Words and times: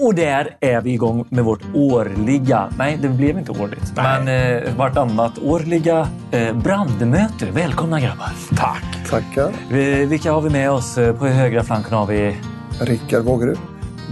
Och 0.00 0.14
där 0.14 0.56
är 0.60 0.80
vi 0.80 0.92
igång 0.92 1.24
med 1.28 1.44
vårt 1.44 1.62
årliga, 1.74 2.68
nej 2.78 2.98
det 3.02 3.08
blev 3.08 3.38
inte 3.38 3.52
årligt, 3.52 3.92
Nej. 3.96 4.24
men 4.24 4.62
eh, 4.66 4.74
vartannat 4.76 5.38
årliga 5.38 6.08
eh, 6.30 6.56
brandmöte. 6.56 7.50
Välkomna 7.52 8.00
grabbar! 8.00 8.32
Tack. 8.56 8.84
Tackar. 9.10 9.52
Vi, 9.70 10.06
vilka 10.06 10.32
har 10.32 10.40
vi 10.40 10.50
med 10.50 10.70
oss? 10.70 10.98
Eh, 10.98 11.16
På 11.16 11.26
högra 11.26 11.62
flanken 11.64 11.92
har 11.92 12.06
vi... 12.06 12.36
Rickard 12.80 13.24
Vågerud, 13.24 13.58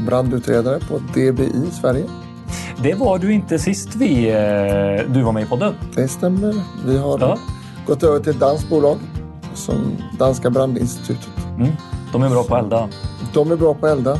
brandutredare 0.06 0.78
på 0.88 0.98
DBI 0.98 1.70
Sverige. 1.80 2.04
Det 2.82 2.94
var 2.94 3.18
du 3.18 3.32
inte 3.32 3.58
sist 3.58 3.94
vi, 3.96 4.28
eh, 4.28 5.12
du 5.12 5.22
var 5.22 5.32
med 5.32 5.42
i 5.42 5.46
podden. 5.46 5.74
Det 5.94 6.08
stämmer. 6.08 6.54
Vi 6.86 6.98
har 6.98 7.18
Ja. 7.20 7.38
gått 7.86 8.02
över 8.02 8.18
till 8.20 8.30
ett 8.32 8.40
danskt 8.40 8.68
bolag 8.70 8.98
som 9.54 9.96
Danska 10.18 10.50
brandinstitutet. 10.50 11.28
Mm. 11.58 11.68
De 12.12 12.22
är 12.22 12.28
bra 12.28 12.42
på 12.44 12.54
att 12.54 12.62
elda. 12.64 12.88
De 13.34 13.52
är 13.52 13.56
bra 13.56 13.74
på 13.74 13.86
att 13.86 13.92
elda 13.92 14.18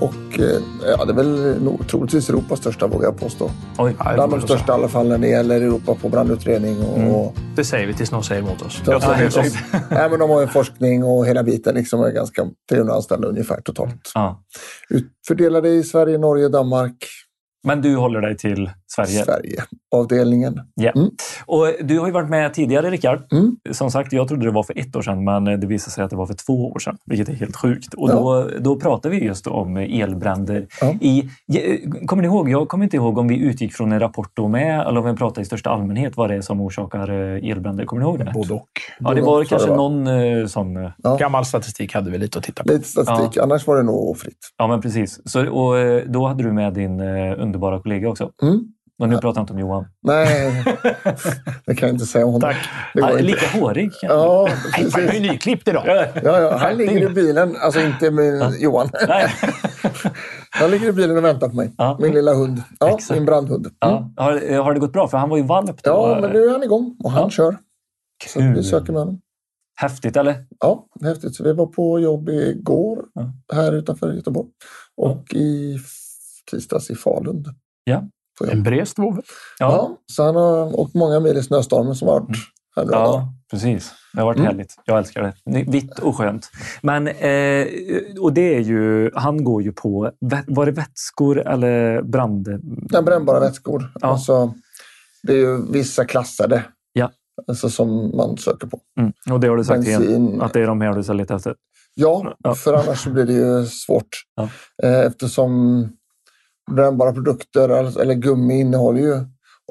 och 0.00 0.40
eh, 0.40 0.60
ja, 0.98 1.04
det 1.04 1.12
är 1.12 1.16
väl 1.16 1.62
nog 1.62 1.88
troligtvis 1.88 2.28
Europas 2.28 2.58
största 2.58 2.86
vågar 2.86 3.04
jag 3.04 3.18
påstå. 3.20 3.50
Oj. 3.78 3.96
Bland 4.14 4.32
de 4.32 4.40
största 4.40 4.72
i 4.72 4.74
alla 4.74 4.88
fall 4.88 5.08
när 5.08 5.18
det 5.18 5.28
gäller 5.28 5.60
Europa 5.60 5.94
på 5.94 6.08
brandutredning. 6.08 6.80
Och, 6.80 6.98
Mm. 6.98 7.10
och, 7.10 7.34
Det 7.56 7.64
säger 7.64 7.86
vi 7.86 7.94
tills 7.94 8.12
någon 8.12 8.24
säger 8.24 8.42
emot 8.42 8.62
oss. 8.62 8.82
Ja, 8.86 8.92
Jag 8.92 9.22
exakt. 9.24 9.56
Nej, 9.90 10.10
men 10.10 10.18
de 10.18 10.30
har 10.30 10.40
ju 10.40 10.46
forskning 10.46 11.04
och 11.04 11.26
hela 11.26 11.42
biten. 11.42 11.74
Liksom 11.74 12.00
är 12.00 12.10
ganska 12.10 12.46
300 12.70 12.94
anställda 12.94 13.28
ungefär 13.28 13.60
totalt. 13.60 14.12
Ut, 14.88 15.06
fördelade 15.28 15.68
i 15.68 15.82
Sverige, 15.82 16.18
Norge, 16.18 16.48
Danmark, 16.48 16.96
Men 17.64 17.80
du 17.82 17.96
håller 17.96 18.20
dig 18.20 18.36
till 18.36 18.70
Sverige. 18.88 19.24
Sverige. 19.24 19.62
Avdelningen. 19.94 20.60
Ja. 20.74 20.90
Mm. 20.90 21.10
Och 21.46 21.66
du 21.84 21.98
har 21.98 22.06
ju 22.06 22.12
varit 22.12 22.28
med 22.30 22.54
tidigare, 22.54 22.90
Rickard. 22.90 23.32
Mm. 23.32 23.56
Som 23.70 23.90
sagt, 23.90 24.12
jag 24.12 24.28
trodde 24.28 24.44
det 24.44 24.50
var 24.50 24.62
för 24.62 24.78
ett 24.78 24.96
år 24.96 25.02
sedan, 25.02 25.24
men 25.24 25.44
det 25.44 25.66
visade 25.66 25.90
sig 25.90 26.04
att 26.04 26.10
det 26.10 26.16
var 26.16 26.26
för 26.26 26.34
två 26.34 26.70
år 26.72 26.78
sedan, 26.78 26.96
vilket 27.06 27.28
är 27.28 27.32
helt 27.32 27.56
sjukt. 27.56 27.94
Och 27.94 28.10
Ja. 28.10 28.14
då, 28.14 28.50
då 28.60 28.76
pratade 28.80 29.14
vi 29.18 29.24
just 29.24 29.46
om 29.46 29.76
elbränder. 29.76 30.66
Ja. 30.80 30.92
I, 31.00 31.28
kommer 32.06 32.22
ni 32.22 32.28
ihåg? 32.28 32.50
Jag 32.50 32.68
kommer 32.68 32.84
inte 32.84 32.96
ihåg 32.96 33.18
om 33.18 33.28
vi 33.28 33.38
utgick 33.38 33.72
från 33.74 33.92
en 33.92 34.00
rapport 34.00 34.30
då 34.34 34.48
med, 34.48 34.80
eller 34.86 35.00
om 35.00 35.06
vi 35.06 35.16
pratade 35.16 35.40
i 35.42 35.44
största 35.44 35.70
allmänhet 35.70 36.16
vad 36.16 36.30
det 36.30 36.34
är 36.36 36.40
som 36.40 36.60
orsakar 36.60 37.10
eh, 37.10 37.50
elbränder. 37.50 37.84
Kommer 37.84 38.02
ni 38.02 38.08
ihåg 38.08 38.18
det? 38.18 38.30
Både 38.34 38.54
och. 38.54 38.68
Ja, 38.98 39.14
det 39.14 39.20
var 39.22 39.44
kanske 39.44 39.66
tror 39.68 39.78
jag. 39.78 39.92
någon 39.92 40.06
eh, 40.40 40.46
sån. 40.46 40.76
eh, 40.76 40.90
Ja. 41.02 41.16
Gammal 41.16 41.44
statistik 41.44 41.94
hade 41.94 42.10
vi 42.10 42.18
lite 42.18 42.38
att 42.38 42.44
titta 42.44 42.62
på. 42.64 42.72
Lite 42.72 42.88
statistik, 42.88 43.36
annars 43.42 43.66
var 43.66 43.76
det 43.76 43.82
nog 43.82 44.18
fritt. 44.18 44.38
Ja, 44.58 44.66
men 44.66 44.80
precis. 44.80 45.20
Så, 45.24 45.48
och, 45.50 45.74
då 46.06 46.26
hade 46.26 46.42
du 46.42 46.52
med 46.52 46.74
din 46.74 47.00
underbara 47.00 47.82
kollega 47.82 48.08
också. 48.08 48.30
Mm. 48.42 48.60
Och 48.98 49.08
nu 49.08 49.18
pratar 49.18 49.40
jag 49.40 49.42
inte 49.42 49.52
om 49.52 49.58
Johan. 49.58 49.86
Nej, 50.02 50.64
det 51.66 51.74
kan 51.74 51.88
jag 51.88 51.94
inte 51.94 52.06
säga 52.06 52.26
om 52.26 52.32
honom. 52.32 52.50
Tack. 52.50 52.68
Det 52.94 53.00
Han 53.02 53.10
är 53.10 53.18
inte. 53.18 53.24
lika 53.30 53.46
hårig. 53.60 53.90
Ja, 54.02 54.48
Han 54.72 54.84
är 54.84 54.90
precis. 54.90 55.14
ju 55.14 55.20
nyklippt 55.32 55.68
idag. 55.68 55.82
Ja. 55.86 56.06
Ja. 56.24 56.56
Han 56.56 56.76
ligger 56.76 57.10
i 57.10 57.14
bilen, 57.14 57.56
alltså 57.60 57.80
inte 57.80 58.10
min 58.10 58.54
Johan. 58.60 58.90
Nej. 59.08 59.26
Han 60.50 60.70
ligger 60.70 60.88
i 60.88 60.92
bilen 60.92 61.16
och 61.16 61.24
väntar 61.24 61.48
på 61.48 61.56
mig. 61.56 61.72
Ja. 61.78 61.98
Min 62.00 62.12
lilla 62.14 62.34
hund. 62.34 62.62
Ja, 62.80 62.94
Exakt. 62.94 63.10
min 63.18 63.26
brandhund. 63.26 63.66
Mm. 63.66 63.76
Ja. 63.80 64.10
Har, 64.16 64.62
har 64.62 64.74
det 64.74 64.80
gått 64.80 64.92
bra? 64.92 65.08
För 65.08 65.18
han 65.18 65.28
var 65.28 65.36
ju 65.36 65.42
valp 65.42 65.82
då. 65.82 65.90
Ja, 65.90 66.18
men 66.20 66.30
nu 66.30 66.44
är 66.44 66.50
han 66.52 66.62
igång 66.62 66.96
och 67.04 67.10
han 67.10 67.22
Ja. 67.22 67.30
kör. 67.30 67.56
Så 68.26 68.38
Kul. 68.40 68.54
vi 68.54 68.62
söker 68.62 68.92
med 68.92 69.00
honom. 69.02 69.20
Häftigt, 69.80 70.16
eller? 70.16 70.46
Ja, 70.60 70.86
häftigt. 71.04 71.34
Så 71.36 71.44
vi 71.44 71.52
var 71.52 71.66
på 71.66 72.00
jobb 72.00 72.28
igår 72.28 72.98
Ja. 73.14 73.32
här 73.54 73.72
utanför 73.72 74.12
Göteborg. 74.12 74.48
Och 74.96 75.34
i 75.34 75.78
tisdags 76.50 76.90
i 76.90 76.94
Falun. 76.94 77.44
Ja. 77.84 78.02
En 78.52 78.62
brest 78.62 78.98
vovve. 78.98 79.22
Ja. 79.58 79.96
så 80.12 80.22
han 80.24 80.36
har 80.36 80.80
åkt 80.80 80.94
många 80.94 81.20
mil 81.20 81.36
i 81.36 81.42
snöstormen 81.42 81.94
som 81.94 82.08
har 82.08 82.20
varit 82.20 82.36
här. 82.76 82.86
Ja, 82.90 83.32
precis. 83.50 83.92
Det 84.12 84.20
har 84.20 84.26
varit 84.26 84.38
Mm. 84.38 84.46
härligt. 84.46 84.74
Jag 84.84 84.98
älskar 84.98 85.22
det. 85.44 85.62
Vitt 85.70 85.98
och 85.98 86.16
skönt. 86.16 86.50
Men, 86.82 87.06
eh, 87.08 87.66
och 88.20 88.32
det 88.32 88.54
är 88.56 88.60
ju, 88.60 89.10
han 89.14 89.44
går 89.44 89.62
ju 89.62 89.72
på, 89.72 90.10
var 90.46 90.66
det 90.66 90.72
vätskor 90.72 91.40
eller 91.48 92.02
brand? 92.02 92.48
Den 92.90 93.04
brännbara 93.04 93.40
vätskor. 93.40 93.92
Ja. 94.00 94.08
Alltså, 94.08 94.54
det 95.22 95.32
är 95.32 95.36
ju 95.36 95.72
vissa 95.72 96.04
klassade 96.04 96.64
Ja. 96.92 97.10
alltså, 97.48 97.70
som 97.70 98.16
man 98.16 98.36
söker 98.38 98.66
på. 98.66 98.80
Mm. 99.00 99.12
Och 99.30 99.40
det 99.40 99.48
har 99.48 99.56
du 99.56 99.64
sagt 99.64 99.86
igen, 99.86 100.00
Bensin. 100.02 100.40
att 100.42 100.52
det 100.52 100.60
är 100.60 100.66
de 100.66 100.80
här 100.80 100.92
du 100.94 101.02
ska 101.02 101.12
leta 101.12 101.34
efter. 101.36 101.54
Ja, 101.94 102.34
Ja. 102.38 102.54
för 102.54 102.74
annars 102.74 103.06
blir 103.06 103.24
det 103.26 103.32
ju 103.32 103.66
svårt. 103.66 104.08
Ja. 104.36 104.48
Eh, 104.82 105.00
Eftersom 105.06 105.82
brännbara 106.70 107.12
produkter 107.12 107.68
alltså- 107.68 108.00
eller 108.00 108.14
gummi 108.14 108.60
innehåller 108.60 109.00
ju 109.00 109.14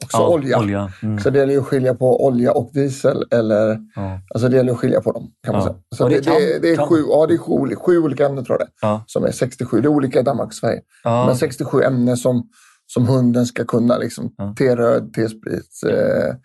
också 0.03 0.17
Ja, 0.17 0.27
olja. 0.27 0.59
olja. 0.59 0.91
Mm. 1.03 1.19
Så 1.19 1.29
det 1.29 1.39
gäller 1.39 1.53
ju 1.53 1.59
att 1.59 1.65
skilja 1.65 1.95
på 1.95 2.25
olja 2.25 2.51
och 2.51 2.69
diesel. 2.73 3.23
Eller, 3.31 3.79
Ja. 3.95 4.19
alltså 4.33 4.49
det 4.49 4.57
gäller 4.57 4.71
att 4.71 4.77
skilja 4.79 5.01
på 5.01 5.11
dem. 5.11 5.31
kan 5.43 5.53
man 5.55 5.61
Ja. 5.61 5.67
säga. 5.67 5.79
Så 5.95 6.09
det 6.09 6.15
det, 6.21 6.31
det, 6.31 6.59
det 6.61 6.69
är 6.73 6.77
sju, 6.87 7.03
ja, 7.09 7.25
det 7.27 7.33
är 7.33 7.37
sju, 7.37 7.75
sju 7.75 7.97
olika 7.97 8.25
ämnen 8.25 8.45
tror 8.45 8.57
jag 8.59 8.67
det. 8.67 9.03
Som 9.07 9.23
är 9.25 9.31
67. 9.31 9.81
Det 9.81 9.87
är 9.87 9.89
olika 9.89 10.19
i 10.19 10.23
Danmark 10.23 10.47
och 10.47 10.53
Sverige. 10.53 10.81
Men 11.03 11.35
67 11.37 11.81
ämnen 11.81 12.17
som, 12.17 12.49
som 12.87 13.07
hunden 13.07 13.45
ska 13.45 13.65
kunna. 13.65 13.97
Liksom. 13.97 14.33
Ja. 14.37 14.55
T-röd, 14.57 15.13
T-sprit, 15.13 15.69
eh, 15.89 16.35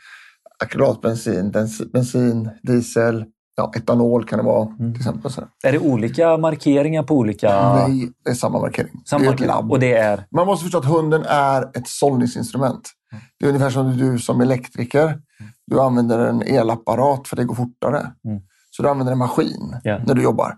akrylatbensin, 0.64 1.50
bensin, 1.50 1.90
bensin, 1.92 2.50
diesel, 2.62 3.24
ja, 3.56 3.72
etanol 3.76 4.24
kan 4.24 4.38
det 4.38 4.44
vara 4.44 4.62
Mm. 4.78 4.92
till 4.92 5.00
exempel. 5.00 5.30
Så. 5.30 5.42
Är 5.64 5.72
det 5.72 5.78
olika 5.78 6.36
markeringar 6.36 7.02
på 7.02 7.14
olika... 7.16 7.72
Nej, 7.74 8.10
det 8.24 8.30
är 8.30 8.34
samma 8.34 8.60
markering. 8.60 9.02
Samma 9.06 9.22
det 9.24 9.28
är 9.30 9.34
ett 9.34 9.40
labb. 9.40 9.70
Och 9.72 9.80
det 9.80 9.92
är... 9.94 10.26
Man 10.30 10.46
måste 10.46 10.62
förstå 10.62 10.78
att 10.78 10.84
hunden 10.84 11.22
är 11.28 11.62
ett 11.62 11.88
sållningsinstrument. 11.88 12.90
Det 13.40 13.44
är 13.46 13.48
ungefär 13.48 13.70
som 13.70 13.96
du 13.96 14.18
som 14.18 14.40
elektriker. 14.40 15.18
Du 15.66 15.80
använder 15.80 16.18
en 16.18 16.42
elapparat 16.42 17.28
för 17.28 17.36
det 17.36 17.44
går 17.44 17.54
fortare. 17.54 17.98
Mm. 18.24 18.40
Så 18.70 18.82
du 18.82 18.88
använder 18.88 19.12
en 19.12 19.18
maskin 19.18 19.76
Ja. 19.84 19.98
när 20.06 20.14
du 20.14 20.22
jobbar. 20.22 20.54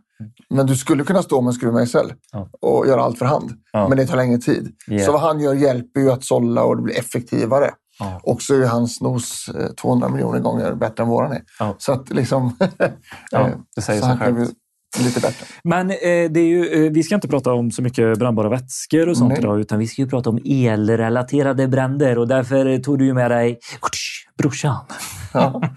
Men 0.50 0.66
du 0.66 0.76
skulle 0.76 1.04
kunna 1.04 1.22
stå 1.22 1.40
med 1.40 1.48
en 1.48 1.54
skruvmejsel 1.54 2.12
Ja. 2.32 2.48
och 2.60 2.86
göra 2.86 3.02
allt 3.02 3.18
för 3.18 3.26
hand. 3.26 3.50
Ja. 3.72 3.88
Men 3.88 3.98
det 3.98 4.06
tar 4.06 4.16
längre 4.16 4.38
tid. 4.38 4.68
Ja. 4.86 5.04
Så 5.04 5.12
vad 5.12 5.20
han 5.20 5.40
gör 5.40 5.54
hjälper 5.54 6.00
ju 6.00 6.10
att 6.12 6.24
sålla 6.24 6.64
och 6.64 6.76
det 6.76 6.82
blir 6.82 6.98
effektivare. 6.98 7.70
Ja. 7.98 8.20
Och 8.22 8.42
så 8.42 8.54
är 8.62 8.66
hans 8.66 9.00
nos 9.00 9.48
eh, 9.48 9.66
200 9.72 10.08
miljoner 10.08 10.38
gånger 10.38 10.74
bättre 10.74 11.02
än 11.02 11.08
våran 11.08 11.32
är. 11.32 11.42
Ja. 11.58 11.74
Så 11.78 11.92
att 11.92 12.10
liksom... 12.10 12.56
Ja, 13.30 13.48
eh, 13.48 13.54
det 13.76 13.82
säger 13.82 14.00
så 14.00 14.06
sig 14.06 14.16
självt. 14.18 14.50
lite 15.00 15.20
bättre. 15.20 15.46
Men 15.64 15.90
eh, 15.90 15.96
det 16.30 16.40
är 16.40 16.46
ju, 16.46 16.86
eh, 16.86 16.92
vi 16.92 17.02
ska 17.02 17.14
inte 17.14 17.28
prata 17.28 17.52
om 17.52 17.70
så 17.70 17.82
mycket 17.82 18.18
brännbara 18.18 18.48
vätskor 18.48 19.08
och 19.08 19.16
sånt 19.16 19.28
Nej. 19.28 19.38
idag, 19.38 19.60
utan 19.60 19.78
vi 19.78 19.86
ska 19.86 20.02
ju 20.02 20.08
prata 20.08 20.30
om 20.30 20.38
elrelaterade 20.44 21.68
bränder 21.68 22.18
och 22.18 22.28
därför 22.28 22.78
tog 22.78 22.98
du 22.98 23.04
ju 23.06 23.14
med 23.14 23.30
dig 23.30 23.58
brorsan. 24.38 24.84
Ja. 25.34 25.62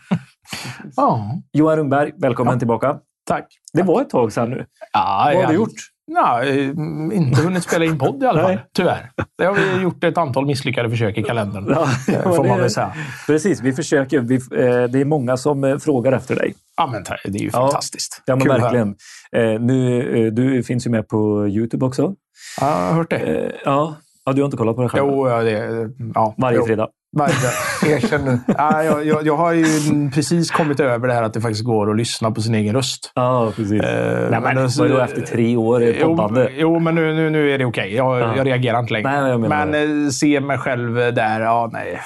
Ja, 0.95 1.35
Johan 1.53 1.77
Rundberg, 1.77 2.11
välkommen 2.17 2.59
tillbaka. 2.59 2.97
tack. 3.27 3.47
Det 3.73 3.83
var 3.83 4.01
ett 4.01 4.09
tag 4.09 4.31
sedan 4.33 4.49
nu. 4.49 4.65
Ja, 4.93 5.31
Vad 5.33 5.43
har 5.43 5.51
du 5.51 5.55
gjort? 5.55 5.71
Ja, 6.11 6.43
eh, 6.43 6.67
inte 7.13 7.41
hunnit 7.41 7.63
spela 7.63 7.85
in 7.85 7.97
podd 7.99 8.23
i 8.23 8.25
alla 8.25 8.41
fall. 8.41 8.51
Nej. 8.51 8.65
Tyvärr. 8.73 9.11
Det 9.37 9.45
har 9.45 9.53
vi 9.53 9.81
gjort 9.83 10.03
ett 10.03 10.17
antal 10.17 10.45
misslyckade 10.45 10.89
försök 10.89 11.17
i 11.17 11.23
kalendern. 11.23 11.65
Ja, 11.69 11.87
eh, 12.13 12.35
Får 12.35 12.43
man 12.47 12.59
väl 12.59 12.69
säga. 12.69 12.93
Precis, 13.27 13.61
vi 13.61 13.73
försöker. 13.73 14.19
Vi, 14.19 14.35
eh, 14.35 14.83
det 14.89 15.01
är 15.01 15.05
många 15.05 15.37
som 15.37 15.79
frågar 15.83 16.11
efter 16.11 16.35
dig. 16.35 16.55
Ja, 16.77 16.87
men 16.91 17.03
det 17.03 17.39
är 17.39 17.41
ju 17.43 17.49
Ja. 17.53 17.59
fantastiskt. 17.59 18.21
Ja, 18.25 18.35
men 18.35 18.45
Kul 18.47 18.61
verkligen. 18.61 18.95
Eh, 19.31 19.61
nu, 19.61 20.31
du 20.31 20.63
finns 20.63 20.85
ju 20.87 20.91
med 20.91 21.07
på 21.07 21.47
Youtube 21.47 21.85
också. 21.85 22.13
Ja, 22.61 22.69
jag 22.81 22.87
har 22.87 22.93
hört 22.93 23.09
det. 23.09 23.51
Ja. 23.65 23.95
ja, 24.25 24.33
du 24.33 24.41
har 24.41 24.45
inte 24.45 24.57
kollat 24.57 24.75
på 24.75 24.81
det 24.81 24.89
själv? 24.89 25.05
Jo, 25.07 25.29
ja, 25.29 25.41
det, 25.43 25.89
ja, 26.15 26.35
Varje 26.37 26.57
jo. 26.57 26.65
fredag. 26.65 26.87
Varje 27.15 27.95
Erkänn 27.95 28.25
nu. 28.25 28.39
ja, 28.57 28.83
jag, 28.83 29.05
jag, 29.05 29.25
jag 29.27 29.35
har 29.37 29.51
ju 29.53 29.65
precis 30.13 30.51
kommit 30.51 30.79
över 30.79 31.07
det 31.07 31.13
här 31.13 31.23
att 31.23 31.33
det 31.33 31.41
faktiskt 31.41 31.63
går 31.63 31.91
att 31.91 31.97
lyssna 31.97 32.31
på 32.31 32.41
sin 32.41 32.55
egen 32.55 32.75
röst. 32.75 33.11
Ja, 33.15 33.51
precis. 33.55 33.81
Eh, 33.81 34.29
Nej, 34.31 34.39
men 34.41 34.57
alltså, 34.57 34.81
vadå, 34.83 34.97
efter 34.99 35.21
tre 35.21 35.57
år 35.57 35.83
i 35.83 35.97
Jo, 36.01 36.07
poddande? 36.07 36.49
jo, 36.57 36.79
men 36.79 36.95
nu, 36.95 37.13
nu, 37.13 37.29
nu 37.29 37.51
är 37.51 37.57
det 37.57 37.65
okej. 37.65 37.95
Jag, 37.95 38.19
Ja. 38.19 38.37
jag 38.37 38.47
reagerar 38.47 38.79
inte 38.79 38.93
längre. 38.93 39.37
Nej, 39.37 39.49
men 39.49 40.03
eh, 40.05 40.09
se 40.09 40.39
mig 40.41 40.57
själv 40.57 40.93
där, 40.95 41.41
ja 41.41 41.69
nej. 41.73 41.99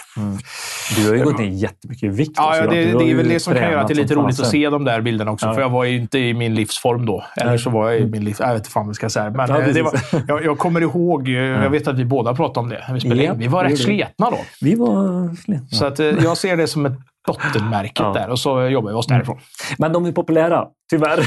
Du 0.96 1.08
har 1.10 1.16
ju 1.16 1.24
gått 1.24 1.40
ner 1.40 1.46
jättemycket 1.48 2.04
i 2.04 2.08
vikt. 2.08 2.34
Ja, 2.38 2.56
ja, 2.58 2.62
det, 2.68 2.84
det 2.84 3.12
är 3.12 3.16
väl 3.16 3.30
det 3.30 3.40
som 3.40 3.54
kan 3.54 3.64
göra 3.72 3.82
att 3.82 3.88
det 3.88 3.94
är 3.94 3.96
lite 3.96 4.14
roligt 4.16 4.30
att 4.30 4.38
fasen. 4.38 4.52
se 4.52 4.70
de 4.70 4.84
där 4.86 5.02
bilderna 5.02 5.32
också. 5.32 5.46
Ja. 5.46 5.54
För 5.54 5.62
jag 5.62 5.70
var 5.70 5.84
ju 5.84 5.96
inte 5.98 6.20
i 6.20 6.34
min 6.34 6.56
livsform 6.56 7.06
då. 7.06 7.24
Eller 7.42 7.58
så 7.58 7.70
var 7.70 7.90
jag 7.90 8.00
i 8.00 8.06
min 8.06 8.24
livs... 8.24 8.40
Jag 8.40 8.48
vet 8.48 8.58
inte 8.58 8.70
fan 8.70 8.84
vad 8.86 8.90
jag 8.90 8.96
ska 8.96 9.10
säga. 9.10 9.30
Men 9.30 9.50
Ja, 9.50 9.62
eh, 9.62 9.74
det 9.74 9.82
var, 9.82 9.94
jag, 10.28 10.46
jag 10.46 10.58
kommer 10.58 10.82
ihåg, 10.82 11.28
eh, 11.28 11.34
jag 11.36 11.70
vet 11.70 11.88
att 11.88 12.00
vi 12.00 12.06
båda 12.06 12.34
pratade 12.36 12.60
om 12.60 12.70
det 12.70 12.86
vi 12.94 13.00
spelade 13.00 13.24
in. 13.24 13.38
Vi 13.38 13.48
var 13.48 13.64
det 13.64 13.70
rätt 13.70 13.80
sletna 13.80 14.30
då. 14.30 14.38
Vi 14.62 14.76
var 14.76 14.99
slitna. 15.44 15.68
Så 15.68 15.86
att, 15.86 16.00
eh, 16.00 16.06
jag 16.08 16.38
ser 16.38 16.58
det 16.58 16.68
som 16.68 16.86
ett 16.86 16.94
bottenmärket 17.28 18.00
Ja. 18.00 18.14
där 18.14 18.30
och 18.30 18.40
så 18.40 18.62
jobbar 18.68 18.90
vi 18.90 18.96
oss 18.96 19.08
därifrån. 19.08 19.40
Men 19.78 19.94
de 19.94 20.06
är 20.06 20.12
populära, 20.12 20.66
tyvärr. 20.90 21.20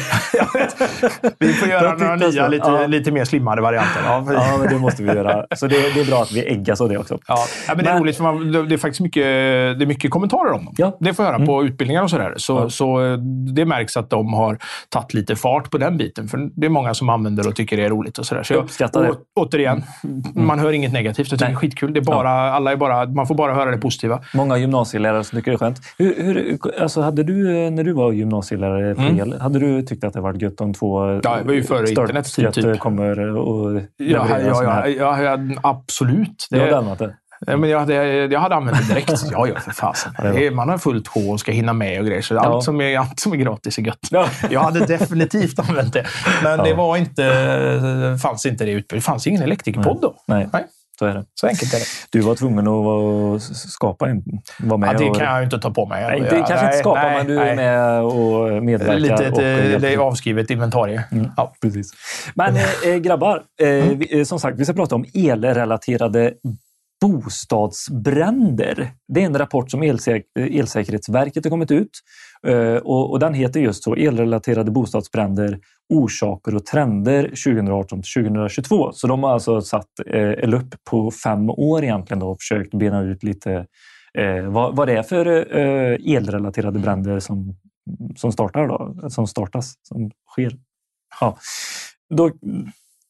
Vi 1.38 1.52
får 1.52 1.68
göra 1.68 1.94
några 1.94 2.16
nya, 2.16 2.48
lite, 2.48 2.68
Ja. 2.68 2.86
lite 2.86 3.10
mer 3.12 3.24
slimmade 3.24 3.62
varianter. 3.62 4.00
Ja, 4.06 4.24
för- 4.26 4.34
ja, 4.34 4.56
men 4.60 4.68
det 4.68 4.78
måste 4.78 5.02
vi 5.02 5.08
göra. 5.12 5.46
Så 5.56 5.66
det, 5.66 5.94
det 5.94 6.00
är 6.00 6.04
bra 6.06 6.22
att 6.22 6.32
vi 6.32 6.46
äggas 6.48 6.80
av 6.80 6.88
det 6.88 6.98
också. 6.98 7.18
Ja, 7.26 7.36
ja, 7.68 7.74
men 7.74 7.84
det 7.84 7.90
är 7.90 7.94
Men- 7.94 8.02
roligt 8.02 8.16
för 8.16 8.22
man, 8.24 8.52
det 8.52 8.62
det 8.66 8.74
är 8.74 8.78
faktiskt 8.78 9.00
mycket, 9.00 9.22
det 9.78 9.84
är 9.84 9.86
mycket 9.86 10.10
kommentarer 10.10 10.52
om 10.52 10.64
dem. 10.64 10.74
Ja. 10.78 10.96
Det 11.00 11.14
får 11.14 11.24
jag 11.24 11.32
höra 11.32 11.46
på 11.46 11.64
utbildningar 11.64 12.02
och 12.02 12.10
sådär. 12.10 12.34
Så, 12.36 12.52
Ja. 12.58 12.70
så 12.70 13.04
eh, 13.04 13.16
det 13.54 13.64
märks 13.64 13.96
att 13.96 14.10
de 14.10 14.32
har 14.34 14.58
tagit 14.88 15.14
lite 15.14 15.36
fart 15.36 15.70
på 15.70 15.78
den 15.78 15.96
biten. 15.96 16.28
För 16.28 16.50
det 16.54 16.66
är 16.66 16.70
många 16.70 16.94
som 16.94 17.08
använder 17.08 17.48
och 17.48 17.56
tycker 17.56 17.76
det 17.76 17.84
är 17.84 17.90
roligt. 17.90 18.18
Och 18.18 18.26
sådär. 18.26 18.42
Så 18.42 18.52
Jag 18.54 18.62
uppskattar 18.64 19.02
det. 19.02 19.12
återigen, 19.40 19.82
man 20.34 20.58
hör 20.58 20.72
inget 20.72 20.92
negativt. 20.92 21.18
Jag 21.30 21.38
tycker 21.38 21.44
Nej. 21.44 21.52
det 21.52 21.56
är 21.56 21.60
skitkul. 21.60 21.92
Det 21.92 22.00
är 22.00 22.04
bara, 22.04 22.30
alla 22.30 22.72
är 22.72 22.76
bara, 22.76 23.06
man 23.06 23.26
får 23.26 23.34
bara 23.34 23.54
höra 23.54 23.70
det 23.70 23.78
positiva. 23.78 24.20
Många 24.34 24.56
gymnasielärare 24.58 25.24
som 25.24 25.38
tycker 25.38 25.50
det 25.50 25.54
är 25.54 25.58
skönt. 25.58 25.78
Hur, 25.98 26.14
hur, 26.22 26.58
alltså 26.82 27.00
hade 27.00 27.22
du, 27.22 27.64
eh, 27.64 27.70
när 27.70 27.84
du 27.84 27.92
var 27.92 28.12
gymnasielärare, 28.12 28.90
Mm. 28.92 29.32
Hade 29.52 29.66
du 29.66 29.82
tyckt 29.82 30.04
att 30.04 30.12
det 30.12 30.20
varit 30.20 30.42
gött 30.42 30.60
om 30.60 30.74
två 30.74 31.20
Ja, 31.24 31.36
det 31.36 31.44
var 31.44 31.52
ju 31.52 31.62
före 31.62 31.88
internets 31.90 32.32
tid, 32.34 32.52
typ. 32.52 32.78
kommer 32.78 33.18
och 33.36 33.80
Ja, 33.96 34.26
ja, 34.28 34.38
ja, 34.40 34.70
här. 34.70 34.86
ja, 34.88 35.22
ja, 35.22 35.38
absolut. 35.62 36.46
Du 36.50 36.56
Det, 36.58 36.62
hade 36.64 36.76
använt 36.78 36.98
det? 36.98 37.16
Ja, 37.46 37.56
men 37.56 37.70
jag, 37.70 37.78
hade, 37.80 37.94
jag 38.26 38.40
hade 38.40 38.54
använt 38.54 38.78
det 38.88 38.94
direkt. 38.94 39.12
Ja, 39.32 39.46
ja, 39.46 39.60
för 39.60 39.70
fasen. 39.70 40.12
Man 40.54 40.68
har 40.68 40.78
fullt 40.78 41.08
sjå 41.08 41.30
och 41.32 41.40
ska 41.40 41.52
hinna 41.52 41.72
med 41.72 42.00
och 42.00 42.06
grejer. 42.06 42.22
Så 42.22 42.34
Ja. 42.34 42.40
allt, 42.40 42.64
som 42.64 42.80
är, 42.80 42.98
allt 42.98 43.20
som 43.20 43.32
är 43.32 43.36
gratis 43.36 43.78
är 43.78 43.82
gött. 43.82 43.98
Ja. 44.10 44.26
Jag 44.50 44.60
hade 44.60 44.86
definitivt 44.86 45.58
använt 45.58 45.92
det. 45.92 46.06
Men 46.42 46.58
Ja. 46.58 46.64
det 46.64 46.74
var 46.74 46.96
inte, 46.96 48.18
fanns 48.22 48.46
inte 48.46 48.64
det 48.64 48.70
utbudet. 48.70 49.04
Det 49.04 49.06
fanns 49.10 49.26
ingen 49.26 49.42
elektrikerpodd 49.42 49.98
då. 50.02 50.14
Nej, 50.26 50.48
Nej. 50.52 50.64
Så 51.02 51.06
är 51.06 51.14
det. 51.14 51.24
Så 51.34 51.46
enkelt 51.46 51.74
är 51.74 51.78
det. 51.78 51.84
Du 52.10 52.20
var 52.20 52.34
tvungen 52.34 52.68
att 52.68 53.42
skapa 53.42 54.08
en, 54.08 54.22
vara 54.60 54.76
med 54.78 54.88
Ja, 54.88 54.98
det 54.98 55.10
och, 55.10 55.16
kan 55.16 55.26
jag 55.26 55.38
ju 55.38 55.44
inte 55.44 55.58
ta 55.58 55.70
på 55.70 55.86
mig. 55.86 56.02
Nej, 56.02 56.20
det 56.20 56.44
kanske 56.48 56.66
inte 56.66 56.78
skapa, 56.78 57.02
men 57.02 57.26
du 57.26 57.38
är 57.38 57.56
med 57.56 58.02
och 58.02 58.62
medverkar. 58.62 58.98
Lite 58.98 59.26
ett, 59.26 59.32
och 59.32 59.42
eh, 59.42 59.70
hjälper 59.70 59.88
det 59.88 59.94
är 59.94 59.98
avskrivet 59.98 60.50
inventarie. 60.50 61.04
Mm. 61.12 61.30
Ja. 61.36 61.54
Precis. 61.62 61.90
Men 62.34 62.56
eh, 62.56 62.96
grabbar, 62.96 63.42
eh, 63.62 63.68
Mm. 63.68 63.98
vi, 63.98 64.24
som 64.24 64.40
sagt, 64.40 64.58
vi 64.58 64.64
ska 64.64 64.72
prata 64.74 64.94
om 64.94 65.04
elrelaterade 65.14 66.32
bostadsbränder. 67.00 68.90
Det 69.14 69.22
är 69.22 69.26
en 69.26 69.38
rapport 69.38 69.70
som 69.70 69.82
Elsäk 69.82 70.24
Elsäkerhetsverket 70.38 71.44
har 71.44 71.50
kommit 71.50 71.70
ut 71.70 71.90
Eh, 72.46 72.76
och, 72.76 73.10
och 73.10 73.18
den 73.18 73.34
heter 73.34 73.60
just 73.60 73.84
så 73.84 73.94
elrelaterade 73.94 74.70
bostadsbränder 74.70 75.58
orsaker 75.88 76.54
och 76.54 76.66
trender 76.66 77.22
2018 77.22 78.02
till 78.02 78.22
2022. 78.24 78.92
Så 78.92 79.06
de 79.06 79.22
har 79.22 79.32
alltså 79.32 79.60
satt 79.60 79.88
eh, 80.06 80.48
LUP 80.48 80.84
på 80.90 81.10
fem 81.10 81.50
år 81.50 81.84
egentligen 81.84 82.18
då 82.20 82.30
och 82.30 82.40
försökt 82.40 82.74
bena 82.74 83.02
ut 83.02 83.22
lite 83.22 83.66
eh, 84.18 84.44
vad, 84.48 84.76
vad 84.76 84.88
det 84.88 84.96
är 84.96 85.02
för 85.02 85.26
eh, 85.56 86.16
elrelaterade 86.16 86.78
bränder 86.78 87.20
som, 87.20 87.56
som 88.16 88.32
startar 88.32 88.68
då, 88.68 89.10
som 89.10 89.26
startas, 89.26 89.74
som 89.82 90.10
sker. 90.30 90.52
Ja. 91.20 91.36
Då 92.14 92.30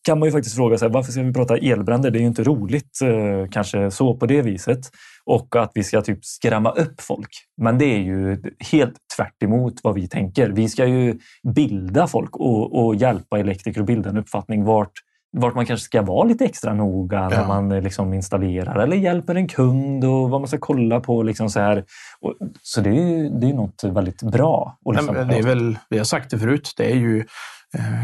kan 0.05 0.19
man 0.19 0.29
ju 0.29 0.33
faktiskt 0.33 0.57
fråga 0.57 0.79
sig 0.79 0.89
varför 0.89 1.13
ska 1.13 1.23
vi 1.23 1.33
prata 1.33 1.57
elbränder? 1.57 2.11
Det 2.11 2.19
är 2.19 2.21
ju 2.21 2.27
inte 2.27 2.45
roligt 2.45 3.01
eh, 3.03 3.51
kanske 3.51 3.91
så 3.91 4.17
på 4.17 4.27
det 4.27 4.43
viset. 4.43 4.81
Och 5.25 5.57
att 5.57 5.71
vi 5.75 5.85
ska 5.85 6.01
typ 6.01 6.25
skrämma 6.25 6.71
upp 6.71 7.01
folk. 7.01 7.29
Men 7.63 7.79
det 7.79 7.85
är 7.85 7.99
ju 7.99 8.43
helt 8.73 8.95
tvärt 9.17 9.43
emot 9.43 9.75
vad 9.83 9.95
vi 9.95 10.09
tänker. 10.09 10.49
Vi 10.49 10.69
ska 10.69 10.87
ju 10.87 11.19
bilda 11.55 12.07
folk 12.07 12.37
och, 12.37 12.85
och 12.85 12.95
hjälpa 12.95 13.39
elektriker 13.39 13.81
att 13.81 13.87
bilda 13.87 14.11
en 14.11 14.19
uppfattning 14.19 14.65
vart 14.65 14.93
vart 15.37 15.55
man 15.55 15.67
kanske 15.67 15.85
ska 15.85 16.03
vara 16.03 16.25
lite 16.29 16.45
extra 16.45 16.75
noga 16.75 17.29
när 17.29 17.37
Ja. 17.41 17.47
man 17.49 17.73
eh, 17.73 17.83
liksom 17.83 18.15
installerar 18.15 18.83
eller 18.83 18.97
hjälper 18.97 19.35
en 19.35 19.49
kund 19.49 20.05
och 20.05 20.31
vad 20.31 20.41
man 20.41 20.49
ska 20.49 20.59
kolla 20.59 21.01
på. 21.01 21.23
Liksom 21.23 21.51
så 21.51 21.61
här. 21.61 21.85
Och, 22.21 22.35
så 22.63 22.81
det 22.81 22.91
är 22.91 23.09
ju 23.09 23.29
det 23.29 23.49
är 23.49 23.55
något 23.55 23.85
väldigt 23.85 24.23
bra. 24.23 24.79
Nej, 24.85 24.95
liksom 24.95 25.15
men 25.15 25.29
det 25.29 25.39
är 25.39 25.43
väl, 25.43 25.79
vi 25.91 25.99
har 25.99 26.05
sagt 26.05 26.31
det 26.31 26.39
förut, 26.39 26.73
det 26.77 26.93
är 26.93 26.97
ju 26.97 27.25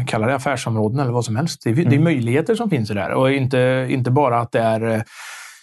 kalla 0.07 0.27
det 0.27 0.35
affärsområden 0.35 0.99
eller 0.99 1.11
vad 1.11 1.25
som 1.25 1.35
helst. 1.35 1.61
Det 1.63 1.69
är, 1.69 1.73
det 1.75 1.81
är 1.81 1.85
Mm. 1.85 2.03
möjligheter 2.03 2.55
som 2.55 2.69
finns 2.69 2.91
i 2.91 2.93
det 2.93 3.01
här 3.01 3.11
och 3.13 3.31
inte, 3.31 3.87
inte 3.89 4.11
bara 4.11 4.39
att 4.39 4.51
det 4.51 4.59
är 4.59 4.95
eh, 4.95 5.01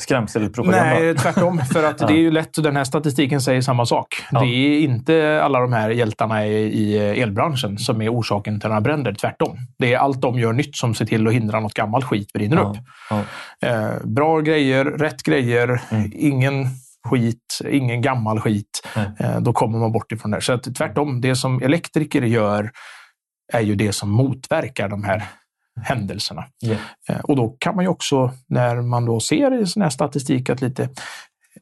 Skrämselpropaganda. 0.01 0.85
Nej, 0.95 1.15
tvärtom. 1.15 1.59
För 1.73 1.85
att 1.85 2.01
Ja. 2.01 2.07
det 2.09 2.13
är 2.13 2.19
ju 2.19 2.31
lätt, 2.31 2.63
den 2.63 2.77
här 2.77 2.85
statistiken 2.85 3.41
säger 3.41 3.61
samma 3.61 3.87
sak. 3.87 4.07
Ja. 4.31 4.41
Det 4.41 4.47
är 4.47 4.81
inte 4.81 5.41
alla 5.43 5.61
de 5.61 5.73
här 5.73 5.91
hjältarna 5.91 6.47
i, 6.47 6.53
i 6.53 6.99
elbranschen 6.99 7.79
som 7.79 8.03
är 8.03 8.13
orsaken 8.15 8.61
till 8.61 8.69
några 8.69 8.81
bränder. 8.81 9.13
Tvärtom. 9.15 9.57
Det 9.79 9.95
är 9.95 9.99
allt 9.99 10.21
de 10.21 10.39
gör 10.39 10.53
nytt 10.53 10.77
som 10.77 10.95
ser 10.95 11.05
till 11.05 11.27
att 11.27 11.33
hindra 11.33 11.61
något 11.61 11.75
gammalt 11.75 12.05
skit 12.05 12.33
brinner 12.33 12.57
upp. 12.71 12.77
Ja, 13.11 13.23
ja. 13.61 13.69
Eh, 13.69 13.91
bra 14.05 14.41
grejer, 14.41 14.85
rätt 14.85 15.23
grejer, 15.23 15.81
Mm. 15.91 16.11
ingen 16.15 16.67
skit, 17.11 17.59
ingen 17.71 18.03
gammal 18.03 18.41
skit. 18.41 18.87
Eh, 19.21 19.41
då 19.41 19.53
kommer 19.53 19.79
man 19.79 19.93
bort 19.93 20.13
ifrån 20.13 20.31
det. 20.31 20.41
Så 20.41 20.53
att, 20.53 20.75
tvärtom, 20.77 21.21
det 21.21 21.37
som 21.37 21.63
elektriker 21.63 22.23
gör 22.23 22.71
är 23.53 23.61
ju 23.61 23.75
det 23.75 23.93
som 23.93 24.11
motverkar 24.11 24.89
de 24.89 25.05
här 25.05 25.25
händelserna. 25.81 26.45
Eh, 27.09 27.21
Och 27.21 27.37
då 27.37 27.57
kan 27.59 27.75
man 27.77 27.85
ju 27.85 27.89
också, 27.89 28.31
när 28.49 28.81
man 28.83 29.05
då 29.05 29.21
ser 29.21 29.63
i 29.63 29.67
sån 29.67 29.83
här 29.83 29.91
statistik 29.91 30.51
att 30.51 30.61
lite 30.61 30.89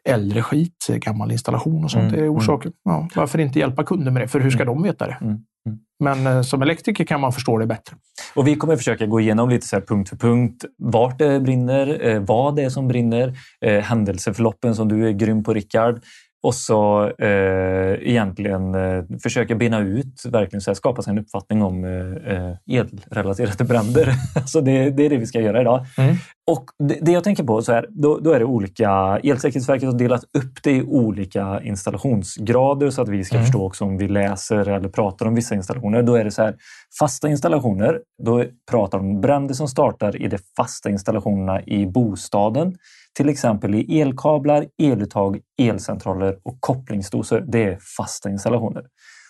äldre 0.09 0.43
skit, 0.43 0.87
gammal 0.89 1.33
installation 1.33 1.85
och 1.85 1.91
sånt 1.91 2.13
Mm, 2.13 2.25
är 2.25 2.33
orsaker. 2.33 2.73
Ja, 2.85 3.09
varför 3.15 3.39
inte 3.39 3.59
hjälpa 3.59 3.85
kunder 3.85 4.11
med 4.11 4.23
det? 4.23 4.29
För 4.29 4.41
hur 4.41 4.51
ska 4.51 4.65
de 4.65 4.83
veta 4.83 5.07
det? 5.07 5.19
Mm, 5.21 5.33
mm. 5.67 5.79
Men 6.05 6.27
eh, 6.27 6.43
som 6.43 6.63
elektriker 6.63 7.05
kan 7.05 7.21
man 7.21 7.33
förstå 7.33 7.59
det 7.59 7.67
bättre. 7.67 7.97
Och 8.35 8.47
vi 8.47 8.55
kommer 8.57 8.77
försöka 8.77 9.07
gå 9.07 9.21
igenom 9.21 9.49
lite 9.49 9.67
så 9.67 9.81
punkt 9.81 10.09
för 10.09 10.17
punkt 10.17 10.65
vart 10.79 11.19
det 11.19 11.41
brinner, 11.41 12.07
eh, 12.07 12.21
vad 12.21 12.57
det 12.57 12.63
är 12.63 12.69
som 12.69 12.89
brinner, 12.89 13.35
eh, 13.61 13.81
händelseförloppen 13.83 14.75
som 14.75 14.89
du 14.89 15.09
är 15.09 15.13
grym 15.13 15.45
på 15.45 15.55
Rickard. 15.55 16.03
Och 16.45 16.55
så 16.55 17.11
eh, 17.19 18.09
egentligen 18.11 18.75
eh, 18.75 19.05
försöka 19.23 19.55
bena 19.55 19.81
ut, 19.81 20.23
verkligen 20.29 20.61
så 20.61 20.71
här, 20.71 20.75
skapa 20.75 21.03
sig 21.03 21.11
en 21.11 21.19
uppfattning 21.19 21.63
om 21.63 21.85
eh, 21.85 22.35
eh, 22.35 22.79
elrelaterade 23.11 23.65
bränder. 23.65 24.13
så 24.47 24.61
det, 24.61 24.91
det 24.91 25.07
är 25.07 25.11
det 25.11 25.17
vi 25.17 25.27
ska 25.27 25.41
göra 25.41 25.61
idag. 25.61 25.87
Mm. 25.99 26.17
Och 26.51 26.65
det, 26.89 26.99
det 27.03 27.13
jag 27.13 27.25
tänker 27.25 27.45
på, 27.45 27.63
så 27.63 27.73
här, 27.73 27.87
då, 27.91 28.19
då 28.19 28.33
är 28.33 28.39
det 28.39 28.45
olika... 28.45 29.21
Elsäkerhetsverket 29.23 29.89
har 29.93 29.99
delat 29.99 30.25
upp 30.25 30.63
det 30.63 30.71
i 30.73 30.83
olika 30.83 31.61
installationsgrader 31.63 32.91
så 32.91 33.03
att 33.03 33.09
vi 33.09 33.25
ska 33.25 33.37
Mm. 33.37 33.45
förstå 33.45 33.67
också 33.67 33.85
om 33.85 33.97
vi 33.99 34.09
läser 34.09 34.69
eller 34.69 34.89
pratar 34.89 35.27
om 35.27 35.35
vissa 35.35 35.55
installationer. 35.55 36.03
Då 36.03 36.15
är 36.15 36.25
det 36.25 36.31
så 36.31 36.43
här, 36.43 36.55
fasta 36.99 37.29
installationer. 37.29 38.01
Då 38.23 38.45
pratar 38.71 38.99
de 38.99 39.07
om 39.11 39.21
bränder 39.21 39.55
som 39.55 39.69
startar 39.69 40.23
i 40.23 40.29
de 40.29 40.39
fasta 40.57 40.91
installationerna 40.91 41.63
i 41.63 41.87
bostaden. 41.87 42.75
Till 43.17 43.29
exempel 43.29 43.75
i 43.75 44.01
elkablar, 44.01 44.67
eluttag, 44.83 45.41
elcentraler 45.59 46.39
och 46.43 46.57
kopplingsdosor. 46.61 47.45
Det 47.49 47.65
är 47.65 47.79
fasta 47.97 48.31
installationer. 48.31 48.85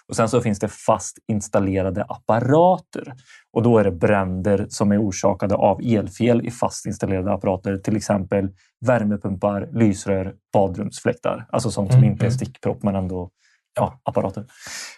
Och 0.08 0.16
Sen 0.16 0.28
så 0.28 0.40
finns 0.40 0.58
det 0.58 0.68
fast 0.68 1.18
installerade 1.32 2.04
apparater. 2.08 3.14
Och 3.52 3.62
Då 3.62 3.78
är 3.78 3.84
det 3.84 3.90
bränder 3.90 4.66
som 4.68 4.92
är 4.92 5.02
orsakade 5.02 5.54
av 5.54 5.80
elfel 5.84 6.46
i 6.46 6.50
fast 6.50 6.86
installerade 6.86 7.32
apparater. 7.32 7.76
Till 7.76 7.96
exempel 7.96 8.48
värmepumpar, 8.86 9.68
lysrör, 9.72 10.34
badrumsfläktar. 10.52 11.46
Alltså 11.48 11.70
sånt 11.70 11.92
som 11.92 11.98
Mm, 11.98 12.12
inte 12.12 12.24
är 12.24 12.28
mm. 12.28 12.38
stickpropp 12.38 12.82
men 12.82 12.94
ändå 12.94 13.30
ja, 13.76 14.00
apparater. 14.02 14.44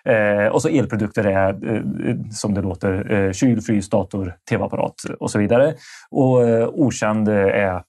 Eh, 0.04 0.46
och 0.46 0.62
så 0.62 0.68
elprodukter 0.68 1.24
är 1.24 1.74
eh, 1.74 2.16
som 2.30 2.54
det 2.54 2.62
låter 2.62 3.12
eh, 3.12 3.32
kyl, 3.32 3.60
frys, 3.60 3.88
dator, 3.90 4.36
tv-apparat 4.50 4.94
och 5.20 5.30
så 5.30 5.38
vidare. 5.38 5.74
Och 6.10 6.48
eh, 6.48 6.68
okänd 6.68 7.28
är 7.28 7.82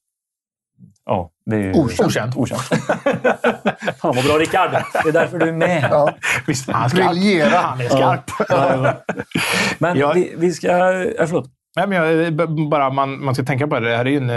Ja, 1.08 1.30
det 1.46 1.56
är 1.56 1.60
ju. 1.60 1.74
Okänt. 1.74 2.36
okänt. 2.38 2.62
Fan 4.02 4.16
vad 4.16 4.26
bra 4.26 4.34
Rickard! 4.40 4.72
Det 5.04 5.10
är 5.10 5.12
därför 5.14 5.40
du 5.40 5.48
är 5.48 5.52
med. 5.54 5.88
Ja. 5.92 6.10
Visst, 6.48 6.70
han 6.70 6.84
är 6.86 6.90
skarp. 6.90 7.10
Briljera. 7.12 7.58
Han 7.58 7.82
är 7.82 7.90
skarp. 7.90 8.32
Ja, 8.40 8.46
ja. 8.50 9.16
Men 9.78 9.98
Ja. 9.98 10.12
vi, 10.16 10.34
vi 10.38 10.52
ska... 10.54 10.68
Ja, 10.68 11.28
förlåt. 11.28 11.46
Nej, 11.76 11.88
men 11.88 11.98
jag, 11.98 12.34
b- 12.34 12.46
bara 12.72 12.90
man, 12.90 13.26
man 13.26 13.36
ska 13.36 13.44
tänka 13.44 13.68
på 13.68 13.80
det. 13.80 13.90
Det 13.90 13.98
här 13.98 14.06
är 14.06 14.10
ju 14.10 14.18
en, 14.18 14.30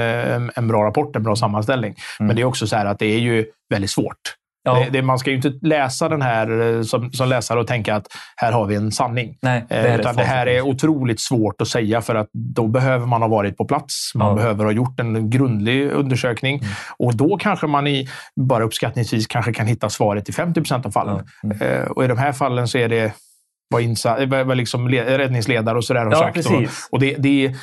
eh, 0.45 0.51
en 0.57 0.69
bra 0.69 0.85
rapport, 0.85 1.17
en 1.17 1.23
bra 1.23 1.37
sammanställning. 1.37 1.95
Men 2.19 2.37
det 2.37 2.43
är 2.43 2.47
också 2.47 2.67
så 2.67 2.77
här 2.77 2.87
att 2.87 2.99
det 2.99 3.07
är 3.07 3.19
ju 3.19 3.47
väldigt 3.71 3.91
svårt. 3.91 4.17
Ja. 4.63 4.75
Det, 4.75 4.91
det, 4.91 5.03
man 5.03 5.19
ska 5.19 5.31
ju 5.31 5.37
inte 5.37 5.53
läsa 5.63 6.09
den 6.09 6.23
här 6.23 6.77
eh, 6.77 6.83
som, 6.83 7.13
som 7.13 7.29
läsare 7.29 7.61
och 7.61 7.67
tänka 7.67 7.95
att 7.97 8.07
här 8.37 8.53
har 8.53 8.67
vi 8.67 8.75
en 8.75 8.93
sanning. 8.93 9.37
Nej, 9.43 9.65
det 9.69 9.75
Eh, 9.77 10.01
utan 10.01 10.17
det 10.17 10.25
här 10.25 10.47
är 10.47 10.61
otroligt 10.61 11.21
svårt 11.21 11.61
att 11.61 11.69
säga 11.69 12.01
för 12.01 12.15
att 12.15 12.29
då 12.33 12.67
behöver 12.67 13.07
man 13.07 13.23
ha 13.23 13.29
varit 13.29 13.57
på 13.57 13.65
plats. 13.65 14.13
Man 14.15 14.29
Ja. 14.29 14.35
behöver 14.35 14.65
ha 14.65 14.73
gjort 14.73 15.01
en 15.01 15.31
grundlig 15.31 15.91
undersökning 15.91 16.57
Mm. 16.59 16.69
och 16.99 17.17
då 17.17 17.37
kanske 17.37 17.67
man 17.67 17.87
i, 17.87 18.09
bara 18.41 18.65
uppskattningsvis 18.65 19.27
kanske 19.27 19.53
kan 19.53 19.67
hitta 19.67 19.91
svaret 19.91 20.29
i 20.29 20.33
50 20.33 20.61
procent 20.61 20.87
av 20.87 20.91
fallen. 20.91 21.27
Mm. 21.45 21.59
Eh, 21.63 21.83
och 21.87 22.05
i 22.05 22.07
de 22.07 22.19
här 22.19 22.33
fallen 22.33 22.69
så 22.69 22.79
är 22.79 22.89
det 22.89 23.13
vad, 23.71 23.83
insa- 23.83 24.41
eh, 24.41 24.45
vad 24.47 24.57
liksom 24.57 24.89
le- 24.89 25.19
räddningsledare 25.19 25.77
och 25.77 25.85
sådär 25.85 26.09
Ja, 26.11 26.19
sagt. 26.19 26.47
Och, 26.47 26.63
och 26.91 27.01
det, 27.01 27.17
det, 27.19 27.55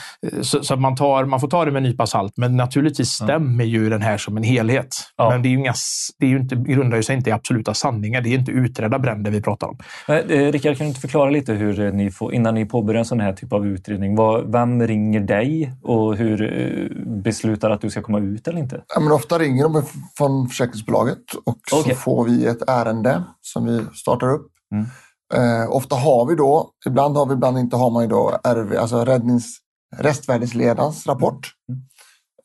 så, 0.41 0.63
så 0.63 0.73
att 0.73 0.79
man, 0.79 0.95
tar, 0.95 1.25
man 1.25 1.39
får 1.39 1.47
ta 1.47 1.65
det 1.65 1.71
med 1.71 1.77
en 1.79 1.83
nypa 1.83 2.05
salt. 2.05 2.33
Men 2.37 2.57
naturligtvis 2.57 3.09
stämmer 3.09 3.63
ju 3.63 3.89
den 3.89 4.01
här 4.01 4.17
som 4.17 4.37
en 4.37 4.43
helhet. 4.43 4.95
Ja. 5.17 5.29
Men 5.29 5.41
det, 5.41 5.47
är 5.47 5.51
ju 5.51 5.57
inga, 5.57 5.73
det 6.19 6.25
är 6.25 6.29
ju 6.29 6.37
inte, 6.37 6.55
grundar 6.55 6.97
ju 6.97 7.03
sig 7.03 7.15
inte 7.15 7.29
i 7.29 7.33
absoluta 7.33 7.73
sanningar. 7.73 8.21
Det 8.21 8.29
är 8.29 8.37
inte 8.39 8.51
utredda 8.51 8.99
bränder 8.99 9.31
vi 9.31 9.41
pratar 9.41 9.67
om. 9.67 9.77
Men, 10.07 10.29
eh, 10.29 10.51
Rickard, 10.51 10.77
kan 10.77 10.85
du 10.85 10.87
inte 10.87 11.01
förklara 11.01 11.29
lite 11.29 11.53
hur 11.53 11.79
eh, 11.79 11.93
ni 11.93 12.11
får, 12.11 12.33
innan 12.33 12.55
ni 12.55 12.65
påbörjar 12.65 12.99
en 12.99 13.05
sån 13.05 13.19
här 13.19 13.33
typ 13.33 13.53
av 13.53 13.67
utredning, 13.67 14.15
vad, 14.15 14.51
vem 14.51 14.87
ringer 14.87 15.19
dig 15.19 15.73
och 15.83 16.15
hur 16.15 16.41
eh, 16.43 17.07
beslutar 17.23 17.69
att 17.69 17.81
du 17.81 17.89
ska 17.89 18.01
komma 18.01 18.19
ut 18.19 18.47
eller 18.47 18.59
inte? 18.59 18.81
Ja, 18.95 18.99
men 18.99 19.11
ofta 19.11 19.39
ringer 19.39 19.63
de 19.63 19.83
från 20.17 20.47
försäkringsbolaget 20.47 21.17
och 21.45 21.57
Okej. 21.73 21.93
så 21.95 21.99
får 21.99 22.25
vi 22.25 22.45
ett 22.45 22.69
ärende 22.69 23.23
som 23.41 23.65
vi 23.65 23.81
startar 23.93 24.33
upp. 24.33 24.47
Mm. 24.71 24.85
Eh, 25.33 25.75
ofta 25.75 25.95
har 25.95 26.25
vi 26.25 26.35
då, 26.35 26.69
ibland 26.87 27.17
har 27.17 27.25
vi, 27.25 27.33
ibland 27.33 27.57
inte 27.57 27.75
har 27.75 27.89
man 27.89 28.03
ju 28.03 28.09
då 28.09 28.39
RV, 28.43 28.77
alltså 28.77 29.05
räddnings, 29.05 29.57
restvärdesledarens 29.97 31.07
rapport 31.07 31.47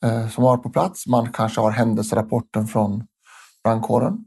eh, 0.03 0.29
som 0.29 0.43
har 0.43 0.57
på 0.57 0.69
plats. 0.69 1.07
Man 1.07 1.31
kanske 1.31 1.61
har 1.61 1.71
händelserapporten 1.71 2.67
från 2.67 3.03
brandkåren. 3.63 4.17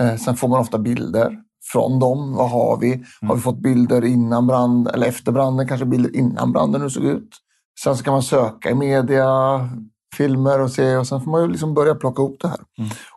Eh, 0.00 0.16
sen 0.16 0.36
får 0.36 0.48
man 0.48 0.60
ofta 0.60 0.78
bilder 0.78 1.38
från 1.72 1.98
dem. 1.98 2.34
Vad 2.34 2.50
har 2.50 2.78
vi? 2.80 3.04
Har 3.20 3.34
vi 3.34 3.40
fått 3.40 3.58
bilder 3.58 4.04
innan 4.04 4.46
brand 4.46 4.88
eller 4.88 5.06
efter 5.06 5.32
branden? 5.32 5.68
Kanske 5.68 5.86
bilder 5.86 6.16
innan 6.16 6.52
branden 6.52 6.82
hur 6.82 6.88
såg 6.88 7.04
ut. 7.04 7.28
Sen 7.84 7.96
så 7.96 8.04
kan 8.04 8.12
man 8.12 8.22
söka 8.22 8.70
i 8.70 8.74
media, 8.74 9.60
filmer 10.16 10.60
och 10.60 10.70
se 10.70 10.96
och 10.96 11.06
sen 11.06 11.20
får 11.20 11.30
man 11.30 11.42
ju 11.42 11.48
liksom 11.48 11.74
börja 11.74 11.94
plocka 11.94 12.22
ihop 12.22 12.36
det 12.40 12.48
här. 12.48 12.60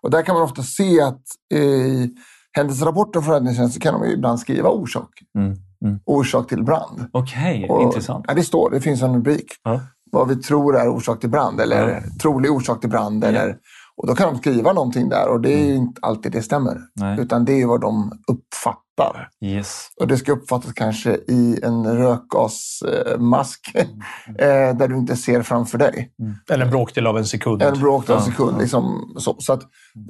Och 0.02 0.10
där 0.10 0.22
kan 0.22 0.36
man 0.36 0.44
ofta 0.44 0.64
se 0.64 1.02
att 1.02 1.24
i 1.54 2.10
händelserapporten 2.58 3.24
från 3.24 3.34
räddningstjänsten 3.34 3.82
kan 3.82 4.02
de 4.02 4.08
ibland 4.10 4.40
skriva 4.40 4.70
orsak. 4.70 5.10
Mm. 5.38 5.56
Mm. 5.86 6.00
orsak 6.06 6.48
till 6.50 6.64
brand. 6.64 7.06
Okej, 7.12 7.68
Och- 7.70 7.82
intressant. 7.82 8.26
Ja, 8.28 8.34
det 8.34 8.44
står, 8.44 8.70
det 8.72 8.82
finns 8.82 9.02
en 9.02 9.14
rubrik. 9.16 9.46
Ja. 9.64 9.82
Vad 10.12 10.28
vi 10.28 10.36
tror 10.36 10.78
är 10.78 10.88
orsak 10.90 11.20
till 11.20 11.30
brand 11.30 11.62
eller 11.62 11.90
Ja. 11.90 12.00
trolig 12.22 12.52
orsak 12.52 12.82
till 12.82 12.90
brand. 12.90 13.24
Eller, 13.24 13.56
och 13.98 14.08
då 14.08 14.16
kan 14.16 14.34
de 14.34 14.38
skriva 14.40 14.74
någonting 14.74 15.10
där 15.10 15.30
och 15.30 15.42
det 15.42 15.54
är 15.54 15.66
ju 15.68 15.76
inte 15.76 16.00
alltid 16.02 16.32
det 16.32 16.42
stämmer. 16.42 16.72
Mm. 16.72 16.84
Nej. 16.96 17.20
Utan 17.20 17.46
det 17.46 17.62
är 17.62 17.66
vad 17.68 17.82
de 17.82 18.12
uppfattar. 18.28 18.80
Yes. 19.42 19.88
Och 20.00 20.08
det 20.08 20.18
ska 20.18 20.32
uppfattas 20.32 20.74
kanske 20.74 21.12
i 21.28 21.60
en 21.64 21.98
rökgasmask 21.98 23.60
Mm. 23.76 23.90
eh, 24.72 24.78
där 24.78 24.88
du 24.88 24.98
inte 24.98 25.16
ser 25.16 25.42
framför 25.42 25.78
dig. 25.78 26.12
Eller 26.50 26.66
en 26.66 26.72
bråkdel 26.72 27.08
av 27.08 27.18
en 27.18 27.26
sekund. 27.26 27.62
En 27.62 27.80
bråkdel 27.80 28.16
av 28.16 28.22
en 28.22 28.26
sekund. 28.32 28.52
ja. 28.56 28.62
Liksom, 28.62 29.14
så 29.18 29.36
så 29.40 29.54
att 29.54 29.62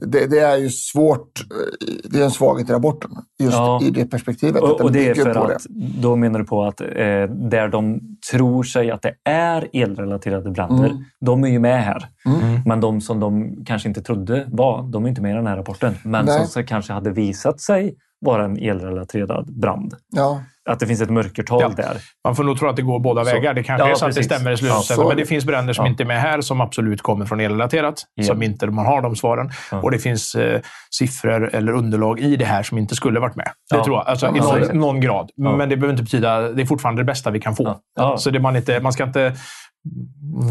det, 0.08 0.27
det 0.27 0.39
är 0.39 0.58
ju 0.58 0.69
svårt. 0.69 1.39
eh, 1.51 2.10
Det 2.10 2.19
är 2.19 2.24
en 2.24 2.31
svaghet 2.31 2.69
i 2.69 2.74
rapporten. 2.74 3.12
Just 3.39 3.53
Ja. 3.58 3.79
i 3.84 3.89
det 3.89 4.05
perspektivet. 4.05 4.62
Och, 4.62 4.81
och 4.81 4.91
det 4.91 5.10
är 5.10 5.15
för 5.15 5.29
att 5.51 5.65
då 6.01 6.15
menar 6.15 6.39
du 6.39 6.46
på 6.46 6.63
att 6.63 6.81
eh, 6.81 6.88
där 7.27 7.67
de 7.67 8.00
tror 8.31 8.63
sig 8.63 8.91
att 8.91 9.01
det 9.01 9.13
är 9.29 9.67
elrelaterade 9.74 10.51
bränder, 10.51 10.86
Mm. 10.89 11.03
de 11.22 11.43
är 11.43 11.48
ju 11.48 11.60
med 11.60 11.84
här. 11.84 12.08
Mm. 12.25 12.62
Men 12.65 12.81
de 12.81 13.01
som 13.01 13.19
de 13.19 13.55
kanske 13.65 13.88
inte 13.88 14.01
trodde 14.01 14.46
var, 14.51 14.84
de 14.91 15.05
är 15.05 15.10
inte 15.10 15.22
med 15.22 15.31
i 15.31 15.36
den 15.36 15.48
här 15.48 15.58
rapporten. 15.58 15.93
Men 16.03 16.25
Nej. 16.25 16.48
som 16.48 16.63
kanske 16.63 16.93
hade 16.93 17.12
visat 17.12 17.62
sig 17.62 17.96
vara 18.25 18.45
en 18.45 18.57
elrelaterad 18.57 19.59
brand. 19.61 19.93
Ja, 20.15 20.41
Att 20.69 20.79
det 20.79 20.88
finns 20.88 21.01
ett 21.01 21.09
mörkertal 21.09 21.61
Ja. 21.61 21.69
där. 21.83 21.97
Man 22.25 22.35
får 22.35 22.43
nog 22.43 22.59
tro 22.59 22.69
att 22.69 22.75
det 22.75 22.81
går 22.81 22.99
båda 22.99 23.25
Så. 23.25 23.31
vägar. 23.35 23.53
Det 23.53 23.63
kanske 23.63 23.88
Ja, 23.88 23.91
är 23.91 23.95
så 23.95 24.05
att 24.05 24.09
precis. 24.09 24.27
det 24.27 24.35
stämmer 24.35 24.51
i 24.51 24.57
slutändan. 24.57 25.07
men 25.07 25.17
det. 25.17 25.25
finns 25.25 25.45
bränder 25.45 25.73
som 25.73 25.85
Ja. 25.85 25.89
inte 25.91 26.03
är 26.03 26.05
med 26.05 26.21
här 26.21 26.41
som 26.41 26.61
absolut 26.61 27.01
kommer 27.01 27.25
från 27.25 27.39
elrelaterat. 27.39 28.03
Ja. 28.15 28.23
Som 28.23 28.43
inte 28.43 28.67
man 28.67 28.85
har 28.85 29.01
de 29.01 29.15
svaren. 29.15 29.51
Ja. 29.71 29.77
Och 29.81 29.91
det 29.91 29.99
finns 29.99 30.35
eh, 30.35 30.61
siffror 30.99 31.55
eller 31.55 31.71
underlag 31.71 32.19
i 32.19 32.35
det 32.35 32.45
här 32.45 32.63
som 32.63 32.77
inte 32.77 32.95
skulle 32.95 33.19
varit 33.19 33.35
med. 33.35 33.45
Det 33.71 33.77
Ja. 33.77 33.83
tror 33.83 33.97
jag. 33.97 34.07
Alltså, 34.07 34.25
Ja, 34.25 34.35
I 34.35 34.39
någon, 34.39 34.59
det. 34.61 34.73
någon 34.73 34.99
grad. 35.01 35.29
Ja. 35.35 35.55
Men 35.55 35.69
det 35.69 35.75
behöver 35.77 35.93
inte 35.93 36.03
betyda... 36.03 36.41
Det 36.41 36.61
är 36.61 36.65
fortfarande 36.65 37.01
det 37.01 37.05
bästa 37.05 37.31
vi 37.31 37.39
kan 37.39 37.55
få. 37.55 37.63
Ja. 37.63 37.79
Ja. 37.99 38.17
Så 38.17 38.29
det 38.29 38.39
man, 38.39 38.55
inte, 38.55 38.79
man 38.79 38.93
ska 38.93 39.03
inte... 39.03 39.33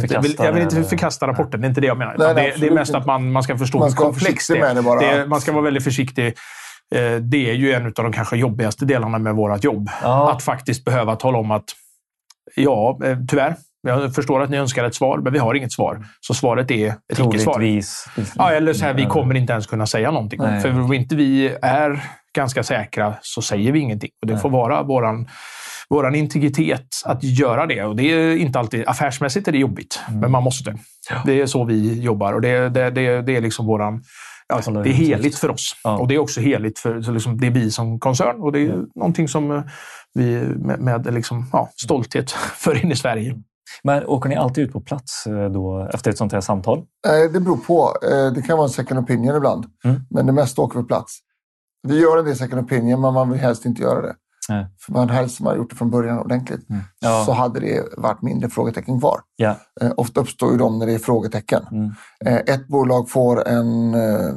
Förkasta 0.01 0.15
jag, 0.15 0.23
vill, 0.23 0.35
jag 0.39 0.53
vill 0.53 0.63
inte 0.63 0.83
förkasta 0.85 1.27
rapporten, 1.27 1.61
det 1.61 1.67
är 1.67 1.69
inte 1.69 1.81
det 1.81 1.87
jag 1.87 1.99
menar. 1.99 2.15
Nej, 2.19 2.35
det, 2.35 2.61
det 2.61 2.67
är 2.67 2.71
mest 2.75 2.89
inte. 2.91 2.99
att 2.99 3.07
man, 3.07 3.33
man 3.33 3.43
ska 3.43 3.59
förstå 3.59 3.79
Man 3.79 3.87
hur 3.89 3.93
ska 3.93 4.03
vara 4.05 4.13
komplext 4.13 4.47
försiktig 4.47 4.63
det 4.63 4.67
är. 4.69 4.75
med 4.75 4.77
det 4.77 4.83
bara. 4.83 5.01
Det, 5.19 5.27
man 5.27 5.41
ska 5.41 5.53
vara 5.53 5.63
väldigt 5.65 5.85
försiktig. 5.85 6.35
Eh, 6.95 7.17
Det 7.17 7.51
är 7.51 7.55
ju 7.55 7.73
en 7.73 7.87
av 7.87 7.93
de 7.93 8.13
kanske 8.13 8.37
jobbigaste 8.37 8.85
delarna 8.85 9.19
med 9.19 9.35
vårt 9.35 9.65
jobb. 9.65 9.91
Ja. 10.03 10.33
Att 10.33 10.43
faktiskt 10.43 10.85
behöva 10.85 11.17
tala 11.17 11.39
om 11.39 11.51
att 11.51 11.65
ja, 12.55 12.99
eh, 13.05 13.19
tyvär. 13.31 13.57
Jag 13.83 14.15
förstår 14.15 14.43
att 14.43 14.51
ni 14.51 14.57
önskar 14.57 14.85
ett 14.85 14.95
svar, 14.95 15.19
men 15.19 15.33
vi 15.33 15.39
har 15.39 15.55
inget 15.55 15.73
svar. 15.73 16.05
Så 16.21 16.35
svaret 16.35 16.71
är 16.71 16.89
ett 16.89 17.19
icke-svar. 17.19 17.61
Ja, 18.37 18.51
eller 18.51 18.73
så 18.73 18.85
här, 18.85 18.95
vi 18.95 19.07
kommer 19.07 19.35
inte 19.35 19.53
ens 19.53 19.67
kunna 19.67 19.87
säga 19.87 20.11
någonting. 20.11 20.41
Nej. 20.43 20.61
För 20.61 20.81
om 20.81 20.93
inte 20.93 21.17
vi 21.17 21.57
är 21.63 22.05
ganska 22.37 22.63
säkra 22.63 23.15
så 23.23 23.43
säger 23.43 23.73
vi 23.73 23.79
ingenting. 23.79 24.11
Och 24.21 24.27
det 24.27 24.33
Nej. 24.33 24.43
får 24.43 24.51
vara 24.51 24.83
våran, 24.83 25.29
våran 25.89 26.15
integritet 26.15 26.87
att 27.05 27.25
göra 27.25 27.67
det. 27.67 27.85
Och 27.85 27.97
det 27.97 28.03
är 28.03 28.37
inte 28.37 28.59
alltid, 28.59 28.85
affärsmässigt 28.87 29.49
är 29.49 29.53
det 29.53 29.59
jobbigt, 29.59 30.01
men 30.21 30.31
man 30.31 30.43
måste. 30.43 30.71
Mm. 30.71 30.83
Ja. 31.11 31.23
Det 31.27 31.41
är 31.41 31.47
så 31.47 31.65
vi 31.65 32.01
jobbar 32.01 32.33
och 32.33 32.41
det, 32.41 32.69
det, 32.69 32.91
det, 32.91 33.23
det 33.23 33.37
är 33.37 33.41
liksom 33.41 33.67
våran... 33.67 34.03
Ja, 34.49 34.61
Håller 34.67 34.83
det 34.83 34.89
är 34.89 34.93
utsikt. 34.93 35.09
heligt 35.09 35.39
för 35.39 35.51
oss. 35.51 35.77
Ja. 35.85 35.99
Och 35.99 36.09
det 36.09 36.15
är 36.15 36.19
också 36.19 36.41
heligt 36.41 36.79
för 36.79 37.03
så 37.03 37.11
liksom, 37.13 37.39
det 37.41 37.47
är 37.47 37.51
vi 37.51 37.71
som 37.71 38.01
koncern. 38.01 38.41
Och 38.41 38.53
det 38.53 38.61
är 38.61 38.85
någonting 38.95 39.29
som 39.29 39.51
eh, 39.51 39.63
vi 40.15 40.41
med, 40.41 40.81
med 40.81 41.15
liksom, 41.15 41.47
ja, 41.53 41.71
stolthet 41.85 42.31
för 42.57 42.85
in 42.85 42.93
i 42.93 42.97
Sverige. 42.97 43.37
Men 43.83 44.07
åker 44.07 44.29
ni 44.29 44.37
alltid 44.37 44.65
ut 44.65 44.73
på 44.73 44.81
plats 44.81 45.27
eh, 45.27 45.51
då, 45.51 45.89
efter 45.95 46.11
ett 46.11 46.19
sånt 46.19 46.33
här 46.33 46.41
samtal? 46.41 46.79
Eh, 46.79 47.33
Det 47.33 47.41
beror 47.41 47.57
på. 47.57 47.93
Det 48.35 48.43
kan 48.43 48.57
vara 48.57 48.67
en 48.67 48.73
second 48.73 49.01
opinion 49.01 49.37
ibland. 49.37 49.67
Mm. 49.85 50.01
Men 50.11 50.27
det 50.27 50.33
mesta 50.33 50.63
åker 50.63 50.81
på 50.81 50.87
plats. 50.87 51.19
Vi 51.89 52.01
gör 52.01 52.19
en 52.19 52.25
del 52.25 52.37
second 52.37 52.61
opinion, 52.65 53.01
men 53.01 53.15
man 53.15 53.31
vill 53.31 53.41
helst 53.41 53.65
inte 53.65 53.83
göra 53.83 54.03
det. 54.03 54.15
Nej. 54.49 54.67
För 54.79 54.93
man 54.93 55.09
helst 55.11 55.41
man 55.41 55.51
har 55.51 55.57
gjort 55.57 55.71
det 55.71 55.77
från 55.77 55.91
början 55.91 56.19
ordentligt. 56.19 56.71
Mm. 56.71 56.83
Ja. 57.01 57.23
Så 57.27 57.33
hade 57.33 57.61
det 57.61 57.85
varit 57.97 58.23
mindre 58.23 58.51
frågetecken 58.51 59.01
kvar. 59.01 59.21
Ja. 59.37 59.57
Eh, 59.81 59.93
Ofta 59.97 60.21
uppstår 60.21 60.53
ju 60.53 60.59
de 60.59 60.79
när 60.79 60.87
det 60.87 60.93
är 60.93 60.99
frågetecken. 60.99 61.63
Mm. 61.71 61.91
Eh, 62.25 62.55
Ett 62.55 62.69
bolag 62.69 63.11
får 63.11 63.49
en 63.49 63.95
eh, 63.95 64.35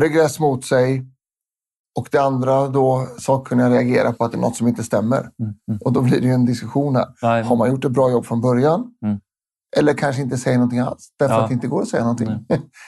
regress 0.00 0.40
mot 0.40 0.64
sig 0.64 1.06
och 1.98 2.08
det 2.12 2.18
andra 2.18 2.68
då 2.68 3.06
sakkunniga 3.18 3.70
reagerar 3.70 4.12
på 4.12 4.24
att 4.24 4.32
det 4.32 4.38
är 4.38 4.40
något 4.40 4.56
som 4.56 4.68
inte 4.68 4.84
stämmer. 4.84 5.18
Mm. 5.18 5.54
Mm. 5.68 5.80
Och 5.84 5.92
då 5.92 6.00
blir 6.00 6.20
det 6.20 6.26
ju 6.26 6.32
en 6.32 6.44
diskussion 6.46 6.96
här. 6.96 7.06
Nej. 7.22 7.42
Har 7.42 7.56
man 7.56 7.70
gjort 7.70 7.84
ett 7.84 7.92
bra 7.92 8.10
jobb 8.10 8.26
från 8.26 8.40
början? 8.40 8.90
Eller 9.76 9.94
kanske 9.94 10.22
inte 10.22 10.36
säger 10.36 10.56
någonting 10.58 10.78
alls. 10.78 11.08
Därför 11.18 11.34
Ja. 11.34 11.40
att 11.42 11.48
det 11.48 11.54
inte 11.54 11.66
går 11.66 11.82
att 11.82 11.88
säga 11.88 12.02
någonting. 12.02 12.28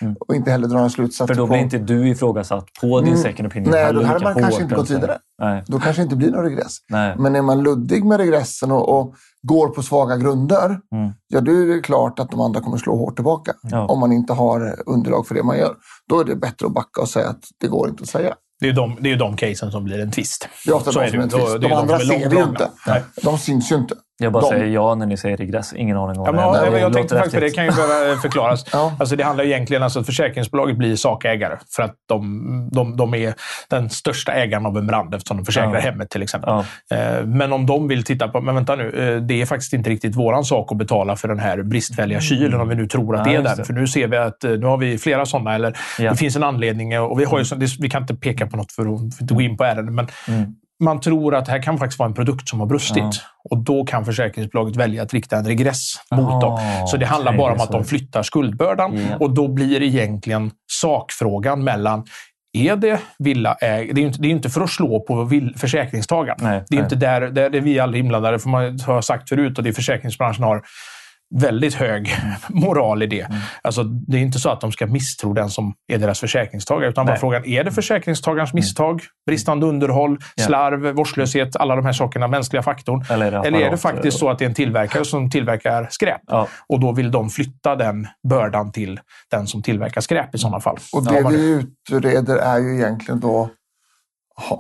Mm. 0.03 0.15
och 0.29 0.35
inte 0.35 0.51
heller 0.51 0.69
dra 0.69 0.77
några 0.77 0.89
slutsatser. 0.91 1.35
För 1.35 1.41
då 1.41 1.47
på- 1.47 1.53
blir 1.53 1.61
inte 1.63 1.79
du 1.79 2.09
ifrågasatt 2.09 2.67
på 2.81 3.01
din 3.01 3.09
Mm. 3.09 3.23
second 3.23 3.47
opinion. 3.49 3.71
Nej, 3.71 3.93
då 3.93 4.03
hade 4.03 4.25
man 4.25 4.35
kanske 4.35 4.63
inte 4.63 4.75
gått 4.75 4.91
vidare. 4.91 5.19
Nej. 5.43 5.65
Då 5.67 5.79
kanske 5.79 6.03
inte 6.03 6.17
blir 6.17 6.31
någon 6.31 6.43
regress. 6.45 6.77
Nej. 6.89 7.15
Men 7.19 7.37
är 7.37 7.43
man 7.43 7.63
luddig 7.63 8.05
med 8.05 8.19
regressen 8.19 8.73
och, 8.73 8.99
och 9.01 9.15
går 9.43 9.69
på 9.69 9.83
svaga 9.83 10.17
grunder, 10.17 10.65
Mm. 10.67 11.13
ja 11.29 11.41
då 11.41 11.53
är 11.53 11.67
det 11.75 11.81
klart 11.81 12.19
att 12.19 12.31
de 12.31 12.41
andra 12.41 12.61
kommer 12.61 12.77
slå 12.79 12.97
hårt 12.97 13.15
tillbaka. 13.17 13.53
Ja. 13.63 13.87
Om 13.87 14.01
man 14.01 14.13
inte 14.13 14.33
har 14.33 14.75
underlag 14.87 15.27
för 15.27 15.35
det 15.35 15.43
man 15.43 15.59
gör. 15.59 15.75
Då 16.09 16.21
är 16.21 16.25
det 16.25 16.37
bättre 16.37 16.67
att 16.67 16.75
backa 16.75 17.01
och 17.01 17.09
säga 17.09 17.29
att 17.29 17.41
det 17.61 17.67
går 17.69 17.89
inte 17.89 18.03
att 18.03 18.09
säga. 18.09 18.35
Det 18.61 18.67
är 18.67 18.71
ju 18.71 18.75
de, 18.77 18.97
det 19.01 19.13
är 19.13 19.17
de 19.17 19.37
casen 19.37 19.71
som 19.73 19.85
blir 19.85 19.99
en 20.01 20.11
tvist. 20.11 20.49
Det 20.65 20.71
är 20.71 20.75
ofta 20.77 20.93
Så 20.93 21.01
de 21.01 21.09
som 21.11 21.19
är 21.19 21.23
en 21.23 21.29
är 21.31 21.59
De 21.59 21.69
de 21.69 21.73
andra 21.75 21.99
ser 21.99 22.29
vi 22.31 22.37
ju 22.37 22.43
inte. 22.43 22.69
Nej. 22.87 23.03
De 23.23 23.39
syns 23.39 23.73
ju 23.73 23.77
inte. 23.77 23.95
Jag 24.19 24.33
bara 24.33 24.41
De- 24.43 24.49
säger 24.51 24.67
ja 24.67 24.95
när 24.95 25.07
ni 25.07 25.17
säger 25.17 25.37
regress. 25.37 25.73
Ingen 25.73 25.97
aning 25.97 26.19
om 26.21 26.27
Ja, 26.27 26.33
men, 26.33 26.53
det 26.53 26.59
ja, 26.65 26.71
men 26.71 26.81
jag 26.81 26.91
det 26.93 26.95
tänkte 26.97 27.15
faktiskt 27.15 27.35
på 27.35 27.41
det. 27.41 27.51
kan 27.51 27.65
ju 27.65 27.71
behöva 27.71 28.17
förklaras. 28.23 28.65
Ja. 28.73 28.93
Alltså, 29.01 29.17
det 29.17 29.25
handlar 29.25 29.45
egentligen 29.45 29.83
alltså 29.83 30.01
att 30.01 30.07
försäkringsbolaget 30.07 30.77
blir 30.77 30.97
sakägare 30.97 31.57
för 31.77 31.83
att 31.83 31.95
de, 32.09 32.69
de, 32.73 32.97
de 32.97 33.15
är 33.15 33.35
den 33.71 33.91
största 33.91 34.33
ägaren 34.33 34.67
av 34.67 34.79
en 34.79 34.87
brand 34.87 35.15
eftersom 35.15 35.37
de 35.37 35.45
försäkrar 35.45 35.75
Ja. 35.75 35.81
hemmet 35.81 36.11
till 36.11 36.23
exempel. 36.23 36.51
Ja. 36.91 36.97
Eh, 36.97 37.25
Men 37.27 37.53
om 37.53 37.67
de 37.67 37.89
vill 37.89 38.05
titta 38.05 38.29
på, 38.29 38.41
men 38.41 38.55
vänta 38.55 38.77
nu, 38.77 39.15
eh, 39.17 39.23
det 39.23 39.43
är 39.43 39.47
faktiskt 39.47 39.73
inte 39.73 39.91
riktigt 39.91 40.17
våran 40.17 40.45
sak 40.45 40.73
att 40.73 40.79
betala 40.79 41.17
för 41.17 41.29
den 41.29 41.39
här 41.39 41.63
bristfälliga 41.63 42.21
kylen 42.21 42.61
om 42.61 42.69
vi 42.69 42.75
nu 42.75 42.87
tror 42.87 43.17
att 43.17 43.25
det 43.25 43.35
är 43.35 43.43
den. 43.43 43.57
det. 43.57 43.65
För 43.65 43.73
nu 43.73 43.87
ser 43.87 44.09
vi 44.09 44.17
att 44.17 44.45
eh, 44.45 44.51
nu 44.51 44.67
har 44.67 44.77
vi 44.79 44.99
flera 44.99 45.27
sådana, 45.27 45.55
eller 45.55 45.77
det 45.99 46.17
finns 46.17 46.37
en 46.37 46.43
anledning 46.43 47.01
och 47.01 47.21
vi, 47.21 47.25
har 47.25 47.39
ju, 47.39 47.45
det- 47.57 47.77
vi 47.81 47.91
kan 47.91 48.03
inte 48.03 48.15
peka 48.15 48.47
på 48.47 48.57
något 48.57 48.73
för 48.73 48.83
att 48.83 48.99
för 48.99 49.05
att 49.07 49.21
inte 49.21 49.35
gå 49.35 49.41
in 49.41 49.57
på 49.57 49.65
ärendet, 49.65 49.95
men 49.95 50.07
Mm. 50.29 50.55
Man 50.85 51.01
tror 51.01 51.35
att 51.35 51.45
det 51.45 51.53
här 51.53 51.63
kan 51.63 51.79
faktiskt 51.79 51.99
vara 51.99 52.09
en 52.09 52.15
produkt 52.15 52.49
som 52.49 52.61
har 52.61 52.67
brustit. 52.67 52.97
Ja. 52.97 53.13
Och 53.51 53.59
då 53.59 53.85
kan 53.85 54.05
försäkringsbolaget 54.05 54.77
välja 54.77 55.03
att 55.03 55.15
rikta 55.15 55.37
en 55.37 55.47
regress 55.47 55.95
mot 56.11 56.41
dem. 56.41 56.53
Ah, 56.53 56.87
Så 56.87 56.97
det 56.97 57.07
handlar 57.07 57.37
bara 57.37 57.53
om 57.53 57.61
att 57.61 57.73
de 57.73 57.85
flyttar 57.85 58.23
skuldbördan. 58.23 58.99
Ja. 59.11 59.17
Och 59.21 59.35
då 59.35 59.49
blir 59.49 59.83
egentligen 59.83 60.51
sakfrågan 60.73 61.65
mellan 61.65 62.05
är 62.53 62.77
det 62.77 63.01
villaäg... 63.19 63.95
Det 63.95 64.01
är 64.01 64.05
inte, 64.05 64.23
det 64.23 64.29
är 64.29 64.31
inte 64.31 64.51
för 64.51 64.61
att 64.61 64.71
slå 64.71 65.01
på 65.01 65.31
försäkringstagaren. 65.57 66.39
Nej, 66.43 66.65
det 66.69 66.75
är 66.75 66.77
nej. 66.77 66.85
inte 66.85 66.97
där, 66.97 67.21
där 67.21 67.51
det 67.51 67.59
är 67.59 67.63
vi 67.63 67.79
aldrig 67.79 68.01
inblandade, 68.05 68.39
för 68.39 68.49
man 68.49 68.79
har 68.87 69.01
sagt 69.01 69.29
förut 69.29 69.59
och 69.59 69.65
det 69.65 69.71
är 69.71 69.73
försäkringsbranschen 69.73 70.45
har 70.45 70.63
väldigt 71.35 71.75
hög 71.75 72.15
moral 72.49 73.03
i 73.03 73.07
det. 73.07 73.21
Mm. 73.21 73.39
Alltså, 73.63 73.83
det 73.83 74.17
är 74.17 74.21
inte 74.21 74.39
så 74.39 74.51
att 74.51 74.61
de 74.61 74.73
ska 74.73 74.87
misstro 74.87 75.33
den 75.33 75.51
som 75.51 75.75
är 75.93 75.99
deras 75.99 76.21
försäkringstagare, 76.21 76.91
utan 76.91 77.07
bara 77.07 77.13
Nej. 77.13 77.21
frågan, 77.21 77.45
är 77.45 77.65
det 77.65 77.71
försäkringstagarens 77.73 78.53
misstag, 78.55 79.03
bristande 79.27 79.67
underhåll, 79.67 80.19
Ja. 80.37 80.45
slarv, 80.45 80.95
vårdslöshet, 80.95 81.57
alla 81.57 81.77
de 81.77 81.85
här 81.85 81.93
sakerna, 81.93 82.29
mänskliga 82.29 82.63
faktorn? 82.63 83.05
Eller 83.11 83.27
är 83.27 83.31
det, 83.31 83.49
Eller 83.49 83.61
är 83.61 83.71
det 83.71 83.77
faktiskt 83.77 84.19
så 84.19 84.31
att 84.31 84.39
det 84.39 84.45
är 84.45 84.49
en 84.49 84.55
tillverkare 84.55 85.05
som 85.05 85.31
tillverkar 85.31 85.89
skräp? 85.91 86.21
Ja. 86.27 86.49
Och 86.69 86.81
då 86.81 86.93
vill 86.93 87.11
de 87.11 87.31
flytta 87.31 87.77
den 87.77 88.07
bördan 88.29 88.73
till 88.73 89.01
den 89.31 89.47
som 89.47 89.63
tillverkar 89.63 90.01
skräp 90.01 90.35
i 90.35 90.39
sådana 90.39 90.61
fall. 90.61 90.77
Och 90.93 91.05
det 91.05 91.29
vi 91.31 91.67
utreder 91.91 92.37
är 92.37 92.59
ju 92.59 92.75
egentligen 92.75 93.21
då, 93.21 93.51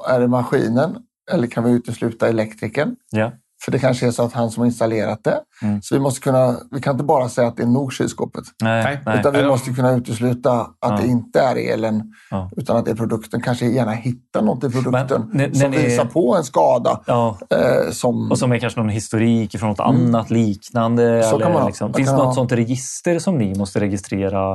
är 0.08 0.20
det 0.20 0.28
maskinen 0.28 0.96
eller 1.32 1.46
kan 1.46 1.64
vi 1.64 1.70
utesluta 1.70 2.28
elektrikern? 2.28 2.96
Ja. 3.10 3.32
För 3.66 3.72
det 3.72 3.78
kanske 3.78 4.06
är 4.06 4.10
så 4.10 4.22
att 4.22 4.32
han 4.32 4.50
som 4.50 4.60
har 4.60 4.66
installerat 4.66 5.24
det. 5.24 5.38
Mm. 5.62 5.82
Så 5.82 5.94
vi 5.94 6.00
måste 6.00 6.20
kunna, 6.20 6.56
vi 6.70 6.80
kan 6.80 6.92
inte 6.94 7.04
bara 7.04 7.28
säga 7.28 7.48
att 7.48 7.56
det 7.56 7.62
är 7.62 7.66
nog 7.66 7.92
kylskåpet. 7.92 8.44
Nej, 8.62 8.84
Nej. 8.84 9.00
nej. 9.06 9.18
Utan 9.20 9.32
vi 9.32 9.44
måste 9.46 9.70
kunna 9.70 9.92
utesluta 9.92 10.52
att 10.60 10.76
Ja. 10.80 10.98
det 11.02 11.06
inte 11.08 11.40
är 11.40 11.56
elen, 11.56 12.12
Ja. 12.30 12.50
utan 12.56 12.76
att 12.76 12.84
det 12.84 12.90
är 12.90 12.94
produkten. 12.94 13.40
Kanske 13.42 13.66
gärna 13.66 13.92
hitta 13.92 14.40
något 14.40 14.64
i 14.64 14.70
produkten 14.70 15.30
Men 15.32 15.54
som 15.54 15.70
visar 15.70 16.04
på 16.04 16.36
en 16.36 16.44
skada. 16.44 17.00
Ja. 17.06 17.38
Eh, 17.50 17.90
som, 17.92 18.30
Och 18.30 18.38
som 18.38 18.52
är 18.52 18.58
kanske 18.58 18.80
någon 18.80 18.88
historik 18.88 19.58
från 19.58 19.68
något 19.68 19.80
annat 19.80 20.30
liknande. 20.30 21.08
Mm. 21.10 21.22
Så 21.22 21.34
eller 21.36 21.44
kan 21.44 21.54
man 21.54 21.66
liksom. 21.66 21.84
Man 21.90 21.94
Finns 21.94 22.08
det 22.10 22.16
något 22.16 22.24
ha- 22.26 22.34
sånt 22.34 22.52
register 22.52 23.18
som 23.18 23.38
ni 23.38 23.54
måste 23.54 23.80
registrera? 23.80 24.52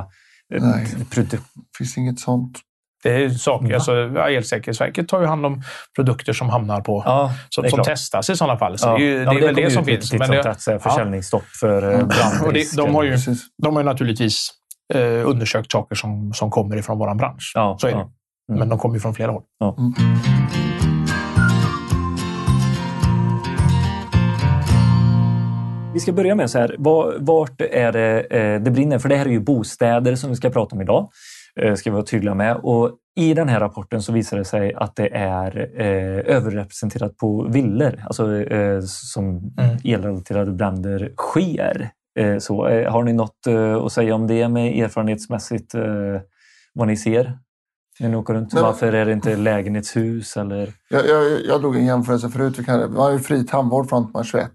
Eh, 0.54 0.62
Nej. 0.62 0.86
produ- 1.10 1.38
finns 1.78 1.98
inget 1.98 2.20
sånt. 2.20 2.58
Det 3.02 3.10
är 3.24 3.28
saker, 3.30 3.68
Va? 3.68 3.74
alltså, 3.74 3.92
ja, 3.96 4.30
Elsäkerhetsverket 4.30 5.08
tar 5.08 5.20
ju 5.20 5.26
hand 5.26 5.46
om 5.46 5.62
produkter 5.96 6.32
som 6.32 6.48
hamnar 6.50 6.80
på, 6.80 7.02
Ja, 7.06 7.32
som, 7.48 7.68
som 7.68 7.82
testas 7.84 8.30
i 8.30 8.36
sådana 8.36 8.58
fall. 8.58 8.78
Så 8.78 8.88
Ja. 8.88 8.96
det 8.98 9.02
är, 9.04 9.06
ju, 9.06 9.22
Ja, 9.22 9.32
det 9.32 9.38
är 9.38 9.46
väl 9.46 9.54
det 9.54 9.70
som 9.70 9.84
finns. 9.84 10.12
Men 10.12 10.26
som 10.26 10.36
det, 10.36 10.54
så 10.58 10.70
här 10.70 10.78
Försäljningsstopp 10.78 11.44
för 11.60 11.82
eh, 11.82 11.88
brandrisk. 12.06 12.42
och 12.46 12.52
det, 12.52 12.76
de, 12.76 12.94
har 12.94 13.02
ju, 13.02 13.16
de 13.62 13.74
har 13.74 13.82
ju 13.82 13.86
naturligtvis 13.86 14.50
eh, 14.94 15.00
undersökt 15.28 15.72
saker 15.72 15.94
som, 15.94 16.32
som 16.34 16.50
kommer 16.50 16.76
ifrån 16.76 16.98
vår 16.98 17.14
bransch. 17.14 17.52
Ja, 17.54 17.76
Så 17.80 17.86
är 17.86 17.90
det. 17.92 17.96
ja. 17.98 18.10
Mm. 18.52 18.58
Men 18.58 18.68
de 18.68 18.78
kommer 18.78 18.94
ju 18.94 19.00
från 19.00 19.14
flera 19.14 19.30
håll. 19.32 19.42
Mm. 19.78 19.92
Vi 25.94 26.00
ska 26.00 26.12
börja 26.12 26.34
med 26.34 26.50
så 26.50 26.58
här, 26.58 26.76
var- 26.78 27.14
vart 27.18 27.60
är 27.60 27.92
det 27.92 28.20
eh, 28.20 28.60
det 28.60 28.70
brinner? 28.70 28.98
För 28.98 29.08
det 29.08 29.16
här 29.16 29.26
är 29.26 29.30
ju 29.30 29.40
bostäder 29.40 30.14
som 30.16 30.30
vi 30.30 30.36
ska 30.36 30.50
prata 30.50 30.76
om 30.76 30.82
idag. 30.82 31.10
Eh, 31.60 31.74
ska 31.74 31.90
vi 31.90 31.94
vara 31.94 32.04
tydliga 32.04 32.34
med. 32.34 32.56
Och 32.62 32.90
I 33.16 33.34
den 33.34 33.48
här 33.48 33.60
rapporten 33.60 34.02
så 34.02 34.12
visar 34.12 34.36
det 34.38 34.44
sig 34.44 34.74
att 34.74 34.96
det 34.96 35.08
är 35.16 35.70
eh, 35.80 36.36
överrepresenterat 36.36 37.16
på 37.16 37.48
villor, 37.50 38.02
alltså 38.06 38.36
eh, 38.36 38.80
som 38.84 39.26
Mm. 39.58 39.76
elrelaterade 39.84 40.52
bränder 40.52 41.12
sker. 41.16 41.90
Eh, 42.18 42.38
så, 42.38 42.66
eh, 42.68 42.92
har 42.92 43.02
ni 43.02 43.12
något 43.12 43.46
eh, 43.46 43.74
att 43.74 43.92
säga 43.92 44.14
om 44.14 44.26
det 44.26 44.48
med 44.48 44.78
erfarenhetsmässigt 44.78 45.74
vad 46.74 46.88
ni 46.88 46.96
ser? 46.96 47.38
När 48.00 48.08
ni 48.08 48.16
åker 48.16 48.34
runt? 48.34 48.52
Nej, 48.52 48.62
Varför 48.62 48.92
är 48.92 49.06
det 49.06 49.12
inte 49.12 49.36
lägenhetshus? 49.36 50.36
Eller? 50.36 50.72
Jag, 50.88 51.06
jag, 51.08 51.40
jag 51.48 51.60
drog 51.60 51.76
en 51.76 51.86
jämförelse 51.86 52.28
förut. 52.28 52.58
Vi 52.58 52.64
kan, 52.64 52.96
har 52.96 53.10
ju 53.12 53.18
fri 53.18 53.46
tandvård 53.46 53.88
till 53.88 53.96
man 53.96 54.20
är 54.20 54.22
21. 54.24 54.50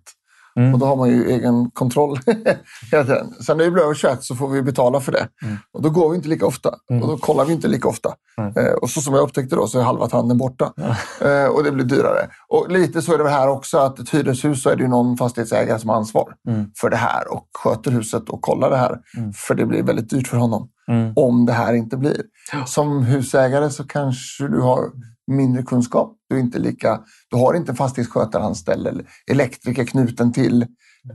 Mm. 0.58 0.74
Och 0.74 0.80
då 0.80 0.86
har 0.86 0.96
man 0.96 1.10
ju 1.10 1.30
egen 1.32 1.72
kontroll 1.72 2.20
hela 2.92 3.04
tiden. 3.04 3.34
Sen 3.46 3.58
när 3.58 3.64
vi 3.64 3.72
blir 3.72 3.84
över 3.84 3.94
21 3.94 4.24
så 4.24 4.36
får 4.36 4.48
vi 4.50 4.62
betala 4.62 5.00
för 5.00 5.12
det. 5.12 5.28
Mm. 5.44 5.58
Och 5.74 5.82
då 5.82 5.90
går 5.90 6.10
vi 6.10 6.16
inte 6.16 6.30
lika 6.30 6.46
ofta. 6.46 6.74
Mm. 6.92 7.04
Och 7.04 7.10
då 7.10 7.18
kollar 7.18 7.46
vi 7.46 7.54
inte 7.54 7.68
lika 7.68 7.88
ofta. 7.88 8.14
Eh, 8.56 8.74
och 8.82 8.90
så 8.90 9.02
som 9.02 9.14
jag 9.14 9.24
upptäckte 9.24 9.56
då 9.56 9.68
så 9.68 9.80
är 9.80 9.84
halva 9.84 10.08
tanden 10.08 10.38
borta. 10.38 10.74
Eh, 11.22 11.46
och 11.46 11.64
det 11.64 11.72
blir 11.72 11.86
dyrare. 11.86 12.28
Och 12.50 12.72
lite 12.72 13.02
så 13.02 13.14
är 13.14 13.18
det 13.18 13.24
väl 13.24 13.34
här 13.34 13.48
också 13.50 13.78
att 13.78 14.00
ett 14.00 14.10
hyreshus 14.10 14.64
så 14.64 14.70
är 14.70 14.76
det 14.76 14.82
ju 14.84 14.90
någon 14.90 15.18
fastighetsägare 15.18 15.80
som 15.80 15.90
har 15.90 15.98
ansvar 15.98 16.34
Mm. 16.48 16.66
för 16.82 16.90
det 16.90 16.98
här 16.98 17.34
och 17.34 17.48
sköter 17.64 17.92
huset 17.92 18.30
och 18.30 18.42
kollar 18.42 18.70
det 18.70 18.78
här. 18.78 18.98
Mm. 19.18 19.34
För 19.34 19.56
det 19.56 19.66
blir 19.66 19.84
väldigt 19.84 20.10
dyrt 20.10 20.28
för 20.28 20.38
honom 20.38 20.70
Mm. 20.92 21.14
om 21.16 21.46
det 21.46 21.54
här 21.54 21.74
inte 21.74 21.98
blir. 21.98 22.22
Som 22.66 23.04
husägare 23.04 23.70
så 23.70 23.84
kanske 23.84 24.48
du 24.48 24.62
har 24.62 24.84
mindre 25.28 25.64
kunskap. 25.64 26.18
Du, 26.30 26.36
är 26.36 26.40
inte 26.40 26.60
lika, 26.60 27.02
du 27.30 27.38
har 27.38 27.54
inte 27.54 27.72
en 27.72 27.76
fastighetsskötare 27.76 28.44
anställd 28.44 28.88
eller 28.88 29.10
elektriker 29.32 29.86
knuten 29.86 30.34
till 30.34 30.66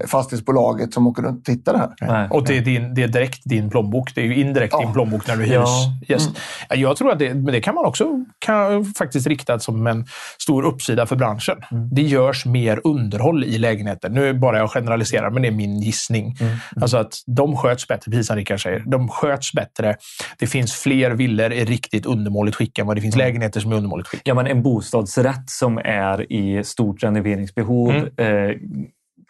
fastighetsbolaget 0.06 0.94
som 0.94 1.06
åker 1.06 1.22
runt 1.22 1.38
och 1.38 1.44
tittar 1.44 1.78
här. 1.78 1.88
Nej. 2.00 2.28
Och 2.30 2.46
det 2.46 2.56
är, 2.56 2.60
din, 2.60 2.94
det 2.94 3.02
är 3.02 3.08
direkt 3.08 3.40
din 3.44 3.70
plånbok. 3.70 4.14
Det 4.14 4.20
är 4.20 4.24
ju 4.24 4.34
indirekt 4.34 4.72
Ja. 4.72 4.80
din 4.80 4.92
plånbok 4.92 5.26
när 5.28 5.36
du 5.36 5.42
hyrs. 5.42 5.52
Ja. 5.52 5.92
Yes. 6.08 6.22
Mm. 6.26 6.34
Ja, 6.68 6.76
Jag 6.76 6.96
tror 6.96 7.12
att 7.12 7.18
det, 7.18 7.34
men 7.34 7.44
det 7.44 7.60
kan 7.60 7.74
man 7.74 7.84
också 7.84 8.06
kan 8.38 8.84
faktiskt 8.84 9.26
rikta 9.26 9.58
som 9.58 9.86
en 9.86 10.06
stor 10.42 10.62
uppsida 10.64 11.06
för 11.06 11.16
branschen. 11.16 11.56
Mm. 11.72 11.88
Det 11.94 12.02
görs 12.02 12.46
mer 12.46 12.80
underhåll 12.84 13.44
i 13.44 13.58
lägenheter. 13.58 14.08
Nu 14.10 14.28
är 14.28 14.34
bara 14.34 14.58
jag 14.58 14.70
generaliserar, 14.70 15.30
men 15.30 15.42
det 15.42 15.48
är 15.48 15.52
min 15.52 15.80
gissning. 15.80 16.36
Mm. 16.40 16.56
Alltså 16.80 16.96
att 16.96 17.14
de 17.26 17.56
sköts 17.56 17.88
bättre, 17.88 18.10
precis 18.10 18.26
som 18.26 18.36
Rickard 18.36 18.62
säger. 18.62 18.84
De 18.86 19.08
sköts 19.08 19.52
bättre. 19.52 19.96
Det 20.38 20.46
finns 20.46 20.72
fler 20.72 21.10
villor 21.10 21.52
i 21.52 21.64
riktigt 21.64 22.06
undermåligt 22.06 22.56
skick 22.56 22.78
än 22.78 22.86
vad 22.86 22.96
det 22.96 23.00
finns 23.00 23.14
Mm. 23.14 23.26
lägenheter 23.26 23.60
som 23.60 23.72
är 23.72 23.76
undermåligt 23.76 24.08
skick. 24.08 24.20
Ja, 24.24 24.34
men 24.34 24.46
en 24.46 24.62
bostadsrätt 24.62 25.50
som 25.50 25.78
är 25.78 26.32
i 26.32 26.64
stort 26.64 27.02
renoveringsbehov 27.02 27.90
Mm. 27.90 28.04
eh, 28.16 28.56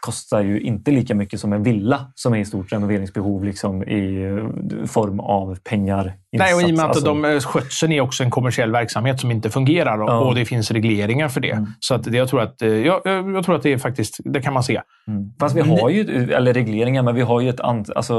kostar 0.07 0.41
ju 0.43 0.61
inte 0.61 0.91
lika 0.91 1.15
mycket 1.15 1.41
som 1.41 1.53
en 1.53 1.63
villa 1.63 2.07
som 2.15 2.35
är 2.35 2.39
i 2.39 2.45
stort 2.45 2.73
renoveringsbehov 2.73 3.45
liksom, 3.45 3.83
i 3.83 4.23
eh, 4.25 4.87
form 4.87 5.21
av 5.21 5.59
pengar. 5.65 6.13
Nej, 6.33 6.55
och 6.55 6.63
i 6.63 6.65
och 6.65 6.71
med 6.71 6.79
att 6.85 6.89
Alltså, 6.89 7.05
de, 7.05 7.25
eh, 7.25 7.39
skötseln 7.41 7.93
är 7.93 8.01
också 8.01 8.23
en 8.25 8.31
kommersiell 8.31 8.73
verksamhet 8.73 9.21
som 9.21 9.31
inte 9.31 9.51
fungerar 9.51 10.03
och, 10.03 10.11
Ja. 10.11 10.19
och 10.21 10.35
det 10.35 10.45
finns 10.45 10.71
regleringar 10.71 11.29
för 11.29 11.41
det. 11.41 11.51
Mm. 11.51 11.67
Så 11.81 11.95
att 11.95 12.05
det, 12.05 12.17
jag, 12.17 12.29
tror 12.29 12.41
att, 12.41 12.63
eh, 12.63 12.69
jag, 12.69 13.01
jag 13.07 13.45
tror 13.45 13.55
att 13.57 13.63
det 13.63 13.73
är 13.73 13.79
faktiskt, 13.79 14.21
det 14.25 14.41
kan 14.43 14.53
man 14.55 14.63
se. 14.63 14.81
Mm. 15.09 15.33
Fast 15.41 15.57
vi 15.57 15.61
har 15.61 15.91
ju, 15.91 16.33
eller 16.33 16.55
regleringar, 16.55 17.03
men 17.03 17.15
vi 17.15 17.23
har 17.23 17.41
ju 17.41 17.49
ett 17.49 17.61
an, 17.61 17.85
alltså, 17.97 18.15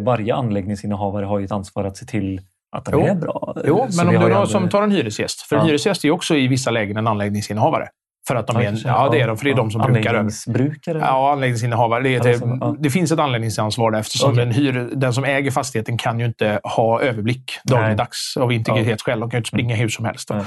varje 0.00 0.34
anläggningsinnehavare 0.34 1.24
har 1.26 1.38
ju 1.38 1.44
ett 1.44 1.52
ansvar 1.52 1.84
att 1.84 1.96
se 1.96 2.06
till 2.06 2.40
att 2.76 2.84
den 2.84 2.94
Jo. 2.98 3.06
är 3.06 3.14
bra. 3.14 3.56
Jo, 3.66 3.86
Så 3.90 3.96
men 4.04 4.16
om 4.16 4.20
du 4.28 4.34
aldrig- 4.34 4.48
som 4.52 4.68
tar 4.68 4.82
en 4.82 4.90
hyresgäst. 4.90 5.40
För 5.40 5.56
en 5.56 5.62
Ja. 5.62 5.66
hyresgäst 5.66 6.04
är 6.04 6.08
ju 6.08 6.12
också 6.12 6.34
i 6.36 6.48
vissa 6.48 6.70
lägen 6.70 6.96
en 6.96 7.06
anläggningsinnehavare. 7.06 7.88
För 8.28 8.36
att 8.36 8.46
de 8.46 8.56
är, 8.56 8.62
kanske. 8.62 8.88
ja, 8.88 9.08
det 9.12 9.20
är 9.20 9.26
de, 9.26 9.36
för 9.36 9.44
det 9.44 9.50
är 9.50 9.54
de 9.54 9.70
som 9.70 9.80
brukar 9.80 10.00
över. 10.00 10.08
Anläggningsbrukare? 10.08 10.98
Ja, 10.98 11.32
anläggningsinnehavare. 11.32 12.02
Det, 12.02 12.10
Ja, 12.10 12.22
det, 12.22 12.40
ja. 12.60 12.76
det 12.78 12.90
finns 12.90 13.12
ett 13.12 13.18
anläggningsansvar 13.18 13.90
där 13.90 13.98
eftersom 13.98 14.32
Okej. 14.32 14.44
den, 14.44 14.54
hyr, 14.54 14.88
den 14.94 15.12
som 15.12 15.24
äger 15.24 15.50
fastigheten 15.50 15.98
kan 15.98 16.20
ju 16.20 16.26
inte 16.26 16.60
ha 16.64 17.00
överblick 17.00 17.52
dagligdags 17.64 18.36
av 18.40 18.52
integritetsskäl. 18.52 19.20
De 19.20 19.30
kan 19.30 19.36
ju 19.36 19.40
inte 19.40 19.48
springa 19.48 19.74
hur 19.76 19.88
som 19.88 20.04
helst. 20.04 20.30
Nej. 20.30 20.44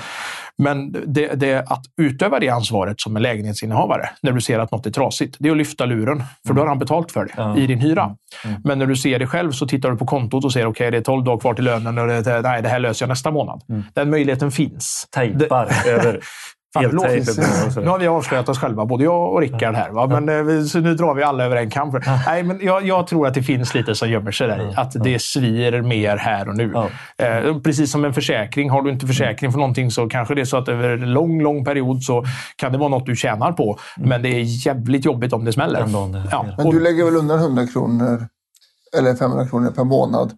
Men 0.58 0.92
det, 0.92 1.28
det, 1.36 1.66
att 1.72 1.82
utöva 2.02 2.40
det 2.40 2.50
ansvaret 2.50 3.02
som 3.02 3.16
en 3.16 3.22
lägenhetsinnehavare 3.22 4.10
när 4.22 4.32
du 4.32 4.42
ser 4.42 4.60
att 4.60 4.72
något 4.72 4.86
är 4.86 4.92
trasigt, 4.92 5.36
det 5.40 5.48
är 5.48 5.52
att 5.52 5.58
lyfta 5.58 5.86
luren. 5.86 6.24
För 6.48 6.54
då 6.54 6.62
har 6.62 6.68
han 6.68 6.80
betalt 6.80 7.12
för 7.12 7.26
det 7.26 7.32
Ja. 7.38 7.58
i 7.58 7.68
din 7.68 7.80
hyra. 7.80 8.04
Mm. 8.46 8.62
Men 8.64 8.80
när 8.80 8.86
du 8.86 8.96
ser 8.96 9.20
det 9.20 9.28
själv 9.28 9.52
så 9.52 9.68
tittar 9.68 9.92
du 9.92 9.98
på 9.98 10.06
kontot 10.06 10.46
och 10.46 10.54
säger 10.54 10.68
okej, 10.68 10.92
det 10.92 10.98
är 10.98 11.02
12 11.02 11.24
dagar 11.24 11.40
kvar 11.40 11.54
till 11.54 11.64
lönen 11.66 11.98
och 11.98 12.08
det, 12.08 12.22
det, 12.22 12.42
nej, 12.42 12.62
det 12.62 12.70
här 12.70 12.80
löser 12.80 13.04
jag 13.06 13.10
nästa 13.10 13.32
månad. 13.32 13.62
Mm. 13.70 13.84
Den 13.94 14.10
möjligheten 14.10 14.52
finns. 14.52 15.08
Tejpar 15.12 15.68
över. 15.88 16.20
Fan. 17.74 17.84
Nu 17.84 17.90
har 17.90 18.00
vi 18.00 18.08
avslöjat 18.08 18.50
oss 18.50 18.60
själva, 18.60 18.86
både 18.86 19.04
jag 19.04 19.34
och 19.34 19.42
Rickard 19.42 19.76
här. 19.76 19.90
Va? 19.90 20.08
Men, 20.08 20.50
eh, 20.60 20.64
så 20.64 20.80
nu 20.80 20.96
drar 20.96 21.14
vi 21.14 21.24
alla 21.24 21.46
över 21.46 21.56
en 21.56 21.70
kam. 21.70 22.02
Nej, 22.26 22.44
men 22.44 22.60
jag, 22.62 22.88
jag 22.88 23.08
tror 23.08 23.28
att 23.28 23.34
det 23.34 23.44
finns 23.44 23.74
lite 23.74 23.96
som 23.96 24.10
gömmer 24.10 24.32
sig 24.32 24.48
där 24.48 24.72
i. 24.72 24.74
Att 24.76 24.92
det 25.04 25.22
svir 25.22 25.82
mer 25.82 26.18
här 26.18 26.50
och 26.50 26.56
nu. 26.56 26.74
Eh, 27.18 27.58
precis 27.60 27.92
som 27.92 28.06
en 28.06 28.14
försäkring. 28.14 28.70
Har 28.70 28.82
du 28.82 28.92
inte 28.92 29.08
försäkring 29.08 29.52
för 29.52 29.60
någonting 29.60 29.92
så 29.92 30.10
kanske 30.10 30.36
det 30.36 30.42
är 30.42 30.46
så 30.46 30.58
att 30.58 30.68
över 30.68 30.90
en 30.90 31.14
lång, 31.14 31.42
lång 31.42 31.66
period 31.66 32.04
så 32.04 32.26
kan 32.56 32.72
det 32.72 32.78
vara 32.78 32.90
något 32.90 33.06
du 33.06 33.16
tjänar 33.16 33.52
på. 33.52 33.80
Men 33.98 34.22
det 34.22 34.30
är 34.30 34.68
jävligt 34.68 35.06
jobbigt 35.06 35.34
om 35.34 35.46
det 35.46 35.54
smäller. 35.54 35.86
Ja. 36.32 36.46
Men 36.58 36.70
du 36.70 36.80
lägger 36.80 37.06
väl 37.06 37.16
undan 37.16 37.40
100 37.40 37.68
kronor 37.68 38.28
eller 38.98 39.16
500 39.16 39.48
kronor 39.48 39.72
per 39.72 39.84
månad 39.84 40.32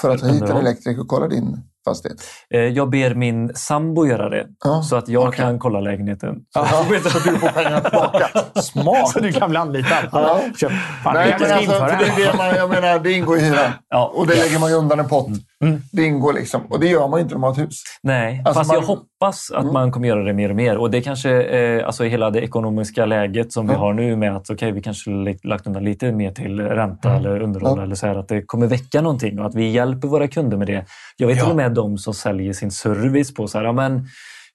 för 0.00 0.10
att 0.10 0.20
ta 0.20 0.26
hit 0.26 0.42
en 0.42 0.56
elektriker 0.56 1.00
och 1.00 1.08
kolla 1.08 1.28
din 1.28 1.58
fastighet? 1.90 2.18
Eh, 2.54 2.60
Jag 2.60 2.90
ber 2.90 3.14
min 3.14 3.54
sambo 3.54 4.06
göra 4.06 4.28
det 4.28 4.46
Ja. 4.64 4.82
så 4.82 4.96
att 4.96 5.08
jag 5.08 5.22
Okej. 5.28 5.36
kan 5.44 5.58
kolla 5.58 5.80
lägenheten. 5.80 6.34
Ja, 6.54 6.66
så 7.10 7.18
du 7.30 7.38
får 7.38 7.48
pengarna 7.48 7.80
tillbaka. 7.80 8.28
Smart! 8.62 9.08
så 9.10 9.20
du 9.20 9.32
kan 9.32 9.50
bli 9.50 9.58
anlitad. 9.58 10.08
Ja. 10.12 10.40
Köp. 10.60 10.72
Fan, 11.04 11.14
Nej, 11.14 11.36
men 11.40 11.52
alltså, 11.52 11.72
det 11.72 12.12
det, 12.24 12.36
man, 12.36 12.46
jag 12.56 12.70
menar, 12.70 12.98
det 12.98 13.12
ingår 13.12 13.38
i 13.38 13.40
hyran. 13.40 13.70
Ja. 13.90 14.12
Och 14.14 14.26
det 14.26 14.34
lägger 14.34 14.58
man 14.58 14.70
ju 14.70 14.76
undan 14.76 15.00
en 15.00 15.08
pott. 15.08 15.26
Mm. 15.64 15.80
Ingår 15.98 16.32
liksom. 16.32 16.60
Och 16.70 16.80
det 16.80 16.86
gör 16.88 17.08
man 17.08 17.20
inte 17.20 17.34
när 17.34 17.40
man 17.40 17.54
har 17.54 17.62
ett 17.62 17.68
hus. 17.68 17.82
Nej, 18.02 18.42
Alltså 18.44 18.60
fast 18.60 18.68
man- 18.72 18.80
jag 18.80 18.86
hoppas 18.86 19.50
att 19.54 19.62
Mm. 19.62 19.72
man 19.72 19.92
kommer 19.92 20.08
göra 20.08 20.22
det 20.24 20.32
mer 20.32 20.50
och 20.50 20.56
mer. 20.56 20.76
Och 20.76 20.90
det 20.90 21.02
kanske, 21.02 21.42
eh, 21.42 21.86
alltså 21.86 22.04
hela 22.04 22.30
det 22.30 22.40
ekonomiska 22.40 23.06
läget 23.06 23.52
som 23.52 23.66
vi 23.66 23.72
Ja. 23.72 23.78
har 23.78 23.92
nu 23.94 24.16
med 24.16 24.36
att 24.36 24.50
okej, 24.50 24.72
vi 24.72 24.82
kanske 24.82 25.10
lagt- 25.44 25.66
undan 25.66 25.84
lite 25.84 26.12
mer 26.12 26.30
till 26.30 26.60
ränta 26.60 27.08
Mm. 27.10 27.20
eller 27.20 27.40
underhåll 27.42 27.78
eller 27.80 27.94
så 27.94 28.06
här, 28.06 28.14
att 28.16 28.28
det 28.28 28.42
kommer 28.42 28.66
väcka 28.66 29.00
någonting 29.00 29.38
och 29.40 29.46
att 29.46 29.54
vi 29.54 29.70
hjälper 29.70 30.08
våra 30.08 30.28
kunder 30.28 30.56
med 30.56 30.66
det. 30.66 30.84
Jag 31.16 31.26
vet 31.26 31.36
Ja. 31.36 31.42
till 31.42 31.50
och 31.50 31.56
med 31.56 31.72
de 31.74 31.98
som 31.98 32.14
säljer 32.14 32.52
sin 32.52 32.70
service 32.70 33.34
på 33.34 33.48
så 33.48 33.58
här, 33.58 33.72
men, 33.72 33.96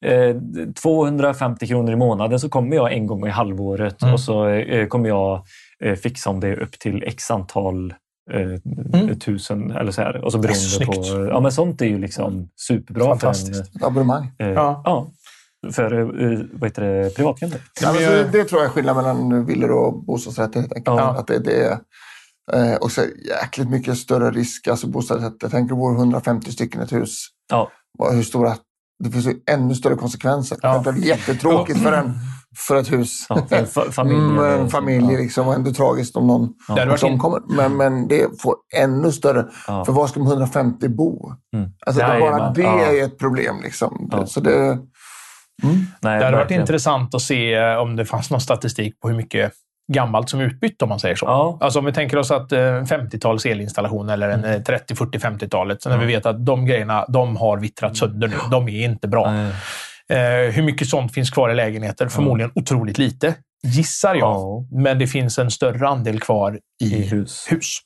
eh, 0.06 0.36
250 0.84 1.68
kronor 1.68 1.92
i 1.94 1.96
månaden 1.96 2.40
så 2.40 2.50
kommer 2.50 2.76
jag 2.76 2.94
en 2.94 3.08
gång 3.08 3.28
i 3.28 3.30
halvåret 3.30 4.02
Mm. 4.02 4.14
och 4.14 4.20
så 4.20 4.48
eh, 4.48 4.88
kommer 4.88 5.10
jag 5.10 5.42
eh, 5.84 5.96
fixa 5.96 6.30
om 6.30 6.40
det 6.40 6.56
upp 6.56 6.80
till 6.80 7.04
x 7.08 7.32
antal 7.32 7.90
eh, 7.92 7.96
Mm. 8.34 9.20
tusen 9.20 9.72
eller 9.72 9.92
så 9.92 10.02
här. 10.02 10.26
Och 10.26 10.32
så 10.32 10.38
beroende 10.38 10.60
Snyggt. 10.60 10.96
på, 11.12 11.28
ja, 11.30 11.40
men 11.40 11.52
sånt 11.52 11.82
är 11.82 11.86
ju 11.86 11.98
liksom 11.98 12.50
superbra 12.68 13.04
för 13.06 13.12
en, 13.12 13.20
Fantastiskt. 13.20 13.76
Ett 13.76 13.84
abonnemang. 13.84 14.32
Eh, 14.40 14.48
Ja. 14.48 14.82
ja. 14.86 15.12
För 15.72 16.00
eh, 16.00 16.40
vad 16.54 16.70
heter 16.70 16.82
det, 16.82 17.16
privatkunder. 17.16 17.62
Ja, 17.82 17.88
men 17.88 17.90
alltså, 17.90 18.04
jag- 18.04 18.26
det, 18.32 18.32
det 18.38 18.44
tror 18.46 18.62
jag 18.62 18.70
är 18.70 18.74
skillnaden 18.74 19.04
mellan 19.04 19.46
villor 19.46 19.72
och 19.72 20.04
bostadsrätter. 20.06 20.60
Helt 20.60 20.74
enkelt. 20.74 20.98
Ja. 20.98 21.18
Att 21.20 21.28
det, 21.28 21.40
det 21.40 21.64
är 21.64 21.78
eh, 22.54 22.76
och 22.76 22.92
så 22.92 23.02
jäkligt 23.42 23.70
mycket 23.70 23.98
större 23.98 24.32
risk. 24.32 24.68
Alltså 24.68 24.88
bostadsrätter. 24.88 25.50
Tänk 25.50 25.70
dig 25.70 25.78
bor 25.78 25.96
150 25.96 26.52
stycken 26.52 26.82
i 26.82 26.84
ett 26.84 26.94
hus. 26.94 27.26
Ja. 27.50 27.72
Hur 28.12 28.24
stora, 28.24 28.56
det 29.04 29.10
finns 29.12 29.26
ju 29.26 29.34
ännu 29.52 29.76
större 29.76 29.96
konsekvenser. 29.96 30.58
Ja. 30.62 30.82
Det 30.86 30.92
blir 30.94 31.06
jättetråkigt 31.06 31.80
för, 31.80 31.92
en, 31.94 32.14
för 32.58 32.76
ett 32.76 32.92
hus. 32.92 33.26
Ja, 33.30 33.36
för 33.50 33.56
en 33.56 33.66
fa- 33.66 33.92
familj. 33.92 34.18
Mm, 34.20 34.44
en 34.62 34.70
familj 34.70 35.18
liksom, 35.18 35.48
och 35.48 35.54
ändå 35.54 35.74
tragiskt 35.74 36.16
om 36.16 36.28
någon 36.28 36.50
Ja. 36.68 36.86
Det 36.86 37.04
omkommer. 37.04 37.40
Men, 37.50 37.78
men 37.78 38.08
det 38.08 38.42
får 38.42 38.56
ännu 38.76 39.12
större. 39.12 39.46
Ja. 39.68 39.86
För 39.86 39.94
var 39.94 40.08
ska 40.08 40.20
de 40.20 40.28
150 40.28 40.90
bo? 40.90 41.32
Mm. 41.56 41.70
Alltså, 41.86 42.08
Nej, 42.08 42.20
bara 42.20 42.50
det 42.50 42.62
ja. 42.62 42.80
är 42.80 43.04
ett 43.04 43.20
problem. 43.20 43.62
Liksom. 43.64 44.10
Ja. 44.12 44.26
Så 44.26 44.40
det, 44.40 44.56
mm. 44.56 44.80
Nej, 46.02 46.20
Det 46.20 46.26
hade 46.26 46.38
varit 46.38 46.52
intressant 46.52 47.16
att 47.16 47.22
se 47.22 47.54
eh, 47.54 47.76
om 47.78 47.96
det 47.96 48.06
fanns 48.06 48.32
någon 48.32 48.42
statistik 48.42 49.00
på 49.00 49.08
hur 49.10 49.16
mycket 49.16 49.52
gammalt 49.94 50.30
som 50.30 50.40
utbytt, 50.42 50.82
om 50.82 50.90
man 50.90 51.00
säger 51.00 51.16
så. 51.16 51.26
Ja. 51.26 51.58
Alltså 51.62 51.80
om 51.80 51.86
vi 51.86 51.94
tänker 51.94 52.18
oss 52.18 52.32
att 52.32 52.52
eh, 52.52 52.60
en 52.60 52.86
50-tals 52.86 53.46
elinstallation 53.46 54.10
eller 54.10 54.30
en 54.30 54.44
eh, 54.46 54.62
30, 54.62 54.96
40, 54.96 55.18
50-talet. 55.18 55.82
Så 55.82 55.90
när 55.90 55.96
Ja. 55.96 56.02
vi 56.02 56.08
vet 56.08 56.26
att 56.26 56.46
de 56.46 56.66
grejerna 56.66 57.06
de 57.08 57.36
har 57.38 57.58
vittrat 57.58 57.98
sönder 57.98 58.28
nu. 58.28 58.36
De 58.52 58.70
är 58.70 58.84
inte 58.86 59.08
bra. 59.08 59.32
Nej. 59.32 59.52
Eh, 60.12 60.52
hur 60.52 60.64
mycket 60.64 60.88
sånt 60.88 61.14
finns 61.14 61.30
kvar 61.30 61.50
i 61.50 61.56
lägenheter? 61.56 62.08
Förmodligen 62.08 62.52
otroligt 62.56 62.98
lite, 62.98 63.36
gissar 63.64 64.16
jag. 64.16 64.30
Ja. 64.30 64.66
Men 64.72 65.00
det 65.00 65.08
finns 65.08 65.40
en 65.40 65.52
större 65.52 65.88
andel 65.88 66.20
kvar 66.20 66.60
i, 66.84 66.86
I 66.86 67.02
hus. 67.02 67.48
hus. 67.50 67.78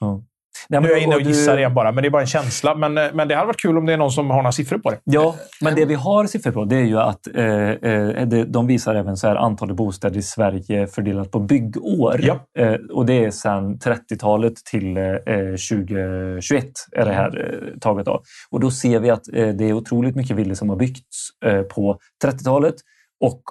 Nej, 0.69 0.81
Nu 0.81 0.87
är 0.87 0.91
jag 0.91 1.01
inne 1.01 1.15
och 1.15 1.23
du- 1.23 1.27
gissar 1.29 1.57
igen 1.57 1.73
bara, 1.73 1.91
men 1.91 2.01
det 2.01 2.07
är 2.07 2.11
bara 2.11 2.21
en 2.21 2.27
känsla. 2.27 2.75
Men, 2.75 2.97
eh, 2.97 3.03
men 3.13 3.27
det 3.27 3.35
hade 3.35 3.47
varit 3.47 3.61
kul 3.61 3.77
om 3.77 3.85
det 3.85 3.93
är 3.93 3.97
någon 3.97 4.11
som 4.11 4.29
har 4.29 4.37
några 4.37 4.51
siffror 4.51 4.77
på 4.77 4.91
det. 4.91 4.99
Ja, 5.03 5.35
men 5.61 5.75
det 5.75 5.85
vi 5.85 5.93
har 5.93 6.25
siffror 6.25 6.51
på 6.51 6.65
det 6.65 6.75
är 6.75 6.83
ju 6.85 6.99
att 6.99 7.27
eh, 7.35 7.69
eh, 7.69 8.27
de 8.47 8.67
visar 8.67 8.95
även 8.95 9.17
så 9.17 9.27
här 9.27 9.35
antalet 9.35 9.75
bostäder 9.75 10.17
i 10.17 10.21
Sverige 10.21 10.87
fördelat 10.87 11.31
på 11.31 11.39
byggår. 11.39 12.19
Ja. 12.23 12.39
Eh, 12.59 12.73
och 12.93 13.05
det 13.05 13.25
är 13.25 13.31
sedan 13.31 13.77
30-talet 13.79 14.53
till 14.71 14.97
eh, 14.97 15.03
2021 15.69 16.65
är 16.91 17.05
det 17.05 17.13
här 17.13 17.61
eh, 17.73 17.79
taget 17.79 18.07
av. 18.07 18.23
Och 18.51 18.59
då 18.59 18.71
ser 18.71 18.99
vi 18.99 19.09
att 19.09 19.27
eh, 19.33 19.47
det 19.47 19.69
är 19.69 19.73
otroligt 19.73 20.15
mycket 20.15 20.35
villor 20.37 20.53
som 20.55 20.69
har 20.69 20.75
byggts 20.75 21.29
eh, 21.45 21.61
på 21.61 21.97
30-talet 22.25 22.75
och 23.23 23.41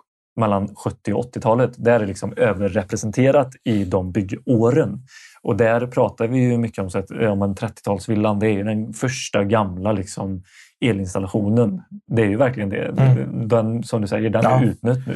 mellan 0.40 0.74
70 0.85 1.12
och 1.12 1.24
80-talet. 1.35 1.70
Det 1.77 1.90
är 1.90 2.07
liksom 2.07 2.33
överrepresenterat 2.37 3.48
i 3.64 3.85
de 3.85 4.12
byggåren. 4.12 4.98
Och 5.44 5.57
där 5.57 5.87
pratar 5.87 6.26
vi 6.28 6.38
ju 6.38 6.59
mycket 6.59 6.78
om, 6.85 6.90
så 6.90 6.98
att, 6.98 7.11
om 7.11 7.42
en 7.42 7.54
30-talsvillan. 7.54 8.40
Det 8.40 8.46
är 8.46 8.50
ju 8.52 8.62
den 8.62 8.92
första 8.92 9.44
gamla 9.44 9.92
liksom, 9.92 10.42
elinstallationen. 10.85 11.83
Det 12.07 12.22
är 12.22 12.26
ju 12.26 12.37
verkligen 12.37 12.68
det. 12.68 12.85
Mm. 12.85 13.48
Den, 13.48 13.83
som 13.83 14.00
du 14.00 14.07
säger, 14.09 14.30
den 14.30 14.42
Ja. 14.44 14.50
är 14.61 14.64
utnött 14.64 14.98
nu 15.07 15.14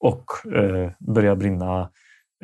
och 0.00 0.24
eh, 0.56 0.90
börjar 1.14 1.34
brinna 1.36 1.80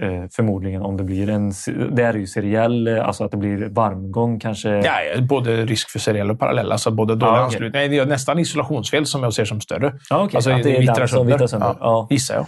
eh, 0.00 0.24
förmodligen 0.36 0.82
om 0.82 0.96
det 0.96 1.04
blir 1.04 1.28
en... 1.30 1.52
Det 1.92 2.02
är 2.02 2.14
ju 2.14 2.26
seriell, 2.26 2.88
eh, 2.88 3.06
alltså 3.06 3.24
att 3.24 3.30
det 3.30 3.36
blir 3.36 3.68
varmgång 3.68 4.40
kanske. 4.40 4.68
Ja, 4.70 4.82
ja, 5.14 5.20
både 5.22 5.66
risk 5.66 5.90
för 5.90 5.98
seriell 5.98 6.30
och 6.30 6.38
parallell. 6.38 6.72
Alltså 6.72 6.90
både 6.90 7.14
dålig 7.14 7.26
Ja, 7.30 7.32
okej. 7.34 7.44
anslutning. 7.44 7.70
Nej, 7.72 7.88
det 7.88 7.98
är 7.98 8.06
nästan 8.06 8.38
isolationsfel 8.38 9.06
som 9.06 9.22
jag 9.22 9.32
ser 9.34 9.44
som 9.44 9.60
större. 9.60 9.94
Ja, 10.10 10.24
okej. 10.24 10.36
Alltså, 10.36 10.50
att 10.50 10.56
det 10.62 10.70
det 10.70 10.76
är 10.76 10.80
vittrar 10.80 11.06
sönder. 11.06 11.32
vittrar 11.32 11.46
sönder. 11.46 11.66
Ja. 11.66 11.76
Ja. 11.80 12.06
Gissar 12.10 12.34
jag. 12.34 12.46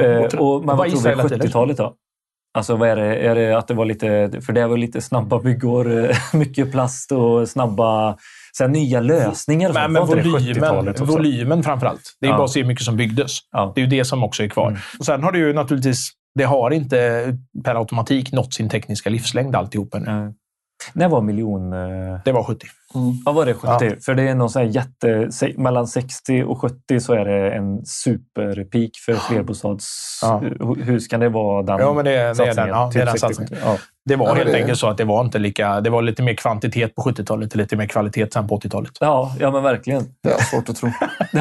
Eh, 0.00 0.16
Mm, 0.16 0.24
och, 0.38 0.58
men 0.58 0.66
Vad 0.66 0.76
vad 0.76 0.88
gissar 0.88 1.12
tror 1.14 1.28
tiden? 1.28 1.46
70-talet 1.48 1.76
då? 1.76 1.94
Alltså 2.56 2.76
vad 2.76 2.88
är 2.88 2.96
det? 2.96 3.16
Är 3.16 3.34
det 3.34 3.58
att 3.58 3.68
det 3.68 3.74
var 3.74 3.84
lite, 3.84 4.30
för 4.46 4.52
det 4.52 4.66
var 4.66 4.76
lite 4.76 5.00
snabba 5.00 5.38
byggår, 5.40 6.04
eh, 6.10 6.16
mycket 6.32 6.72
plast 6.72 7.12
och 7.12 7.48
snabba 7.48 8.16
så 8.52 8.64
här, 8.64 8.68
nya 8.70 9.00
lösningar. 9.00 9.72
Men, 9.72 9.92
men 9.92 10.06
volymen, 10.06 10.40
70-talet 10.40 11.00
också? 11.00 11.12
volymen 11.12 11.62
framför 11.62 11.86
allt. 11.86 12.16
Det 12.20 12.26
är 12.26 12.30
Ja. 12.30 12.36
bara 12.36 12.44
att 12.44 12.50
se 12.50 12.60
hur 12.60 12.66
mycket 12.68 12.84
som 12.84 12.96
byggdes. 12.96 13.30
Ja. 13.52 13.72
Det 13.74 13.80
är 13.80 13.82
ju 13.82 13.88
det 13.90 14.04
som 14.04 14.24
också 14.24 14.42
är 14.44 14.48
kvar. 14.48 14.68
Mm. 14.68 14.80
Och 14.98 15.04
sen 15.04 15.22
har 15.22 15.32
det 15.32 15.38
ju 15.38 15.52
naturligtvis, 15.52 16.10
det 16.34 16.44
har 16.44 16.70
inte 16.70 17.32
per 17.64 17.74
automatik 17.74 18.32
nått 18.32 18.54
sin 18.54 18.68
tekniska 18.68 19.10
livslängd 19.10 19.56
alltihop 19.56 19.94
ännu. 19.94 20.10
Eh, 20.10 20.30
När 20.92 21.08
var 21.08 21.20
miljon... 21.22 21.72
eh, 21.72 22.20
Det 22.24 22.32
var 22.32 22.42
70. 22.42 22.66
Mm. 22.94 23.14
Vad 23.24 23.34
var 23.34 23.46
det 23.46 23.54
70? 23.54 23.96
För 24.04 24.14
det 24.14 24.22
är 24.22 24.34
någon 24.34 24.50
sån 24.50 24.62
här 24.62 24.68
jätte... 24.68 25.28
Mellan 25.56 25.86
60 25.86 26.42
och 26.44 26.60
70 26.60 27.00
så 27.00 27.12
är 27.14 27.24
det 27.24 27.50
en 27.50 27.86
superpeak 27.86 28.90
för 29.06 29.14
flerbostadshus. 29.14 31.08
Kan 31.08 31.20
det 31.20 31.28
vara 31.28 31.62
den 31.62 31.78
Ja, 31.78 31.92
men 31.94 32.04
det, 32.04 32.10
det 32.10 32.16
är 32.16 32.24
den, 32.26 32.34
satsningen? 32.36 32.68
ja, 32.68 32.90
det 32.94 33.00
är 33.00 33.06
Typ 33.06 33.20
den 33.20 33.30
60, 33.30 33.34
satsningen. 33.44 33.64
Ja. 33.66 33.78
Det 34.04 34.16
var 34.16 34.28
Ja, 34.28 34.34
helt 34.34 34.50
det- 34.52 34.56
enkelt 34.60 34.78
så 34.78 34.88
att 34.88 34.96
det 34.98 35.04
var 35.04 35.20
inte 35.24 35.38
lika... 35.38 35.80
Det 35.80 35.90
var 35.90 36.02
lite 36.02 36.22
mer 36.22 36.34
kvantitet 36.34 36.94
på 36.94 37.02
70-talet 37.02 37.50
och 37.52 37.56
lite 37.56 37.76
mer 37.76 37.86
kvalitet 37.86 38.26
sen 38.32 38.48
på 38.48 38.58
80-talet. 38.58 38.90
Ja, 39.00 39.32
ja, 39.40 39.50
men 39.50 39.62
verkligen. 39.62 40.04
Det 40.22 40.30
är 40.30 40.38
svårt 40.38 40.68
att 40.68 40.76
tro. 40.76 40.88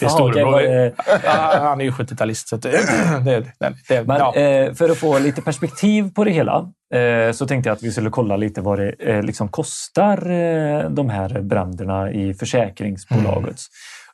Det 0.00 0.04
är 0.06 0.08
storebror. 0.08 0.60
är- 0.60 0.92
Ja, 1.24 1.58
han 1.60 1.80
är 1.80 1.84
ju 1.84 1.90
70-talist. 1.90 2.48
Så 2.48 2.56
att 2.56 2.62
det, 2.62 2.70
det, 3.24 3.40
det, 3.58 3.74
det, 3.88 4.04
Men 4.06 4.16
ja. 4.16 4.34
eh, 4.34 4.72
för 4.74 4.88
att 4.88 4.96
få 4.98 5.18
lite 5.18 5.42
perspektiv 5.42 6.10
på 6.14 6.24
det 6.24 6.30
hela 6.30 6.72
eh, 6.94 7.32
så 7.32 7.46
tänkte 7.46 7.68
jag 7.68 7.76
att 7.76 7.82
vi 7.82 7.90
skulle 7.92 8.10
kolla 8.10 8.36
lite 8.36 8.60
vad 8.60 8.78
det 8.78 8.94
eh, 8.98 9.22
liksom 9.22 9.48
kostar 9.48 10.05
eh, 10.12 10.90
de 10.90 11.10
här 11.10 11.40
bränderna 11.42 12.12
i 12.12 12.34
försäkringsbolaget. 12.34 13.56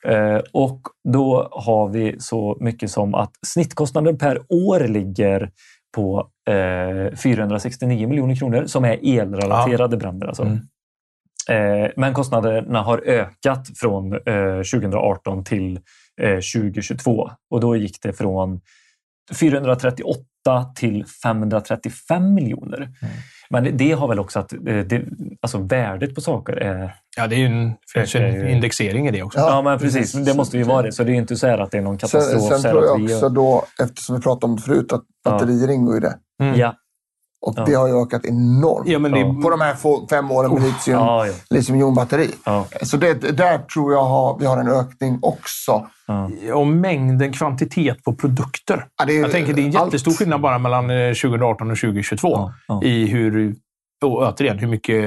Eh, 0.04 0.40
och 0.52 0.80
då 1.12 1.48
har 1.52 1.88
vi 1.88 2.16
så 2.18 2.56
mycket 2.60 2.90
som 2.90 3.14
att 3.14 3.32
snittkostnaden 3.46 4.18
per 4.18 4.38
år 4.48 4.80
ligger 4.80 5.50
på 5.94 6.28
eh, 6.48 7.16
469 7.16 8.08
miljoner 8.08 8.36
kronor 8.36 8.66
som 8.66 8.84
är 8.84 9.20
elrelaterade 9.20 9.96
bränder. 9.96 10.26
Alltså. 10.26 10.42
Mm. 10.42 10.58
Eh, 11.48 11.90
men 11.96 12.14
kostnaderna 12.14 12.82
har 12.82 12.98
ökat 12.98 13.68
från 13.78 14.12
eh, 14.12 14.56
2018 14.72 15.44
till 15.44 15.80
eh, 16.20 16.34
2022 16.34 17.30
och 17.50 17.60
då 17.60 17.76
gick 17.76 18.02
det 18.02 18.12
från 18.12 18.60
438 19.40 20.24
till 20.76 21.04
535 21.22 22.34
miljoner. 22.34 22.76
Mm. 22.76 23.14
Men 23.52 23.76
det- 23.76 23.92
har 23.92 24.08
väl 24.08 24.18
också 24.18 24.38
att 24.38 24.52
eh, 24.52 24.58
det, 24.60 25.02
alltså 25.42 25.58
värdet 25.58 26.14
på 26.14 26.20
saker 26.20 26.52
är... 26.52 26.94
ja, 27.16 27.26
det 27.26 27.34
är 27.36 27.38
ju 27.38 27.46
en, 27.46 27.72
finns 27.94 28.14
en 28.14 28.48
indexering 28.48 29.08
i 29.08 29.10
det 29.10 29.22
också. 29.22 29.38
Ja, 29.38 29.48
Ja, 29.50 29.62
men 29.62 29.78
precis. 29.78 29.98
precis. 30.12 30.26
Det 30.26 30.34
måste 30.36 30.56
ju 30.58 30.62
vara 30.64 30.82
det. 30.82 30.92
Så 30.92 31.04
det 31.04 31.12
är 31.12 31.14
inte 31.14 31.36
så 31.36 31.46
här 31.46 31.58
att 31.58 31.70
det 31.70 31.78
är 31.78 31.82
någon 31.82 31.98
Sen, 31.98 32.08
katastrof. 32.08 32.42
sen 32.42 32.62
här 32.64 32.70
tror 32.70 32.84
jag 32.84 33.02
också 33.14 33.28
då, 33.28 33.64
eftersom 33.82 34.16
vi 34.16 34.22
pratade 34.22 34.46
om 34.50 34.56
det 34.56 34.62
förut, 34.62 34.92
att 34.92 35.02
Ja. 35.24 35.30
batterier 35.30 35.70
ingår 35.70 35.96
i 35.96 36.00
det. 36.00 36.14
Mm. 36.42 36.58
Ja, 36.58 36.74
Och 37.46 37.54
Ja. 37.56 37.64
det 37.64 37.74
har 37.74 37.88
ju 37.88 38.02
ökat 38.02 38.24
enormt. 38.26 38.88
Ja, 38.88 38.98
men 38.98 39.12
det, 39.12 39.18
Ja. 39.20 39.34
På 39.42 39.50
de 39.50 39.60
här 39.60 39.74
få, 39.74 40.06
fem 40.10 40.30
åren 40.30 40.54
med 40.54 40.62
litium, 40.62 40.98
ja, 40.98 41.26
ja, 41.26 41.32
litiumjonbatteri. 41.50 42.30
ja, 42.44 42.66
Så 42.82 42.96
det, 42.96 43.14
där 43.36 43.58
tror 43.58 43.92
jag 43.92 44.04
har, 44.04 44.38
vi 44.38 44.46
har 44.46 44.56
en 44.58 44.68
ökning 44.68 45.18
också. 45.22 45.86
ja. 46.06 46.30
och 46.54 46.66
mängden 46.66 47.32
kvantitet 47.32 48.04
på 48.04 48.14
produkter. 48.14 48.84
Ja, 48.98 49.04
det 49.04 49.12
är, 49.16 49.20
Jag 49.20 49.30
tänker 49.30 49.54
det 49.54 49.62
är 49.62 49.66
en 49.66 49.76
allt- 49.76 49.86
jättestor 49.86 50.12
skillnad 50.12 50.40
bara 50.40 50.58
mellan 50.58 50.90
eh, 50.90 51.08
2018 51.12 51.70
och 51.70 51.76
2022 51.78 52.28
Ja, 52.28 52.52
ja. 52.68 52.82
i 52.82 53.06
hur, 53.06 53.54
och 54.04 54.22
återigen, 54.22 54.58
hur 54.58 54.68
mycket 54.68 55.04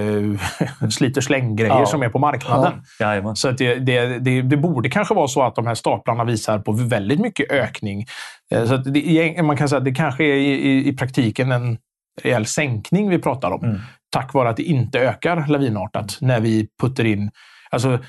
slit 0.94 1.18
och 1.18 1.24
släng-grejer 1.24 1.80
Ja. 1.80 1.86
som 1.86 2.04
är 2.04 2.10
på 2.10 2.20
marknaden. 2.20 2.74
Jajamän. 3.00 3.36
Så 3.36 3.50
att 3.50 3.58
det, 3.58 3.76
det, 3.76 4.20
det, 4.20 4.42
det 4.42 4.58
borde 4.58 4.90
kanske 4.90 5.14
vara 5.14 5.28
så 5.28 5.42
att 5.44 5.56
de 5.56 5.68
här 5.68 5.76
staplarna 5.76 6.24
visar 6.24 6.60
på 6.60 6.72
väldigt 6.72 7.20
mycket 7.20 7.52
ökning. 7.52 8.06
Eh, 8.52 8.66
Så 8.66 8.74
att 8.74 8.94
det, 8.94 9.44
man 9.44 9.58
kan 9.58 9.70
säga 9.70 9.78
att 9.80 9.86
det 9.86 9.92
kanske 9.96 10.24
är 10.24 10.36
i, 10.36 10.52
i, 10.54 10.88
i 10.90 10.94
praktiken 10.94 11.52
en 11.52 11.78
rejäl 12.22 12.46
sänkning 12.46 13.10
vi 13.10 13.20
pratar 13.20 13.52
om. 13.52 13.64
Mm. 13.64 13.78
Tack 14.10 14.34
vare 14.34 14.50
att 14.50 14.58
det 14.58 14.64
inte 14.64 15.00
ökar 15.00 15.46
lavinartat 15.48 16.18
när 16.22 16.40
vi 16.40 16.68
puttar 16.82 17.04
in... 17.06 17.32
Alltså, 17.72 18.00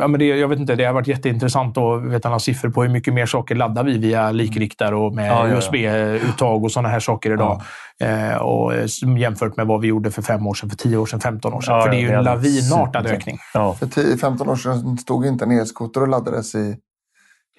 Ja, 0.00 0.08
men 0.08 0.18
det, 0.20 0.26
jag 0.26 0.48
vet 0.48 0.58
inte, 0.58 0.74
det 0.74 0.84
har 0.84 0.92
varit 0.92 1.06
jätteintressant 1.06 1.78
att 1.78 2.02
veta 2.04 2.28
några 2.28 2.38
siffror 2.38 2.70
på 2.70 2.82
hur 2.82 2.90
mycket 2.90 3.14
mer 3.14 3.26
saker 3.26 3.54
laddar 3.54 3.84
vi 3.84 3.98
via 3.98 4.30
likriktare 4.30 4.96
och 4.96 5.14
med 5.14 5.30
Ja, 5.30 5.48
ja, 5.48 5.48
ja. 5.48 5.58
USB-uttag 5.58 6.64
och 6.64 6.72
sådana 6.72 6.88
här 6.88 7.00
saker 7.00 7.32
idag. 7.32 7.62
Eh, 8.00 8.36
och 8.36 8.74
eh, 8.74 8.86
jämfört 9.18 9.56
med 9.56 9.66
vad 9.66 9.80
vi 9.80 9.88
gjorde 9.88 10.10
för 10.10 10.22
fem 10.22 10.46
år 10.46 10.54
sedan, 10.54 10.70
för 10.70 10.76
tio 10.76 10.96
år 10.96 11.06
sedan, 11.06 11.20
15 11.20 11.52
år 11.54 11.60
sedan. 11.60 11.74
Ja, 11.74 11.82
för 11.82 11.90
det 11.90 11.96
är 11.96 12.00
ju 12.00 12.08
det 12.08 12.14
en 12.14 12.24
lavinartad 12.24 13.04
super- 13.04 13.14
ökning. 13.16 13.38
Ja. 13.54 13.74
För 13.74 13.86
10-15 13.86 14.48
år 14.50 14.56
sedan 14.56 14.98
stod 14.98 15.26
inte 15.26 15.44
en 15.44 15.50
elskoter 15.50 16.00
och 16.00 16.08
laddades 16.08 16.54
i, 16.54 16.58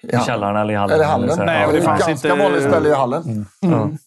i 0.02 0.06
I 0.06 0.18
källaren 0.26 0.56
eller 0.56 0.72
i 0.72 0.76
hallen. 0.76 0.94
Eller 0.94 1.04
hallen. 1.04 1.38
här. 1.38 1.46
Nej, 1.46 1.66
det 1.72 1.82
fanns 1.82 2.06
ganska 2.06 2.28
inte- 2.28 2.42
vanligt 2.42 2.62
ställe 2.62 2.88
i 2.88 2.94
hallen. 2.94 3.22
Mm. 3.22 3.74
Mm. 3.74 3.98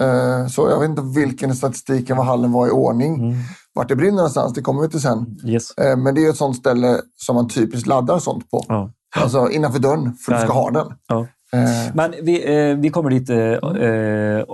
Eh, 0.00 0.46
Så 0.46 0.68
jag 0.70 0.80
vet 0.80 0.90
inte 0.90 1.02
vilken 1.20 1.50
i 1.50 1.54
statistiken 1.54 2.16
var 2.16 2.24
hallen 2.24 2.52
var 2.52 2.66
i 2.66 2.70
ordning. 2.70 3.14
Mm. 3.14 3.34
Vart 3.74 3.88
det 3.88 3.96
brinner 3.96 4.16
någonstans, 4.16 4.54
det 4.54 4.62
kommer 4.62 4.82
vi 4.82 4.88
till 4.88 5.00
sen. 5.00 5.36
Yes. 5.44 5.78
Eh, 5.78 5.96
Men 5.96 6.14
det 6.14 6.24
är 6.24 6.30
ett 6.30 6.36
sånt 6.36 6.56
ställe 6.56 6.96
som 7.16 7.34
man 7.36 7.48
typiskt 7.48 7.86
laddar 7.86 8.18
sånt 8.18 8.50
på. 8.50 8.64
Ja. 8.68 8.90
Alltså 9.16 9.50
innanför 9.50 9.78
dörren, 9.78 10.14
för 10.14 10.32
du 10.32 10.38
ska 10.40 10.52
ha 10.52 10.70
den. 10.70 10.86
Ja. 11.08 11.26
Eh, 11.52 11.94
Men 11.94 12.14
vi, 12.22 12.68
eh, 12.70 12.76
vi 12.76 12.90
kommer 12.90 13.10
dit 13.10 13.30
eh, 13.30 13.38
eh, 13.38 14.44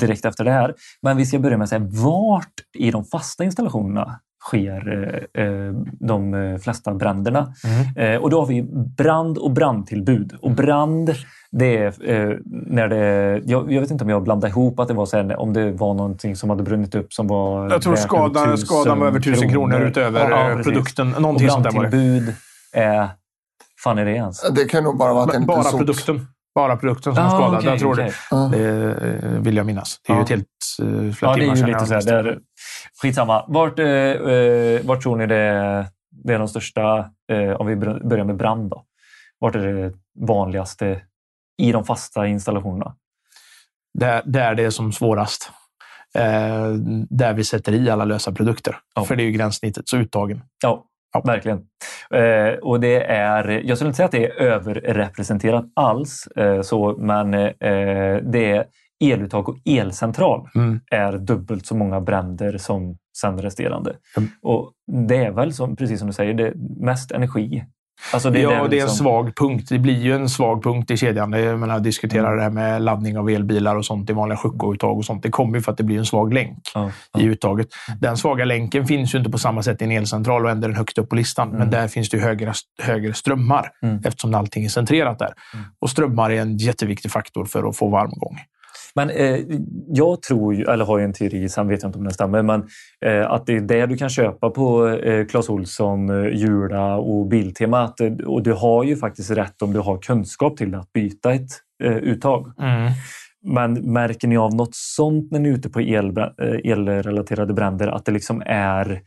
direkt 0.00 0.24
efter 0.24 0.44
det 0.44 0.50
här. 0.52 0.74
Men 1.02 1.16
vi 1.16 1.26
ska 1.26 1.38
börja 1.38 1.56
med 1.56 1.64
att 1.64 1.68
säga 1.70 1.88
vart 1.90 2.54
i 2.78 2.90
de 2.90 3.04
fasta 3.04 3.44
installationerna 3.44 4.20
sker 4.46 5.28
de 6.00 6.58
flesta 6.62 6.94
bränderna. 6.94 7.52
Mm. 7.96 8.22
Och 8.22 8.30
då 8.30 8.40
har 8.40 8.46
vi 8.46 8.62
brand 8.96 9.38
och 9.38 9.50
brandtillbud. 9.52 10.32
Och 10.42 10.50
brand, 10.50 11.14
det 11.52 11.76
är 11.76 11.86
eh, 12.10 12.36
när 12.44 12.88
det... 12.88 13.42
Jag, 13.46 13.72
jag 13.72 13.80
vet 13.80 13.90
inte 13.90 14.04
om 14.04 14.10
jag 14.10 14.22
blandade 14.22 14.50
ihop 14.50 14.80
att 14.80 14.88
det 14.88 14.94
var 14.94 15.06
så 15.06 15.16
här, 15.16 15.40
om 15.40 15.52
det 15.52 15.72
var 15.72 15.94
någonting 15.94 16.36
som 16.36 16.50
hade 16.50 16.62
brunnit 16.62 16.94
upp 16.94 17.12
som 17.12 17.26
var 17.26 17.70
Jag 17.70 17.82
tror 17.82 17.96
skadan, 17.96 18.46
över 18.46 18.56
skadan 18.56 19.00
var 19.00 19.06
över 19.06 19.18
1000 19.18 19.50
kronor 19.50 19.80
utöver 19.80 20.30
Ja, 20.30 20.40
eh, 20.50 20.56
precis. 20.56 20.72
produkten. 20.72 21.14
Och 21.14 21.22
Någonting 21.22 21.48
sånt 21.50 21.64
där 21.64 21.70
var 21.72 21.86
det. 21.86 22.34
är... 22.72 23.08
fan 23.84 23.98
är 23.98 24.04
det 24.04 24.10
ens? 24.12 24.50
det 24.50 24.64
kan 24.64 24.84
nog 24.84 24.98
bara 24.98 25.12
vara 25.14 25.24
att 25.24 25.34
en 25.34 25.46
Bara 25.46 25.56
liten 25.58 25.70
sot. 25.70 25.78
produkten. 25.80 26.26
Bara 26.54 26.76
produkten 26.76 27.14
som 27.14 27.24
Ah, 27.24 27.28
var 27.30 27.36
skadad. 27.38 27.58
okej, 27.58 27.70
jag 27.70 27.78
tror. 27.78 28.00
Ja. 28.30 28.36
det. 28.52 28.58
Det 28.58 29.26
eh, 29.26 29.30
vill 29.40 29.56
jag 29.56 29.66
minnas. 29.66 30.00
Det 30.06 30.12
är 30.12 30.16
Ja. 30.16 30.20
ju 30.20 30.22
ett 30.24 30.28
helt 30.30 30.46
uh, 30.82 31.12
flera 31.12 31.32
Ja, 31.32 31.36
det 31.36 31.42
är 31.42 31.42
timmar 31.42 31.54
ju 31.54 31.60
sedan 31.60 31.66
lite 31.68 31.94
jag 31.94 32.02
så 32.04 32.10
här. 32.10 32.22
Det 32.22 32.30
är, 32.30 32.38
skitsamma. 33.02 33.44
Vart, 33.48 33.78
eh, 33.78 33.86
eh, 33.86 34.80
vart 34.84 35.02
tror 35.02 35.16
ni 35.16 35.26
det 35.26 35.36
är, 35.36 35.86
det 36.24 36.32
är 36.34 36.38
de 36.38 36.48
största, 36.48 36.98
eh, 37.32 37.50
om 37.52 37.66
vi 37.66 37.76
börjar 37.76 38.24
med 38.24 38.36
brand 38.36 38.70
då? 38.70 38.84
Vart 39.38 39.54
är 39.54 39.58
det 39.72 39.92
vanligaste 40.26 41.00
i 41.60 41.72
de 41.72 41.84
fasta 41.84 42.26
installationerna? 42.26 42.94
Där, 43.98 44.22
där 44.24 44.54
det 44.54 44.62
är 44.64 44.70
som 44.70 44.92
svårast. 44.92 45.50
Eh, 46.14 46.66
där 47.10 47.34
vi 47.34 47.44
sätter 47.44 47.72
i 47.72 47.90
alla 47.90 48.04
lösa 48.04 48.32
produkter. 48.32 48.76
Ja. 48.94 49.04
För 49.04 49.16
det 49.16 49.22
är 49.22 49.24
ju 49.24 49.30
gränssnittet, 49.32 49.88
så 49.88 49.96
uttagen. 49.96 50.42
Ja, 50.62 50.84
Ja. 51.12 51.20
verkligen. 51.20 51.58
Eh, 52.14 52.52
och 52.62 52.80
det 52.80 53.02
är, 53.04 53.48
jag 53.48 53.78
skulle 53.78 53.88
inte 53.88 53.96
säga 53.96 54.04
att 54.06 54.12
det 54.12 54.26
är 54.26 54.40
överrepresenterat 54.42 55.64
alls, 55.76 56.26
eh, 56.26 56.60
så, 56.62 56.96
men 56.98 57.34
eh, 57.34 57.50
det 58.22 58.50
är 58.50 58.64
eluttag 59.04 59.48
och 59.48 59.56
elcentral 59.64 60.48
Mm. 60.54 60.80
är 60.90 61.12
dubbelt 61.18 61.66
så 61.66 61.74
många 61.76 62.00
bränder 62.00 62.58
som 62.58 62.96
sen 63.20 63.42
resterande. 63.42 63.96
Mm. 64.16 64.28
Och 64.42 64.72
det 65.08 65.16
är 65.16 65.30
väl 65.30 65.52
som, 65.52 65.76
precis 65.76 65.98
som 65.98 66.06
du 66.08 66.12
säger, 66.14 66.34
det 66.34 66.52
mest 66.80 67.10
energi. 67.12 67.64
Alltså 68.12 68.30
det 68.30 68.40
ja, 68.40 68.50
där 68.50 68.56
det 68.56 68.62
är 68.62 68.64
en 68.64 68.70
liksom- 68.70 68.88
svag 68.88 69.36
punkt. 69.36 69.66
Det 69.68 69.78
blir 69.78 70.00
ju 70.00 70.14
en 70.14 70.28
svag 70.28 70.62
punkt 70.62 70.90
i 70.90 70.96
kedjan. 70.96 71.32
Jag 71.32 71.58
menar, 71.60 71.80
diskuterar 71.80 72.32
Mm. 72.32 72.36
det 72.36 72.42
här 72.42 72.50
med 72.50 72.82
laddning 72.82 73.18
av 73.18 73.30
elbilar 73.30 73.76
och 73.76 73.84
sånt 73.86 74.10
i 74.10 74.12
vanliga 74.12 74.36
sjukkouttag 74.38 74.98
och 74.98 75.04
sånt. 75.04 75.22
Det 75.22 75.30
kommer 75.30 75.58
ju 75.58 75.62
för 75.62 75.72
att 75.72 75.78
det 75.78 75.84
blir 75.84 75.98
en 75.98 76.06
svag 76.06 76.32
länk 76.34 76.58
ja. 76.74 76.90
i 77.18 77.24
uttaget. 77.24 77.68
Den 78.00 78.16
svaga 78.16 78.44
länken 78.44 78.86
finns 78.86 79.14
ju 79.14 79.18
inte 79.18 79.30
på 79.30 79.38
samma 79.38 79.62
sätt 79.62 79.82
i 79.82 79.84
en 79.84 79.90
elcentral 79.90 80.44
och 80.44 80.50
ändå 80.50 80.64
är 80.64 80.68
den 80.68 80.76
högt 80.78 80.98
upp 80.98 81.08
på 81.08 81.16
listan. 81.16 81.48
Mm. 81.48 81.58
Men 81.58 81.70
där 81.70 81.88
finns 81.88 82.08
det 82.10 82.16
ju 82.16 82.22
högre, 82.22 82.52
högre 82.82 83.14
strömmar 83.14 83.68
Mm. 83.82 84.00
eftersom 84.04 84.34
allting 84.34 84.64
är 84.64 84.68
centrerat 84.68 85.18
där. 85.18 85.32
Mm. 85.54 85.66
Och 85.80 85.90
strömmar 85.90 86.30
är 86.30 86.40
en 86.40 86.56
jätteviktig 86.56 87.10
faktor 87.10 87.44
för 87.44 87.68
att 87.68 87.76
få 87.76 87.88
varmgång. 87.88 88.38
Men 88.94 89.10
eh, 89.10 89.40
jag 89.88 90.22
tror, 90.22 90.54
ju- 90.54 90.64
eller 90.64 90.84
har 90.84 90.98
ju 90.98 91.04
en 91.04 91.12
teori, 91.12 91.48
sen 91.48 91.68
vet 91.68 91.82
jag 91.82 91.88
inte 91.88 91.98
om 91.98 92.04
den 92.04 92.14
stämmer, 92.14 92.42
men 92.42 92.64
eh, 93.06 93.30
att 93.30 93.46
det 93.46 93.56
är 93.56 93.60
det 93.60 93.86
du 93.86 93.96
kan 93.96 94.08
köpa 94.10 94.50
på 94.50 94.88
eh, 94.88 95.26
Clas 95.26 95.48
Ohlson, 95.48 96.10
eh, 96.10 96.34
Jula 96.36 96.96
och 96.96 97.26
Biltema. 97.26 97.80
Att, 97.82 98.00
eh, 98.00 98.12
och 98.26 98.42
du 98.42 98.52
har 98.52 98.84
ju 98.84 98.96
faktiskt 98.96 99.30
rätt 99.30 99.62
om 99.62 99.72
du 99.72 99.78
har 99.80 99.98
kunskap 99.98 100.56
till 100.56 100.74
att 100.74 100.92
byta 100.92 101.32
ett 101.32 101.50
eh, 101.84 101.96
uttag. 101.96 102.52
Mm. 102.60 102.92
Men 103.42 103.72
märker 103.92 104.28
ni 104.28 104.36
av 104.36 104.54
något 104.54 104.74
sånt 104.74 105.30
när 105.32 105.38
ni 105.38 105.48
är 105.48 105.52
ute 105.52 105.70
på 105.70 105.80
el, 105.80 106.18
eh, 106.18 106.72
elrelaterade 106.72 107.54
bränder? 107.54 107.88
Att 107.88 108.04
det 108.04 108.12
liksom 108.12 108.42
är 108.46 109.00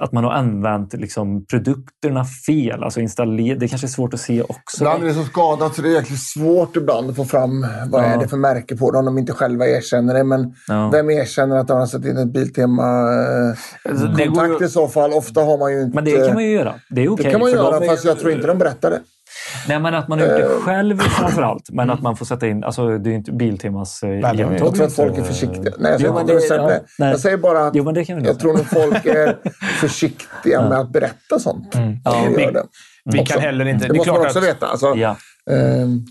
att 0.00 0.12
man 0.12 0.24
har 0.24 0.30
använt 0.30 0.92
liksom 0.94 1.46
produkterna 1.46 2.24
fel, 2.46 2.84
alltså 2.84 3.00
installer. 3.00 3.54
Det 3.56 3.68
kanske 3.68 3.86
är 3.86 3.88
svårt 3.88 4.14
att 4.14 4.20
se 4.20 4.42
också. 4.42 4.76
Ibland 4.80 5.02
är 5.02 5.06
det 5.08 5.14
så 5.14 5.24
skadat 5.24 5.74
så 5.74 5.82
det 5.82 5.88
är 5.88 5.92
jäkligt 5.92 6.22
svårt 6.22 6.76
ibland 6.76 7.10
att 7.10 7.16
få 7.16 7.24
fram 7.24 7.66
vad 7.90 8.02
Ja. 8.02 8.06
är 8.06 8.18
det 8.18 8.28
för 8.28 8.36
märke 8.36 8.76
på 8.76 8.90
det 8.90 8.98
om 8.98 9.04
de 9.04 9.18
inte 9.18 9.32
själva 9.32 9.66
erkänner 9.66 10.14
det. 10.14 10.24
Men 10.24 10.54
Ja. 10.68 10.90
vem 10.92 11.10
erkänner 11.10 11.56
att 11.56 11.68
de 11.68 11.78
har 11.78 11.86
satt 11.86 12.04
in 12.04 12.16
ett 12.16 12.18
Alltså, 12.18 12.36
det 12.36 12.46
går 14.08 14.16
Biltema-kontakt 14.16 14.60
ju- 14.62 14.66
i 14.66 14.68
så 14.68 14.88
fall? 14.88 15.12
Ofta 15.12 15.40
har 15.40 15.58
man 15.58 15.72
ju 15.72 15.82
inte... 15.82 15.94
Men 15.94 16.04
det 16.04 16.26
kan 16.26 16.34
man 16.34 16.44
ju 16.44 16.50
göra. 16.50 16.74
Det 16.90 17.04
är 17.04 17.12
okej. 17.12 17.24
det 17.24 17.30
kan 17.30 17.40
man 17.40 17.50
göra, 17.50 17.76
är- 17.84 17.88
fast 17.88 18.04
jag 18.04 18.18
tror 18.18 18.32
inte 18.32 18.46
de 18.46 18.58
berättar 18.58 18.90
det. 18.90 19.00
Nej, 19.68 19.78
men 19.80 19.94
att 19.94 20.08
man 20.08 20.18
har 20.18 20.26
gjort 20.26 20.36
det 20.36 20.42
Eh. 20.44 20.60
själv 20.60 20.98
framför 20.98 21.42
allt. 21.42 21.70
Men 21.70 21.90
att 21.90 22.02
man 22.02 22.16
får 22.16 22.26
sätta 22.26 22.46
in... 22.46 22.64
Alltså, 22.64 22.98
det 22.98 23.08
är 23.08 23.10
ju 23.10 23.16
inte 23.16 23.32
Biltemas 23.32 24.02
eh, 24.02 24.10
hjälptag. 24.10 24.38
Jag 24.60 24.74
tror 24.74 24.86
att 24.86 24.92
folk 24.92 25.18
är 25.18 25.22
försiktiga. 25.22 25.72
Nej, 25.78 25.90
jag 25.92 26.00
säger 26.00 26.06
Jo, 26.06 26.12
men 26.14 26.20
att 26.36 26.48
det- 26.48 26.54
ja, 26.56 26.80
nej. 26.98 27.10
Jag 27.10 27.20
säger 27.20 27.36
bara 27.36 27.66
att 27.66 27.74
Jo, 27.74 27.84
men 27.84 27.94
det 27.94 28.04
kan 28.04 28.24
jag 28.24 28.38
tror 28.40 28.52
nog 28.56 28.66
folk 28.66 29.06
är 29.06 29.36
försiktiga 29.80 30.68
med 30.68 30.78
att 30.78 30.90
berätta 30.92 31.38
sånt. 31.38 31.68
Ja, 32.04 32.12
De 32.24 32.36
vi- 32.36 32.52
vi 33.04 33.26
kan 33.26 33.40
heller 33.40 33.68
inte... 33.68 33.86
Det 33.86 33.92
Det 33.92 33.96
måste 33.96 34.12
man 34.12 34.20
också 34.26 34.38
att 34.38 34.44
veta. 34.44 34.66
Alltså, 34.66 34.94
Ja. 34.96 35.16
ehm, 35.50 36.04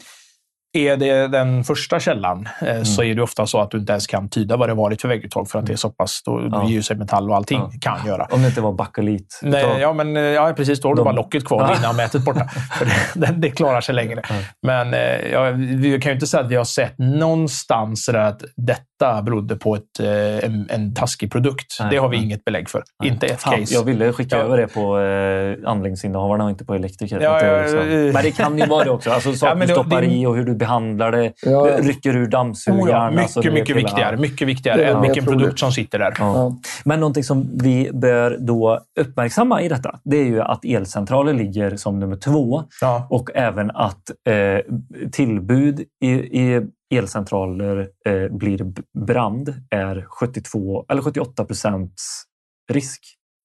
är 0.78 0.98
det 0.98 1.28
den 1.28 1.64
första 1.64 2.00
källan 2.00 2.50
eh, 2.62 2.84
så 2.84 3.04
är 3.04 3.16
det 3.16 3.22
ofta 3.22 3.48
så 3.48 3.60
att 3.62 3.72
du 3.72 3.78
inte 3.78 3.92
ens 3.92 4.08
kan 4.08 4.30
tyda 4.30 4.58
vad 4.58 4.70
det 4.70 4.74
varit 4.74 5.02
för 5.02 5.08
vägguttag 5.10 5.50
för 5.50 5.60
att 5.60 5.66
det 5.66 5.74
är 5.74 5.78
så 5.78 5.90
pass... 5.90 6.22
Då, 6.26 6.50
Ja. 6.52 6.82
Sig 6.82 6.98
metall 6.98 7.30
och 7.30 7.36
allting 7.36 7.60
Ja. 7.60 7.72
kan 7.82 8.08
göra. 8.08 8.28
Om 8.32 8.42
det 8.42 8.48
inte 8.48 8.62
var 8.62 8.74
bakelit. 8.74 9.40
Nej, 9.42 9.64
Då- 9.64 9.80
ja, 9.80 9.94
men, 9.94 10.18
eh, 10.18 10.24
ja, 10.24 10.54
precis. 10.58 10.82
Då 10.82 10.88
har 10.88 10.96
du 10.96 11.04
bara 11.04 11.14
locket 11.14 11.46
kvar 11.46 11.62
Ja. 11.72 11.78
innan 11.80 11.96
mätet 11.96 12.26
borta. 12.26 12.48
För 12.80 12.86
det, 13.20 13.28
det, 13.38 13.50
klarar 13.50 13.82
sig 13.82 13.96
längre. 13.96 14.22
Ja. 14.30 14.36
Men 14.68 14.94
eh, 14.94 15.00
ja, 15.32 15.52
vi 15.56 16.00
kan 16.02 16.10
ju 16.10 16.14
inte 16.14 16.28
säga 16.28 16.44
att 16.44 16.50
vi 16.52 16.56
har 16.56 16.64
sett 16.64 16.98
någonstans 16.98 18.10
att 18.10 18.42
detta 18.58 18.97
berodde 19.00 19.56
på 19.56 19.76
ett, 19.76 20.00
eh, 20.00 20.46
en, 20.46 20.68
en 20.70 20.94
taskig 20.94 21.32
produkt. 21.32 21.78
Nej, 21.80 21.88
det 21.92 21.98
har 21.98 22.10
vi 22.10 22.18
nej. 22.18 22.26
inget 22.26 22.46
belägg 22.46 22.70
för. 22.70 22.84
Nej. 23.00 23.10
Inte 23.12 23.26
ett 23.26 23.42
Fan, 23.42 23.60
case. 23.60 23.74
Jag 23.74 23.84
ville 23.84 24.14
skicka 24.14 24.38
Ja. 24.38 24.44
över 24.44 24.58
det 24.58 24.68
på 24.68 25.00
eh, 25.00 25.70
anläggningsinnehavarna 25.72 26.44
och 26.44 26.50
inte 26.50 26.66
på 26.66 26.74
elektriker. 26.76 27.20
Ja, 27.22 27.40
det 27.40 27.48
ja, 27.48 27.62
liksom... 27.62 27.80
ja, 27.80 27.86
ja. 27.98 28.14
Men 28.14 28.24
det 28.24 28.32
kan 28.32 28.58
ju 28.58 28.66
vara 28.66 28.84
det 28.84 28.90
också. 28.90 29.12
Alltså, 29.12 29.34
saker 29.36 29.56
du 29.60 29.66
det- 29.66 29.74
stoppar 29.74 30.02
det- 30.02 30.08
i 30.08 30.26
och 30.26 30.36
hur 30.36 30.46
du 30.46 30.56
behandlar 30.56 31.12
det. 31.12 31.34
Ja. 31.42 31.70
Rycker 31.80 32.16
ur 32.16 32.28
dammsugaren. 32.28 32.84
Oh 32.84 32.90
ja, 32.90 33.10
mycket, 33.10 33.24
alltså, 33.38 33.52
mycket 33.52 33.70
hela- 33.76 33.80
viktigare. 33.88 34.18
Mycket 34.18 34.48
viktigare 34.48 34.78
Det 34.82 34.86
än 34.88 35.02
vilken 35.02 35.26
produkt 35.26 35.60
som 35.60 35.72
sitter 35.72 36.00
där. 36.00 36.14
Ja. 36.20 36.34
ja. 36.36 36.58
Men 36.86 37.00
någonting 37.00 37.24
som 37.24 37.50
vi 37.54 37.90
bör 37.94 38.38
då 38.40 38.80
uppmärksamma 39.00 39.62
i 39.62 39.68
detta, 39.70 40.00
det 40.04 40.18
är 40.18 40.26
ju 40.26 40.42
att 40.42 40.66
elcentraler 40.66 41.34
ligger 41.34 41.76
som 41.78 42.00
nummer 42.00 42.16
två 42.16 42.64
Ja. 42.82 43.08
och 43.10 43.30
även 43.36 43.72
att 43.72 44.10
eh, 44.30 44.76
tillbud 45.12 45.80
i, 46.04 46.10
i 46.12 46.62
elcentraler 46.96 47.90
eh, 48.06 48.28
blir 48.38 48.74
brand 49.06 49.54
är 49.72 50.06
72 50.10 50.86
eller 50.90 51.02
78 51.02 51.46
procents 51.46 52.24
risk. 52.72 53.02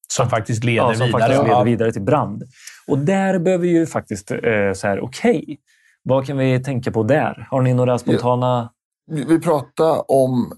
Som 0.09 0.31
faktiskt 0.31 0.65
leder 0.65 0.89
Ja, 0.89 0.95
som 0.95 1.07
vidare. 1.07 1.21
faktiskt 1.23 1.43
leder 1.43 1.51
Ja. 1.59 1.63
vidare 1.63 1.93
till 1.93 2.03
brand. 2.03 2.43
Och 2.87 2.99
där 2.99 3.39
behöver 3.39 3.63
vi 3.63 3.71
ju 3.79 3.87
faktiskt 3.87 4.31
eh, 4.31 4.39
så 4.75 4.87
här, 4.87 5.01
okej, 5.01 5.59
vad 6.03 6.27
kan 6.27 6.37
vi 6.39 6.63
tänka 6.63 6.91
på 6.93 7.03
där? 7.03 7.47
Har 7.51 7.63
ni 7.63 7.75
några 7.75 7.99
spontana... 7.99 8.73
Vi 9.11 9.25
vi 9.25 9.41
pratar 9.41 10.11
om 10.11 10.53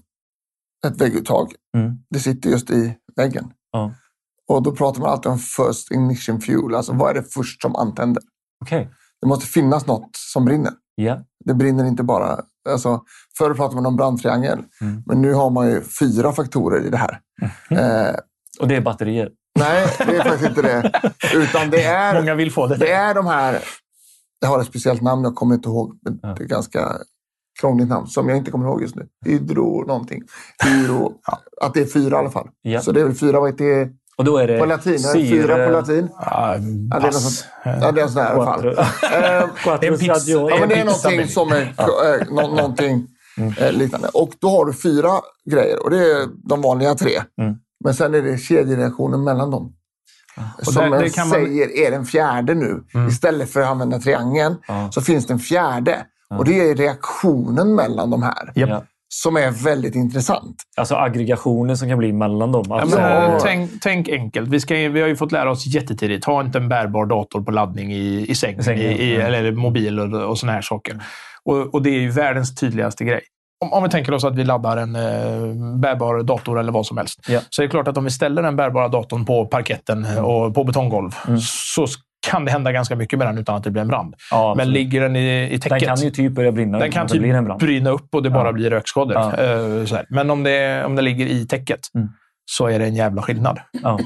ett 0.87 1.01
vägguttag. 1.01 1.51
Mm. 1.77 1.95
Det 2.09 2.19
sitter 2.19 2.49
just 2.49 2.69
i 2.69 2.95
väggen. 3.15 3.51
Ja. 3.71 3.93
Och 4.47 4.63
då 4.63 4.71
pratar 4.75 5.01
man 5.01 5.09
alltid 5.09 5.31
om 5.31 5.39
first 5.39 5.91
ignition 5.91 6.41
fuel. 6.41 6.75
Alltså 6.75 6.93
vad 6.93 7.09
är 7.09 7.13
det 7.13 7.33
först 7.33 7.61
som 7.61 7.75
antänder? 7.75 8.23
Okej, 8.65 8.89
Det 9.21 9.27
måste 9.27 9.45
finnas 9.45 9.87
något 9.87 10.09
som 10.13 10.45
brinner. 10.45 10.71
ja. 10.95 11.23
Det 11.45 11.53
brinner 11.53 11.85
inte 11.85 12.03
bara... 12.03 12.39
Alltså, 12.69 13.01
förr 13.37 13.53
pratade 13.53 13.75
man 13.75 13.85
om 13.85 13.95
brandtriangel. 13.95 14.59
Mm. 14.81 15.03
Men 15.05 15.21
nu 15.21 15.33
har 15.33 15.49
man 15.49 15.67
ju 15.67 15.81
fyra 15.81 16.31
faktorer 16.33 16.85
i 16.85 16.89
det 16.89 16.97
här. 16.97 17.19
Eh, 17.69 18.15
Och 18.59 18.67
det 18.67 18.75
är 18.75 18.81
batterier. 18.81 19.29
nej, 19.59 19.87
det 19.97 20.17
är 20.17 20.23
faktiskt 20.23 20.49
inte 20.49 20.61
det. 20.61 20.91
Utan 21.33 21.69
det 21.69 21.83
är, 21.83 22.13
Många 22.21 22.35
vill 22.35 22.51
få 22.51 22.67
det. 22.67 22.75
det 22.77 22.91
är 22.91 23.13
de 23.15 23.25
här... 23.27 23.59
Det 24.41 24.47
har 24.47 24.59
ett 24.61 24.67
speciellt 24.67 25.01
namn, 25.01 25.23
jag 25.23 25.35
kommer 25.35 25.55
inte 25.55 25.69
ihåg. 25.69 25.99
Men 26.01 26.19
Ja. 26.23 26.35
Det 26.37 26.43
är 26.43 26.47
ganska 26.47 26.97
krångligt 27.61 27.87
namn 27.89 28.07
som 28.07 28.29
jag 28.29 28.37
inte 28.37 28.51
kommer 28.51 28.65
ihåg 28.65 28.81
just 28.81 28.95
nu. 28.95 29.07
Hydro 29.25 29.85
någonting. 29.87 30.23
Hydro, 30.65 31.13
Att 31.61 31.73
det 31.73 31.81
är 31.81 31.85
fyra 31.85 32.15
i 32.15 32.19
alla 32.19 32.29
fall. 32.29 32.49
Ja. 32.61 32.81
Så 32.81 32.91
det 32.91 33.01
är 33.01 33.05
väl 33.05 33.15
fyra, 33.15 33.39
vad 33.39 33.49
heter 33.49 33.65
det 33.65 33.89
Och 34.17 34.23
då 34.25 34.37
är 34.37 34.47
det 34.47 34.59
på 34.59 34.65
latin? 34.65 34.93
Är 34.93 34.97
det 34.97 35.03
syre- 35.03 35.29
Fyra 35.43 35.65
på 35.65 35.71
latin? 35.71 36.09
Ja, 36.19 36.25
Ja, 36.25 36.57
det 36.57 36.65
är 36.65 37.01
något 37.01 37.01
pass. 37.01 37.23
sånt. 37.39 37.45
Ja, 37.81 37.91
det 37.91 38.01
är 38.01 38.03
en 38.05 38.09
sån 38.11 38.21
här 38.23 38.29
i 38.31 38.35
alla 38.35 38.45
fall. 38.45 38.61
Quattro. 38.61 38.81
Eh, 39.17 39.49
Quattro 39.63 39.87
en 39.93 39.97
pizza. 39.99 40.31
Ja, 40.31 40.57
men 40.59 40.69
det 40.69 40.75
är 40.75 40.85
någonting 40.85 41.27
som 41.27 41.51
är 41.51 41.61
eh, 41.61 42.27
nå- 42.29 42.47
någonting 42.55 43.07
eh, 43.57 43.71
liknande. 43.71 44.07
Och 44.13 44.29
då 44.39 44.49
har 44.49 44.65
du 44.65 44.73
fyra 44.73 45.11
grejer 45.51 45.83
och 45.83 45.89
det 45.89 45.97
är 46.11 46.27
de 46.49 46.61
vanliga 46.61 46.95
tre. 46.95 47.21
Mm. 47.41 47.55
Men 47.83 47.93
sen 47.93 48.15
är 48.15 48.21
det 48.21 48.37
kedjereaktionen 48.37 49.23
mellan 49.23 49.51
dem. 49.51 49.73
Och 50.57 50.65
Som 50.73 50.91
där- 50.91 50.99
det 50.99 51.09
kan 51.09 51.27
man- 51.29 51.35
säger 51.45 51.77
är 51.87 51.91
den 51.91 52.05
fjärde 52.05 52.53
nu. 52.53 52.83
Istället 53.09 53.49
för 53.49 53.61
att 53.61 53.67
använda 53.67 53.99
triangeln 53.99 54.55
Ja. 54.67 54.89
så 54.91 55.01
finns 55.01 55.27
det 55.27 55.33
en 55.33 55.39
fjärde. 55.39 56.05
Och 56.37 56.45
det 56.45 56.69
är 56.69 56.75
reaktionen 56.75 57.75
mellan 57.75 58.09
de 58.09 58.23
här. 58.23 58.51
Ja. 58.55 58.83
Som 59.23 59.35
är 59.37 59.51
väldigt 59.51 59.95
intressant. 59.95 60.55
Alltså 60.77 60.95
aggregationer 60.95 61.75
som 61.75 61.89
kan 61.89 61.97
bli 61.97 62.13
mellan 62.13 62.51
dem. 62.51 62.65
Ja, 62.69 62.81
Alltså, 62.81 62.97
men, 62.97 63.11
Ja. 63.11 63.33
eh, 63.35 63.39
tänk, 63.41 63.71
tänk 63.81 64.09
enkelt. 64.09 64.49
Vi, 64.49 64.59
ska, 64.59 64.75
vi 64.75 65.01
har 65.01 65.07
ju 65.07 65.15
fått 65.15 65.31
lära 65.31 65.51
oss 65.51 65.65
jättetidigt. 65.65 66.25
Ha 66.25 66.41
inte 66.41 66.57
en 66.57 66.69
bärbar 66.69 67.05
dator 67.05 67.41
på 67.41 67.51
laddning 67.51 67.93
i, 67.93 68.25
i 68.29 68.35
sängen. 68.35 68.59
I 68.59 68.63
sängen, 68.63 68.81
i, 68.91 68.93
i, 69.03 69.15
ja. 69.15 69.21
eller 69.21 69.51
mobil 69.51 69.99
och, 69.99 70.29
och 70.29 70.37
såna 70.39 70.51
här 70.51 70.61
saker. 70.61 70.99
Och, 71.45 71.73
och 71.73 71.81
det 71.81 71.89
är 71.89 71.99
ju 71.99 72.09
världens 72.11 72.55
tydligaste 72.55 73.03
grej. 73.05 73.21
Om, 73.65 73.73
om 73.73 73.83
vi 73.83 73.89
tänker 73.89 74.13
oss 74.13 74.23
att 74.23 74.35
vi 74.35 74.43
laddar 74.43 74.77
en 74.77 74.95
eh, 74.95 75.77
bärbar 75.79 76.23
dator 76.23 76.59
eller 76.59 76.71
vad 76.71 76.85
som 76.85 76.97
helst. 76.97 77.19
Ja. 77.27 77.39
Så 77.49 77.61
är 77.61 77.65
det 77.65 77.69
klart 77.71 77.87
att 77.87 77.97
om 77.97 78.03
vi 78.03 78.11
ställer 78.11 78.41
den 78.41 78.55
bärbara 78.55 78.87
datorn 78.87 79.25
på 79.25 79.45
parketten 79.45 80.05
och 80.17 80.55
på 80.55 80.63
betonggolv 80.63 81.11
Mm. 81.27 81.39
så 81.75 81.87
kan 82.31 82.45
det 82.45 82.51
hända 82.51 82.71
ganska 82.71 82.95
mycket 82.95 83.19
med 83.19 83.27
den 83.27 83.37
utan 83.37 83.55
att 83.55 83.63
det 83.63 83.71
blir 83.71 83.81
en 83.81 83.87
brand. 83.87 84.15
ja, 84.31 84.53
Men 84.57 84.71
ligger 84.71 85.01
den 85.01 85.15
i, 85.15 85.43
i 85.43 85.49
den 85.49 85.59
täcket 85.59 85.87
kan 85.87 85.97
ju 86.01 86.09
typ 86.11 86.31
börja 86.31 86.51
brinna 86.51 86.79
den 86.79 86.91
kan 86.91 87.07
typ 87.07 87.21
blir 87.21 87.33
en 87.33 87.45
brand. 87.45 87.59
bryna 87.59 87.89
upp 87.89 88.15
och 88.15 88.23
det 88.23 88.29
bara 88.29 88.47
Ja. 88.47 88.51
blir 88.53 88.69
rökskador. 88.69 89.13
Ja. 89.13 89.33
Eh. 89.97 89.99
Men 90.09 90.29
om 90.29 90.43
det, 90.43 90.85
om 90.85 90.95
det 90.95 91.01
ligger 91.01 91.25
i 91.25 91.47
täcket 91.47 91.79
Mm. 91.95 92.07
så 92.51 92.67
är 92.67 92.79
det 92.79 92.85
en 92.85 92.95
jävla 92.95 93.21
skillnad. 93.21 93.59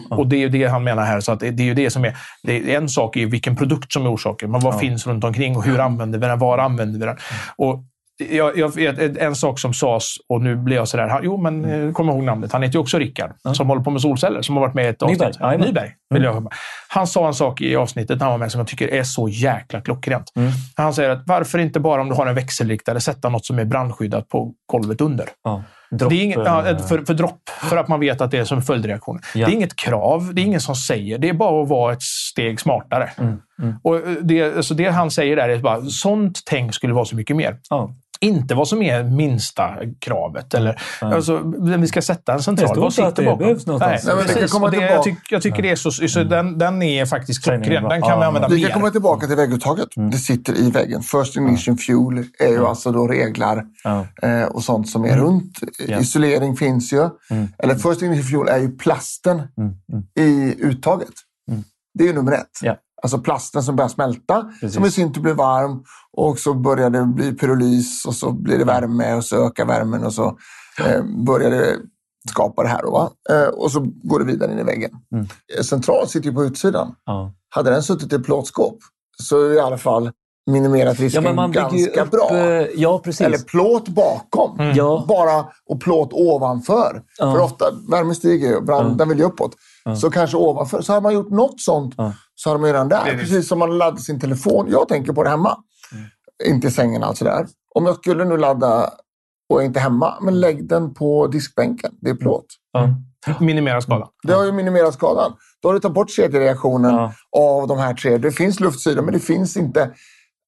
Och 0.09 0.27
det 0.27 0.35
är 0.35 0.39
ju 0.39 0.49
det 0.49 0.65
han 0.65 0.83
menar 0.83 1.03
här. 1.05 1.19
Så 1.19 1.31
att 1.31 1.39
det, 1.39 1.47
är 1.47 1.61
ju 1.61 1.73
det 1.73 1.89
som 1.89 2.05
är, 2.05 2.17
det 2.43 2.73
är 2.73 2.77
en 2.77 2.89
sak 2.89 3.17
är 3.17 3.25
vilken 3.25 3.55
produkt 3.55 3.93
som 3.93 4.05
är 4.05 4.13
orsaken, 4.13 4.51
men 4.51 4.61
vad 4.61 4.79
finns 4.79 5.07
runt 5.07 5.23
omkring 5.23 5.55
och 5.57 5.63
hur 5.63 5.79
använder 5.79 6.19
vi 6.19 6.27
den? 6.27 6.39
Var 6.39 6.57
använder 6.57 6.99
vi 6.99 7.05
den? 7.05 7.17
Och 7.55 7.83
jag, 8.31 8.57
jag 8.57 9.17
en 9.17 9.35
sak 9.35 9.59
som 9.59 9.73
sades, 9.73 10.03
och 10.29 10.41
nu 10.41 10.55
blir 10.55 10.75
jag 10.75 10.87
sådär, 10.87 11.07
han, 11.07 11.21
jo 11.23 11.37
men 11.37 11.65
eh, 11.87 11.91
kom 11.93 12.09
ihåg 12.09 12.23
namnet, 12.23 12.51
han 12.51 12.61
heter 12.63 12.73
ju 12.73 12.79
också 12.79 12.97
Rickard, 12.99 13.31
Ja. 13.43 13.53
som 13.53 13.67
håller 13.69 13.81
på 13.83 13.89
med 13.91 14.01
solceller, 14.01 14.41
som 14.41 14.55
har 14.57 14.61
varit 14.61 14.73
med 14.73 14.85
i 14.85 14.87
ett 14.87 15.01
Nyberg, 15.01 15.27
avsnitt. 15.27 15.41
jajamän. 15.41 15.67
Nyberg. 15.67 15.91
Vill 16.13 16.23
jag, 16.23 16.33
ha. 16.33 16.49
han 16.89 17.07
sa 17.07 17.27
en 17.27 17.33
sak 17.33 17.61
i 17.61 17.75
avsnittet 17.75 18.19
när 18.19 18.25
han 18.25 18.31
var 18.31 18.37
med 18.37 18.51
som 18.51 18.59
jag 18.59 18.67
tycker 18.67 18.87
är 18.87 19.03
så 19.03 19.29
jäkla 19.29 19.81
klockrent. 19.81 20.31
Mm. 20.35 20.51
Han 20.75 20.93
säger 20.93 21.09
att 21.09 21.23
varför 21.25 21.59
inte 21.59 21.79
bara 21.79 22.01
om 22.01 22.09
du 22.09 22.15
har 22.15 22.27
en 22.27 22.35
växelriktare 22.35 22.99
sätta 23.01 23.29
något 23.29 23.45
som 23.45 23.59
är 23.59 23.65
brandskyddat 23.65 24.29
på 24.29 24.53
golvet 24.71 25.01
under? 25.01 25.25
ja. 25.43 25.63
Dropp, 25.91 26.09
Det 26.09 26.15
är 26.15 26.23
inget, 26.23 26.37
ja, 26.45 26.67
eh, 26.69 26.77
för, 26.77 27.05
för 27.05 27.13
dropp, 27.13 27.41
för 27.69 27.77
att 27.77 27.87
man 27.87 27.99
vet 27.99 28.21
att 28.21 28.31
det 28.31 28.37
är 28.37 28.43
som 28.45 28.61
följdreaktion. 28.61 29.19
Ja. 29.35 29.45
Det 29.45 29.51
är 29.51 29.55
inget 29.55 29.75
krav, 29.75 30.31
det 30.33 30.41
är 30.41 30.45
ingen 30.45 30.61
som 30.61 30.75
säger. 30.75 31.17
Det 31.17 31.29
är 31.29 31.33
bara 31.33 31.63
att 31.63 31.69
vara 31.69 31.93
ett 31.93 32.01
steg 32.01 32.59
smartare. 32.59 33.09
Mm, 33.17 33.37
mm. 33.61 33.75
Och 33.83 33.95
eh, 33.95 34.01
det, 34.21 34.57
alltså 34.57 34.73
det 34.73 34.85
han 34.89 35.11
säger 35.11 35.35
där 35.35 35.49
är 35.49 35.57
bara, 35.59 35.81
sånt 35.81 36.39
tänk 36.45 36.73
skulle 36.75 36.93
vara 36.93 37.05
så 37.05 37.15
mycket 37.15 37.35
mer. 37.35 37.57
Ja. 37.69 37.95
Inte 38.21 38.55
vad 38.55 38.67
som 38.67 38.81
är 38.81 39.03
minsta 39.03 39.75
kravet. 39.99 40.53
Eller, 40.53 40.81
Nej. 41.01 41.13
alltså, 41.13 41.41
vi 41.77 41.87
ska 41.87 42.01
sätta 42.01 42.31
en 42.31 42.37
Det 42.37 42.43
central, 42.43 42.67
står 42.69 42.81
vad 42.81 42.85
inte 42.91 43.09
sitter 43.09 43.25
bakom? 43.25 43.39
behövs 43.39 43.65
någonstans. 43.65 44.05
Nej, 44.05 44.15
men 44.15 44.23
det 44.23 44.27
kan 44.33 44.35
precis. 44.35 44.51
komma 44.51 44.65
Och 44.65 44.71
det, 44.71 44.77
jag, 44.77 45.03
tillbaka. 45.03 45.03
tyck, 45.21 45.31
jag 45.31 45.41
tycker 45.41 45.61
det 45.61 45.69
är 45.69 45.75
så... 45.75 45.91
så 45.91 46.23
den, 46.23 46.57
den 46.57 46.81
är 46.81 47.05
faktiskt 47.05 47.43
klockren. 47.43 47.83
Den 47.83 48.01
kan 48.01 48.09
ja, 48.09 48.19
vi 48.19 48.25
använda 48.25 48.47
Vi 48.47 48.61
kan 48.61 48.67
mer. 48.67 48.73
komma 48.73 48.89
tillbaka 48.91 49.27
till 49.27 49.35
vägguttaget. 49.35 49.97
Mm. 49.97 50.09
Det 50.11 50.17
sitter 50.17 50.57
i 50.59 50.71
väggen. 50.71 51.01
First 51.01 51.37
ignition 51.37 51.77
fuel 51.77 52.23
är 52.39 52.47
ju 52.49 52.65
alltså 52.65 52.91
då 52.91 53.07
reglar 53.07 53.63
eh, 54.23 54.43
och 54.43 54.63
sånt 54.63 54.89
som 54.89 55.05
är 55.05 55.17
runt. 55.17 55.59
Ja. 55.87 55.99
Isolering 55.99 56.55
finns 56.57 56.93
ju. 56.93 57.09
Mm. 57.31 57.47
Eller 57.57 57.75
first 57.75 58.01
ignition 58.01 58.23
fuel 58.23 58.47
är 58.47 58.57
ju 58.57 58.77
plasten 58.77 59.37
Mm, 59.57 59.73
mm. 59.91 60.03
i 60.29 60.55
uttaget. 60.61 61.13
Mm. 61.51 61.63
Det 61.93 62.03
är 62.03 62.07
ju 62.07 62.13
nummer 62.13 62.31
ett. 62.31 62.45
Ja. 62.61 62.75
Alltså 63.01 63.17
plasten 63.19 63.63
som 63.63 63.75
börjar 63.75 63.89
smälta, 63.89 64.43
Precis. 64.61 64.75
som 64.75 64.85
i 64.85 64.91
sin 64.91 65.13
tur 65.13 65.21
blir 65.21 65.33
varm 65.33 65.83
och 66.17 66.39
så 66.39 66.53
börjar 66.53 66.89
det 66.89 67.05
bli 67.05 67.33
pyrolys 67.33 68.05
och 68.05 68.15
så 68.15 68.31
blir 68.31 68.57
det 68.57 68.65
värme 68.65 69.13
och 69.15 69.23
så 69.25 69.47
ökar 69.47 69.65
värmen 69.65 70.03
och 70.05 70.13
så 70.13 70.37
eh, 70.85 71.03
börjar 71.25 71.49
det 71.51 71.75
skapa 72.29 72.63
det 72.63 72.69
här. 72.69 72.83
Då, 72.83 72.91
va? 72.91 73.09
Eh, 73.29 73.47
och 73.47 73.71
så 73.71 73.79
går 74.03 74.19
det 74.19 74.25
vidare 74.25 74.51
in 74.51 74.59
i 74.59 74.63
väggen. 74.63 74.91
Mm. 75.13 75.27
Eh, 75.57 75.63
Central 75.63 76.07
sitter 76.07 76.27
ju 76.29 76.33
på 76.35 76.43
utsidan. 76.45 76.95
Ja. 77.05 77.33
Hade 77.49 77.69
den 77.71 77.83
suttit 77.83 78.13
i 78.13 78.15
ett 78.15 78.23
plåtskåp 78.25 78.77
så 79.23 79.51
i 79.53 79.59
alla 79.59 79.77
fall 79.77 80.11
minimerat 80.51 80.99
risken 80.99 81.23
Ja, 81.23 81.47
ganska 81.47 82.03
upp... 82.03 82.11
bra. 82.11 82.29
eh, 82.37 82.67
Ja. 82.75 83.01
Eller 83.19 83.37
plåt 83.45 83.87
bakom. 83.89 84.59
Ja. 84.75 85.05
Bara 85.07 85.45
och 85.69 85.81
plåt 85.81 86.09
ovanför. 86.13 87.01
För 87.19 87.39
ofta, 87.39 87.65
värmen 87.91 88.15
stiger 88.15 88.47
ju, 88.49 88.61
brand, 88.61 88.91
Ja. 88.91 88.95
den 88.95 89.09
vill 89.09 89.17
ju 89.17 89.23
uppåt. 89.23 89.51
Så 89.95 90.11
kanske 90.11 90.37
ovanför. 90.37 90.81
Så 90.81 90.93
har 90.93 91.01
man 91.01 91.13
gjort 91.13 91.29
något 91.29 91.61
sånt 91.61 91.93
Ja. 91.97 92.13
så 92.35 92.49
har 92.49 92.57
de 92.57 92.65
redan 92.65 92.89
där. 92.89 93.05
Det 93.05 93.09
är 93.11 93.13
det. 93.13 93.19
Precis 93.19 93.47
som 93.47 93.59
man 93.59 93.77
laddar 93.77 93.97
sin 93.97 94.19
telefon. 94.19 94.67
Jag 94.69 94.87
tänker 94.87 95.13
på 95.13 95.23
det 95.23 95.29
hemma. 95.29 95.57
Inte 96.45 96.67
i 96.67 96.71
sängen 96.71 97.03
alltså 97.03 97.25
där. 97.25 97.47
Om 97.75 97.85
jag 97.85 97.95
skulle 97.95 98.25
nu 98.25 98.37
ladda 98.37 98.89
och 99.49 99.61
är 99.61 99.65
inte 99.65 99.79
hemma, 99.79 100.13
men 100.21 100.39
lägg 100.39 100.69
den 100.69 100.93
på 100.93 101.27
diskbänken. 101.27 101.91
Det 102.01 102.09
är 102.09 102.15
plåt. 102.15 102.45
Ja. 102.73 102.89
Minimera 103.39 103.81
skadan. 103.81 104.07
Det 104.23 104.33
har 104.33 104.45
ju 104.45 104.51
minimerat 104.51 104.93
skadan. 104.93 105.33
Då 105.61 105.69
har 105.69 105.73
du 105.73 105.79
tagit 105.79 105.95
bort 105.95 106.09
kedjereaktionen 106.09 106.95
Ja. 106.95 107.13
av 107.37 107.67
de 107.67 107.77
här 107.77 107.93
tre. 107.93 108.17
Det 108.17 108.31
finns 108.31 108.59
luftsidor, 108.59 109.01
men 109.01 109.13
det 109.13 109.19
finns 109.19 109.57
inte... 109.57 109.91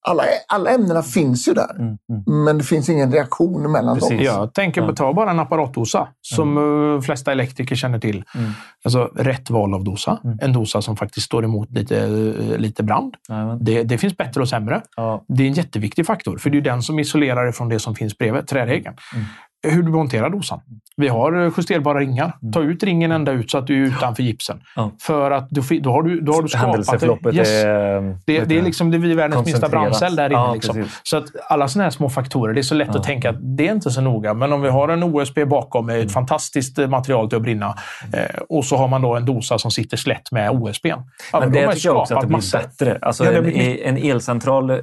Alla, 0.08 0.24
alla 0.48 0.70
ämnena 0.70 1.02
finns 1.04 1.48
ju 1.48 1.54
där, 1.54 1.76
Mm, 1.80 1.98
mm. 2.10 2.46
men 2.46 2.58
det 2.58 2.64
finns 2.64 2.90
ingen 2.90 3.12
reaktion 3.12 3.72
mellan 3.72 3.96
Precis. 3.96 4.10
dem. 4.10 4.20
Jag 4.26 4.54
tänker 4.54 4.88
på, 4.88 4.96
ta 4.96 5.14
bara 5.14 5.32
en 5.32 5.40
apparatdosa 5.40 6.08
som 6.22 6.56
de 6.56 7.02
flesta 7.04 7.32
elektriker 7.32 7.76
känner 7.76 8.00
till. 8.00 8.24
Mm. 8.36 8.52
Alltså 8.84 9.12
rätt 9.16 9.50
val 9.50 9.74
av 9.74 9.84
dosa. 9.84 10.20
Mm. 10.24 10.38
En 10.42 10.54
dosa 10.54 10.82
som 10.82 10.98
faktiskt 10.98 11.26
står 11.26 11.44
emot 11.46 11.72
lite, 11.72 11.98
eh, 11.98 12.58
lite 12.58 12.84
brand. 12.84 13.16
Det, 13.60 13.84
det 13.84 13.98
finns 13.98 14.18
bättre 14.18 14.42
och 14.42 14.50
sämre. 14.50 14.82
Ja. 14.96 15.24
Det 15.28 15.44
är 15.44 15.48
en 15.48 15.54
jätteviktig 15.54 16.06
faktor, 16.06 16.38
för 16.38 16.50
det 16.50 16.58
är 16.58 16.62
den 16.62 16.82
som 16.82 17.00
isolerar 17.00 17.46
det 17.46 17.54
från 17.54 17.70
det 17.70 17.80
som 17.80 17.96
finns 17.96 18.18
bredvid, 18.18 18.48
träregeln. 18.48 18.96
Mm. 19.14 19.26
Hur 19.64 19.84
du 19.84 19.92
monterar 19.92 20.30
dosan. 20.30 20.62
Vi 21.02 21.08
har 21.08 21.46
eh, 21.46 21.52
justerbara 21.58 22.00
ringar. 22.00 22.38
Mm. 22.42 22.52
Ta 22.54 22.62
ut 22.62 22.84
ringen 22.84 23.12
ända 23.12 23.32
ut 23.32 23.52
så 23.52 23.58
att 23.58 23.68
du 23.68 23.84
är 23.84 23.88
utanför 23.88 24.24
gipsen. 24.24 24.62
Ja. 24.76 24.92
För 25.02 25.32
att 25.32 25.50
då, 25.50 25.62
då 25.82 25.92
har 25.92 26.04
du, 26.04 26.22
då 26.22 26.32
har 26.34 26.42
du 26.42 26.48
skapat... 26.48 26.68
Händelseförloppet 26.68 27.36
Yes. 27.36 27.50
är... 27.64 28.18
Det, 28.26 28.44
det 28.44 28.58
är 28.58 28.62
liksom 28.62 28.92
det 28.92 28.98
är 28.98 29.16
världens 29.16 29.46
minsta 29.46 29.70
brandcell 29.70 30.16
där 30.16 30.26
inne. 30.30 30.34
Ja, 30.40 30.54
liksom. 30.54 30.84
Så 31.04 31.18
att 31.18 31.26
alla 31.50 31.68
sådana 31.68 31.84
här 31.84 31.92
små 31.92 32.10
faktorer, 32.10 32.54
det 32.54 32.60
är 32.62 32.64
så 32.64 32.76
lätt 32.76 32.90
Ja. 32.94 33.00
att 33.00 33.06
tänka 33.06 33.30
att 33.30 33.36
det 33.58 33.68
är 33.68 33.72
inte 33.72 33.90
så 33.92 34.02
noga. 34.02 34.34
Men 34.34 34.54
om 34.54 34.62
vi 34.62 34.70
har 34.70 34.90
en 34.90 35.04
OSB 35.04 35.40
bakom 35.48 35.86
med 35.86 36.00
ett 36.00 36.12
fantastiskt 36.12 36.80
eh, 36.80 36.88
material 36.88 37.30
till 37.30 37.36
att 37.36 37.42
brinna 37.42 37.76
eh, 38.14 38.42
och 38.50 38.66
så 38.66 38.76
har 38.78 38.88
man 38.88 39.02
då 39.02 39.16
en 39.16 39.26
dosa 39.26 39.58
som 39.58 39.72
sitter 39.72 39.98
slätt 39.98 40.32
med 40.32 40.50
OSB. 40.52 40.86
Ja, 40.86 41.04
Men 41.34 41.52
det 41.52 41.72
tycker 41.74 41.90
jag 41.90 41.98
också 41.98 42.16
att 42.16 42.22
det 42.22 42.28
blir 42.28 42.38
massor. 42.38 42.58
bättre. 42.60 42.98
Alltså 43.02 43.24
det 43.24 43.38
en, 43.38 43.44
blir- 43.44 43.84
en 43.84 43.98
elcentral... 43.98 44.70
Eh, 44.70 44.78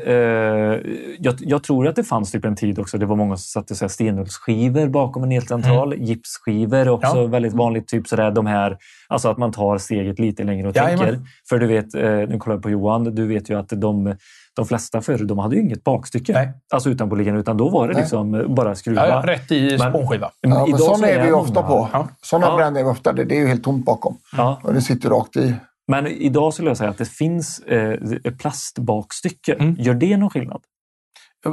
jag, 1.18 1.34
jag 1.38 1.62
tror 1.62 1.88
att 1.88 1.96
det 1.96 2.04
fanns 2.04 2.32
typ 2.32 2.44
en 2.44 2.56
tid 2.56 2.78
också. 2.78 2.98
Det 2.98 3.06
var 3.06 3.16
många 3.16 3.36
som 3.36 3.62
satte 3.62 3.88
stenhjulsskivor 3.88 4.88
bakom 4.88 5.24
en 5.24 5.32
elcentral. 5.32 5.94
Gipsskivor 6.08 6.88
också 6.88 7.10
Mm. 7.10 7.22
Ja. 7.22 7.26
väldigt 7.28 7.52
vanligt. 7.52 7.88
Typ 7.88 8.08
sådär, 8.08 8.30
de 8.30 8.46
här, 8.46 8.76
alltså 9.08 9.28
att 9.30 9.38
man 9.38 9.52
tar 9.52 9.78
steget 9.78 10.18
lite 10.18 10.44
längre 10.44 10.68
och 10.68 10.76
Jajamän. 10.76 10.98
tänker. 10.98 11.20
För 11.48 11.58
du 11.58 11.66
vet, 11.66 11.94
eh, 11.94 12.02
nu 12.02 12.38
kollar 12.38 12.56
jag 12.56 12.62
på 12.62 12.70
Johan, 12.70 13.04
du 13.04 13.26
vet 13.26 13.50
ju 13.50 13.58
att 13.58 13.68
de, 13.68 14.14
de 14.56 14.66
flesta 14.66 15.00
förr 15.00 15.18
de 15.24 15.38
hade 15.38 15.56
ju 15.56 15.62
inget 15.62 15.84
bakstycke. 15.84 16.32
Nej. 16.32 16.52
Alltså 16.74 16.90
utanpåliggande, 16.90 17.40
utan 17.40 17.56
då 17.56 17.68
var 17.68 17.88
det 17.88 17.92
Nej. 17.94 18.02
liksom 18.02 18.54
bara 18.54 18.74
skruva. 18.74 19.08
Ja, 19.08 19.22
ja, 19.26 19.32
rätt 19.32 19.52
i 19.52 19.76
Men- 19.78 19.90
spånskiva. 19.92 20.30
Ja, 20.40 20.48
men 20.48 20.68
Idag 20.68 20.80
sådana 20.80 20.96
så 20.98 21.04
är 21.04 21.18
vi 21.20 21.24
ju 21.24 21.30
många- 21.30 21.42
ofta 21.42 21.62
på. 21.62 21.88
Ja. 21.92 22.08
Sådana 22.22 22.46
Ja. 22.46 22.56
bränder 22.56 22.80
är 22.80 22.84
vi 22.84 22.90
ofta. 22.90 23.12
Det, 23.12 23.24
det 23.24 23.36
är 23.36 23.40
ju 23.40 23.46
helt 23.46 23.64
tomt 23.64 23.84
bakom. 23.84 24.16
Ja. 24.36 24.60
Och 24.64 24.74
det 24.74 24.80
sitter 24.82 25.08
rakt 25.10 25.36
i. 25.36 25.54
Men 25.90 26.06
idag 26.06 26.54
skulle 26.54 26.70
jag 26.70 26.76
säga 26.76 26.90
att 26.90 26.98
det 26.98 27.08
finns 27.08 27.58
eh, 27.58 27.98
plastbakstycke. 28.38 29.52
Mm. 29.54 29.74
Gör 29.78 29.94
det 29.94 30.16
någon 30.16 30.30
skillnad? 30.30 30.60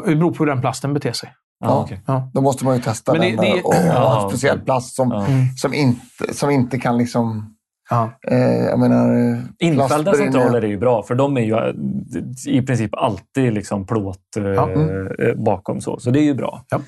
Det 0.06 0.16
beror 0.16 0.32
på 0.32 0.44
hur 0.44 0.46
den 0.52 0.62
plasten 0.62 0.94
beter 0.94 1.12
sig. 1.12 1.30
Ja. 1.60 1.88
Ja. 2.06 2.32
Då 2.34 2.42
måste 2.42 2.66
man 2.66 2.76
ju 2.76 2.82
testa 2.82 3.12
Men 3.12 3.22
det- 3.22 3.28
den 3.30 3.38
det- 3.38 3.52
där 3.56 3.66
och 3.66 3.74
ha 3.74 4.24
en 4.24 4.30
speciell 4.30 4.60
plast 4.60 4.96
som, 4.96 5.26
som, 5.58 5.74
inte, 5.74 6.34
som 6.34 6.50
inte 6.50 6.80
kan 6.80 6.98
liksom... 6.98 7.55
Ja. 7.90 8.12
Eh, 8.32 8.38
jag 8.66 8.80
menar... 8.80 9.32
eh, 9.34 9.38
Infällda 9.60 10.14
centraler 10.14 10.62
är 10.62 10.68
ju 10.68 10.78
bra, 10.78 11.04
för 11.04 11.16
de 11.16 11.38
är 11.38 11.42
ju 11.42 11.54
eh, 11.54 11.74
i 12.48 12.62
princip 12.62 12.96
alltid 12.96 13.54
liksom 13.54 13.86
plåt 13.88 14.20
Ja. 14.56 14.70
eh, 14.72 15.36
bakom. 15.36 15.82
Så, 15.82 16.00
så 16.00 16.12
det 16.12 16.20
är 16.20 16.24
ju 16.24 16.34
bra. 16.34 16.62
Ja. 16.70 16.80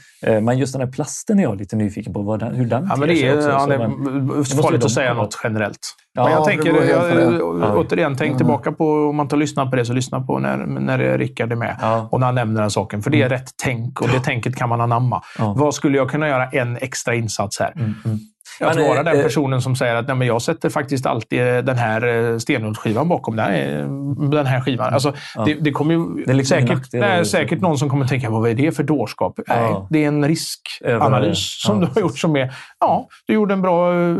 Men 0.42 0.58
just 0.58 0.74
den 0.74 0.82
här 0.82 0.92
plasten 0.92 1.40
är 1.40 1.44
jag 1.44 1.58
lite 1.58 1.76
nyfiken 1.76 2.14
på, 2.14 2.22
vad 2.22 2.40
den, 2.40 2.56
hur 2.56 2.66
den 2.66 2.88
Ja, 2.90 2.96
men 2.96 3.08
det 3.10 3.24
är, 3.28 3.38
också. 3.38 3.50
ja, 3.50 3.60
Så 3.60 3.68
det 3.70 3.76
är 3.76 4.62
farligt 4.62 4.82
de 4.82 4.86
att 4.86 4.92
säga 4.92 5.14
något 5.14 5.40
generellt. 5.44 5.78
Ja, 6.14 6.24
men 6.24 6.34
jag 6.34 6.46
tänker, 6.46 6.90
jag, 6.90 7.78
återigen, 7.78 8.16
tänk 8.16 8.28
Mm. 8.30 8.38
tillbaka 8.38 8.72
på, 8.72 8.86
om 9.10 9.16
man 9.16 9.28
tar 9.28 9.38
och 9.38 9.42
lyssnar 9.42 9.66
på 9.66 9.76
det, 9.76 9.86
så 9.86 9.94
lyssna 9.94 10.22
på 10.22 10.40
när, 10.40 10.58
när 10.58 11.18
Rickard 11.18 11.52
är 11.52 11.56
med. 11.56 11.76
Ja. 11.82 12.08
Och 12.12 12.20
när 12.20 12.26
han 12.28 12.36
nämner 12.36 12.62
den 12.62 12.72
saken. 12.72 13.02
För 13.02 13.10
det 13.12 13.22
är 13.22 13.30
rätt 13.30 13.50
tänk 13.64 14.02
och 14.02 14.08
det 14.10 14.20
tänket 14.20 14.56
kan 14.56 14.70
man 14.70 14.82
anamma. 14.82 15.22
Ja. 15.38 15.54
Vad 15.58 15.74
skulle 15.74 15.98
jag 15.98 16.10
kunna 16.10 16.28
göra 16.28 16.50
en 16.50 16.78
extra 16.78 17.16
insats 17.16 17.60
här? 17.60 17.72
Mm, 17.76 17.94
mm. 18.06 18.18
Jag 18.60 18.68
Men, 18.68 18.76
tror 18.76 18.88
vara 18.88 18.98
eh, 19.00 19.04
den 19.06 19.18
eh, 19.18 19.24
personen 19.24 19.62
som 19.62 19.76
säger 19.76 19.96
att 19.96 20.08
Nej, 20.08 20.16
men 20.16 20.28
jag 20.28 20.42
sätter 20.42 20.70
faktiskt 20.70 21.06
alltid 21.06 21.40
den 21.40 21.78
här 21.78 22.40
stenhålsskivan 22.40 23.10
bakom 23.10 23.36
den 23.36 23.46
här, 23.46 24.32
den 24.32 24.46
här 24.46 24.62
skivan. 24.62 24.94
Alltså, 24.94 25.14
Ja. 25.36 25.46
det, 25.46 25.54
det 25.54 25.72
kommer 25.72 25.94
ju 25.94 26.24
Det 26.26 26.32
är 26.32 26.36
liksom 26.36 26.56
säkert, 26.56 26.70
nackdel, 26.70 27.00
nej, 27.02 27.12
eller? 27.14 27.24
säkert 27.24 27.62
någon 27.62 27.78
som 27.78 27.90
kommer 27.90 28.06
tänka, 28.08 28.30
vad 28.30 28.50
är 28.50 28.54
det 28.56 28.72
för 28.76 28.84
dårskap? 28.84 29.40
Nej, 29.48 29.58
Ja. 29.58 29.88
det 29.90 30.04
är 30.04 30.08
en 30.08 30.28
riskanalys 30.28 31.62
Ja, 31.64 31.68
som 31.72 31.80
du 31.82 31.88
har 31.88 32.02
gjort 32.02 32.20
som 32.20 32.36
är, 32.36 32.54
ja, 32.80 33.08
du 33.28 33.34
gjorde 33.34 33.54
en 33.54 33.62
bra 33.62 33.94
eh, 33.94 34.18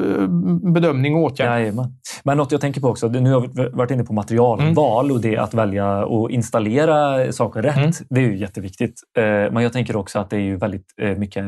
bedömning 0.74 1.16
och 1.16 1.22
åtgärd. 1.22 1.48
Jajamän. 1.60 1.94
Men 2.24 2.38
något 2.38 2.52
jag 2.52 2.62
tänker 2.62 2.82
på 2.82 2.88
också, 2.88 3.10
det- 3.10 3.20
nu 3.20 3.34
har 3.34 3.42
vi 3.42 3.70
varit 3.74 3.92
inne 3.92 4.04
på 4.04 4.14
materialval 4.14 5.12
och 5.12 5.22
det 5.22 5.38
att 5.38 5.54
välja 5.54 6.06
och 6.06 6.32
installera 6.32 7.32
saker 7.32 7.62
rätt. 7.62 7.78
Mm. 7.78 7.92
Det 8.10 8.20
är 8.22 8.26
ju 8.26 8.38
jätteviktigt. 8.38 8.94
Eh, 9.18 9.24
Men 9.24 9.64
jag 9.64 9.74
tänker 9.74 9.96
också 9.96 10.20
att 10.20 10.30
det 10.30 10.36
är 10.36 10.42
ju 10.42 10.58
väldigt 10.58 10.86
eh, 11.02 11.10
mycket, 11.18 11.46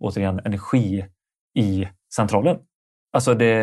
återigen, 0.00 0.40
energi 0.44 1.04
i 1.58 1.88
centralen. 2.16 2.56
Alltså 3.12 3.34
det... 3.34 3.54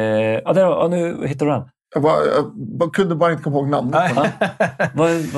Ja, 0.46 0.54
där, 0.54 0.62
ja, 0.62 0.88
nu 0.92 1.28
hittar 1.28 1.46
du 1.46 1.52
den. 1.52 1.70
Jag, 1.94 2.04
bara, 2.04 2.26
jag 2.26 2.52
bara 2.80 2.90
kunde 2.90 3.16
bara 3.16 3.32
inte 3.32 3.44
komma 3.44 3.56
ihåg 3.58 3.70
namnet. 3.70 4.12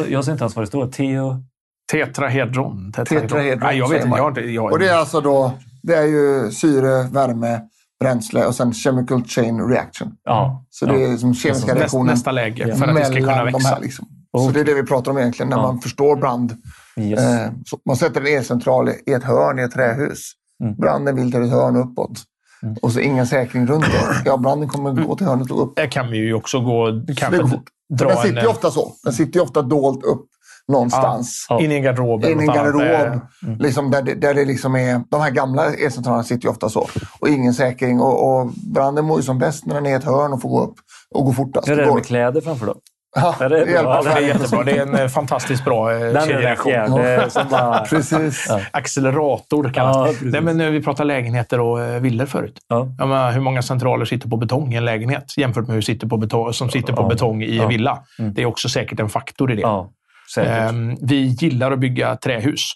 jag 0.09 0.25
ser 0.25 0.31
inte 0.31 0.43
ens 0.43 0.55
vad 0.55 0.63
det 0.63 0.67
står. 0.67 0.87
Teo... 0.87 1.43
Tetrahedron. 1.91 2.91
Tetrahedron, 2.91 3.59
Nej, 3.59 3.77
jag 3.77 3.89
vet 3.89 4.05
inte. 4.05 4.17
Jag, 4.17 4.45
jag, 4.45 4.71
Och 4.71 4.79
det 4.79 4.87
är 4.89 4.95
alltså 4.95 5.21
då... 5.21 5.51
Det 5.83 5.95
är 5.95 6.05
ju 6.05 6.51
syre, 6.51 7.03
värme, 7.11 7.61
bränsle 7.99 8.45
och 8.45 8.55
sen 8.55 8.73
chemical 8.73 9.23
chain 9.23 9.69
reaction. 9.69 10.11
Ja. 10.23 10.65
Så 10.69 10.85
det 10.85 11.03
är 11.03 11.17
som 11.17 11.33
kemiska 11.33 11.65
nästa, 11.65 11.79
reaktionen 11.79 12.07
nästa 12.07 12.31
läge 12.31 12.75
för 12.75 12.87
att 12.87 12.95
det 12.95 13.05
ska 13.05 13.13
kunna 13.15 13.27
mellan 13.27 13.45
de 13.45 13.51
växa. 13.53 13.69
här. 13.69 13.81
Liksom. 13.81 14.07
Så 14.37 14.49
det 14.51 14.59
är 14.59 14.63
det 14.65 14.73
vi 14.73 14.83
pratar 14.83 15.11
om 15.11 15.17
egentligen 15.17 15.49
när 15.49 15.57
Ja. 15.57 15.61
man 15.61 15.79
förstår 15.81 16.15
brand. 16.15 16.57
Yes. 16.97 17.19
Eh, 17.19 17.51
så 17.65 17.77
man 17.85 17.95
sätter 17.95 18.21
en 18.21 18.27
elcentral 18.37 18.89
i 19.05 19.13
ett 19.13 19.23
hörn 19.23 19.59
i 19.59 19.61
ett 19.61 19.71
trähus. 19.71 20.31
Mm. 20.63 20.75
Branden 20.75 21.15
vill 21.15 21.31
till 21.31 21.43
ett 21.43 21.51
hörn 21.51 21.75
uppåt. 21.75 22.23
Mm. 22.63 22.75
Och 22.81 22.91
så 22.91 22.99
ingen 22.99 23.27
säkring 23.27 23.67
runt 23.67 23.85
det. 23.85 24.21
Ja, 24.25 24.37
branden 24.37 24.69
kommer 24.69 24.91
gå 24.91 25.15
till 25.15 25.27
hörnet 25.27 25.51
och 25.51 25.63
upp. 25.63 25.75
Där 25.75 25.87
kan 25.87 26.11
vi 26.11 26.17
ju 26.17 26.33
också 26.33 26.59
gå... 26.59 27.01
Kanske 27.17 27.37
dra 27.37 28.07
den 28.07 28.17
en... 28.17 28.23
sitter 28.23 28.41
ju 28.41 28.47
ofta 28.47 28.71
så. 28.71 28.93
Den 29.03 29.13
sitter 29.13 29.39
ju 29.39 29.43
ofta 29.43 29.61
dolt 29.61 30.03
upp 30.03 30.25
någonstans. 30.67 31.45
Ja. 31.49 31.61
In 31.61 31.71
i 31.71 31.75
en 31.75 31.83
garderob. 31.83 32.25
In 32.25 32.39
i 32.39 32.43
en 32.43 32.47
garderob. 32.47 32.81
Eh, 32.81 33.21
Liksom 33.59 33.91
där, 33.91 34.01
det, 34.01 34.15
där 34.15 34.33
det 34.33 34.45
liksom 34.45 34.75
är, 34.75 35.01
de 35.09 35.21
här 35.21 35.31
gamla 35.31 35.73
elcentralerna 35.73 36.23
sitter 36.23 36.45
ju 36.45 36.51
ofta 36.51 36.69
så. 36.69 36.87
Och 37.19 37.29
ingen 37.29 37.53
säkring. 37.53 38.01
Och, 38.01 38.39
och 38.39 38.51
branden 38.73 39.05
mår 39.05 39.17
ju 39.17 39.23
som 39.23 39.39
bäst 39.39 39.65
när 39.65 39.75
den 39.75 39.85
är 39.85 39.89
i 39.89 39.93
ett 39.93 40.03
hörn 40.03 40.33
och 40.33 40.41
får 40.41 40.49
gå 40.49 40.63
upp 40.63 40.75
och 41.15 41.25
gå 41.25 41.33
fortast. 41.33 41.67
Hur 41.67 41.79
är 41.79 41.85
det 41.85 41.93
med 41.93 42.05
kläder 42.05 42.41
framför 42.41 42.65
då? 42.65 42.75
Ja, 43.15 43.35
Är 43.39 43.49
det 43.49 43.65
det 43.65 43.65
bra? 43.65 43.81
Ja, 43.81 44.01
det 44.03 44.09
är 44.09 44.19
jättebra. 44.27 44.63
Det 44.63 44.71
är 44.71 44.81
en 44.81 44.95
eh, 44.95 45.07
fantastiskt 45.07 45.65
bra 45.65 45.91
eh, 45.91 46.01
är 46.01 46.25
kedjereaktion. 46.25 47.49
bara... 47.49 47.85
Precis. 47.89 48.45
Ja. 48.49 48.61
Accelerator 48.71 49.73
kallas 49.73 49.95
Ja, 49.97 50.05
precis. 50.05 50.31
Nej, 50.31 50.41
men 50.41 50.61
eh, 50.61 50.69
vi 50.69 50.83
pratar 50.83 51.05
lägenheter 51.05 51.59
och 51.59 52.05
villor 52.05 52.25
förut. 52.25 52.59
Ja. 52.67 52.87
Jag 52.97 53.07
menar, 53.09 53.31
hur 53.31 53.41
många 53.41 53.61
centraler 53.61 54.05
sitter 54.05 54.29
på 54.29 54.37
betong 54.37 54.73
i 54.73 54.77
en 54.77 54.85
lägenhet 54.85 55.33
jämfört 55.37 55.67
med 55.67 55.73
hur 55.75 55.81
sitter 55.81 56.07
på 56.07 56.17
betong, 56.17 56.53
som 56.53 56.69
sitter 56.69 56.93
på 56.93 57.01
Ja. 57.01 57.07
betong 57.07 57.43
i 57.43 57.57
Ja. 57.57 57.63
en 57.63 57.69
villa? 57.69 57.99
Mm. 58.19 58.33
Det 58.33 58.41
är 58.41 58.45
också 58.45 58.69
säkert 58.69 58.99
en 58.99 59.09
faktor 59.09 59.51
i 59.51 59.55
det. 59.55 59.61
Ja. 59.61 59.89
Ehm, 60.37 60.97
vi 61.01 61.15
gillar 61.25 61.71
att 61.71 61.79
bygga 61.79 62.15
trähus. 62.15 62.71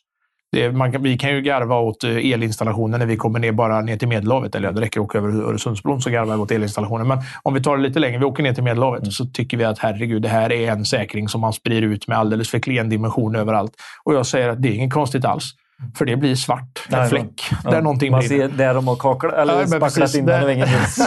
Det, 0.53 0.71
man 0.71 0.91
vi 1.03 1.17
kan 1.17 1.35
ju 1.35 1.41
garva 1.41 1.79
åt 1.79 2.03
eh, 2.03 2.31
elinstallationen 2.31 2.99
när 2.99 3.07
vi 3.07 3.17
kommer 3.17 3.39
ner 3.39 3.51
bara 3.51 3.81
ner 3.81 3.97
till 3.97 4.07
Medelhavet. 4.07 4.55
Eller 4.55 4.71
det 4.71 4.81
räcker 4.81 4.99
att 4.99 5.03
åka 5.03 5.17
över 5.17 5.29
Öresundsbron 5.49 6.01
så 6.01 6.09
garvar 6.09 6.35
vi 6.35 6.41
åt 6.41 6.51
elinstallationen. 6.51 7.07
Men 7.07 7.17
om 7.43 7.53
vi 7.53 7.61
tar 7.61 7.77
det 7.77 7.83
lite 7.83 7.99
längre, 7.99 8.17
vi 8.19 8.25
åker 8.25 8.43
ner 8.43 8.53
till 8.53 8.63
Medelhavet, 8.63 9.01
Mm. 9.01 9.11
så 9.11 9.25
tycker 9.25 9.57
vi 9.57 9.63
att 9.63 9.79
herregud, 9.79 10.21
det 10.21 10.29
här 10.29 10.51
är 10.51 10.71
en 10.71 10.85
säkring 10.85 11.27
som 11.29 11.41
man 11.41 11.53
sprider 11.53 11.81
ut 11.81 12.07
med 12.07 12.17
alldeles 12.17 12.49
för 12.49 12.59
klen 12.59 12.89
dimension 12.89 13.35
överallt. 13.35 13.71
Och 14.03 14.13
jag 14.13 14.25
säger 14.25 14.49
att 14.49 14.61
det 14.61 14.69
är 14.69 14.73
inget 14.73 14.93
konstigt 14.93 15.25
alls. 15.25 15.53
För 15.97 16.05
det 16.05 16.15
blir 16.15 16.35
svart, 16.35 16.79
en 16.89 16.99
Nej, 16.99 17.09
fläck, 17.09 17.43
Ja. 17.63 17.71
där 17.71 17.81
någonting 17.81 18.11
Man 18.11 18.19
brinner. 18.19 18.47
ser 18.47 18.57
där 18.57 18.73
de 18.73 18.87
har 18.87 18.95
kaklat, 18.95 19.33
eller 19.33 19.59
Ja, 19.59 19.67
spacklat 19.67 20.15
in 20.15 20.25
den 20.25 20.47
hus. 20.67 20.97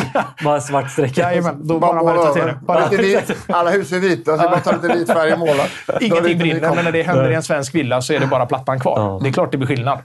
Bara 0.44 0.60
svart 0.60 0.90
sträcka. 0.90 1.20
Jajamän, 1.20 1.66
då 1.66 1.78
Bara 1.78 1.94
man 2.02 2.04
måla 2.16 2.28
över. 2.28 2.46
det. 2.46 2.58
Bara, 2.66 2.88
Lite 2.90 3.02
vit. 3.02 3.36
Alla 3.48 3.70
hus 3.70 3.92
är 3.92 3.98
vita, 3.98 4.36
så 4.38 4.42
bara 4.42 4.60
ta 4.60 4.72
lite 4.72 4.88
vit 4.94 5.06
färg 5.12 5.32
och 5.32 5.38
måla. 5.38 5.62
Ingenting 6.00 6.38
brinner, 6.38 6.74
men 6.74 6.84
när 6.84 6.92
det 6.92 7.02
händer 7.02 7.30
i 7.30 7.34
en 7.34 7.42
svensk 7.42 7.74
villa 7.74 8.02
så 8.02 8.12
är 8.12 8.20
det 8.20 8.26
bara 8.26 8.46
plattan 8.46 8.80
kvar. 8.80 8.98
Ja. 9.00 9.18
Det 9.22 9.28
är 9.28 9.32
klart 9.32 9.52
det 9.52 9.58
blir 9.58 9.68
skillnad. 9.68 9.98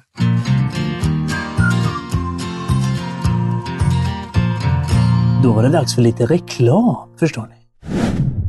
Då 5.43 5.53
var 5.53 5.63
det 5.63 5.69
dags 5.69 5.95
för 5.95 6.01
lite 6.01 6.25
reklam, 6.25 6.95
förstår 7.19 7.41
ni. 7.47 7.55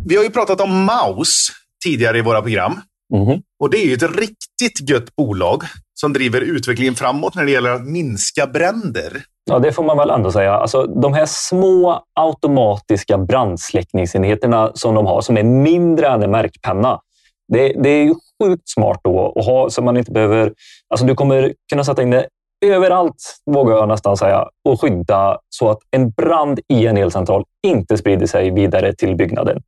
Vi 0.06 0.16
har 0.16 0.24
ju 0.24 0.30
pratat 0.30 0.60
om 0.60 0.84
Maus 0.84 1.48
tidigare 1.84 2.18
i 2.18 2.22
våra 2.22 2.42
program. 2.42 2.80
Mhm. 3.12 3.42
Och 3.60 3.70
det 3.70 3.76
är 3.76 3.86
ju 3.86 3.94
ett 3.94 4.16
riktigt 4.16 4.90
gött 4.90 5.16
bolag 5.16 5.62
som 5.94 6.12
driver 6.12 6.40
utvecklingen 6.40 6.94
framåt 6.94 7.34
när 7.34 7.44
det 7.44 7.50
gäller 7.50 7.70
att 7.70 7.86
minska 7.86 8.46
bränder. 8.46 9.22
Ja, 9.44 9.58
det 9.58 9.72
får 9.72 9.84
man 9.84 9.96
väl 9.96 10.10
ändå 10.10 10.32
säga. 10.32 10.54
Alltså, 10.54 10.86
de 10.86 11.12
här 11.12 11.26
små 11.26 12.04
automatiska 12.14 13.18
brandsläckningsenheterna 13.18 14.70
som 14.74 14.94
de 14.94 15.06
har, 15.06 15.20
som 15.20 15.36
är 15.36 15.42
mindre 15.42 16.08
än 16.08 16.22
en 16.22 16.30
märkpenna. 16.30 17.00
Det, 17.52 17.68
det 17.82 17.88
är 17.88 18.04
ju 18.04 18.14
sjukt 18.42 18.68
smart 18.68 19.00
då 19.04 19.32
att 19.36 19.44
ha 19.44 19.70
så 19.70 19.82
man 19.82 19.96
inte 19.96 20.12
behöver... 20.12 20.52
Alltså 20.88 21.06
du 21.06 21.14
kommer 21.14 21.52
kunna 21.72 21.84
sätta 21.84 22.02
in 22.02 22.10
det 22.10 22.26
överallt, 22.64 23.36
vågar 23.50 23.76
jag 23.76 23.88
nästan 23.88 24.16
säga, 24.16 24.48
och 24.64 24.80
skydda 24.80 25.38
så 25.48 25.70
att 25.70 25.78
en 25.90 26.10
brand 26.10 26.60
i 26.68 26.86
en 26.86 26.96
elcentral 26.96 27.44
inte 27.66 27.98
sprider 27.98 28.26
sig 28.26 28.50
vidare 28.50 28.94
till 28.94 29.16
byggnaden. 29.16 29.62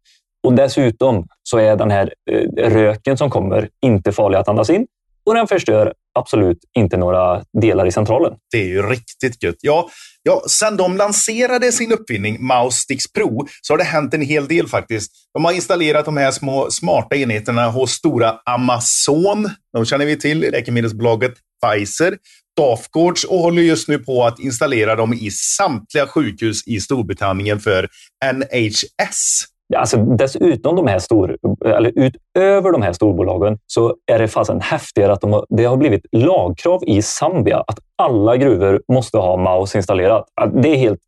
Och 0.45 0.55
dessutom 0.55 1.27
så 1.43 1.59
är 1.59 1.77
den 1.77 1.91
här 1.91 2.13
eh, 2.31 2.71
röken 2.71 3.17
som 3.17 3.31
kommer 3.31 3.69
inte 3.83 4.13
farlig 4.13 4.39
att 4.39 4.49
andas 4.49 4.71
in 4.71 4.87
och 5.27 5.35
den 5.35 5.47
förstör 5.47 5.93
absolut 6.19 6.59
inte 6.77 6.97
några 6.97 7.43
delar 7.63 7.87
i 7.87 7.93
centralen. 7.93 8.33
Det 8.51 8.59
är 8.59 8.67
ju 8.67 8.83
riktigt 8.83 9.43
gött. 9.43 9.57
Ja, 9.61 9.89
ja, 10.23 10.43
sen 10.49 10.77
de 10.77 10.97
lanserade 10.97 11.73
sin 11.73 11.93
uppfinning 11.93 12.47
Mouse 12.47 12.79
Sticks 12.79 13.13
Pro 13.13 13.47
så 13.63 13.73
har 13.73 13.79
det 13.79 13.85
hänt 13.85 14.15
en 14.15 14.23
hel 14.23 14.49
del 14.49 14.69
faktiskt. 14.69 15.13
De 15.35 15.45
har 15.45 15.53
installerat 15.53 16.05
de 16.05 16.17
här 16.17 16.31
små 16.31 16.71
smarta 16.71 17.17
enheterna 17.17 17.71
hos 17.71 17.91
stora 17.91 18.35
Amazon. 18.45 19.51
De 19.73 19.85
känner 19.85 20.07
vi 20.07 20.19
till, 20.19 20.41
läkemedelsbolaget 20.41 21.35
Pfizer. 21.63 22.19
Dafgårds 22.57 23.25
och 23.25 23.39
håller 23.39 23.63
just 23.63 23.89
nu 23.89 23.99
på 23.99 24.25
att 24.25 24.39
installera 24.39 24.97
dem 24.97 25.15
i 25.15 25.31
samtliga 25.31 26.07
sjukhus 26.07 26.67
i 26.67 26.81
Storbritannien 26.81 27.61
för 27.61 27.89
NHS. 28.35 29.54
Alltså 29.77 29.97
dessutom 29.97 30.77
de 30.77 30.87
här 30.87 30.99
stor, 30.99 31.37
eller 31.65 31.93
utöver 31.95 32.73
de 32.73 32.83
här 32.83 32.93
storbolagen 32.93 33.59
så 33.67 33.97
är 34.13 34.19
det 34.19 34.29
fasen 34.29 34.61
häftigare 34.61 35.13
att 35.13 35.21
de 35.21 35.33
har, 35.33 35.47
det 35.49 35.65
har 35.65 35.77
blivit 35.77 36.07
lagkrav 36.13 36.83
i 36.87 37.03
Zambia 37.03 37.65
att 37.67 37.79
alla 38.03 38.37
gruvor 38.37 38.83
måste 38.93 39.19
ha 39.19 39.37
Maus 39.37 39.75
installerat. 39.77 40.25
Det 40.63 40.69
är 40.69 40.77
helt 40.77 41.01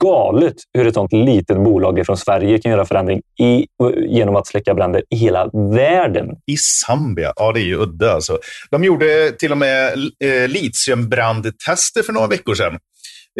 galet 0.00 0.54
hur 0.72 0.86
ett 0.86 0.94
sånt 0.94 1.12
litet 1.12 1.56
bolag 1.56 2.06
från 2.06 2.16
Sverige 2.16 2.58
kan 2.58 2.72
göra 2.72 2.84
förändring 2.84 3.22
i, 3.40 3.66
genom 4.06 4.36
att 4.36 4.46
släcka 4.46 4.74
bränder 4.74 5.02
i 5.10 5.16
hela 5.16 5.50
världen. 5.52 6.26
I 6.46 6.56
Zambia? 6.56 7.32
Ja, 7.36 7.52
det 7.52 7.60
är 7.60 7.64
ju 7.64 7.76
udda 7.76 8.12
alltså. 8.12 8.38
De 8.70 8.84
gjorde 8.84 9.30
till 9.30 9.52
och 9.52 9.58
med 9.58 9.92
eh, 10.24 10.48
litiumbrandtester 10.48 12.02
för 12.02 12.12
några 12.12 12.26
veckor 12.26 12.54
sedan 12.54 12.78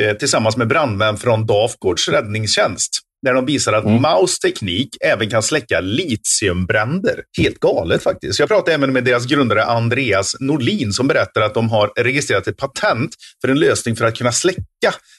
eh, 0.01 0.17
tillsammans 0.17 0.57
med 0.57 0.69
brandmän 0.69 1.17
från 1.17 1.47
Dafgårds 1.47 2.09
räddningstjänst 2.09 2.91
där 3.25 3.35
de 3.35 3.47
visar 3.47 3.73
att 3.73 3.85
mm. 3.85 4.03
Maus 4.03 4.39
teknik 4.39 4.89
även 5.01 5.31
kan 5.31 5.43
släcka 5.43 5.81
litiumbränder. 5.81 7.23
Helt 7.39 7.61
galet 7.61 8.03
faktiskt. 8.03 8.39
Jag 8.39 8.49
pratade 8.49 8.75
även 8.75 8.93
med 8.93 9.05
deras 9.05 9.27
grundare 9.27 9.65
Andreas 9.65 10.37
Norlin 10.41 10.93
som 10.93 11.09
berättar 11.09 11.41
att 11.41 11.55
de 11.55 11.71
har 11.71 11.93
registrerat 11.97 12.47
ett 12.47 12.57
patent 12.57 13.15
för 13.41 13.49
en 13.49 13.59
lösning 13.59 13.97
för 13.97 14.05
att 14.05 14.19
kunna 14.19 14.33
släcka 14.33 14.65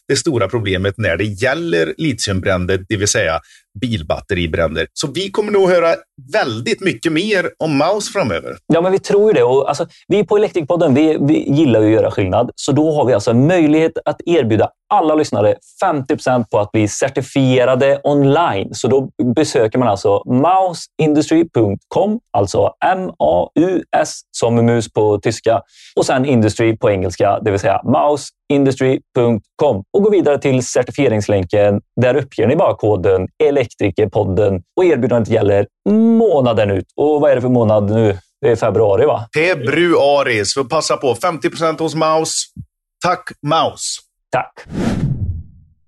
det 0.08 0.16
stora 0.16 0.48
problemet 0.48 0.98
när 0.98 1.18
det 1.18 1.24
gäller 1.24 1.94
litiumbränder, 1.98 2.86
det 2.90 2.98
vill 2.98 3.08
säga 3.08 3.40
bilbatteribränder. 3.82 4.88
Så 4.94 5.12
vi 5.12 5.32
kommer 5.32 5.52
nog 5.52 5.70
höra 5.70 5.96
väldigt 6.34 6.82
mycket 6.82 7.12
mer 7.12 7.50
om 7.60 7.78
Maus 7.78 8.14
framöver. 8.14 8.58
Ja, 8.68 8.82
men 8.82 8.92
vi 8.92 9.00
tror 9.00 9.28
ju 9.28 9.34
det. 9.34 9.44
Och 9.44 9.70
alltså, 9.70 9.88
vi 10.08 10.26
på 10.26 10.38
Elektrikpodden 10.38 10.94
vi, 10.94 11.18
vi 11.22 11.54
gillar 11.54 11.82
ju 11.82 11.86
att 11.86 12.02
göra 12.02 12.12
skillnad, 12.12 12.52
så 12.56 12.72
då 12.72 12.92
har 12.92 13.06
vi 13.06 13.14
alltså 13.14 13.32
en 13.32 13.48
möjlighet 13.48 13.92
att 14.06 14.22
erbjuda 14.26 14.70
alla 14.90 15.16
lyssnare 15.16 15.56
50% 15.84 16.46
på 16.52 16.60
att 16.60 16.72
bli 16.72 16.88
certifierade 16.88 18.02
online. 18.04 18.74
Så 18.74 18.88
då 18.88 19.10
besöker 19.36 19.80
man 19.80 19.88
alltså 19.88 20.24
mouseindustry.com, 20.26 22.20
alltså 22.32 22.72
M-A-U-S 22.86 24.22
som 24.32 24.66
mus 24.66 24.94
på 24.94 25.20
tyska 25.20 25.62
och 25.96 26.06
sen 26.06 26.26
industry 26.26 26.78
på 26.78 26.90
engelska, 26.90 27.40
det 27.40 27.52
vill 27.52 27.60
säga 27.60 27.82
mouseindustry.com 27.84 29.84
och 29.94 30.04
går 30.04 30.12
vidare 30.12 30.38
till 30.38 30.66
certifieringslänken. 30.66 31.82
Där 32.02 32.16
uppger 32.16 32.48
ni 32.48 32.56
bara 32.56 32.76
koden 32.76 33.28
Elektrikerpodden 33.44 34.64
och 34.78 34.86
erbjudandet 34.86 35.30
gäller 35.30 35.68
månaden 35.90 36.72
ut. 36.72 36.86
Och 36.96 37.22
vad 37.22 37.32
är 37.32 37.36
det 37.36 37.42
för 37.42 37.50
månad 37.50 37.92
nu? 37.92 38.18
Det 38.42 38.52
är 38.52 38.56
februari, 38.56 39.06
va? 39.06 39.28
Februari, 39.34 40.46
så 40.46 40.64
passa 40.64 40.98
på. 40.98 41.14
50% 41.14 41.80
hos 41.80 41.96
Mouse. 41.96 42.46
Tack 43.04 43.30
Mouse! 43.42 44.02
Tack! 44.32 44.66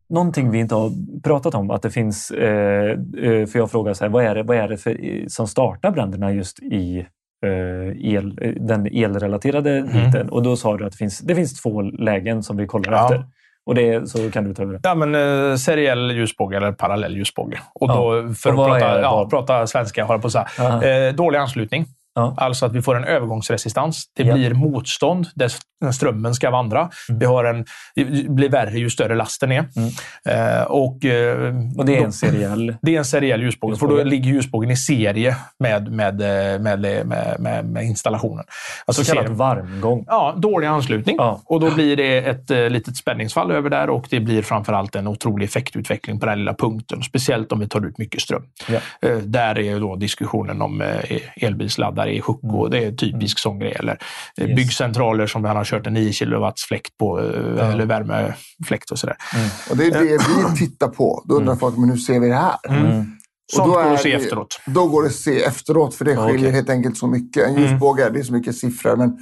Någonting 0.09 0.51
vi 0.51 0.59
inte 0.59 0.75
har 0.75 0.91
pratat 1.23 1.55
om, 1.55 1.71
att 1.71 1.81
det 1.81 1.91
finns, 1.91 2.31
eh, 2.31 2.91
eh 2.91 3.45
för 3.45 3.57
jag 3.57 3.71
frågar 3.71 3.93
så 3.93 4.03
här, 4.03 4.11
vad 4.11 4.25
är 4.25 4.35
det, 4.35 4.43
vad 4.43 4.57
är 4.57 4.67
det 4.67 4.77
för, 4.77 5.23
som 5.29 5.47
startar 5.47 5.91
bränderna 5.91 6.33
just 6.33 6.59
i 6.59 7.05
eh, 7.45 8.13
el, 8.13 8.35
den 8.59 8.85
elrelaterade 8.85 9.77
mm. 9.77 9.91
biten? 9.93 10.29
Och 10.29 10.43
då 10.43 10.55
sa 10.55 10.77
du 10.77 10.85
att 10.85 10.91
det 10.91 10.97
finns, 10.97 11.19
det 11.19 11.35
finns 11.35 11.61
två 11.61 11.81
lägen 11.81 12.43
som 12.43 12.57
vi 12.57 12.67
kollar 12.67 12.91
ja. 12.91 13.03
efter. 13.03 13.25
Och 13.67 13.75
det, 13.75 14.09
så 14.09 14.31
kan 14.31 14.43
du 14.43 14.53
ta 14.53 14.63
över. 14.63 14.79
Ja, 14.83 14.95
men, 14.95 15.15
eh, 15.15 15.55
seriell 15.55 16.11
ljusbåge 16.11 16.57
eller 16.57 16.71
parallell 16.71 17.17
ljusbåge. 17.17 17.59
Och 17.73 17.87
då, 17.87 18.17
ja. 18.27 18.33
för 18.33 18.53
och 18.53 18.65
att 18.65 18.81
prata, 18.81 19.01
ja, 19.01 19.27
prata 19.29 19.67
svenska, 19.67 20.05
har 20.05 20.17
på 20.17 20.29
så 20.29 20.43
här. 20.57 21.07
Eh, 21.07 21.13
dålig 21.13 21.39
anslutning. 21.39 21.85
Ja. 22.17 22.33
Alltså 22.37 22.65
att 22.65 22.73
vi 22.73 22.81
får 22.81 22.95
en 22.95 23.03
övergångsresistans. 23.03 24.03
Det 24.15 24.23
ja. 24.23 24.33
blir 24.33 24.53
motstånd 24.53 25.27
där 25.35 25.51
strömmen 25.91 26.33
ska 26.33 26.51
vandra. 26.51 26.79
Mm. 26.79 27.19
Vi 27.19 27.25
har 27.25 27.45
en, 27.45 27.65
det 27.95 28.29
blir 28.29 28.49
värre 28.49 28.79
ju 28.79 28.89
större 28.89 29.15
lasten 29.15 29.51
är. 29.51 29.65
Mm. 29.75 29.89
Eh, 30.25 30.63
och, 30.63 31.05
eh, 31.05 31.55
och 31.77 31.85
det 31.85 31.97
är 31.97 32.03
en 32.03 32.13
seriell? 32.13 32.75
Det 32.81 32.95
är 32.95 32.99
en 32.99 33.05
seriell 33.05 33.41
ljusbåge. 33.41 33.71
ljusbåge. 33.73 33.97
För 33.97 34.03
då 34.03 34.09
ligger 34.09 34.29
ljusbågen 34.29 34.71
i 34.71 34.77
serie 34.77 35.35
med, 35.59 35.91
med, 35.91 36.17
med, 36.61 36.81
med, 36.81 37.39
med, 37.39 37.65
med 37.65 37.83
installationen. 37.83 38.45
Alltså 38.85 39.03
Så 39.03 39.15
kallad 39.15 39.31
varmgång? 39.31 40.05
Ja, 40.07 40.35
dålig 40.37 40.67
anslutning. 40.67 41.15
Ja. 41.19 41.41
Och 41.45 41.59
då 41.59 41.71
blir 41.71 41.95
det 41.95 42.17
ett 42.17 42.51
uh, 42.51 42.69
litet 42.69 42.97
spänningsfall 42.97 43.51
över 43.51 43.69
där 43.69 43.89
och 43.89 44.07
det 44.09 44.19
blir 44.19 44.41
framförallt 44.41 44.95
en 44.95 45.07
otrolig 45.07 45.45
effektutveckling 45.45 46.19
på 46.19 46.25
den 46.25 46.39
lilla 46.39 46.53
punkten. 46.53 47.03
Speciellt 47.03 47.51
om 47.51 47.59
vi 47.59 47.69
tar 47.69 47.85
ut 47.87 47.97
mycket 47.97 48.21
ström. 48.21 48.43
Ja. 48.69 49.09
Uh, 49.09 49.17
där 49.17 49.59
är 49.59 49.79
då 49.79 49.95
diskussionen 49.95 50.61
om 50.61 50.81
uh, 50.81 50.87
elbilsladdare 51.35 52.06
där 52.07 52.13
i 52.13 52.19
Hucko. 52.19 52.59
Mm. 52.59 52.71
Det 52.71 52.85
är 52.85 52.91
typisk 52.91 53.39
sån 53.39 53.59
grej. 53.59 53.71
Eller 53.79 53.99
yes. 54.41 54.55
byggcentraler 54.55 55.27
som 55.27 55.45
han 55.45 55.57
har 55.57 55.63
kört 55.63 55.87
en 55.87 55.93
9 55.93 56.13
kW 56.13 56.51
fläkt 56.67 56.97
på, 56.97 57.19
mm. 57.19 57.57
eller 57.57 57.85
värmefläkt 57.85 58.91
och 58.91 58.99
sådär. 58.99 59.17
Mm. 59.35 59.49
Och 59.69 59.77
det 59.77 59.85
är 59.85 59.91
det 59.91 60.17
vi 60.51 60.57
tittar 60.57 60.87
på. 60.87 61.23
Då 61.25 61.35
undrar 61.35 61.53
mm. 61.53 61.59
folk, 61.59 61.77
men 61.77 61.89
hur 61.89 61.97
ser 61.97 62.19
vi 62.19 62.27
det 62.27 62.35
här? 62.35 62.55
Mm. 62.69 62.85
mm. 62.85 63.05
Sånt 63.53 63.73
går 63.73 63.93
att 63.93 64.01
se 64.01 64.13
efteråt. 64.13 64.61
Då 64.65 64.87
går 64.87 65.01
det 65.01 65.07
att 65.07 65.15
se 65.15 65.43
efteråt, 65.43 65.95
för 65.95 66.05
det 66.05 66.15
skiljer 66.15 66.39
okay. 66.39 66.51
helt 66.51 66.69
enkelt 66.69 66.97
så 66.97 67.07
mycket. 67.07 67.47
En 67.47 67.61
ljusbåge, 67.61 68.09
det 68.09 68.19
är 68.19 68.23
så 68.23 68.33
mycket 68.33 68.55
siffror, 68.55 68.95
men 68.95 69.17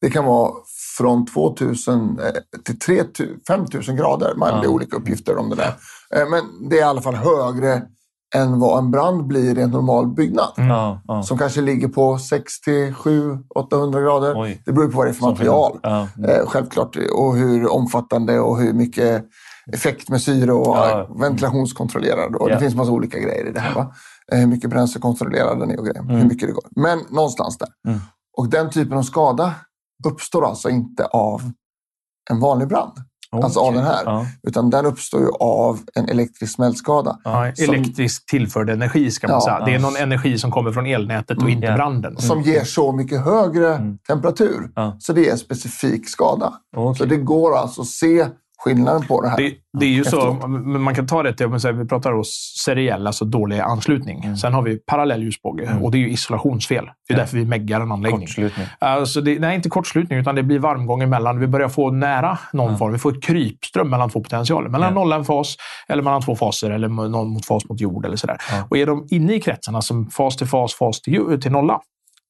det 0.00 0.10
kan 0.10 0.24
vara 0.24 0.52
från 0.98 1.26
2000 1.26 2.18
eh, 2.18 2.60
till 2.64 2.78
3000, 2.78 3.40
5000 3.48 3.96
grader. 3.96 4.34
Man, 4.34 4.60
Det 4.60 4.66
är 4.66 4.70
olika 4.70 4.96
uppgifter 4.96 5.36
om 5.36 5.50
det 5.50 5.56
där. 5.56 5.74
Eh, 6.14 6.30
men 6.30 6.68
det 6.68 6.76
är 6.76 6.80
i 6.80 6.82
alla 6.82 7.02
fall 7.02 7.14
högre 7.14 7.82
än 8.34 8.58
vad 8.58 8.78
en 8.78 8.90
brand 8.90 9.26
blir 9.26 9.58
i 9.58 9.62
en 9.62 9.70
normal 9.70 10.06
byggnad. 10.06 10.52
Mm. 10.56 10.70
Ja, 10.70 11.00
ja. 11.06 11.22
Som 11.22 11.38
kanske 11.38 11.60
ligger 11.60 11.88
på 11.88 12.18
6 12.18 12.60
till 12.60 12.94
7 12.94 13.38
800 13.54 14.00
grader. 14.00 14.34
Oj. 14.36 14.62
Det 14.64 14.72
beror 14.72 14.88
på 14.88 14.96
vad 14.96 15.06
det 15.06 15.10
är 15.10 15.14
för 15.14 15.26
material. 15.26 15.78
Ja. 15.82 16.08
Mm. 16.18 16.46
självklart. 16.46 16.96
Och 17.14 17.36
hur 17.36 17.72
omfattande 17.72 18.40
och 18.40 18.58
hur 18.58 18.72
mycket 18.72 19.24
effekt 19.72 20.08
med 20.08 20.22
syre 20.22 20.52
och 20.52 20.76
ventilationskontrollerad. 21.22 22.34
Och 22.36 22.48
Det 22.48 22.58
finns 22.58 22.74
massa 22.74 22.92
olika 22.92 23.18
grejer 23.18 23.46
i 23.46 23.52
det 23.52 23.60
här. 23.60 23.74
Va? 23.74 23.94
Eh, 24.32 24.38
hur 24.38 24.46
mycket 24.46 24.70
bränslekontrollerad 24.70 25.60
den 25.60 25.70
är 25.70 25.78
och 25.78 25.86
grejer. 25.86 26.00
Mm. 26.00 26.16
Hur 26.16 26.24
mycket 26.24 26.48
det 26.48 26.54
går. 26.54 26.64
Men 26.76 27.00
någonstans 27.10 27.58
där. 27.58 27.68
Mm. 27.88 28.00
Och 28.36 28.48
den 28.48 28.70
typen 28.70 28.98
av 28.98 29.02
skada 29.02 29.54
uppstår 30.06 30.46
alltså 30.46 30.70
inte 30.70 31.04
av 31.04 31.42
en 32.30 32.40
vanlig 32.40 32.68
brand. 32.68 32.92
Okay. 33.32 33.44
Alltså 33.44 33.60
av 33.60 33.74
den 33.74 33.84
här. 33.84 34.02
Ja. 34.04 34.26
Utan 34.42 34.70
den 34.70 34.86
uppstår 34.86 35.20
ju 35.20 35.28
av 35.40 35.78
en 35.94 36.08
elektrisk 36.08 36.54
smältskada. 36.54 37.18
Ja, 37.24 37.52
som, 37.54 37.74
elektriskt 37.74 38.28
tillförd 38.28 38.70
energi 38.70 39.10
ska 39.10 39.26
man 39.26 39.34
ja, 39.34 39.40
säga. 39.40 39.64
Det 39.64 39.74
är 39.74 39.78
någon 39.78 39.96
energi 39.96 40.38
som 40.38 40.50
kommer 40.50 40.72
från 40.72 40.86
elnätet 40.86 41.36
och 41.36 41.42
mm, 41.42 41.54
inte 41.54 41.72
branden. 41.72 42.12
Mm. 42.12 42.20
Som 42.20 42.42
ger 42.42 42.64
så 42.64 42.92
mycket 42.92 43.24
högre 43.24 43.74
mm. 43.74 43.98
temperatur. 43.98 44.70
Så 44.98 45.12
det 45.12 45.28
är 45.28 45.32
en 45.32 45.38
specifik 45.38 46.08
skada. 46.08 46.52
Okay. 46.76 46.98
Så 46.98 47.04
det 47.04 47.16
går 47.16 47.56
alltså 47.56 47.80
att 47.80 47.86
se 47.86 48.26
skillnaden 48.58 49.06
på 49.06 49.20
det 49.22 49.28
här. 49.28 49.36
Det, 49.36 49.54
det 49.78 49.86
är 49.86 49.90
ju 49.90 50.00
efteråt. 50.00 50.42
så, 50.42 50.48
man 50.48 50.94
kan 50.94 51.06
ta 51.06 51.22
det 51.22 51.32
till, 51.32 51.46
vi 51.72 51.88
pratar 51.88 52.12
om 52.12 52.24
seriell, 52.64 53.06
alltså 53.06 53.24
dålig 53.24 53.60
anslutning. 53.60 54.24
Mm. 54.24 54.36
Sen 54.36 54.54
har 54.54 54.62
vi 54.62 54.78
parallell 54.78 55.22
ljusbåge 55.22 55.64
mm. 55.64 55.82
och 55.82 55.90
det 55.90 55.98
är 55.98 56.00
ju 56.00 56.10
isolationsfel. 56.10 56.84
Det 56.84 57.14
är 57.14 57.18
ja. 57.18 57.22
därför 57.22 57.36
vi 57.36 57.44
meggar 57.44 57.80
en 57.80 57.92
anläggning. 57.92 58.20
Kortslutning. 58.20 58.66
Alltså 58.78 59.20
det, 59.20 59.38
nej, 59.38 59.56
inte 59.56 59.68
kortslutning, 59.68 60.18
utan 60.18 60.34
det 60.34 60.42
blir 60.42 60.58
varmgång 60.58 61.02
emellan. 61.02 61.40
Vi 61.40 61.46
börjar 61.46 61.68
få 61.68 61.90
nära 61.90 62.38
någon 62.52 62.66
mm. 62.66 62.78
form. 62.78 62.92
Vi 62.92 62.98
får 62.98 63.16
ett 63.16 63.22
krypström 63.22 63.90
mellan 63.90 64.10
två 64.10 64.22
potentialer. 64.22 64.68
Mellan 64.68 64.88
ja. 64.88 64.94
noll 64.94 65.12
en 65.12 65.24
fas, 65.24 65.56
eller 65.88 66.02
mellan 66.02 66.22
två 66.22 66.36
faser, 66.36 66.70
eller 66.70 66.88
någon 66.88 67.28
mot 67.28 67.46
fas 67.46 67.68
mot 67.68 67.80
jord. 67.80 68.04
eller 68.04 68.16
sådär. 68.16 68.36
Och 68.68 68.78
är 68.78 68.86
de 68.86 69.06
inne 69.10 69.34
i 69.34 69.40
kretsen, 69.40 69.74
alltså 69.74 70.04
fas 70.16 70.36
till 70.36 70.46
fas, 70.46 70.74
fas 70.74 71.00
till, 71.00 71.40
till 71.40 71.52
nolla, 71.52 71.80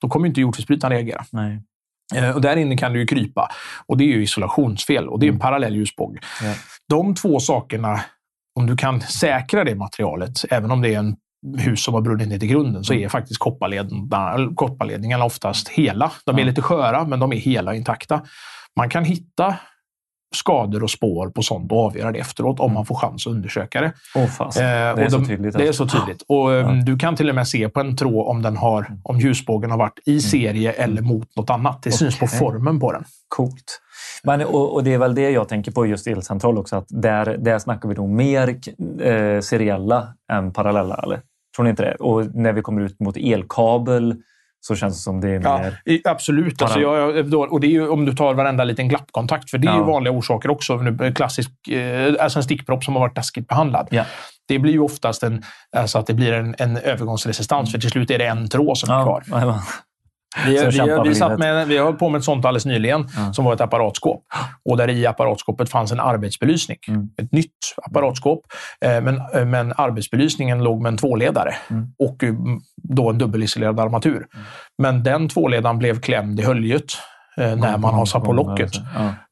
då 0.01 0.09
kommer 0.09 0.29
inte 0.29 0.41
jordfelsbrytaren 0.41 0.93
reagera. 0.93 1.25
Nej. 1.33 1.63
Eh, 2.15 2.31
och 2.31 2.41
där 2.41 2.57
inne 2.57 2.77
kan 2.77 2.93
du 2.93 3.01
ju 3.01 3.07
krypa. 3.07 3.49
Och 3.87 3.97
det 3.97 4.05
är 4.05 4.09
ju 4.09 4.23
isolationsfel 4.23 5.09
och 5.09 5.19
det 5.19 5.27
är 5.27 5.29
en 5.29 5.35
mm. 5.35 5.41
parallell 5.41 5.77
ljusbåge. 5.77 6.21
Ja. 6.43 6.55
De 6.89 7.15
två 7.15 7.41
sakerna, 7.41 8.01
om 8.55 8.67
du 8.67 8.77
kan 8.77 9.01
säkra 9.01 9.65
det 9.65 9.75
materialet, 9.75 10.45
även 10.51 10.71
om 10.71 10.83
det 10.83 10.95
är 10.95 10.99
en 10.99 11.17
hus 11.59 11.85
som 11.85 11.95
har 11.95 12.01
brunnit 12.01 12.29
ner 12.29 12.39
till 12.39 12.49
grunden, 12.49 12.85
så 12.85 12.93
mm. 12.93 13.05
är 13.05 13.09
faktiskt 13.09 13.41
kopparledningarna, 13.41 14.55
kopparledningarna 14.55 15.25
oftast 15.25 15.69
hela. 15.69 16.13
De 16.25 16.39
är 16.39 16.45
lite 16.45 16.63
sköra, 16.63 17.05
men 17.05 17.21
de 17.21 17.33
är 17.33 17.37
hela 17.37 17.75
intakta. 17.75 18.23
Man 18.77 18.91
kan 18.91 19.05
hitta 19.05 19.57
skador 20.35 20.83
och 20.83 20.91
spår 20.91 21.31
på 21.31 21.43
sånt 21.43 21.73
och 21.73 21.79
avgöra 21.79 22.13
det 22.13 22.19
efteråt 22.19 22.61
om 22.61 22.73
man 22.73 22.87
får 22.87 22.95
chans 22.95 23.27
att 23.27 23.31
undersöka 23.31 23.81
det. 23.81 23.93
Åh, 24.15 24.27
fasen. 24.27 24.65
Eh, 24.65 24.71
det 24.71 24.77
är 24.77 25.05
och 25.05 25.13
så 25.13 25.19
de- 25.19 25.27
tydligt. 25.27 25.57
Det 25.57 25.63
är 25.63 25.67
alltså. 25.67 25.89
så 25.89 25.99
tydligt. 25.99 26.23
Och 26.29 26.53
Ja. 26.53 26.59
Mm. 26.59 26.85
Du 26.85 26.99
kan 26.99 27.17
till 27.17 27.29
och 27.29 27.35
med 27.35 27.49
se 27.49 27.69
på 27.69 27.81
en 27.81 27.97
tråd 27.97 28.27
om, 28.29 28.43
den 28.43 28.57
har, 28.57 28.87
om 29.03 29.19
ljusbågen 29.19 29.71
har 29.71 29.79
varit 29.79 29.99
i 30.07 30.21
serie 30.21 30.73
eller 30.73 31.03
mot 31.03 31.37
något 31.37 31.51
annat. 31.51 31.83
Det 31.83 31.93
syns 31.93 32.19
på 32.19 32.27
formen 32.27 32.81
på 32.81 32.93
den. 32.93 33.05
Coolt. 33.29 33.81
Men, 34.23 34.45
och, 34.45 34.75
och 34.75 34.85
det 34.85 34.95
är 34.95 34.99
väl 34.99 35.15
det 35.15 35.31
jag 35.31 35.49
tänker 35.49 35.73
på 35.73 35.87
just 35.87 36.07
elcentral 36.07 36.59
också, 36.59 36.77
att 36.77 36.87
där, 36.89 37.37
där 37.39 37.59
snackar 37.59 37.89
vi 37.89 37.95
nog 37.95 38.09
mer 38.09 38.49
eh, 39.03 39.41
seriella 39.41 40.09
än 40.33 40.53
parallella, 40.53 40.95
eller? 40.95 41.21
Tror 41.57 41.65
ni 41.65 41.71
inte 41.71 41.83
det? 41.83 41.95
Och 41.95 42.35
när 42.35 42.53
vi 42.53 42.63
kommer 42.63 42.83
ut 42.83 43.01
mot 43.01 43.17
elkabel 43.17 44.17
så 44.61 44.75
känns 44.75 44.95
det 44.97 45.01
som 45.03 45.21
det 45.21 45.29
är 45.29 45.41
Ja, 45.41 45.59
mer... 45.59 46.01
absolut. 46.05 46.63
Alltså, 46.63 46.81
jag, 46.81 47.53
och 47.53 47.61
det 47.61 47.67
är 47.67 47.71
ju 47.71 47.89
om 47.89 48.05
du 48.05 48.13
tar 48.13 48.35
varenda 48.35 48.65
liten 48.65 48.89
glappkontakt, 48.89 49.51
för 49.51 49.59
det 49.59 49.69
är 49.69 49.73
ju 49.73 49.79
Ja. 49.79 49.85
vanliga 49.85 50.13
orsaker 50.15 50.51
också. 50.51 50.77
Nu, 50.77 51.13
Klassisk, 51.15 51.51
eh, 51.69 52.15
alltså 52.21 52.39
en 52.39 52.43
stickpropp 52.43 52.85
som 52.85 52.95
har 52.95 53.01
varit 53.01 53.15
taskigt 53.15 53.49
behandlad. 53.49 53.89
Ja. 53.91 54.05
Det 54.49 54.59
blir 54.59 54.73
ju 54.73 54.81
oftast 54.81 55.23
en, 55.23 55.43
alltså 55.77 55.99
att 55.99 56.07
det 56.07 56.15
blir 56.15 56.33
en, 56.33 56.55
en 56.59 56.77
övergångsresistans, 56.77 57.73
för 57.73 57.79
till 57.79 57.91
slut 57.91 58.11
är 58.11 58.19
det 58.19 58.27
en 58.27 58.49
tråd 58.49 58.79
som 58.79 58.91
är 58.91 59.03
kvar. 59.05 59.23
Vi, 60.47 60.51
vi, 60.53 60.65
vi, 60.65 60.71
för 60.71 61.15
satt 61.15 61.39
med, 61.39 61.69
vi 61.69 61.77
har 61.77 61.85
hållit 61.85 61.99
på 61.99 62.09
med 62.09 62.19
ett 62.19 62.25
sånt 62.25 62.45
alldeles 62.45 62.67
nyligen, 62.67 63.09
Ja. 63.17 63.33
som 63.33 63.45
var 63.45 63.55
ett 63.55 63.61
apparatskåp. 63.61 64.23
Och 64.65 64.77
där 64.77 64.91
i 64.91 65.07
apparatskåpet 65.07 65.71
fanns 65.71 65.93
en 65.93 66.01
arbetsbelysning. 66.01 66.79
Mm. 66.89 67.09
Ett 67.23 67.33
nytt 67.33 67.53
apparatskåp. 67.83 68.41
Eh, 68.85 69.01
men, 69.01 69.23
eh, 69.35 69.45
men 69.45 69.73
arbetsbelysningen 69.77 70.65
låg 70.65 70.83
med 70.83 70.91
en 70.93 70.97
tvåledare 70.99 71.55
Mm. 71.71 71.87
och 71.99 72.25
eh, 72.25 72.35
då 72.83 73.11
en 73.11 73.19
dubbelisolerad 73.19 73.81
armatur. 73.81 74.27
Men 74.83 75.03
den 75.03 75.29
tvåledaren 75.29 75.79
blev 75.79 76.01
klämd 76.01 76.41
i 76.41 76.43
höljet 76.43 76.85
när 77.37 77.79
man 77.79 77.95
har 77.95 78.07
satt 78.07 78.25
på 78.25 78.33
locket. 78.33 78.71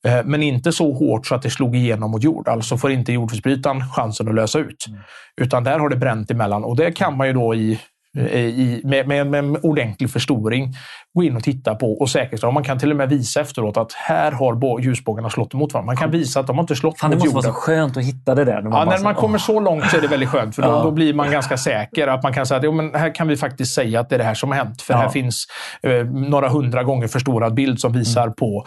Ja. 0.03 0.23
Men 0.25 0.43
inte 0.43 0.73
så 0.73 0.93
hårt 0.93 1.27
så 1.27 1.35
att 1.35 1.43
det 1.43 1.51
slog 1.51 1.77
igenom 1.77 2.11
mot 2.11 2.25
jord. 2.25 2.49
Alltså 2.49 2.77
får 2.77 2.91
inte 2.91 3.13
jordfelsbrytaren 3.13 3.83
chansen 3.91 4.29
att 4.29 4.35
lösa 4.35 4.59
ut. 4.59 4.85
Mm. 4.89 5.01
Utan 5.41 5.65
där 5.65 5.79
har 5.79 5.89
det 5.89 5.97
bränt 5.97 6.31
emellan. 6.31 6.65
Och 6.65 6.77
det 6.77 6.93
kan 6.93 7.17
man 7.17 7.27
ju 7.27 7.33
då 7.33 7.55
i, 7.55 7.81
i, 8.21 8.81
med, 8.85 9.09
med, 9.09 9.27
med 9.27 9.39
en 9.39 9.57
ordentlig 9.63 10.11
förstoring 10.11 10.75
gå 11.15 11.23
in 11.23 11.37
och 11.37 11.43
titta 11.45 11.75
på 11.75 11.93
och 12.01 12.11
säkerställa. 12.11 12.51
Man 12.53 12.65
kan 12.65 12.79
till 12.79 12.91
och 12.91 12.97
med 12.97 13.09
visa 13.09 13.41
efteråt 13.41 13.77
att 13.77 13.93
här 13.93 14.33
har 14.33 14.55
bå- 14.55 14.81
ljusbågarna 14.81 15.31
slått 15.31 15.55
emot 15.55 15.73
varandra. 15.73 15.87
Man 15.87 15.97
kan 15.97 16.11
visa 16.11 16.41
att 16.41 16.47
de 16.47 16.57
har 16.57 16.63
inte 16.63 16.77
slått 16.77 16.99
Fan, 17.01 17.11
det 17.11 17.17
mot 17.17 17.25
måste 17.25 17.37
jorden. 17.37 17.45
vara 17.53 17.55
så 17.55 17.61
skönt 17.61 17.97
att 17.97 18.05
hitta 18.05 18.35
det 18.35 18.45
där. 18.45 18.63
När 18.63 18.71
man 18.71 18.79
Ja, 18.79 18.85
när 18.91 18.97
så- 18.97 19.05
man 19.05 19.15
kommer 19.15 19.39
så 19.39 19.61
långt 19.61 19.91
så 19.91 19.97
är 19.97 20.01
det 20.01 20.09
väldigt 20.09 20.29
skönt. 20.29 20.55
För 20.55 20.63
då, 20.63 20.69
Ja. 20.69 20.83
då 20.83 20.91
blir 20.91 21.15
man 21.15 21.31
ganska 21.31 21.57
säker. 21.57 22.09
Att 22.09 22.23
man 22.23 22.33
kan 22.33 22.47
säga 22.47 22.59
att 22.59 22.65
jo, 22.65 22.73
men 22.73 22.95
här 22.95 23.15
kan 23.15 23.29
vi 23.29 23.37
faktiskt 23.37 23.75
säga 23.75 24.01
att 24.01 24.09
det 24.09 24.17
är 24.17 24.19
det 24.19 24.25
här 24.25 24.35
som 24.35 24.49
har 24.51 24.57
hänt. 24.57 24.83
För 24.83 24.95
Ja. 24.95 24.99
här 25.01 25.09
finns 25.09 25.47
eh, 25.83 26.05
några 26.07 26.49
hundra 26.49 26.83
gånger 26.83 27.07
förstorad 27.09 27.55
bild 27.55 27.81
som 27.81 27.93
visar 27.93 28.29
på 28.31 28.67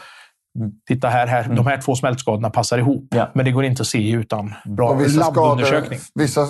Mm. 0.59 0.71
Titta 0.87 1.07
här, 1.09 1.27
här 1.27 1.43
de 1.55 1.67
här 1.67 1.81
två 1.81 1.95
smältskadorna 1.95 2.49
passar 2.49 2.77
ihop. 2.77 3.07
Ja. 3.15 3.29
Men 3.33 3.45
det 3.45 3.51
går 3.51 3.63
inte 3.65 3.81
att 3.81 3.87
se 3.87 4.11
utan 4.11 4.53
bra 4.65 4.89
Och 4.89 5.01
vissa 5.01 5.21
skador, 5.23 5.41
labbundersökning. 5.41 5.99
vissa 6.15 6.45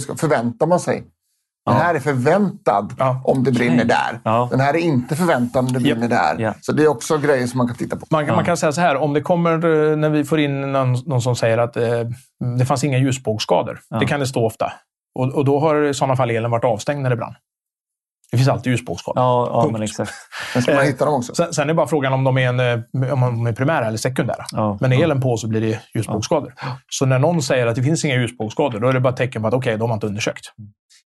ska- 0.00 0.14
förväntar 0.16 0.66
man 0.66 0.80
sig. 0.80 1.04
Den 1.66 1.74
här 1.74 1.94
är 1.94 2.00
förväntad 2.00 2.94
Ja. 2.98 3.22
om 3.24 3.44
det 3.44 3.52
brinner 3.52 3.84
där. 3.84 4.20
Ja. 4.24 4.48
Den 4.50 4.60
här 4.60 4.74
är 4.74 4.78
inte 4.78 5.16
förväntad 5.16 5.64
om 5.66 5.72
det 5.72 5.80
brinner 5.80 6.08
där. 6.08 6.36
Ja. 6.38 6.54
Så 6.60 6.72
det 6.72 6.82
är 6.82 6.88
också 6.88 7.18
grejer 7.18 7.46
som 7.46 7.58
man 7.58 7.66
kan 7.66 7.76
titta 7.76 7.96
på. 7.96 8.06
Man, 8.10 8.26
kan- 8.26 8.36
man 8.36 8.44
kan 8.44 8.56
säga 8.56 8.72
så 8.72 8.80
här, 8.80 8.96
om 8.96 9.12
det 9.12 9.20
kommer 9.20 9.52
eh, 9.52 9.96
när 9.96 10.10
vi 10.10 10.24
får 10.24 10.40
in 10.40 10.72
någon, 10.72 10.92
någon 11.06 11.22
som 11.22 11.36
säger 11.36 11.58
att 11.58 11.76
eh, 11.76 11.84
det 12.58 12.64
fanns 12.66 12.84
inga 12.84 12.98
ljusbågsskador. 12.98 13.80
Ja. 13.90 13.98
Det 13.98 14.06
kan 14.06 14.20
det 14.20 14.26
stå 14.26 14.46
ofta. 14.46 14.72
Och, 15.18 15.34
och 15.34 15.44
då 15.44 15.58
har 15.60 15.82
i 15.84 15.94
sådana 15.94 16.16
fall 16.16 16.30
elen 16.30 16.50
varit 16.50 16.64
avstängd 16.64 17.02
när 17.02 17.10
det 17.10 17.16
brann. 17.16 17.34
Det 18.30 18.36
finns 18.36 18.48
alltid 18.48 18.70
ljusbågsskador. 18.70 19.22
Ja, 19.22 19.48
ja 19.52 19.62
Punkt. 19.62 19.72
men 19.72 19.82
exakt. 19.82 20.12
Men 20.54 20.62
ska 20.62 20.72
man 20.72 20.80
Eh, 20.80 20.86
hitta 20.86 21.04
dem 21.04 21.14
också. 21.14 21.34
Sen, 21.34 21.52
sen 21.52 21.70
är 21.70 21.74
bara 21.74 21.86
frågan 21.86 22.12
om 22.12 22.24
de 22.24 22.38
är, 22.38 22.48
en, 22.48 22.60
eh, 22.60 23.12
om 23.12 23.20
de 23.20 23.46
är 23.46 23.52
primära 23.52 23.86
eller 23.86 23.98
sekundära. 23.98 24.44
Ja. 24.52 24.78
Men 24.80 24.92
är 24.92 25.02
elen 25.04 25.20
på 25.20 25.36
så 25.36 25.48
blir 25.48 25.60
det 25.60 25.80
ljusbågsskador. 25.94 26.54
Så 26.90 27.06
när 27.06 27.18
någon 27.18 27.42
säger 27.42 27.66
att 27.66 27.74
det 27.76 27.82
finns 27.82 28.04
inga 28.04 28.14
ljusbågsskador, 28.14 28.80
då 28.80 28.88
är 28.88 28.92
det 28.92 29.00
bara 29.00 29.10
ett 29.10 29.16
tecken 29.16 29.42
på 29.42 29.48
att 29.48 29.54
okej, 29.54 29.76
de 29.78 29.90
har 29.90 29.94
inte 29.94 30.06
undersökt. 30.06 30.44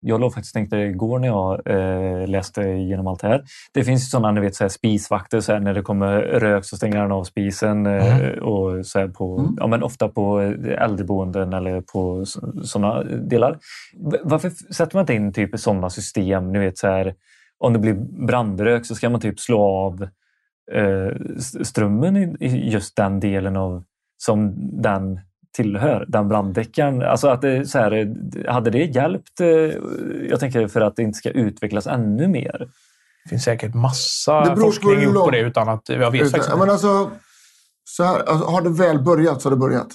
Jag 0.02 0.20
låg 0.20 0.34
faktiskt 0.34 0.54
tänkte 0.54 0.76
igår 0.76 1.18
när 1.18 1.28
jag 1.28 1.66
eh, 1.66 2.28
läste 2.28 2.62
igenom 2.62 3.06
allt 3.06 3.20
det 3.20 3.28
här. 3.28 3.42
Det 3.74 3.84
finns 3.84 4.02
ju 4.02 4.06
sådana 4.06 4.32
ni 4.32 4.40
vet, 4.40 4.54
så 4.54 4.64
här, 4.64 4.68
spisvakter, 4.68 5.40
så 5.40 5.52
här, 5.52 5.60
när 5.60 5.74
det 5.74 5.82
kommer 5.82 6.20
rök 6.20 6.64
så 6.64 6.76
stänger 6.76 6.96
han 6.98 7.12
av 7.12 7.24
spisen. 7.24 7.86
Eh, 7.86 8.28
och 8.28 8.86
så 8.86 9.08
på, 9.08 9.38
Mm. 9.38 9.54
ja, 9.58 9.66
men 9.66 9.82
ofta 9.82 10.08
på 10.08 10.40
eh, 10.40 10.82
äldreboenden 10.82 11.52
eller 11.52 11.80
på 11.80 12.24
sådana 12.64 13.02
delar. 13.02 13.58
Varför 14.22 14.50
sätter 14.74 14.96
man 14.96 15.02
inte 15.02 15.14
in 15.14 15.32
typ 15.32 15.58
sådana 15.60 15.90
system? 15.90 16.52
Ni 16.52 16.58
vet, 16.58 16.78
så 16.78 16.86
här, 16.86 17.14
om 17.58 17.72
det 17.72 17.78
blir 17.78 17.94
brandrök 18.26 18.86
så 18.86 18.94
ska 18.94 19.10
man 19.10 19.20
typ 19.20 19.40
slå 19.40 19.62
av 19.62 20.02
eh, 20.72 21.16
strömmen 21.62 22.16
i, 22.16 22.36
i 22.40 22.70
just 22.70 22.96
den 22.96 23.20
delen 23.20 23.56
av 23.56 23.84
som 24.18 24.52
den 24.82 25.20
tillhör, 25.56 26.04
den 26.08 26.28
branddäckaren. 26.28 27.02
Alltså 27.02 27.28
att 27.28 27.42
det, 27.42 27.66
så 27.66 27.78
här, 27.78 28.14
hade 28.48 28.70
det 28.70 28.84
hjälpt, 28.84 29.40
eh, 29.40 29.48
jag 30.30 30.40
tänker 30.40 30.68
för 30.68 30.80
att 30.80 30.96
det 30.96 31.02
inte 31.02 31.18
ska 31.18 31.30
utvecklas 31.30 31.86
ännu 31.86 32.28
mer? 32.28 32.68
Det 33.24 33.28
finns 33.30 33.44
säkert 33.44 33.74
massa 33.74 34.40
Det 34.44 34.60
forskning 34.60 35.02
gjort 35.02 35.14
på 35.14 35.30
det 35.30 35.40
utan 35.40 35.68
att 35.68 35.88
jag 35.88 36.10
vet 36.10 36.20
Utan, 36.20 36.30
faktiskt 36.30 36.58
men 36.58 36.70
alltså, 36.70 37.10
så 37.84 38.04
här, 38.04 38.18
alltså, 38.18 38.46
har 38.46 38.62
det 38.62 38.70
väl 38.70 38.98
börjat 39.02 39.42
så 39.42 39.48
har 39.48 39.50
det 39.50 39.60
börjat. 39.60 39.88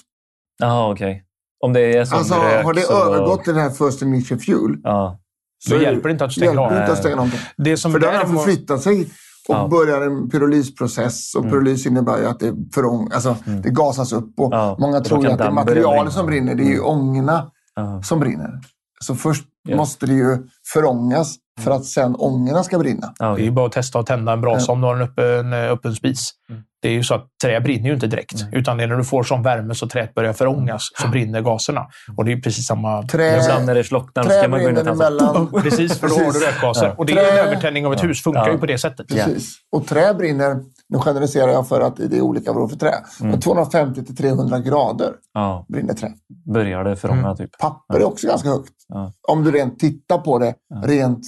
Jaha, 0.60 0.92
okej. 0.92 1.24
Om 1.60 1.74
det 1.74 1.98
är 1.98 2.06
som 2.06 2.18
Alltså, 2.18 2.36
rök 2.36 2.66
har 2.66 2.74
det 2.74 2.82
så... 2.82 3.06
övergått 3.06 3.44
till 3.44 3.54
den 3.54 3.62
här 3.64 3.70
first 3.70 4.02
initial 4.02 4.40
fuel 4.40 4.78
Ja, 4.84 5.20
så 5.68 5.76
hjälper 5.76 6.10
det 6.10 6.12
inte 6.12 6.26
att 6.26 6.32
stänga 6.32 6.46
hjälper 6.46 6.64
av. 6.64 6.72
det 6.72 6.80
inte 6.80 6.92
att 6.92 6.98
stänga. 6.98 7.32
Det 7.58 7.78
som 7.78 7.92
För 7.92 8.00
den 8.00 8.16
har 8.16 8.26
förflyttat 8.26 8.82
sig 8.82 9.10
och 9.50 9.56
Ja. 9.56 9.68
börjar 9.68 10.02
en 10.02 10.30
pyrolysprocess. 10.30 11.36
Och 11.36 11.42
Mm. 11.42 11.52
pyrolys 11.52 11.86
innebär 11.86 12.18
ju 12.18 12.26
att 12.26 12.40
det, 12.40 12.54
förång, 12.74 13.10
alltså, 13.14 13.36
det 13.64 13.70
gasas 13.70 14.14
upp. 14.14 14.40
Och 14.40 14.54
Ja, 14.54 14.76
Många 14.80 15.00
tror 15.02 15.24
ju 15.26 15.32
att 15.32 15.38
det 15.38 15.44
är 15.44 15.52
materialet 15.52 16.14
som 16.14 16.26
brinner. 16.26 16.56
Det 16.56 16.64
är 16.64 16.68
ju 16.68 16.74
Mm. 16.74 16.86
ångorna 16.86 17.52
ja. 17.76 18.02
som 18.04 18.20
brinner. 18.20 18.60
Så 19.00 19.16
först 19.16 19.46
Ja. 19.68 19.78
måste 19.78 20.06
det 20.06 20.14
ju 20.14 20.38
förångas 20.74 21.36
för 21.60 21.72
att 21.72 21.86
sen 21.86 22.16
ångorna 22.16 22.64
ska 22.64 22.80
brinna. 22.80 23.14
ja 23.20 23.36
Det 23.36 23.42
är 23.42 23.46
ju 23.46 23.52
bara 23.52 23.66
att 23.66 23.72
testa 23.72 24.00
att 24.00 24.06
tända 24.06 24.34
en 24.34 24.42
brasa 24.42 24.72
om 24.72 24.82
du 24.82 24.88
har 24.88 24.96
en 24.96 25.02
öppen, 25.02 25.54
eh, 25.54 25.72
öppen 25.72 25.96
spis. 25.96 26.32
Mm. 26.50 26.62
Det 26.86 26.90
är 26.90 26.94
ju 26.94 27.04
så 27.04 27.16
att 27.16 27.28
trä 27.44 27.60
brinner 27.62 27.88
ju 27.88 27.94
inte 27.94 28.08
direkt. 28.08 28.46
Utan 28.52 28.78
det 28.78 28.84
är 28.84 28.88
när 28.88 28.96
du 28.96 29.04
får 29.04 29.24
sån 29.24 29.44
värme 29.44 29.76
så 29.76 29.88
träet 29.88 30.14
börjar 30.14 30.34
förångas 30.34 30.90
så 31.02 31.08
brinner 31.08 31.42
gaserna. 31.42 31.88
Och 32.18 32.26
det 32.26 32.32
är 32.32 32.38
precis 32.42 32.66
samma... 32.68 33.04
Trä, 33.04 33.42
Ibland 33.44 33.66
när 33.66 33.76
det 33.76 33.84
slocknar 33.84 34.24
så 34.24 34.30
trä 34.30 34.40
ska 34.40 34.48
man 34.48 34.64
gå 34.64 34.70
in 34.70 34.78
och 34.78 34.88
emellan. 34.88 35.52
Precis, 35.64 36.00
för 36.00 36.08
då 36.08 36.16
har 36.16 36.34
du 36.34 36.40
rökgaser. 36.40 36.86
Ja. 36.86 36.94
Och 36.98 37.06
det 37.06 37.14
är 37.14 37.18
en 37.18 37.26
Trä- 37.26 37.48
övertändning 37.48 37.86
av 37.86 37.94
ett 37.94 38.04
hus. 38.04 38.24
Funkar 38.24 38.46
Ja. 38.48 38.52
ju 38.52 38.58
på 38.58 38.66
det 38.66 38.78
sättet. 38.78 39.08
Precis. 39.08 39.56
Och 39.72 39.88
trä 39.88 40.14
brinner, 40.14 40.56
nu 40.90 40.98
generaliserar 41.00 41.52
jag 41.52 41.68
för 41.68 41.82
att 41.82 41.96
det 41.96 42.18
är 42.18 42.22
olika 42.22 42.54
beroende 42.54 42.74
för 42.74 42.80
trä, 42.80 42.94
Mm. 43.20 43.32
men 43.32 43.40
250 43.40 44.04
till 44.06 44.16
300 44.16 44.60
grader 44.60 45.14
Ja, 45.34 45.66
brinner 45.70 45.94
trä. 45.94 46.12
börjar 46.54 46.84
det 46.84 46.96
förånga 46.96 47.20
Mm. 47.26 47.36
typ. 47.38 47.58
Papper 47.60 48.00
är 48.00 48.04
också 48.04 48.28
ganska 48.28 48.50
högt. 48.50 48.74
Ja. 48.88 49.12
Om 49.28 49.44
du 49.44 49.52
rent 49.52 49.80
tittar 49.80 50.18
på 50.18 50.40
det 50.40 50.54
rent 50.84 51.20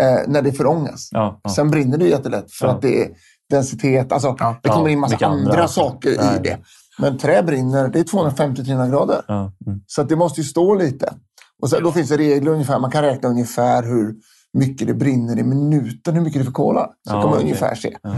eh, 0.00 0.28
när 0.28 0.42
det 0.42 0.52
förångas. 0.52 1.08
Ja, 1.12 1.40
ja. 1.44 1.50
Sen 1.50 1.70
brinner 1.70 1.98
det 1.98 2.04
jättelätt 2.08 2.52
för 2.52 2.66
Ja. 2.66 2.72
att 2.72 2.82
det 2.82 3.02
är 3.02 3.08
densitet. 3.56 4.12
Alltså, 4.12 4.36
Ja. 4.38 4.56
det 4.62 4.68
kommer 4.68 4.88
in 4.88 5.00
massa 5.00 5.26
andra, 5.26 5.52
andra. 5.52 5.68
saker 5.68 6.10
i 6.10 6.38
det. 6.42 6.58
Men 6.98 7.18
trä 7.18 7.42
brinner, 7.42 7.88
det 7.88 7.98
är 8.00 8.04
250-300 8.04 8.90
grader. 8.90 9.22
ja. 9.28 9.52
Mm. 9.66 9.80
Så 9.86 10.02
det 10.02 10.16
måste 10.16 10.40
ju 10.40 10.44
stå 10.46 10.74
lite. 10.74 11.14
Och 11.62 11.70
sen, 11.70 11.82
Då 11.82 11.92
finns 11.92 12.08
det 12.08 12.16
regler 12.18 12.50
ungefär. 12.52 12.78
Man 12.78 12.90
kan 12.90 13.02
räkna 13.02 13.28
ungefär 13.28 13.82
hur 13.82 14.14
mycket 14.58 14.86
det 14.86 14.94
brinner 14.94 15.38
i 15.38 15.42
minuten, 15.42 16.14
hur 16.14 16.20
mycket 16.22 16.40
det 16.40 16.44
förkolar. 16.44 16.84
Så 16.86 16.90
Ja, 17.04 17.10
kan 17.12 17.20
man 17.20 17.28
okej. 17.28 17.42
ungefär 17.42 17.74
se. 17.74 17.96
Ja. 18.02 18.14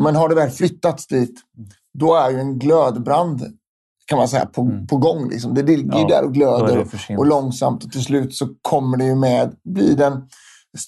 Men 0.00 0.16
har 0.16 0.28
det 0.28 0.34
väl 0.34 0.50
flyttats 0.50 1.06
dit, 1.06 1.34
då 1.98 2.14
är 2.14 2.30
ju 2.30 2.40
en 2.40 2.58
glödbrand 2.58 3.42
kan 4.08 4.18
man 4.18 4.28
säga, 4.28 4.46
på, 4.46 4.60
Mm. 4.62 4.86
på 4.86 4.96
gång. 4.96 5.28
Liksom. 5.28 5.54
Det 5.54 5.62
ligger 5.62 5.98
Ja, 5.98 6.06
där 6.08 6.24
och 6.24 6.34
glöder 6.34 6.86
och 7.18 7.26
långsamt 7.26 7.84
och 7.84 7.92
till 7.92 8.02
slut 8.04 8.34
så 8.34 8.48
kommer 8.62 8.96
det 8.96 9.04
ju 9.04 9.14
med, 9.14 9.54
blir 9.64 9.96
den 9.96 10.12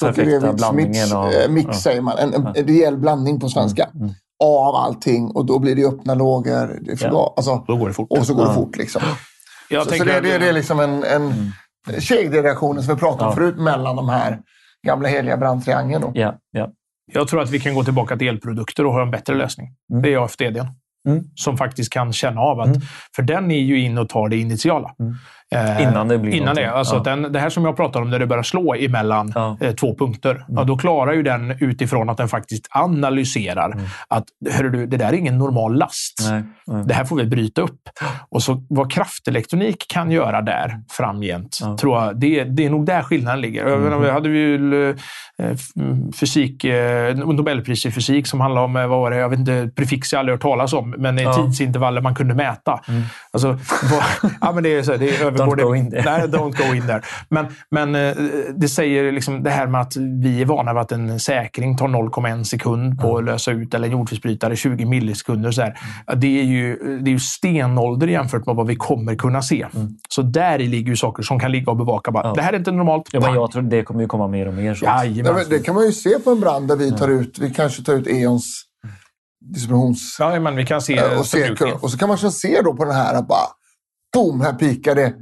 Perfekta 0.00 0.22
Stockerevits 0.30 0.56
blandningen 0.56 0.90
mix, 0.90 1.12
av- 1.12 1.30
eh, 1.32 1.48
mix 1.50 1.66
ja. 1.66 1.72
säger 1.74 2.00
man. 2.00 2.18
En, 2.18 2.34
en, 2.34 2.54
rejäl 2.54 2.96
blandning 2.96 3.40
på 3.40 3.48
svenska. 3.48 3.88
Mm. 3.94 4.10
Av 4.44 4.74
allting 4.74 5.30
och 5.30 5.46
då 5.46 5.58
blir 5.58 5.76
det 5.76 5.84
öppna 5.84 6.14
lågor. 6.14 6.78
Det 6.82 7.02
Ja. 7.02 7.34
alltså, 7.36 7.64
Då 7.66 7.76
går 7.76 7.88
det 7.88 7.94
fort. 7.94 8.06
och 8.10 8.26
så 8.26 8.34
går 8.34 8.46
det 8.46 8.54
fort. 8.54 8.76
Liksom. 8.76 9.02
Jag 9.70 9.86
Så, 9.86 9.94
så 9.94 10.04
det, 10.04 10.20
det, 10.20 10.38
det 10.38 10.48
är 10.48 10.52
liksom 10.52 10.80
en, 10.80 11.04
en 11.04 11.52
kedjereaktion 12.00 12.82
som 12.82 12.94
vi 12.94 13.00
pratade 13.00 13.24
om 13.24 13.30
Ja. 13.30 13.34
förut 13.34 13.56
mellan 13.58 13.96
de 13.96 14.08
här 14.08 14.38
gamla 14.86 15.08
heliga 15.08 15.36
brandtriangeln. 15.36 16.02
då. 16.02 16.12
Ja, 16.14 16.34
ja. 16.50 16.68
Jag 17.12 17.28
tror 17.28 17.42
att 17.42 17.50
vi 17.50 17.60
kan 17.60 17.74
gå 17.74 17.84
tillbaka 17.84 18.16
till 18.16 18.28
elprodukter 18.28 18.86
och 18.86 18.92
ha 18.92 19.02
en 19.02 19.10
bättre 19.10 19.34
lösning. 19.34 19.68
Mm. 19.92 20.02
Det 20.02 20.14
är 20.14 20.24
AFDD. 20.24 20.56
Mm. 21.08 21.24
Som 21.34 21.56
faktiskt 21.56 21.92
kan 21.92 22.12
känna 22.12 22.40
av 22.40 22.60
att... 22.60 22.66
Mm. 22.66 22.80
För 23.16 23.22
den 23.22 23.50
är 23.50 23.58
ju 23.60 23.80
in 23.80 23.98
och 23.98 24.08
tar 24.08 24.28
det 24.28 24.36
initiala. 24.36 24.94
Mm. 25.54 25.76
Eh, 25.76 25.82
Innan 25.82 26.08
det 26.08 26.18
blir 26.18 26.32
Innan 26.32 26.44
någonting. 26.44 26.64
det. 26.64 26.72
Alltså 26.72 26.96
Ja. 26.96 27.02
den, 27.02 27.32
det 27.32 27.38
här 27.38 27.50
som 27.50 27.64
jag 27.64 27.76
pratar 27.76 28.00
om, 28.00 28.10
när 28.10 28.18
det 28.18 28.26
börjar 28.26 28.42
slå 28.42 28.74
emellan 28.74 29.32
Ja. 29.34 29.56
eh, 29.60 29.72
två 29.74 29.94
punkter. 29.96 30.44
Ja, 30.48 30.64
då 30.64 30.76
klarar 30.78 31.12
ju 31.12 31.22
den 31.22 31.50
utifrån 31.60 32.10
att 32.10 32.16
den 32.16 32.28
faktiskt 32.28 32.66
analyserar 32.70 33.80
att 34.08 34.24
hörru 34.50 34.70
du, 34.70 34.86
det 34.86 34.96
där 34.96 35.08
är 35.08 35.12
ingen 35.12 35.38
normal 35.38 35.78
last. 35.78 36.14
Nej, 36.30 36.42
nej. 36.66 36.84
Det 36.86 36.94
här 36.94 37.04
får 37.04 37.16
vi 37.16 37.24
bryta 37.26 37.60
upp. 37.62 37.80
Och 38.28 38.42
så 38.42 38.62
vad 38.68 38.92
kraftelektronik 38.92 39.84
kan 39.88 40.10
göra 40.10 40.42
där 40.42 40.80
framgent, 40.90 41.58
Ja. 41.60 41.76
tror 41.80 41.98
jag, 42.02 42.20
det, 42.20 42.44
det 42.44 42.66
är 42.66 42.70
nog 42.70 42.86
där 42.86 43.02
skillnaden 43.02 43.40
ligger. 43.40 43.66
Jag 43.68 43.80
menar, 43.80 43.98
Vi 43.98 44.10
hade 44.10 44.28
ju 44.28 44.90
eh, 44.90 44.96
fysik, 46.20 46.64
eh, 46.64 47.16
Nobelpris 47.16 47.86
i 47.86 47.90
fysik 47.90 48.26
som 48.26 48.40
handlar 48.40 48.62
om, 48.62 48.76
eh, 48.76 48.86
vad 48.86 48.98
var 49.00 49.10
det, 49.10 49.16
jag 49.16 49.28
vet 49.28 49.38
inte, 49.38 49.70
prefix 49.76 50.12
jag 50.12 50.20
aldrig 50.20 50.34
hört 50.34 50.42
talas 50.42 50.72
om, 50.72 50.90
men 50.98 51.18
Ja. 51.18 51.34
tidsintervaller 51.34 52.00
man 52.00 52.14
kunde 52.14 52.34
mäta. 52.34 52.80
Alltså, 53.32 53.48
vad, 53.90 54.32
ja, 54.40 54.52
men 54.52 54.62
det 54.62 54.74
är, 54.78 54.82
så, 54.82 54.96
det 54.96 55.08
är 55.20 55.30
Don't 55.46 55.56
det- 55.56 55.62
go 55.62 55.74
in 55.74 55.90
there. 55.90 56.02
Nej, 56.04 56.20
don't 56.28 56.68
go 56.68 56.74
in 56.74 56.82
there. 56.82 57.00
Men, 57.28 57.46
men 57.70 57.94
eh, 57.94 58.16
det 58.56 58.68
säger 58.68 59.12
liksom 59.12 59.42
det 59.42 59.50
här 59.50 59.66
med 59.66 59.80
att 59.80 59.96
vi 59.96 60.40
är 60.42 60.44
vana 60.46 60.72
vid 60.72 60.80
att 60.80 60.92
en 60.92 61.20
säkring 61.20 61.76
tar 61.76 61.88
0,1 61.88 62.44
sekund 62.44 63.00
på 63.00 63.18
att 63.18 63.24
lösa 63.24 63.50
ut, 63.50 63.74
eller 63.74 63.86
en 63.86 63.92
jordfelsbrytare 63.92 64.56
20 64.56 64.84
millisekunder. 64.84 65.50
Så 65.50 65.62
här. 65.62 65.78
Ja, 66.06 66.14
Det, 66.14 66.40
är 66.40 66.44
ju, 66.44 66.76
det 67.02 67.10
är 67.10 67.12
ju 67.12 67.18
stenålder 67.18 68.06
jämfört 68.06 68.46
med 68.46 68.54
vad 68.54 68.66
vi 68.66 68.76
kommer 68.76 69.14
kunna 69.14 69.42
se. 69.42 69.66
Så 70.08 70.22
där 70.22 70.60
i 70.60 70.66
ligger 70.68 70.88
ju 70.90 70.96
saker 70.96 71.22
som 71.22 71.40
kan 71.40 71.52
ligga 71.52 71.70
och 71.70 71.76
bevaka. 71.76 72.10
Bara, 72.10 72.26
Ja. 72.28 72.34
Det 72.34 72.42
här 72.42 72.52
är 72.52 72.58
inte 72.58 72.72
normalt. 72.72 73.08
Ja, 73.12 73.20
men 73.20 73.34
jag 73.34 73.50
tror 73.50 73.62
det 73.62 73.82
kommer 73.82 74.00
ju 74.00 74.06
komma 74.06 74.28
mer 74.28 74.48
och 74.48 74.54
mer. 74.54 74.74
Så. 74.74 74.84
Jajamän. 74.84 75.34
men 75.34 75.44
det 75.50 75.58
kan 75.58 75.74
man 75.74 75.84
ju 75.86 75.92
se 75.92 76.18
på 76.24 76.30
en 76.30 76.40
brand 76.40 76.68
där 76.68 76.76
vi 76.76 76.92
tar 76.92 77.08
ut, 77.08 77.38
vi 77.38 77.50
kanske 77.50 77.82
tar 77.82 77.92
ut 77.92 78.06
E.ONs 78.06 78.64
distributions... 79.54 80.16
Ja, 80.18 80.40
men 80.40 80.56
vi 80.56 80.66
kan 80.66 80.80
se 80.82 81.02
och, 81.18 81.26
se, 81.26 81.50
och 81.80 81.90
så 81.90 81.98
kan 81.98 82.08
man 82.08 82.18
kanske 82.18 82.38
se 82.48 82.62
då 82.62 82.74
på 82.76 82.84
den 82.84 82.94
här 82.94 83.14
att 83.14 83.28
bara 83.28 83.46
boom, 84.14 84.40
här 84.40 84.52
pikar 84.52 84.94
det 84.94 85.12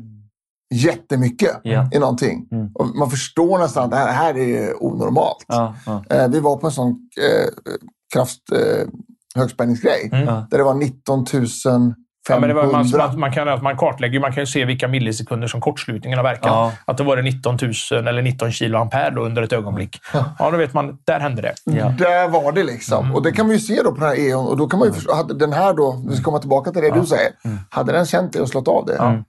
jättemycket 0.75 1.61
Ja. 1.63 1.89
i 1.93 1.99
någonting. 1.99 2.49
Mm. 2.53 2.71
Och 2.75 2.87
man 2.87 3.11
förstår 3.11 3.59
nästan 3.59 3.85
att 3.85 3.91
det 3.91 3.97
här, 3.97 4.07
det 4.07 4.13
här 4.13 4.39
är 4.39 4.83
onormalt. 4.83 5.45
Ja, 5.49 5.75
ja. 5.87 6.05
Eh, 6.11 6.29
vi 6.29 6.41
var 6.41 6.57
på 6.57 6.67
en 6.67 6.73
sån 6.73 6.91
eh, 6.91 7.75
kraft, 8.15 8.41
eh, 8.53 8.89
högspänningsgrej 9.35 10.11
Mm. 10.13 10.27
Där 10.27 10.59
det 10.59 10.65
var 10.65 10.75
19 10.75 11.27
500. 11.27 11.95
Ja, 12.29 12.41
men 12.41 12.49
det 12.49 12.55
var, 12.55 12.73
man, 12.73 12.91
man, 12.91 13.21
man, 13.21 13.33
kan, 13.33 13.63
man 13.63 13.77
kartlägger 13.77 14.21
man 14.21 14.33
kan 14.33 14.43
ju 14.43 14.47
se 14.47 14.65
vilka 14.65 14.89
millisekunder 14.89 15.49
som 15.49 15.61
kortslutningen 15.61 16.19
har 16.19 16.25
verkat. 16.25 16.45
Ja. 16.45 16.73
Att 16.85 16.97
det 16.97 17.05
var 17.05 17.17
det 17.17 17.23
19 17.23 17.59
000 17.91 18.09
eller 18.09 18.23
19 18.23 18.53
kilo 18.53 18.79
ampere 18.79 19.11
då 19.11 19.25
under 19.25 19.43
ett 19.43 19.53
ögonblick. 19.53 20.01
Ja, 20.39 20.51
då 20.51 20.57
vet 20.57 20.75
man. 20.75 20.99
Där 21.05 21.21
hände 21.21 21.43
det. 21.43 21.55
Ja. 21.65 21.89
Där 21.99 22.29
var 22.29 22.53
det 22.53 22.65
liksom. 22.65 23.15
Och 23.15 23.23
det 23.23 23.33
kan 23.33 23.47
man 23.47 23.55
ju 23.55 23.61
se 23.61 23.83
då 23.83 23.93
på 23.93 24.01
den 24.01 24.09
här 24.09 24.17
E.ON. 24.19 24.47
Och 24.47 24.57
då 24.57 24.67
kan 24.69 24.79
man 24.79 24.89
ju 24.89 24.95
förstå, 24.95 25.15
hade 25.15 25.35
den 25.35 25.53
här 25.53 25.75
då, 25.75 26.05
vi 26.09 26.17
ska 26.17 26.25
komma 26.25 26.39
tillbaka 26.39 26.71
till 26.71 26.83
det 26.83 26.91
du 26.91 27.07
säger. 27.07 27.33
Hade 27.71 27.93
den 27.93 28.07
känt 28.07 28.33
det 28.33 28.41
och 28.41 28.49
slått 28.49 28.69
av 28.69 28.87
det, 28.87 29.25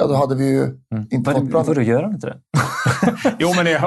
ja, 0.00 0.04
Mm. 0.04 0.12
då 0.12 0.18
hade 0.18 0.34
vi 0.34 0.44
ju 0.50 0.68
inte 1.10 1.30
fått 1.32 1.42
bra. 1.44 1.62
vadå, 1.62 1.82
gör 1.82 2.02
han 2.02 2.12
inte 2.14 2.26
det? 2.26 2.36
Jo, 3.38 3.52
men 3.56 3.64
det, 3.64 3.80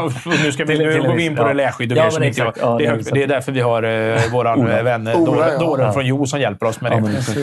nu 0.43 0.51
ska 0.51 0.65
vi 0.65 0.77
nu 0.77 1.01
går 1.01 1.13
vi 1.15 1.25
in 1.25 1.35
på 1.35 1.41
ja. 1.41 1.49
reläskydd 1.49 1.91
och 1.91 1.97
Ja, 1.97 2.11
som 2.11 2.23
inte 2.23 2.41
exakt. 2.41 2.57
Ja, 2.61 2.77
det, 2.77 2.85
är 2.85 3.13
det 3.13 3.23
är 3.23 3.27
därför 3.27 3.51
vi 3.51 3.61
har 3.61 3.83
eh, 3.83 4.31
våran 4.31 4.59
Ola. 4.59 4.77
eh, 4.77 4.83
vän 4.83 5.07
Ola, 5.07 5.25
Dåren, 5.25 5.49
ja. 5.53 5.59
Dåren 5.59 5.85
Ja. 5.85 5.93
från 5.93 6.05
Jo 6.05 6.25
som 6.25 6.39
hjälper 6.39 6.65
oss 6.65 6.81
med 6.81 6.91
det. 6.91 6.95
Ja, 6.95 7.01
men 7.01 7.15
exakt. 7.15 7.39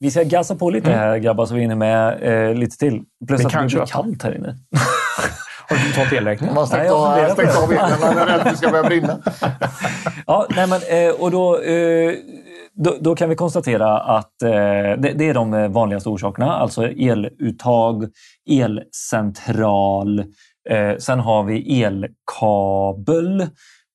Vi 0.00 0.10
ska 0.10 0.22
gasa 0.22 0.54
på 0.54 0.70
lite 0.70 0.90
här 0.90 1.18
grabbar 1.18 1.46
så 1.46 1.54
vi 1.54 1.60
hinner 1.60 1.76
med 1.76 2.22
eh, 2.48 2.54
lite 2.54 2.76
till. 2.78 3.02
Plus 3.28 3.40
Vi 3.40 3.44
att 3.44 3.52
det 3.52 3.58
kanske 3.58 3.78
blir 3.78 3.86
kallt 3.86 4.22
här 4.22 4.36
inne. 4.36 4.56
Har 5.68 5.76
du 5.76 5.88
betalt 5.88 6.12
elräkningen? 6.12 6.54
Man 6.54 6.62
har 6.62 6.66
stängt 6.66 6.90
av, 6.90 7.28
stängt 7.32 7.68
det. 7.70 7.76
elen 7.76 8.00
man 8.00 8.18
är 8.18 8.26
rädd 8.26 8.40
att 8.40 8.50
det 8.50 8.56
ska 8.56 8.70
börja 8.70 8.84
brinna. 8.84 9.18
Ja, 10.26 10.46
nej 10.56 10.66
men, 10.66 10.80
eh, 11.06 11.10
och 11.20 11.30
då, 11.30 11.58
eh, 11.60 12.12
då, 12.74 12.96
då 13.00 13.14
kan 13.14 13.28
vi 13.28 13.36
konstatera 13.36 14.00
att 14.00 14.42
eh, 14.42 14.50
det, 14.98 15.14
det 15.16 15.28
är 15.28 15.34
de 15.34 15.54
eh, 15.54 15.68
vanligaste 15.68 16.08
orsakerna. 16.08 16.52
Alltså 16.52 16.88
eluttag, 16.88 18.08
elcentral, 18.50 20.18
eh, 20.70 20.96
sen 20.98 21.20
har 21.20 21.42
vi 21.42 21.82
elkabel, 21.82 23.46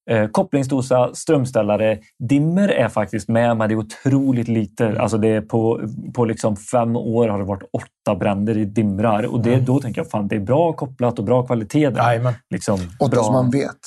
eh, 0.10 0.28
kopplingsdosa, 0.28 1.14
strömställare. 1.14 2.00
Dimmer 2.30 2.68
är 2.68 2.90
faktiskt 2.90 3.30
med, 3.30 3.58
men 3.58 3.70
det 3.70 3.76
är 3.76 3.78
otroligt 3.78 4.48
lite. 4.48 5.02
Alltså 5.02 5.18
det 5.18 5.28
är 5.28 5.42
på, 5.42 5.82
på 6.14 6.26
liksom 6.26 6.56
fem 6.56 6.96
år 6.96 7.28
har 7.28 7.40
det 7.40 7.46
varit 7.46 7.70
åtta 7.74 8.16
bränder 8.16 8.58
i 8.58 8.66
dimrar. 8.66 9.24
Och 9.24 9.40
det, 9.40 9.60
då 9.60 9.80
tänker 9.80 10.02
jag 10.02 10.10
fan 10.10 10.28
det 10.28 10.36
är 10.36 10.40
bra 10.40 10.74
kopplat 10.74 11.20
och 11.20 11.26
bra 11.26 11.46
kvalitet. 11.46 11.90
där. 11.90 12.02
Liksom, 12.50 12.80
Åtta 13.00 13.12
bra, 13.12 13.24
som 13.24 13.34
man 13.34 13.50
vet. 13.50 13.80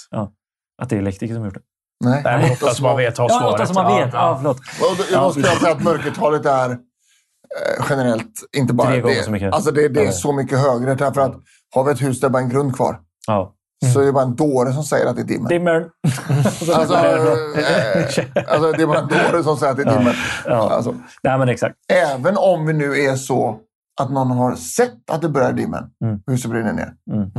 Att 0.82 0.88
det 0.88 0.96
är 0.96 1.00
elektriker 1.00 1.34
som 1.34 1.42
har 1.42 1.48
gjort 1.48 1.54
det. 1.54 1.71
Nej, 2.02 2.20
Nej, 2.24 2.42
men 2.42 2.52
åtta 2.52 2.74
som 2.74 2.82
man 2.82 2.96
vet 2.96 3.18
har 3.18 3.28
Ja, 3.30 3.38
svaret. 3.40 3.54
åtta 3.54 3.66
som 3.66 3.74
man 3.74 3.96
vet. 3.96 4.10
Ja, 4.12 4.36
förlåt. 4.36 4.56
Och 4.58 4.96
då, 4.98 5.04
jag 5.12 5.22
måste 5.22 5.42
säga 5.42 5.72
att 5.72 5.82
mörkertalet 5.82 6.46
är 6.46 6.70
eh, 6.70 6.76
generellt 7.90 8.32
inte 8.56 8.72
bara 8.74 8.88
Tre 8.88 9.00
det. 9.02 9.24
så 9.24 9.30
mycket. 9.30 9.52
Alltså 9.54 9.70
det, 9.70 9.88
det 9.88 10.00
är 10.00 10.04
Ja. 10.04 10.12
så 10.12 10.32
mycket 10.32 10.58
högre. 10.58 10.94
Därför 10.94 11.20
att 11.20 11.34
har 11.74 11.84
vi 11.84 11.92
ett 11.92 12.02
hus 12.02 12.20
där 12.20 12.28
bara 12.28 12.42
en 12.42 12.48
grund 12.48 12.76
kvar 12.76 12.98
Ja. 13.26 13.54
så 13.94 14.00
är 14.00 14.04
det 14.06 14.12
bara 14.12 14.24
en 14.24 14.36
dåre 14.36 14.72
som 14.72 14.82
säger 14.84 15.06
att 15.06 15.16
det 15.16 15.22
är 15.22 15.26
dimmer. 15.26 15.48
Dimmer. 15.48 15.86
Alltså, 16.74 16.94
eh, 16.94 18.52
alltså 18.52 18.72
det 18.72 18.82
är 18.82 18.86
bara 18.86 18.98
en 18.98 19.08
dåre 19.08 19.42
som 19.44 19.56
säger 19.56 19.70
att 19.72 19.76
det 19.76 19.82
är 19.90 19.98
dimmer. 19.98 20.16
Ja. 20.46 20.70
Alltså, 20.70 20.94
Nej, 21.22 21.38
men 21.38 21.48
exakt. 21.48 21.74
även 21.92 22.36
om 22.36 22.66
vi 22.66 22.72
nu 22.72 22.98
är 23.00 23.16
så 23.16 23.58
att 24.00 24.10
någon 24.12 24.30
har 24.30 24.54
sett 24.54 25.10
att 25.12 25.22
det 25.22 25.28
börjar 25.28 25.52
dimma 25.52 25.78
Mm. 26.04 26.20
huset 26.26 26.50
brinner 26.50 26.72
ner. 26.72 26.92
Mm. 27.12 27.30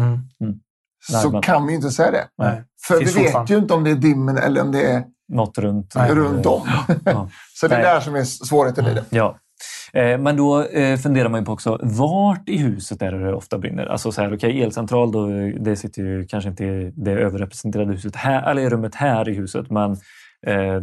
Så 1.12 1.30
Nej, 1.32 1.41
kan 1.43 1.68
vi 1.68 1.74
inte 1.74 1.89
säga 1.89 2.12
det. 2.12 2.28
Nej. 2.38 2.64
För 2.88 2.99
vi 2.99 3.24
vet 3.24 3.49
ju 3.49 3.58
inte 3.58 3.74
om 3.74 3.84
det 3.84 3.91
är 3.91 3.95
dimmen 3.95 4.38
eller 4.38 4.62
om 4.62 4.72
det 4.72 4.91
är 4.91 5.04
Något 5.28 5.58
runt. 5.58 5.95
runt 5.95 6.45
om. 6.45 6.62
Ja. 7.06 7.30
så 7.54 7.68
det 7.68 7.76
är 7.76 7.82
där 7.82 7.99
som 7.99 8.16
är 8.16 8.24
svårigheten 8.24 8.86
i 8.86 8.93
det. 8.93 9.04
Ja. 9.10 9.38
Eh, 9.93 10.18
Men 10.18 10.38
då 10.38 10.64
eh, 10.64 10.97
funderar 10.97 11.30
man 11.30 11.39
ju 11.39 11.45
på 11.45 11.51
också, 11.51 11.80
vart 11.82 12.49
i 12.49 12.58
huset 12.58 13.01
är 13.01 13.12
det 13.12 13.26
det 13.26 13.34
ofta 13.34 13.58
brinner? 13.58 13.86
Alltså 13.86 14.12
så 14.12 14.22
här, 14.22 14.36
okej, 14.36 14.64
elcentral, 14.64 15.12
då, 15.12 15.28
det 15.60 15.76
sitter 15.76 16.01
ju 16.01 16.26
kanske 16.26 16.49
inte 16.49 16.66
i 16.66 16.93
det 16.95 17.12
överrepresenterade 17.12 17.91
huset 17.93 18.16
här, 18.16 18.51
eller 18.51 18.62
i 18.62 18.70
rummet 18.70 18.95
här 18.95 19.30
i 19.30 19.34
huset, 19.34 19.70
men 19.72 19.91
eh, 20.47 20.76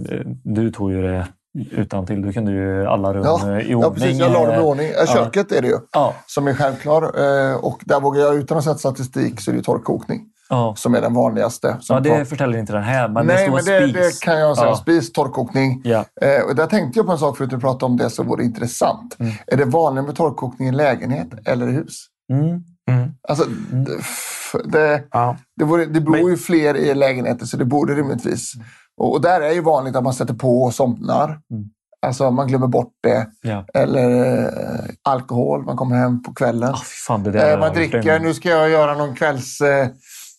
du 0.45 0.71
tog 0.71 0.93
ju 0.93 1.03
det 1.03 1.27
utan 1.71 2.07
till. 2.07 2.23
Du 2.23 2.33
kunde 2.33 2.53
ju 2.53 2.87
alla 2.87 3.15
rum 3.15 3.23
Ja, 3.25 3.41
eh, 3.43 3.71
i 3.71 3.75
ordning. 3.75 3.81
ja, 3.81 3.91
precis. 3.91 4.19
Jag 4.19 4.33
la 4.33 4.47
dem 4.47 4.55
i 4.55 4.59
ordning. 4.59 4.87
Eh, 4.87 4.93
Ja. 4.99 5.07
Köket 5.07 5.53
är 5.53 5.63
det 5.63 5.69
ju. 5.69 5.77
Ja, 5.93 6.15
Som 6.27 6.49
är 6.49 6.55
självklar. 6.55 7.03
Eh, 7.51 7.57
Och 7.57 7.81
där 7.85 8.01
vågar 8.01 8.21
jag, 8.21 8.35
utan 8.37 8.59
att 8.59 8.65
sätta 8.65 8.79
statistik, 8.79 9.41
så 9.41 9.51
är 9.51 9.53
det 9.53 9.57
ju 9.57 9.63
torrkokning. 9.63 10.21
ja. 10.49 10.75
Som 10.77 10.95
är 10.95 11.01
den 11.01 11.15
vanligaste. 11.15 11.77
Som 11.81 11.95
ja, 11.95 12.01
det 12.01 12.11
tar- 12.19 12.25
förtäller 12.25 12.59
inte 12.59 12.73
den 12.73 12.83
här, 12.83 13.09
men 13.09 13.27
det 13.27 13.35
Nej, 13.35 13.43
står 13.47 13.57
men 13.57 13.65
det, 13.65 13.89
spis. 14.01 14.19
det 14.21 14.25
kan 14.27 14.39
jag 14.39 14.57
säga. 14.57 14.69
Ja. 14.69 14.77
Spis, 14.77 15.13
torrkokning. 15.13 15.81
Ja. 15.85 16.05
Eh, 16.23 16.43
och 16.49 16.55
där 16.57 16.67
tänkte 16.67 16.99
jag 16.99 17.07
på 17.07 17.13
en 17.13 17.19
sak 17.19 17.37
förut, 17.37 17.51
du 17.51 17.59
pratade 17.61 17.85
om 17.87 17.97
det 17.97 18.11
så 18.11 18.23
vore 18.23 18.43
det 18.43 18.47
intressant. 18.47 19.17
Mm. 19.19 19.33
Är 19.47 19.57
det 19.57 19.65
vanligare 19.65 20.07
med 20.07 20.17
torrkokning 20.17 20.69
i 20.69 20.73
lägenhet 20.73 21.29
eller 21.45 21.69
i 21.69 21.73
hus? 21.73 22.07
Mm. 22.33 22.47
Mm. 22.91 23.11
Alltså, 23.29 23.45
det, 23.73 23.97
f- 24.01 24.55
det, 24.65 25.03
Ja. 25.11 25.37
det, 25.57 25.65
vore, 25.65 25.87
det 25.87 26.01
bor 26.01 26.13
Men- 26.13 26.27
ju 26.27 26.37
fler 26.37 26.77
i 26.77 26.95
lägenheter 26.95 27.47
så 27.47 27.57
det 27.57 27.65
borde 27.65 27.95
rimligtvis. 27.95 28.53
Och, 29.01 29.21
där 29.21 29.41
är 29.41 29.53
ju 29.53 29.61
vanligt 29.61 29.97
att 29.97 30.05
man 30.05 30.15
sätter 30.15 30.35
på 30.35 30.63
och 30.63 30.75
somnar. 30.75 31.25
Mm. 31.25 31.65
Alltså 32.07 32.31
man 32.31 32.49
glömmer 32.49 32.67
bort 32.67 32.93
det. 33.03 33.27
Ja. 33.43 33.65
Eller 33.75 34.39
eh, 34.45 34.81
alkohol, 35.03 35.65
man 35.65 35.77
kommer 35.77 35.97
hem 35.97 36.23
på 36.23 36.35
kvällen. 36.35 36.75
Fy 36.75 36.85
fan, 37.07 37.35
Eh, 37.35 37.59
man 37.61 37.75
dricker, 37.75 38.19
nu 38.19 38.35
ska 38.35 38.49
jag 38.49 38.71
göra 38.71 38.95
någon 38.95 39.15
kvälls... 39.15 39.61
Eh, 39.61 39.89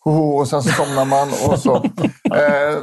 hoho, 0.03 0.39
och 0.39 0.47
sen 0.47 0.61
så 0.63 0.69
somnar 0.69 1.05
man 1.05 1.27
och 1.49 1.59
så. 1.59 1.85
Eh, 2.31 2.77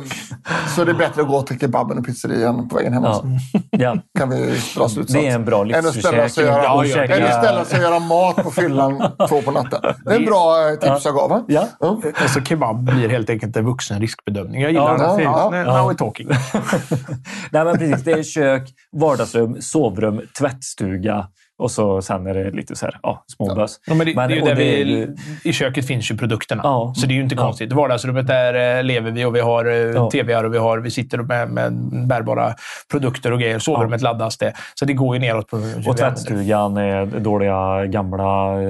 så 0.76 0.84
det 0.84 0.90
är 0.90 0.94
bättre 0.94 1.22
att 1.22 1.28
gå 1.28 1.42
till 1.42 1.58
kebaben 1.60 1.98
och 1.98 2.06
pizzerian 2.06 2.68
på 2.68 2.76
vägen 2.76 2.92
hem. 2.92 3.02
Ja. 3.04 3.24
Ja, 3.70 3.96
Kan 4.18 4.30
vi 4.30 4.36
dra 4.76 4.88
slutsats. 4.88 5.12
det 5.12 5.26
är 5.28 5.34
en 5.34 5.44
bra 5.44 5.60
Än 5.62 5.68
livsförsäkring. 5.68 7.16
eller 7.16 7.30
ställa 7.30 7.64
sig 7.64 7.78
och 7.78 7.84
göra 7.84 7.98
mat 7.98 8.36
på 8.36 8.50
fyllan 8.50 9.02
två 9.28 9.42
på 9.42 9.50
natten. 9.50 9.80
Det 10.04 10.10
är 10.12 10.16
en 10.16 10.24
bra 10.24 10.68
eh, 10.70 10.74
tips 10.78 11.04
jag 11.04 11.14
gav. 11.14 11.44
Ja. 11.48 11.66
Ja. 11.80 12.00
Alltså 12.22 12.40
kebab 12.40 12.84
blir 12.84 13.08
helt 13.08 13.30
enkelt 13.30 13.56
en 13.56 13.64
vuxen 13.64 14.00
riskbedömning. 14.00 14.60
Jag 14.62 14.70
gillar 14.72 14.98
Ja, 14.98 15.16
det. 15.16 15.22
Ja, 15.22 15.56
ja. 15.56 15.64
Now 15.64 15.90
we're 15.92 15.96
talking. 15.96 16.28
Nej, 17.50 17.64
men 17.64 17.78
precis. 17.78 18.04
Det 18.04 18.12
är 18.12 18.22
kök, 18.22 18.68
vardagsrum, 18.92 19.56
sovrum, 19.60 20.20
tvättstuga 20.38 21.26
och 21.58 21.70
så 21.70 22.02
sen 22.02 22.26
är 22.26 22.34
det 22.34 22.50
lite 22.50 22.76
så 22.76 22.86
här, 22.86 22.98
ja, 23.02 23.24
småbös. 23.36 23.80
Ja, 23.86 23.94
men 23.94 24.06
det, 24.06 24.14
Men- 24.16 24.28
det 24.28 24.34
är 24.34 24.38
ju 24.38 24.42
där 24.44 24.54
det 24.54 24.84
vi, 24.84 25.16
I 25.44 25.52
köket 25.52 25.86
finns 25.86 26.10
ju 26.10 26.16
produkterna. 26.16 26.60
Ja. 26.64 26.92
Så 26.96 27.06
det 27.06 27.12
är 27.12 27.16
ju 27.16 27.22
inte 27.22 27.34
Ja. 27.34 27.42
konstigt. 27.42 27.72
Vardagsrummet 27.72 28.26
där 28.26 28.78
eh, 28.78 28.84
lever 28.84 29.10
vi 29.10 29.24
och 29.24 29.34
vi 29.36 29.40
har 29.40 29.64
eh, 29.64 29.72
Ja. 29.76 30.10
tv 30.10 30.36
och 30.36 30.54
vi, 30.54 30.58
har, 30.58 30.78
vi 30.78 30.90
sitter 30.90 31.18
med, 31.18 31.50
med 31.50 31.72
bärbara 32.08 32.54
produkter 32.90 33.32
och 33.32 33.40
grejer. 33.40 33.58
Sovrummet 33.58 34.00
laddas 34.00 34.38
det. 34.38 34.52
Så 34.74 34.84
det 34.84 34.92
går 34.92 35.16
ju 35.16 35.20
neråt. 35.20 35.48
På, 35.48 35.56
Och 35.86 35.96
tvättstugan 35.96 36.76
är 36.76 37.06
dåliga 37.06 37.86
gamla 37.86 38.24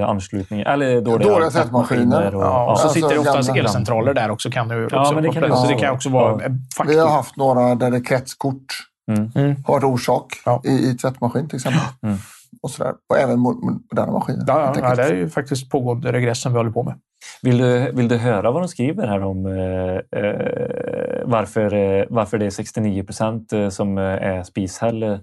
anslutningar. 0.06 0.72
Eller 0.72 1.00
dåliga, 1.00 1.28
Dåliga 1.28 1.50
tvättmaskiner. 1.50 2.34
Och, 2.34 2.42
Ja, 2.42 2.70
och 2.70 2.78
så 2.78 2.82
Alltså, 2.84 2.94
sitter 3.00 3.08
det 3.14 3.18
oftast 3.18 3.48
gamla- 3.48 3.62
elcentraler 3.62 4.14
där 4.14 4.30
också. 4.30 4.50
Kan 4.50 4.68
du 4.68 4.84
också 4.84 4.96
Ja, 4.96 5.10
men 5.14 5.22
det 5.22 5.28
kan 5.32 5.42
så 5.42 5.48
det 5.48 5.52
också 5.52 5.78
kan 5.78 5.94
också 5.94 6.08
vara 6.08 6.40
Ja. 6.78 6.84
Vi 6.88 6.98
har 6.98 7.08
haft 7.08 7.36
några 7.36 7.74
där 7.74 7.90
det 7.90 8.00
kretskort 8.00 8.84
Mm. 9.10 9.30
Mm. 9.34 9.56
har 9.66 9.74
varit 9.74 9.84
orsak 9.84 10.26
Ja. 10.44 10.62
i, 10.64 10.68
i 10.90 10.94
tvättmaskin 10.96 11.48
till 11.48 11.56
exempel. 11.56 11.80
Mm. 12.02 12.16
Och, 12.62 12.70
sådär. 12.70 12.92
och 13.10 13.18
även 13.18 13.36
mo- 13.36 13.60
mo- 13.60 13.80
moderna 13.92 14.12
maskiner. 14.12 14.44
Ja, 14.46 14.72
ja, 14.76 14.94
det 14.94 15.02
är 15.02 15.14
ju 15.14 15.28
faktiskt 15.28 15.70
pågående 15.70 16.12
regress 16.12 16.42
som 16.42 16.52
vi 16.52 16.58
håller 16.58 16.70
på 16.70 16.82
med. 16.82 16.94
Vill, 17.42 17.58
du, 17.58 17.92
vill 17.92 18.08
du 18.08 18.16
höra 18.16 18.50
vad 18.50 18.62
de 18.62 18.68
skriver 18.68 19.06
här 19.06 19.22
om 19.22 19.46
eh, 19.46 20.22
eh, 20.22 21.22
varför, 21.24 21.74
eh, 21.74 22.04
varför 22.10 22.38
det 22.38 22.46
är 22.46 22.50
69 22.50 23.04
procent 23.04 23.52
eh, 23.52 23.68
som 23.68 23.98
eh, 23.98 24.04
är 24.04 24.42
spishäll? 24.42 25.18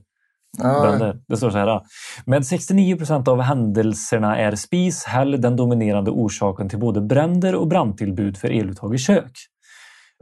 Ja. 0.57 1.13
Det 1.27 1.37
står 1.37 1.49
så 1.49 1.57
här. 1.57 1.81
Med 2.25 2.45
69 2.45 2.97
procent 2.97 3.27
av 3.27 3.41
händelserna 3.41 4.37
är 4.37 4.55
spishäll 4.55 5.41
den 5.41 5.55
dominerande 5.55 6.11
orsaken 6.11 6.69
till 6.69 6.79
både 6.79 7.01
bränder 7.01 7.55
och 7.55 7.67
brandtillbud 7.67 8.37
för 8.37 8.51
eluttag 8.51 8.95
i 8.95 8.97
kök. 8.97 9.31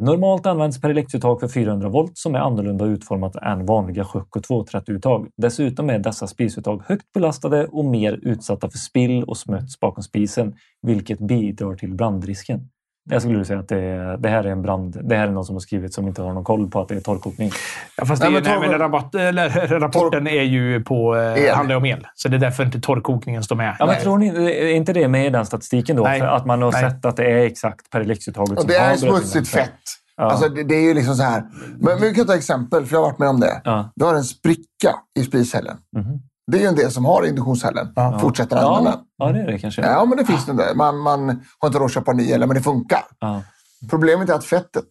Normalt 0.02 0.46
används 0.46 0.82
perelektuttag 0.82 1.40
för 1.40 1.48
400 1.48 1.90
volt 1.90 2.18
som 2.18 2.36
är 2.36 2.40
annorlunda 2.40 2.86
utformat 2.86 3.36
än 3.36 3.66
vanliga 3.66 4.06
sjuck 4.06 4.36
och 4.36 4.42
230-uttag. 4.42 5.30
Dessutom 5.38 5.90
är 5.90 6.00
dessa 6.00 6.28
spisuttag 6.28 6.84
högt 6.86 7.14
belastade 7.14 7.68
och 7.68 7.86
mer 7.86 8.20
utsatta 8.22 8.70
för 8.70 8.78
spill 8.78 9.24
och 9.24 9.38
smuts 9.38 9.80
bakom 9.80 10.04
spisen, 10.04 10.56
vilket 10.82 11.20
bidrar 11.20 11.76
till 11.76 11.96
brandrisken. 11.96 12.70
Jag 13.10 13.22
skulle 13.22 13.46
säga 13.46 13.60
att 13.60 13.68
det, 13.68 14.18
det 14.18 14.30
här 14.30 14.44
är 14.44 14.52
en 14.52 14.62
brand. 14.62 14.98
Det 15.04 15.16
här 15.16 15.28
är 15.28 15.32
någon 15.32 15.46
som 15.46 15.56
har 15.56 15.60
skrivit 15.60 15.94
som 15.94 16.08
inte 16.08 16.22
har 16.22 16.34
någon 16.34 16.44
koll 16.44 16.70
på 16.70 16.82
att 16.82 16.88
det 16.88 16.96
är 16.96 17.00
torrkokning. 17.00 17.52
Ja, 17.98 18.06
fast 18.06 18.22
det, 18.22 18.30
Nej, 18.30 18.38
är- 18.38 18.42
men 18.44 18.60
nej, 18.60 18.70
men 18.70 18.80
rabatt, 18.80 19.16
eller, 19.16 19.50
rapporten 19.80 20.28
är 20.28 20.42
ju 20.44 20.84
på, 20.84 21.16
eh, 21.16 21.44
El. 21.44 21.56
handlar 21.56 21.76
om 21.76 21.86
el. 21.86 22.08
Så 22.16 22.28
det 22.28 22.36
är 22.38 22.40
därför 22.40 22.66
inte 22.66 22.80
torrkokningen 22.80 23.44
står 23.44 23.56
med. 23.56 23.76
Ja, 23.80 23.86
men 23.86 24.02
tror 24.02 24.18
ni, 24.18 24.28
är 24.52 24.68
inte 24.76 24.94
det 24.94 25.08
med 25.08 25.26
i 25.26 25.30
den 25.30 25.46
statistiken 25.46 25.96
då? 25.96 26.04
Nej. 26.04 26.20
För 26.20 26.28
att 26.28 26.46
man 26.46 26.62
har 26.62 26.72
Nej. 26.72 26.82
sett 26.92 27.06
att 27.06 27.16
det 27.18 27.26
är 27.32 27.46
exakt 27.46 27.90
per 27.90 28.02
elektuttaget 28.02 28.52
Och 28.52 28.62
som 28.62 28.68
det 28.68 28.78
är 28.78 28.96
smutsigt 28.96 29.48
fett. 29.48 29.70
Ja. 30.18 30.24
Alltså, 30.24 30.50
det, 30.50 30.64
det 30.64 30.76
är 30.76 30.82
ju 30.82 30.94
liksom 30.94 31.16
så 31.16 31.24
här. 31.24 31.42
Men, 31.80 31.94
men 31.94 32.02
vi 32.02 32.14
kan 32.14 32.26
ta 32.26 32.36
exempel, 32.36 32.86
för 32.86 32.96
jag 32.96 33.02
har 33.02 33.10
varit 33.10 33.20
med 33.20 33.30
om 33.30 33.40
det. 33.40 33.62
Ja. 33.64 33.92
Du 33.96 34.06
har 34.06 34.14
en 34.16 34.24
spricka 34.24 34.96
i 35.20 35.24
spishällen. 35.24 35.78
Mhm. 35.98 36.20
Det 36.52 36.58
är 36.58 36.62
ju 36.62 36.68
en 36.68 36.76
del 36.76 36.92
som 36.92 37.06
har 37.06 37.26
induktionshällen. 37.28 37.88
Ja. 37.96 38.20
Fortsätter 38.20 38.56
använda 38.58 38.90
Ja, 38.92 38.96
den. 38.96 39.06
ja, 39.18 39.32
det 39.34 39.40
är 39.40 39.52
det 39.54 39.60
kanske. 39.60 39.82
Ja, 39.82 40.06
men 40.06 40.18
det 40.18 40.26
finns 40.26 40.46
den 40.46 40.56
där. 40.58 40.76
Man, 40.76 40.98
man 40.98 41.42
har 41.60 41.68
inte 41.68 41.80
råd 41.80 41.86
att 41.86 41.94
köpa 41.94 42.14
ny 42.14 42.32
eller 42.32 42.48
men 42.48 42.56
det 42.58 42.64
funkar. 42.64 43.04
Ja. 43.20 43.42
Problemet 43.90 44.30
är 44.30 44.34
att 44.34 44.46
fettet 44.46 44.86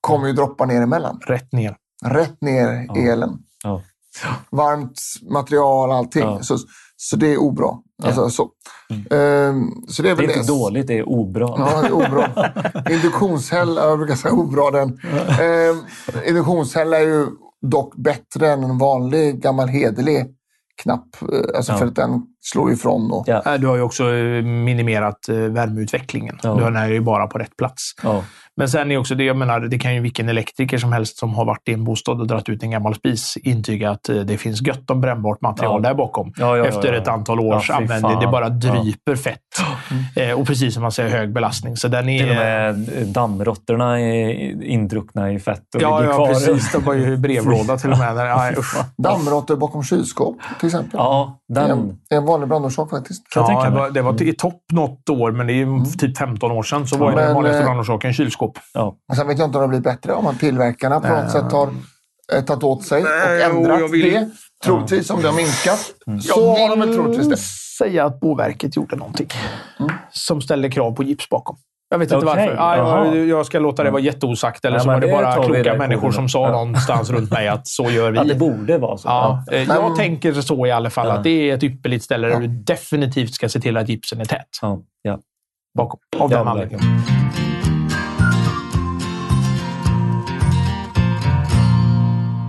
kommer 0.00 0.26
ju 0.26 0.32
droppa 0.32 0.66
ner 0.66 0.82
emellan. 0.82 1.20
Rätt 1.26 1.52
ner. 1.52 1.76
Rätt 2.04 2.40
ner 2.40 2.86
Ja. 2.88 2.96
elen. 3.12 3.30
Ja. 3.64 3.82
Varmt 4.50 5.00
material, 5.30 5.90
allting. 5.92 6.22
Ja. 6.22 6.42
Så, 6.42 6.56
så 6.96 7.16
det 7.16 7.32
är 7.32 7.38
obra. 7.38 7.68
Alltså, 8.02 8.30
så. 8.30 8.42
Ehm, 9.10 9.70
så 9.88 10.02
det 10.02 10.10
är 10.10 10.16
Det 10.16 10.24
är 10.24 10.36
inte 10.38 10.52
dåligt, 10.52 10.86
det 10.86 10.98
är 10.98 11.08
obra. 11.08 11.54
Ja, 11.58 11.80
det 11.82 11.86
är 11.88 11.92
obra. 11.92 12.30
Induktionshäll, 12.90 13.76
jag 13.76 13.98
brukar 13.98 14.14
säga 14.14 14.34
obra 14.34 14.70
den. 14.70 14.98
Ehm, 15.40 15.78
induktionshäll 16.26 16.92
är 16.92 17.00
ju 17.00 17.26
dock 17.66 17.96
bättre 17.96 18.50
än 18.52 18.64
en 18.64 18.78
vanlig 18.78 19.42
gammal 19.42 19.68
hederlig 19.68 20.26
knapp. 20.82 21.06
eh, 21.32 21.56
Alltså 21.56 21.72
Ja. 21.72 21.78
för 21.78 21.86
att 21.86 21.96
den 21.96 22.22
slår 22.40 22.72
ifrån. 22.72 23.12
Och, 23.12 23.24
Ja. 23.28 23.42
Eh, 23.46 23.54
Du 23.60 23.66
har 23.66 23.76
ju 23.76 23.82
också 23.82 24.04
eh, 24.14 24.42
minimerat 24.44 25.28
eh, 25.28 25.36
värmeutvecklingen. 25.36 26.38
Ja. 26.42 26.54
Du 26.54 26.62
har 26.62 26.70
den 26.70 26.90
ju 26.90 27.00
bara 27.00 27.26
på 27.26 27.38
rätt 27.38 27.56
plats. 27.56 27.82
Ja. 28.02 28.24
Men 28.56 28.68
sen 28.68 28.90
är 28.90 28.96
också 28.98 29.14
det, 29.14 29.24
jag 29.24 29.36
menar, 29.36 29.60
det 29.60 29.78
kan 29.78 29.94
ju 29.94 30.00
vilken 30.00 30.28
elektriker 30.28 30.78
som 30.78 30.92
helst 30.92 31.18
som 31.18 31.34
har 31.34 31.44
varit 31.44 31.68
i 31.68 31.72
en 31.72 31.84
bostad 31.84 32.20
och 32.20 32.26
dragit 32.26 32.48
ut 32.48 32.62
en 32.62 32.70
gammal 32.70 32.94
spis 32.94 33.36
intyga 33.36 33.90
att 33.90 34.08
eh, 34.08 34.16
det 34.16 34.38
finns 34.38 34.62
gött 34.66 34.90
om 34.90 35.00
brännbart 35.00 35.40
material 35.40 35.80
Ja. 35.84 35.88
där 35.88 35.94
bakom. 35.94 36.32
Ja, 36.36 36.46
ja, 36.46 36.56
ja, 36.56 36.64
Efter 36.64 36.92
ja. 36.92 36.98
ett 37.00 37.08
antal 37.08 37.40
års 37.40 37.68
Ja, 37.68 37.74
användning. 37.76 38.20
Det 38.20 38.26
bara 38.26 38.48
dryper 38.48 39.16
fett. 39.16 39.38
Eh, 40.16 40.40
och 40.40 40.46
precis 40.46 40.74
som 40.74 40.82
man 40.82 40.92
säger, 40.92 41.10
hög 41.10 41.32
belastning. 41.32 41.76
Så 41.76 41.88
den 41.88 42.08
är... 42.08 42.18
Till 42.18 42.30
och 42.30 42.36
med 42.36 42.68
eh, 43.02 43.06
dammråttorna 43.06 44.00
är 44.00 44.62
indruckna 44.64 45.32
i 45.32 45.38
fett 45.38 45.74
och 45.74 45.82
Ja, 45.82 45.98
ligger 45.98 46.10
ja 46.12 46.16
kvar. 46.16 46.26
precis. 46.28 46.72
De 46.72 46.82
var 46.82 46.94
ju 46.94 47.16
brevlåda 47.26 47.76
till 47.76 47.92
och 47.92 47.98
med. 47.98 48.16
Ja, 48.16 48.52
usch. 48.58 48.76
Dammråttor 49.02 49.56
bakom 49.56 49.82
kylskåp 49.84 50.36
till 50.58 50.66
exempel. 50.66 50.90
Ja, 50.94 51.38
den. 51.48 51.70
en, 51.70 51.96
är 52.10 52.16
en 52.16 52.24
vanlig 52.24 52.48
brandorsak 52.48 52.90
faktiskt. 52.90 53.22
Ja, 53.34 53.64
det 53.64 53.70
var, 53.76 53.90
det 53.90 54.02
var 54.02 54.22
i 54.22 54.32
topp 54.32 54.62
något 54.72 55.08
år, 55.10 55.32
men 55.32 55.46
det 55.46 55.52
är 55.52 55.56
ju 55.56 55.84
typ 55.98 56.18
15 56.18 56.50
år 56.52 56.62
sedan 56.62 56.86
så 56.86 56.96
var 56.98 57.06
Men, 57.12 57.24
den 57.24 57.34
vanligaste 57.34 57.62
brandorsaken 57.64 58.14
kylskop. 58.46 58.58
Ja. 58.74 58.96
Och 59.10 59.16
sen 59.16 59.26
vet 59.28 59.38
jag 59.38 59.48
inte 59.48 59.58
om 59.58 59.62
det 59.62 59.68
blir 59.68 59.80
bättre 59.92 60.12
om 60.12 60.24
man 60.24 60.38
tillverkarna 60.38 61.00
på 61.00 61.08
något 61.08 61.30
sätt 61.30 61.52
har 61.52 61.68
eh, 62.32 62.44
tagit 62.44 62.62
åt 62.64 62.82
sig 62.84 63.02
och 63.02 63.08
Nej, 63.26 63.48
jo, 63.52 63.58
ändrat 63.58 63.90
vill- 63.90 64.12
det. 64.12 64.30
Troligtvis 64.64 65.10
om 65.10 65.22
det 65.22 65.28
har 65.28 65.36
minskat. 65.36 65.80
Mm. 66.06 66.20
Så 66.20 66.56
har 66.56 66.68
de 66.68 66.80
väl 66.80 66.94
troligtvis 66.94 67.28
det. 67.28 67.36
säga 67.84 68.04
att 68.04 68.20
Boverket 68.20 68.76
gjorde 68.76 68.96
någonting 68.96 69.28
som 70.10 70.40
ställde 70.40 70.70
krav 70.70 70.92
på 70.92 71.02
gips 71.02 71.28
bakom. 71.28 71.56
Jag 71.90 71.98
vet 71.98 72.12
inte 72.12 72.26
Okej, 72.26 72.26
varför. 72.48 72.54
Jaha. 72.54 73.06
jag, 73.16 73.26
jag 73.26 73.46
ska 73.46 73.58
låta 73.58 73.84
det 73.84 73.90
vara 73.90 74.02
jätteosagt. 74.02 74.64
Eller 74.64 74.76
Ja, 74.76 74.80
så 74.80 74.86
men 74.86 74.94
var 74.94 75.00
det 75.00 75.06
det 75.06 75.12
bara 75.12 75.44
kloka 75.44 75.74
människor 75.74 76.10
som 76.12 76.28
sa 76.28 76.50
någonstans 76.50 77.10
runt 77.10 77.30
mig 77.30 77.48
att 77.48 77.68
så 77.68 77.90
gör 77.90 78.10
vi. 78.10 78.18
Att 78.18 78.28
det 78.28 78.34
borde 78.34 78.78
vara 78.78 78.96
så. 78.98 79.08
Ja, 79.08 79.44
eh, 79.52 79.68
Men- 79.68 79.76
jag 79.76 79.96
tänker 79.96 80.32
så 80.32 80.66
i 80.66 80.70
alla 80.70 80.90
fall. 80.90 81.06
Ja. 81.08 81.12
Att 81.14 81.24
det 81.24 81.50
är 81.50 81.54
ett 81.54 81.62
ypperligt 81.62 82.04
ställe 82.04 82.26
där 82.26 82.34
Ja. 82.34 82.40
du 82.40 82.46
definitivt 82.46 83.34
ska 83.34 83.48
se 83.48 83.60
till 83.60 83.76
att 83.76 83.88
gipsen 83.88 84.20
är 84.20 84.24
tät 84.24 84.46
Ja. 84.62 84.78
Ja. 85.02 85.18
bakom. 85.78 86.00
Av 86.18 86.30
den 86.30 86.38
men 86.38 86.48
anledningen. 86.48 86.80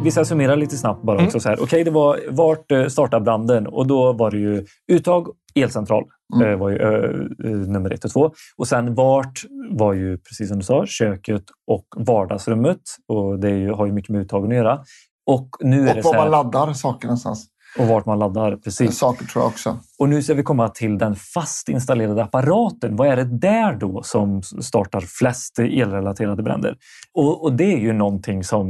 Vi 0.05 0.11
ska 0.11 0.25
summera 0.25 0.55
lite 0.55 0.77
snabbt 0.77 1.03
bara 1.03 1.15
Mm. 1.17 1.25
också. 1.25 1.39
Så 1.39 1.49
här. 1.49 1.63
Okej, 1.63 1.83
det 1.83 1.91
var 1.91 2.19
vart 2.29 2.71
eh, 2.71 2.87
startar 2.87 3.19
branden? 3.19 3.67
Och 3.67 3.87
då 3.87 4.13
var 4.13 4.31
det 4.31 4.37
ju 4.37 4.65
uttag, 4.91 5.27
elcentral 5.55 6.03
Mm. 6.35 6.51
eh, 6.51 6.57
var 6.59 6.69
ju 6.69 6.75
eh, 6.77 7.49
nummer 7.67 7.93
ett 7.93 8.05
och 8.05 8.11
två. 8.11 8.31
Och 8.57 8.67
sen 8.67 8.95
vart 8.95 9.41
var 9.71 9.93
ju, 9.93 10.17
precis 10.17 10.47
som 10.49 10.57
du 10.57 10.63
sa, 10.63 10.85
köket 10.85 11.43
och 11.67 11.85
vardagsrummet. 11.97 12.79
Och 13.07 13.39
det 13.39 13.49
är 13.49 13.55
ju, 13.55 13.71
har 13.71 13.85
ju 13.85 13.91
mycket 13.91 14.09
med 14.09 14.21
uttagen 14.21 14.51
att 14.51 14.57
göra. 14.57 14.79
Och 15.27 15.49
nu 15.61 15.83
är 15.85 15.89
Och 15.89 15.95
det 15.95 16.03
så 16.03 16.09
var 16.09 16.15
man 16.15 16.23
här, 16.23 16.31
laddar 16.31 16.73
saker 16.73 17.07
någonstans. 17.07 17.47
Och 17.79 17.87
vart 17.87 18.05
man 18.05 18.19
laddar. 18.19 18.57
Precis. 18.57 18.97
Saker 18.97 19.25
tror 19.25 19.43
jag 19.43 19.49
också. 19.49 19.77
Och 19.99 20.09
nu 20.09 20.21
ska 20.23 20.33
vi 20.33 20.43
komma 20.43 20.69
till 20.69 20.97
den 20.97 21.15
fast 21.15 21.69
installerade 21.69 22.23
apparaten. 22.23 22.95
Vad 22.95 23.07
är 23.07 23.15
det 23.15 23.23
där 23.23 23.75
då 23.75 24.03
som 24.03 24.43
startar 24.43 25.01
flest 25.01 25.59
elrelaterade 25.59 26.43
bränder? 26.43 26.77
Och, 27.13 27.43
och 27.43 27.53
det 27.53 27.73
är 27.73 27.77
ju 27.77 27.93
någonting 27.93 28.43
som 28.43 28.67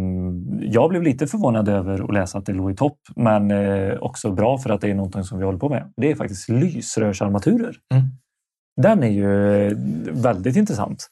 jag 0.61 0.89
blev 0.89 1.03
lite 1.03 1.27
förvånad 1.27 1.69
över 1.69 2.03
att 2.03 2.13
läsa 2.13 2.37
att 2.37 2.45
det 2.45 2.53
låg 2.53 2.71
i 2.71 2.75
topp, 2.75 2.97
men 3.15 3.51
eh, 3.51 3.97
också 3.99 4.31
bra 4.31 4.57
för 4.57 4.69
att 4.69 4.81
det 4.81 4.89
är 4.89 4.95
någonting 4.95 5.23
som 5.23 5.39
vi 5.39 5.45
håller 5.45 5.59
på 5.59 5.69
med. 5.69 5.93
Det 5.97 6.11
är 6.11 6.15
faktiskt 6.15 6.49
lysrörsarmaturer. 6.49 7.75
Mm. 7.93 8.05
Den 8.81 9.03
är 9.03 9.11
ju 9.11 9.61
eh, 9.67 9.77
väldigt 10.11 10.55
intressant. 10.55 11.09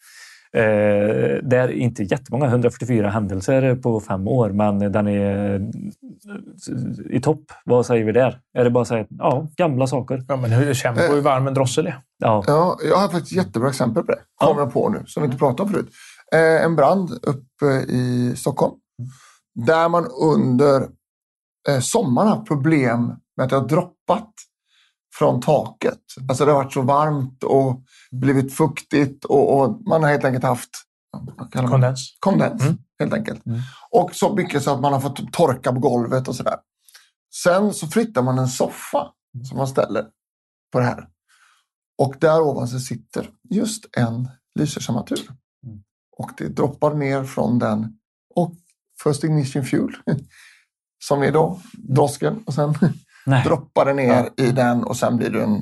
Eh, 0.58 1.40
det 1.44 1.58
är 1.58 1.72
inte 1.72 2.04
jättemånga, 2.04 2.46
144 2.46 3.10
händelser 3.10 3.76
på 3.76 4.00
fem 4.00 4.28
år, 4.28 4.50
men 4.50 4.80
den 4.80 5.08
är 5.08 5.62
i 7.10 7.22
topp. 7.22 7.44
Vad 7.66 7.86
säger 7.86 8.06
vi 8.06 8.12
där? 8.12 8.40
Är 8.58 8.64
det 8.64 8.70
bara 8.70 8.82
att 8.82 8.88
säga 8.88 9.06
ja, 9.10 9.48
gamla 9.58 9.88
saker? 9.88 10.24
Ja, 10.28 10.36
men 10.36 10.52
hur 10.52 10.74
känner 10.74 11.08
på 11.08 11.14
hur 11.14 11.22
varm 11.22 11.48
en 11.48 11.54
drossel 11.54 11.88
är? 11.88 11.98
Ja, 12.18 12.44
Ja, 12.48 12.78
jag 12.90 12.98
har 12.98 13.08
faktiskt 13.10 13.36
jättebra 13.36 13.70
exempel 13.70 14.04
på 14.04 14.12
det. 14.12 14.20
Kommer 14.36 14.62
jag 14.62 14.74
på 14.74 14.90
nu, 14.90 15.04
som 15.06 15.24
vi 15.24 15.26
inte 15.26 15.38
pratade 15.38 15.64
om 15.64 15.70
förut. 15.70 15.90
Eh, 16.34 16.64
en 16.66 16.76
brand 16.76 17.10
uppe 17.12 17.66
i 17.88 18.34
Stockholm. 18.38 18.74
Där 19.66 19.90
man 19.90 20.08
under 20.22 20.82
eh, 21.70 21.80
sommaren 21.80 22.28
har 22.28 22.36
haft 22.36 22.48
problem 22.48 23.16
med 23.38 23.44
att 23.44 23.50
det 23.50 23.56
har 23.56 23.68
droppat 23.68 24.34
från 25.18 25.42
taket. 25.42 26.00
Alltså 26.30 26.46
det 26.46 26.52
har 26.52 26.64
varit 26.64 26.74
så 26.74 26.82
varmt 26.82 27.44
och 27.44 27.82
blivit 28.12 28.54
fuktigt 28.54 29.26
och, 29.26 29.60
och 29.60 29.82
man 29.88 30.04
har 30.04 30.10
helt 30.10 30.26
enkelt 30.26 30.44
haft? 30.44 30.70
Kondens. 31.52 32.18
kondens. 32.20 32.62
Mm. 32.62 32.78
Helt 33.00 33.14
enkelt. 33.14 33.46
Mm. 33.46 33.60
Och 33.92 34.16
så 34.16 34.36
mycket 34.36 34.64
så 34.64 34.72
att 34.72 34.82
man 34.82 34.94
har 34.94 35.00
fått 35.00 35.34
torka 35.34 35.74
på 35.74 35.80
golvet 35.80 36.28
och 36.28 36.36
sådär. 36.36 36.56
Sen 37.44 37.74
så 37.74 37.88
flyttar 37.88 38.22
man 38.22 38.40
en 38.40 38.48
soffa 38.48 39.12
som 39.50 39.58
man 39.58 39.68
ställer 39.68 40.06
på 40.72 40.80
det 40.80 40.86
här. 40.86 41.08
Och 41.98 42.16
där 42.20 42.42
ovanför 42.42 42.78
sitter 42.78 43.30
just 43.50 43.86
en 43.98 44.30
lysrörsarmatur. 44.60 45.30
Mm. 45.66 45.84
Och 46.18 46.32
det 46.38 46.48
droppar 46.48 46.94
ner 46.94 47.24
från 47.24 47.60
den. 47.60 47.98
Och 48.36 48.54
First 49.04 49.24
Ignition 49.24 49.66
Fuel, 49.66 49.96
som 51.08 51.24
är 51.24 51.32
då 51.32 51.60
drosken. 51.74 52.44
Och 52.46 52.54
sen 52.54 52.76
nej. 53.26 53.44
droppar 53.44 53.86
det 53.86 53.94
ner 53.94 54.30
i 54.38 54.52
den 54.52 54.84
och 54.84 54.98
sen 54.98 55.18
blir 55.18 55.30
det 55.30 55.44
en 55.44 55.62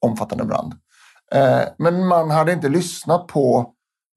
omfattande 0.00 0.44
brand. 0.44 0.74
Eh, 1.34 1.60
men 1.78 2.06
man 2.06 2.30
hade 2.30 2.52
inte 2.52 2.68
lyssnat 2.68 3.26
på 3.26 3.72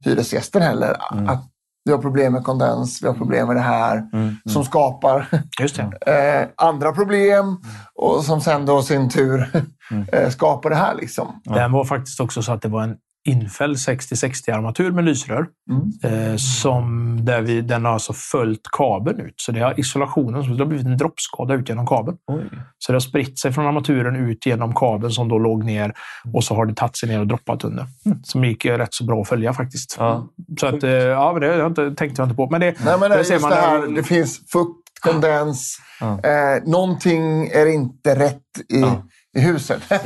hyresgästen 0.05 0.61
heller. 0.61 0.97
Mm. 1.11 1.29
Att 1.29 1.43
vi 1.85 1.91
har 1.91 1.99
problem 1.99 2.33
med 2.33 2.43
kondens, 2.43 3.03
vi 3.03 3.07
har 3.07 3.13
problem 3.13 3.47
med 3.47 3.55
det 3.55 3.61
här. 3.61 3.97
Mm, 3.97 4.09
mm. 4.13 4.37
Som 4.49 4.65
skapar 4.65 5.27
eh, 6.07 6.47
andra 6.55 6.91
problem 6.91 7.57
och 7.95 8.23
som 8.23 8.41
sen 8.41 8.65
då 8.65 8.79
i 8.79 8.83
sin 8.83 9.09
tur 9.09 9.65
Mm. 9.91 10.07
eh, 10.13 10.29
skapar 10.29 10.69
det 10.69 10.75
här. 10.75 10.95
Liksom. 10.95 11.41
Ja. 11.43 11.55
Den 11.55 11.71
var 11.71 11.85
faktiskt 11.85 12.19
också 12.19 12.41
så 12.41 12.51
att 12.51 12.61
det 12.61 12.67
var 12.67 12.83
en 12.83 12.97
infälld 13.27 13.75
60-60-armatur 13.75 14.91
med 14.91 15.03
lysrör. 15.03 15.47
Mm. 15.69 16.31
Eh, 16.31 16.35
som 16.37 17.17
där 17.25 17.41
vi, 17.41 17.61
den 17.61 17.85
har 17.85 17.93
alltså 17.93 18.13
följt 18.13 18.61
kabeln 18.77 19.19
ut. 19.19 19.33
Så 19.37 19.51
det 19.51 19.59
har 19.59 19.79
isolationen, 19.79 20.43
så 20.43 20.49
det 20.49 20.57
har 20.57 20.65
blivit 20.65 20.85
en 20.85 20.97
droppskada 20.97 21.53
ut 21.53 21.69
genom 21.69 21.87
kabeln. 21.87 22.17
Oj. 22.27 22.49
Så 22.77 22.91
det 22.91 22.95
har 22.95 22.99
spritt 22.99 23.39
sig 23.39 23.51
från 23.51 23.65
armaturen 23.65 24.15
ut 24.15 24.45
genom 24.45 24.75
kabeln 24.75 25.11
som 25.11 25.29
då 25.29 25.39
låg 25.39 25.63
ner 25.63 25.93
och 26.33 26.43
så 26.43 26.55
har 26.55 26.65
det 26.65 26.75
tagit 26.75 26.97
sig 26.97 27.09
ner 27.09 27.19
och 27.19 27.27
droppat 27.27 27.63
under. 27.63 27.85
Som 28.23 28.45
gick 28.45 28.65
eh, 28.65 28.77
rätt 28.77 28.93
så 28.93 29.05
bra 29.05 29.21
att 29.21 29.27
följa 29.27 29.53
faktiskt. 29.53 29.95
Ja. 29.99 30.27
Så 30.59 30.67
att, 30.67 30.83
eh, 30.83 30.91
ja, 30.91 31.31
men 31.31 31.41
det 31.41 31.57
jag 31.57 31.67
inte, 31.67 31.95
tänkte 31.95 32.21
jag 32.21 32.25
inte 32.25 32.35
på. 32.35 32.49
Men 32.49 32.61
det, 32.61 32.75
Nej, 32.85 32.99
men 32.99 33.11
det, 33.11 33.23
ser 33.23 33.39
man 33.39 33.49
det, 33.49 33.55
här, 33.55 33.95
det 33.95 34.03
finns 34.03 34.37
fukt, 34.51 34.89
kondens. 34.99 35.77
Ja. 35.99 36.19
Eh, 36.23 36.63
någonting 36.65 37.47
är 37.47 37.65
inte 37.65 38.15
rätt 38.15 38.41
i, 38.73 38.79
Ja. 38.79 39.03
I 39.39 39.41
huset. 39.41 39.81
Ja. 39.89 39.97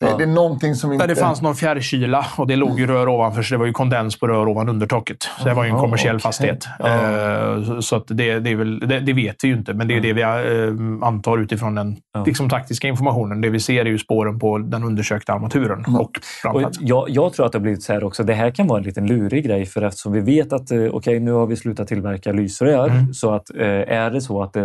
det, 0.00 0.06
Ja. 0.06 0.16
det 0.16 0.22
är 0.22 0.26
någonting 0.26 0.74
som 0.74 0.92
inte... 0.92 1.06
Där 1.06 1.14
det 1.14 1.20
fanns 1.20 1.42
någon 1.42 1.54
fjärrkyla 1.56 2.26
och 2.36 2.46
det 2.46 2.56
låg 2.56 2.80
ju 2.80 2.86
rör 2.86 3.08
ovanför, 3.08 3.42
så 3.42 3.54
det 3.54 3.58
var 3.58 3.66
ju 3.66 3.72
kondens 3.72 4.20
på 4.20 4.26
rör 4.28 4.48
ovan 4.48 4.68
undertaket. 4.68 5.16
Så 5.38 5.44
det 5.48 5.54
var 5.54 5.64
ju 5.64 5.70
en 5.70 5.76
kommersiell 5.76 6.20
fastighet. 6.20 6.66
Ja. 6.78 6.86
Eh, 6.88 7.80
så- 7.80 8.04
det, 8.08 8.38
det, 8.38 8.50
är 8.50 8.56
väl, 8.56 8.78
det, 8.78 9.00
det 9.00 9.12
vet 9.12 9.36
vi 9.44 9.48
ju 9.48 9.54
inte, 9.54 9.74
men 9.74 9.88
det 9.88 9.96
är 9.96 10.00
det 10.00 10.12
vi 10.12 10.22
eh, 10.22 11.06
antar 11.08 11.38
utifrån 11.38 11.74
den 11.74 11.96
Ja. 12.14 12.24
liksom, 12.24 12.48
taktiska 12.48 12.88
informationen. 12.88 13.40
Det 13.40 13.48
vi 13.50 13.60
ser 13.60 13.80
är 13.80 13.90
ju 13.90 13.98
spåren 13.98 14.38
på 14.38 14.58
den 14.58 14.84
undersökta 14.84 15.32
armaturen 15.32 15.84
och 15.84 16.00
Och 16.00 16.10
brandplatsen. 16.42 16.86
jag, 16.86 17.04
jag 17.10 17.32
tror 17.32 17.46
att 17.46 17.52
det 17.52 17.58
har 17.58 17.62
blivit 17.62 17.82
så 17.82 17.92
här 17.92 18.04
också. 18.04 18.22
Det 18.24 18.34
här 18.34 18.50
kan 18.50 18.66
vara 18.66 18.78
en 18.78 18.84
liten 18.84 19.06
lurig 19.06 19.44
grej 19.46 19.66
för 19.66 19.82
eftersom 19.82 20.12
vi 20.12 20.20
vet 20.20 20.52
att 20.52 20.70
eh, 20.70 20.78
okej, 20.92 21.20
nu 21.20 21.32
har 21.32 21.46
vi 21.46 21.56
slutat 21.56 21.88
tillverka 21.88 22.32
lysrör. 22.32 22.88
Mm. 22.88 23.14
Så 23.14 23.34
att 23.34 23.50
är 23.50 24.10
det 24.10 24.20
så 24.20 24.42
att 24.42 24.56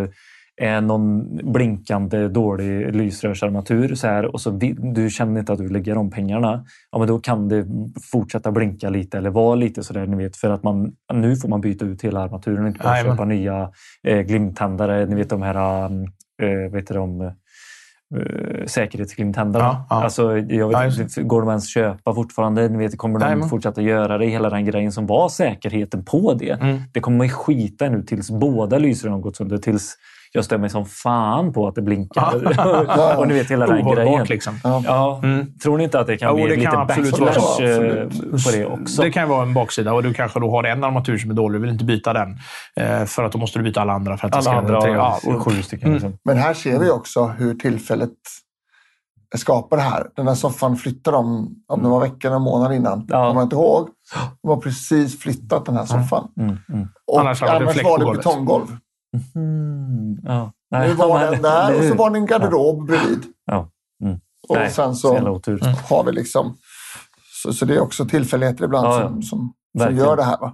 är 0.61 0.81
någon 0.81 1.35
blinkande 1.53 2.27
dålig 2.27 2.95
lysrörsarmatur 2.95 3.95
så 3.95 4.07
här, 4.07 4.25
och 4.33 4.41
så 4.41 4.49
du 4.93 5.09
känner 5.09 5.39
inte 5.39 5.53
att 5.53 5.59
du 5.59 5.69
lägger 5.69 5.95
de 5.95 6.11
pengarna. 6.11 6.65
Ja, 6.91 6.97
men 6.99 7.07
då 7.07 7.19
kan 7.19 7.49
det 7.49 7.65
fortsätta 8.11 8.51
blinka 8.51 8.89
lite 8.89 9.17
eller 9.17 9.29
vara 9.29 9.55
lite 9.55 9.83
så 9.83 9.93
där, 9.93 10.07
ni 10.07 10.17
vet. 10.17 10.37
För 10.37 10.49
att 10.49 10.63
man, 10.63 10.91
nu 11.13 11.35
får 11.35 11.49
man 11.49 11.61
byta 11.61 11.85
ut 11.85 12.01
hela 12.01 12.19
armaturen 12.19 12.61
och 12.61 12.67
inte 12.67 12.83
bara 12.83 13.03
köpa 13.03 13.25
nya 13.25 13.71
eh, 14.07 14.19
glimttändare. 14.21 15.05
Ni 15.05 15.15
vet 15.15 15.29
de 15.29 15.41
här 15.41 15.89
eh, 16.41 16.71
vet 16.71 16.87
du, 16.87 16.93
de, 16.93 17.21
eh, 17.21 18.65
säkerhetsglimtändarna. 18.65 19.65
Ja, 19.65 19.85
ja. 19.89 20.03
Alltså, 20.03 20.37
jag 20.37 20.67
vet, 20.67 21.17
Ja, 21.17 21.23
går 21.23 21.41
de 21.41 21.49
ens 21.49 21.73
köpa 21.73 22.13
fortfarande? 22.13 22.69
Ni 22.69 22.77
vet, 22.77 22.97
kommer 22.97 23.19
de 23.19 23.25
Jajamän. 23.25 23.49
fortsätta 23.49 23.81
göra 23.81 24.17
det? 24.17 24.25
Hela 24.25 24.49
den 24.49 24.65
grejen 24.65 24.91
som 24.91 25.07
var 25.07 25.29
säkerheten 25.29 26.05
på 26.05 26.33
det. 26.33 26.61
Mm. 26.61 26.81
Det 26.91 26.99
kommer 26.99 27.17
man 27.17 27.29
skita 27.29 27.89
nu 27.89 28.03
tills 28.03 28.31
båda 28.31 28.77
lysrören 28.77 29.13
har 29.13 29.21
gått 29.21 29.35
sönder. 29.35 29.57
Tills 29.57 29.97
jag 30.33 30.59
mig 30.59 30.69
som 30.69 30.85
fan 30.85 31.53
på 31.53 31.67
att 31.67 31.75
det 31.75 31.81
blinkar. 31.81 33.17
och 33.19 33.27
ni 33.27 33.33
vet 33.33 33.51
hela 33.51 33.65
den 33.67 33.87
grejen. 33.91 34.25
Liksom. 34.25 34.59
Ja, 34.63 35.19
Mm. 35.23 35.57
Tror 35.63 35.77
ni 35.77 35.83
inte 35.83 35.99
att 35.99 36.07
det 36.07 36.17
kan 36.17 36.29
Jo, 36.29 36.35
bli 36.35 36.43
det 36.43 36.55
lite 36.55 36.71
kan 36.71 36.81
absolut 36.81 37.19
vara 37.19 37.25
backlash 37.31 37.55
så. 37.57 37.63
eh, 37.63 38.03
Absolut. 38.05 38.45
på 38.45 38.51
det 38.51 38.65
också? 38.65 39.01
Det 39.01 39.11
kan 39.11 39.23
ju 39.23 39.29
vara 39.29 39.43
en 39.43 39.53
baksida 39.53 39.93
och 39.93 40.03
du 40.03 40.13
kanske 40.13 40.39
då 40.39 40.51
har 40.51 40.63
en 40.63 40.83
armatur 40.83 41.17
som 41.17 41.31
är 41.31 41.35
dålig. 41.35 41.55
Du 41.55 41.61
vill 41.61 41.73
inte 41.73 41.85
byta 41.85 42.13
den. 42.13 42.37
eh, 42.75 43.05
För 43.05 43.23
att 43.23 43.31
då 43.31 43.37
måste 43.37 43.59
du 43.59 43.63
byta 43.63 43.81
alla 43.81 43.93
andra. 43.93 44.17
För 44.17 44.27
att 44.27 44.31
det 44.31 44.37
Alla 44.37 44.43
ska 44.43 44.51
andra 44.53 44.81
tre- 44.81 44.91
ja, 44.91 45.19
sju 45.39 45.61
stycken. 45.61 45.87
Mm. 45.87 45.93
Liksom. 45.93 46.17
Men 46.25 46.37
här 46.37 46.53
ser 46.53 46.79
vi 46.79 46.89
också 46.89 47.25
hur 47.25 47.55
tillfället 47.55 48.09
skapar 49.35 49.77
det 49.77 49.83
här. 49.83 50.07
Den 50.15 50.27
här 50.27 50.35
soffan 50.35 50.77
flyttade 50.77 51.17
de, 51.17 51.49
om 51.67 51.83
det 51.83 51.89
var 51.89 51.99
veckan 51.99 52.31
eller 52.31 52.39
månad 52.39 52.73
innan. 52.73 53.05
Ja. 53.09 53.27
Kommer 53.27 53.41
jag 53.41 53.45
inte 53.45 53.55
ihåg. 53.55 53.89
De 54.41 54.47
har 54.49 54.57
precis 54.57 55.19
flyttat 55.19 55.65
den 55.65 55.75
här 55.77 55.85
soffan. 55.85 56.27
Mm, 56.39 56.57
mm. 56.73 56.87
Och 57.11 57.19
Annars 57.19 57.43
annars, 57.43 57.83
var 57.83 57.97
på 57.97 58.11
det 58.11 58.17
betonggolv. 58.17 58.77
Mm, 59.35 60.17
ja. 60.23 60.51
Nu 60.71 60.77
Nej, 60.77 60.93
var 60.93 61.19
men- 61.19 61.31
den 61.31 61.41
där 61.41 61.77
och 61.77 61.83
så 61.83 61.95
var 61.95 62.09
det 62.09 62.17
en 62.17 62.25
garderob 62.25 62.87
bredvid. 62.87 63.23
Ja. 63.45 63.69
Mm. 64.03 64.19
Och 64.49 64.55
Nej, 64.55 64.71
sen 64.71 64.95
så 64.95 65.17
har 65.89 66.03
vi 66.03 66.11
liksom... 66.11 66.57
Så, 67.43 67.53
så 67.53 67.65
det 67.65 67.75
är 67.75 67.79
också 67.79 68.05
tillfälligheter 68.05 68.63
ibland 68.65 68.87
Ja, 68.87 69.01
ja. 69.01 69.07
som, 69.07 69.21
som, 69.23 69.53
som 69.79 69.95
gör 69.97 70.15
det 70.17 70.23
här. 70.23 70.37
Va? 70.37 70.53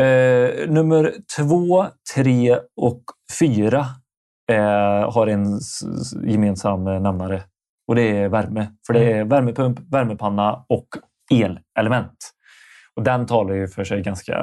Eh, 0.00 0.70
nummer 0.70 1.12
två, 1.36 1.86
tre 2.14 2.58
och 2.76 3.02
fyra 3.38 3.86
eh, 4.52 5.12
har 5.12 5.26
en 5.26 5.60
gemensam 6.26 6.84
nämnare. 6.84 7.42
Och 7.88 7.94
det 7.94 8.02
är 8.18 8.28
värme. 8.28 8.66
För 8.86 8.94
det 8.94 9.00
Mm. 9.04 9.18
är 9.20 9.24
värmepump, 9.24 9.80
värmepanna 9.92 10.64
och 10.68 10.86
elelement. 11.78 12.16
Och 12.96 13.02
den 13.02 13.26
talar 13.26 13.54
ju 13.54 13.68
för 13.68 13.84
sig 13.84 14.00
ganska... 14.02 14.34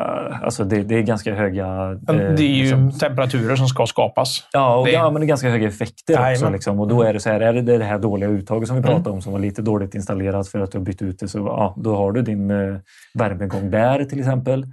Alltså 0.43 0.63
det, 0.63 0.83
det 0.83 0.95
är 0.95 1.01
ganska 1.01 1.33
höga... 1.35 1.65
Eh, 2.09 2.15
Det 2.15 2.43
är 2.43 2.47
ju 2.47 2.61
liksom- 2.61 2.91
temperaturer 2.91 3.55
som 3.55 3.67
ska 3.67 3.85
skapas. 3.87 4.43
Ja, 4.53 4.75
och, 4.75 4.85
det- 4.85 4.91
ja, 4.91 5.11
men 5.11 5.21
det 5.21 5.25
är 5.25 5.27
ganska 5.27 5.49
höga 5.49 5.67
effekter 5.67 6.13
också. 6.13 6.23
Jajamän. 6.23 6.51
Liksom. 6.53 6.79
Och 6.79 6.87
då 6.87 7.01
är 7.03 7.13
det 7.13 7.19
så 7.19 7.29
här, 7.29 7.39
är 7.41 7.53
det 7.53 7.77
det 7.77 7.83
här 7.83 7.99
dåliga 7.99 8.29
uttaget 8.29 8.67
som 8.67 8.75
vi 8.77 8.81
Mm. 8.83 8.93
pratade 8.93 9.09
om 9.15 9.21
som 9.21 9.31
var 9.33 9.39
lite 9.39 9.61
dåligt 9.61 9.95
installerat 9.95 10.47
för 10.47 10.59
att 10.59 10.71
du 10.71 10.77
har 10.77 10.85
bytt 10.85 11.01
ut 11.01 11.19
det, 11.19 11.27
så 11.27 11.37
ja, 11.37 11.75
då 11.77 11.95
har 11.95 12.11
du 12.11 12.21
din 12.21 12.51
eh, 12.51 12.75
värmegång 13.13 13.71
där 13.71 14.03
till 14.05 14.19
exempel. 14.19 14.65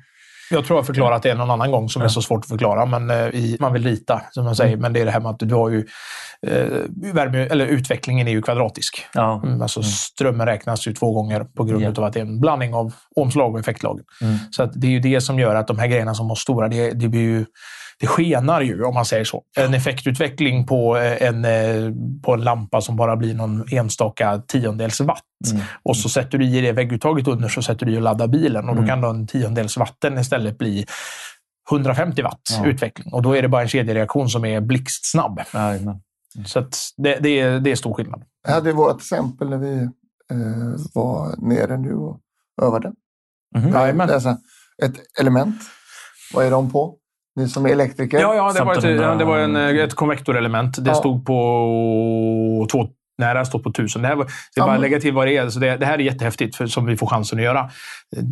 Jag 0.51 0.65
tror 0.65 0.79
jag 0.79 0.87
förklarat 0.87 1.23
det 1.23 1.35
någon 1.35 1.51
annan 1.51 1.71
gång 1.71 1.89
som 1.89 2.03
är 2.03 2.07
Ja. 2.07 2.09
så 2.09 2.23
svårt 2.23 2.41
att 2.45 2.49
förklara. 2.49 2.87
Men 2.87 3.11
eh, 3.11 3.17
i, 3.17 3.57
man 3.61 3.73
vill 3.73 3.85
rita, 3.85 4.23
som 4.31 4.45
man 4.45 4.57
säger. 4.57 4.77
Men 4.77 4.93
det 4.93 5.01
är 5.01 5.05
det 5.05 5.11
här 5.11 5.21
med 5.21 5.31
att 5.31 5.39
du 5.39 5.55
har 5.55 5.69
ju... 5.71 5.87
Eh, 6.47 6.67
värme, 7.15 7.39
eller 7.39 7.67
utvecklingen 7.67 8.29
är 8.29 8.33
ju 8.33 8.43
kvadratisk. 8.43 9.07
Ja. 9.15 9.43
Mm, 9.45 9.63
alltså 9.63 9.83
strömmen 9.83 10.47
räknas 10.47 10.87
ju 10.89 10.93
två 10.93 11.13
gånger 11.13 11.45
på 11.45 11.65
grund 11.65 11.83
Ja. 11.85 11.89
av 11.89 12.05
att 12.05 12.13
det 12.13 12.21
är 12.21 12.25
en 12.25 12.41
blandning 12.41 12.75
av 12.75 12.93
omslag 13.17 13.55
och 13.55 13.61
effektlagen. 13.61 14.05
Mm. 14.23 14.37
Så 14.51 14.63
att 14.63 14.71
det 14.75 14.87
är 14.87 14.91
ju 14.91 15.01
det 15.01 15.21
som 15.21 15.39
gör 15.39 15.55
att 15.55 15.67
de 15.67 15.79
här 15.79 15.87
grejerna 15.87 16.15
som 16.15 16.29
var 16.29 16.35
stora, 16.37 16.69
det, 16.69 16.91
det 16.91 17.09
blir 17.09 17.21
ju 17.21 17.45
det 18.01 18.07
skenar 18.07 18.61
ju, 18.61 18.85
om 18.85 18.95
man 18.95 19.05
säger 19.05 19.25
så. 19.25 19.43
En 19.57 19.75
effektutveckling 19.75 20.67
på 20.67 20.97
eh, 20.97 21.23
en, 21.29 21.45
eh, 21.45 21.93
på 22.23 22.35
en 22.35 22.41
lampa 22.41 22.81
som 22.81 22.97
bara 22.97 23.17
blir 23.17 23.35
någon 23.35 23.65
enstaka 23.73 24.43
tiondels 24.47 25.01
watt. 25.01 25.23
Mm. 25.53 25.63
Och 25.83 25.97
så 25.97 26.09
sätter 26.09 26.39
du 26.39 26.45
i 26.47 26.61
det 26.61 26.73
vägguttaget 26.73 27.29
under 27.29 27.49
så 27.49 27.63
sätter 27.63 27.87
du 27.87 27.93
i 27.93 27.99
och 27.99 28.03
laddar 28.03 28.27
bilen. 28.29 28.69
Och 28.69 28.75
då 28.75 28.83
Mm. 28.83 28.87
kan 28.89 29.01
då 29.01 29.09
en 29.09 29.27
tiondels 29.27 29.77
watten 29.77 30.19
istället 30.19 30.59
bli 30.59 30.87
150 31.71 32.23
watt 32.23 32.41
Ja. 32.59 32.67
utveckling. 32.67 33.13
Och 33.13 33.23
då 33.23 33.37
är 33.37 33.43
det 33.43 33.49
bara 33.49 33.63
en 33.63 33.69
kedjereaktion 33.69 34.29
som 34.29 34.45
är 34.45 34.61
blixtsnabb. 34.61 35.41
Jajamän. 35.55 36.01
Så 36.47 36.59
att 36.59 36.77
det, 36.97 37.19
det, 37.21 37.41
är, 37.41 37.61
det 37.61 37.71
är 37.71 37.77
stor 37.77 37.95
skillnad. 37.95 38.23
Jag 38.47 38.55
hade 38.55 38.73
vårt 38.73 38.97
exempel 39.01 39.49
när 39.51 39.59
vi 39.59 39.75
eh, 40.31 40.81
var 40.95 41.35
nere 41.49 41.77
nu 41.77 41.95
och 41.95 42.21
övade. 42.63 42.93
Så 44.21 44.29
här, 44.29 44.37
ett 44.83 44.95
element. 45.21 45.57
Vad 46.35 46.47
är 46.47 46.51
de 46.51 46.73
på? 46.73 46.97
Ni 47.39 47.49
som 47.49 47.67
är 47.67 47.71
elektriker. 47.71 48.19
Ja, 48.21 48.35
ja 48.35 48.53
det, 48.53 48.65
var 48.65 48.73
ett, 48.73 48.79
1500 48.79 49.05
ja, 49.13 49.15
det 49.19 49.25
var 49.25 49.39
en, 49.39 49.57
ett 49.57 49.95
konvektorelement. 49.95 50.85
Det 50.85 50.91
Ja. 50.91 50.95
stod 50.95 51.27
på 51.27 52.67
två, 52.73 52.79
nej, 53.19 53.33
det 53.35 53.39
här 53.39 53.45
står 53.45 53.59
på 53.59 53.73
tusen. 53.73 54.03
Det 54.03 54.09
här 54.09 54.17
var, 54.17 54.25
jag 54.25 54.31
Ja, 54.55 54.63
bara 54.67 54.73
men- 54.73 54.81
lägga 54.81 55.01
till 55.01 55.13
vad 55.15 55.27
det 55.27 55.37
är. 55.37 55.49
Så 55.49 55.59
det, 55.59 55.77
det 55.77 55.87
här 55.87 55.95
är 55.95 55.99
jättehäftigt, 55.99 56.57
för, 56.57 56.67
som 56.67 56.87
vi 56.87 56.97
får 56.97 57.07
chansen 57.07 57.39
att 57.39 57.45
göra. 57.45 57.71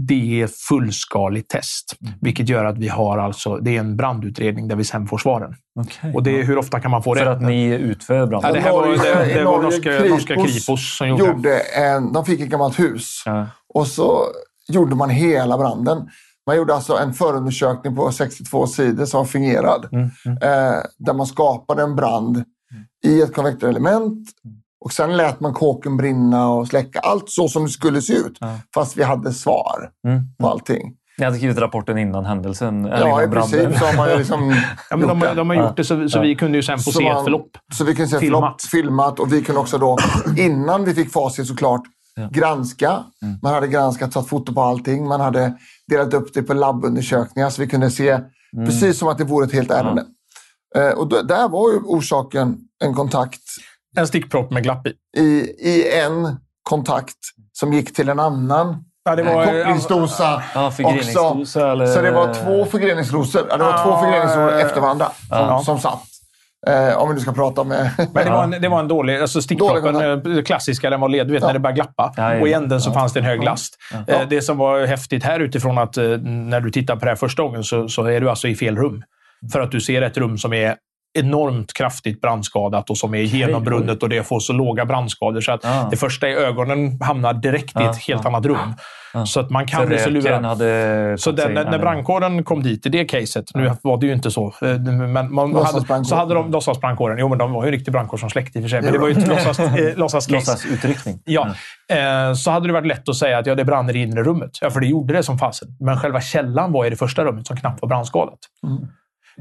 Det 0.09 0.43
är 0.43 0.49
fullskaligt 0.69 1.49
test, 1.51 1.97
Mm. 2.03 2.15
vilket 2.21 2.49
gör 2.49 2.65
att 2.65 2.79
vi 2.79 2.89
har 2.89 3.19
alltså, 3.19 3.57
det 3.57 3.77
är 3.77 3.81
en 3.81 3.97
brandutredning 3.97 4.69
där 4.69 4.77
vi 4.77 4.85
sen 4.85 5.07
får 5.07 5.19
svaren. 5.19 5.55
Okej. 5.81 6.13
Och 6.15 6.23
det 6.23 6.41
är, 6.41 6.45
hur 6.45 6.59
ofta 6.59 6.81
kan 6.81 6.91
man 6.91 7.03
få 7.03 7.15
det? 7.15 7.21
För 7.21 7.27
att 7.31 7.43
ni 7.43 7.65
utför 7.75 8.27
brand? 8.27 8.45
ja, 8.47 8.53
det 8.53 8.61
här 8.61 8.73
var, 8.73 8.87
det, 8.89 9.35
det 9.35 9.45
var 9.45 9.63
norska, 9.63 9.83
Kripos 9.99 10.11
norska 10.11 10.35
Kripos 10.35 10.97
som 10.99 11.09
gjorde, 11.09 11.25
gjorde 11.25 11.59
en, 11.59 12.13
de 12.13 12.25
fick 12.25 12.41
ett 12.41 12.49
gammalt 12.49 12.79
hus 12.79 13.23
Ja. 13.27 13.47
och 13.75 13.87
så 13.87 14.23
gjorde 14.69 14.95
man 14.97 15.11
hela 15.11 15.59
branden. 15.59 16.09
Man 16.47 16.57
gjorde 16.57 16.75
alltså 16.75 16.97
en 16.97 17.13
förundersökning 17.15 17.97
på 17.97 18.13
62 18.13 18.67
sidor 18.67 19.05
som 19.05 19.19
var 19.19 19.25
fingerad. 19.25 19.89
Mm, 19.93 20.11
mm. 20.27 20.39
Eh, 20.43 20.83
där 20.99 21.15
man 21.15 21.27
skapade 21.27 21.83
en 21.83 21.97
brand 21.97 22.45
i 23.05 23.23
ett 23.23 23.35
konvektorelement. 23.35 24.29
Och 24.85 24.93
sen 24.93 25.17
lät 25.17 25.41
man 25.41 25.55
kåken 25.55 25.97
brinna 25.97 26.49
och 26.49 26.69
släcka. 26.69 26.99
Allt 27.01 27.31
så 27.31 27.49
som 27.49 27.63
det 27.63 27.69
skulle 27.69 28.03
se 28.03 28.13
ut. 28.13 28.39
Fast 28.75 28.97
vi 28.97 29.03
hade 29.03 29.33
svar 29.33 29.91
Mm. 30.07 30.23
på 30.41 30.49
allting. 30.49 30.93
Ni 31.19 31.25
hade 31.25 31.37
skrivit 31.37 31.59
rapporten 31.59 31.99
innan 31.99 32.25
händelsen? 32.25 32.85
Ja, 32.85 33.23
i 33.23 33.29
princip 33.29 33.79
så 33.79 33.85
har 33.85 33.97
man 33.97 34.11
ju 34.11 34.19
liksom 34.19 34.55
ja, 34.91 34.97
men 34.97 35.09
de, 35.09 35.35
de 35.37 35.51
har 35.51 35.57
gjort 35.57 35.77
det 35.77 35.85
så, 35.85 36.09
så 36.09 36.19
Ja. 36.19 36.23
vi 36.23 36.35
kunde 36.35 36.59
ju 36.59 36.63
sen 36.63 36.79
få 36.79 36.91
Så 36.91 36.99
se 36.99 37.07
ett 37.07 37.15
man- 37.15 37.25
förlopp. 37.25 37.51
Så 37.75 37.85
vi 37.85 37.95
kunde 37.95 38.09
se 38.09 38.19
Filmat. 38.19 38.63
filmat. 38.63 38.63
filmat 38.63 39.21
och 39.21 39.33
vi 39.33 39.43
kunde 39.43 39.61
också 39.61 39.79
då, 39.79 39.97
innan 40.37 40.85
vi 40.85 40.95
fick 40.95 41.13
facit 41.13 41.47
såklart, 41.47 41.83
Ja. 42.17 42.29
granska. 42.33 42.91
Mm. 43.23 43.39
Man 43.43 43.55
hade 43.55 43.69
granskat, 43.69 44.13
tagit 44.13 44.29
foto 44.29 44.55
på 44.55 44.61
allting. 44.63 45.09
Man 45.09 45.21
hade 45.21 45.55
delat 45.91 46.15
upp 46.15 46.35
det 46.35 46.43
på 46.43 46.55
labbundersökningar 46.55 47.51
så 47.51 47.63
vi 47.63 47.69
kunde 47.69 47.91
se 47.91 48.19
Mm. 48.57 48.67
precis 48.67 48.99
som 48.99 49.09
att 49.09 49.19
det 49.19 49.25
vore 49.25 49.47
ett 49.47 49.53
helt 49.53 49.71
ärende. 49.71 50.05
Eh, 50.77 50.89
och 50.89 51.09
då, 51.09 51.23
där 51.23 51.49
var 51.49 51.73
ju 51.73 51.77
orsaken 51.79 52.59
en 52.85 52.95
kontakt 52.95 53.41
En 53.97 54.07
stickpropp 54.07 54.51
med 54.51 54.63
glapp 54.63 54.87
i. 54.87 54.93
i, 55.21 55.27
i 55.59 55.99
en 55.99 56.37
kontakt 56.63 57.17
som 57.53 57.73
gick 57.73 57.95
till 57.95 58.09
en 58.09 58.21
annan 58.21 58.85
Ja, 59.05 59.17
det 59.17 59.23
eh, 59.23 59.35
var, 59.35 59.45
kopplingsdosa. 59.47 60.43
Ja, 60.55 60.71
förgreningsdosa 60.71 61.73
eller... 61.73 61.87
Så 61.87 62.03
det 62.03 62.11
var 62.11 62.35
två 62.35 62.65
förgreningsrosor. 62.71 63.47
Ja, 63.51 63.57
det 63.57 63.65
var 63.65 63.85
två 63.85 63.91
Ja, 63.91 64.01
förgreningsrosor 64.01 64.53
eh, 64.59 64.65
efter 64.67 64.81
varandra 64.81 65.07
som, 65.29 65.39
ja. 65.39 65.63
som 65.65 65.79
satt. 65.81 66.03
Eh, 66.69 66.97
om 66.99 67.09
vi 67.09 67.15
nu 67.15 67.21
ska 67.21 67.33
prata 67.33 67.65
med... 67.65 67.91
Men 68.15 68.25
det 68.25 68.31
var, 68.31 68.45
en, 68.45 68.51
det 68.61 68.69
var 68.69 68.81
en 68.81 68.89
dålig... 68.89 69.17
Alltså 69.17 69.43
stickproppen, 69.43 69.95
Dålig 69.95 70.11
eh, 70.11 70.17
det 70.37 70.43
klassiska, 70.43 70.91
den 70.91 71.01
var 71.01 71.09
led. 71.09 71.27
Du 71.27 71.33
vet 71.33 71.41
Ja. 71.41 71.47
när 71.47 71.55
det 71.55 71.61
börjar 71.61 71.75
glappa. 71.75 72.13
Ja, 72.17 72.35
ja. 72.35 72.41
och 72.41 72.49
i 72.49 72.53
änden 72.53 72.81
så 72.81 72.91
Ja. 72.91 72.95
fanns 72.95 73.13
det 73.13 73.21
en 73.21 73.27
hög 73.27 73.45
last. 73.45 73.75
Ja. 74.07 74.15
Eh, 74.15 74.29
Det 74.29 74.43
som 74.43 74.59
var 74.59 74.87
häftigt 74.87 75.25
här 75.25 75.41
utifrån 75.41 75.79
att 75.79 75.97
eh, 75.97 76.05
när 76.23 76.61
du 76.61 76.71
tittar 76.71 76.97
på 76.97 77.05
det 77.05 77.11
här 77.11 77.17
första 77.17 77.43
gången 77.43 77.65
så, 77.65 77.89
så 77.89 78.05
är 78.05 78.21
du 78.21 78.31
alltså 78.31 78.49
i 78.49 78.55
fel 78.55 78.77
rum. 78.77 79.03
För 79.53 79.61
att 79.61 79.71
du 79.71 79.81
ser 79.81 80.03
ett 80.03 80.17
rum 80.19 80.39
som 80.39 80.53
är 80.53 80.75
enormt 81.19 81.73
kraftigt 81.73 82.21
brandskadat 82.21 82.91
och 82.91 82.99
som 82.99 83.15
är 83.15 83.19
genombrunnet 83.23 84.03
och 84.03 84.09
det 84.09 84.23
får 84.23 84.41
så 84.41 84.53
låga 84.53 84.85
brandskador. 84.85 85.41
Så 85.41 85.53
att 85.53 85.61
Ja. 85.65 85.89
det 85.91 85.97
första 85.97 86.29
är 86.29 86.37
ögonen 86.37 87.01
hamnar 87.01 87.35
direkt 87.35 87.71
i 87.71 87.83
Ja, 87.83 87.91
ett 87.91 87.97
helt 87.97 88.21
ja. 88.25 88.29
annat 88.29 88.47
rum. 88.47 88.57
Ja. 89.15 89.27
Så 89.27 89.41
att 89.41 89.51
man 89.51 89.67
kan 89.67 89.87
bli 89.87 89.99
så 89.99 90.11
lurad. 90.11 90.45
hade... 90.45 91.17
Så 91.19 91.33
den, 91.33 91.55
när, 91.55 91.79
brandkåren 91.79 92.45
kom 92.45 92.63
dit 92.63 92.87
i 92.87 92.89
det 92.89 93.05
caset, 93.05 93.45
nu 93.55 93.71
var 93.83 93.99
det 93.99 94.07
ju 94.07 94.13
inte 94.13 94.31
så, 94.31 94.55
eh, 94.63 94.79
men 94.79 95.35
man 95.35 95.55
hade, 95.55 96.05
så 96.05 96.15
hade 96.17 96.35
de 96.35 96.51
låtsasbrandkåren. 96.51 97.19
Jo, 97.19 97.29
men 97.29 97.39
de 97.39 97.53
var 97.53 97.63
ju 97.63 97.67
en 97.67 97.73
riktig 97.73 97.93
brandkår 97.93 98.17
som 98.17 98.31
släckte 98.31 98.59
i 98.59 98.61
och 98.61 98.65
för 98.65 98.69
sig, 98.69 98.83
men 98.83 98.93
det 98.93 98.99
var 98.99 99.09
ju 99.09 99.13
ett 99.19 99.29
låtsas, 99.29 99.59
eh, 99.59 99.97
låtsascase. 99.97 100.35
Låtsasutryckning. 100.35 101.19
Ja, 101.25 101.47
eh, 101.93 102.35
så 102.35 102.51
hade 102.51 102.67
det 102.67 102.73
varit 102.73 102.87
lätt 102.87 103.09
att 103.09 103.17
säga 103.17 103.39
att 103.39 103.47
ja, 103.47 103.55
det 103.55 103.65
brann 103.65 103.91
i 103.91 103.93
det 103.93 103.99
inre 103.99 104.23
rummet. 104.23 104.51
Ja, 104.61 104.71
för 104.71 104.81
det 104.81 104.87
gjorde 104.87 105.15
det 105.15 105.23
som 105.23 105.39
fasen. 105.39 105.69
Men 105.81 105.97
själva 106.01 106.21
källan 106.21 106.73
var 106.73 106.87
i 106.87 106.91
det 106.91 106.97
första 106.97 107.25
rummet 107.25 107.47
som 107.47 107.57
knappt 107.57 107.83
var 107.83 107.89
brandskadat. 107.89 108.39
Mm. 108.67 108.89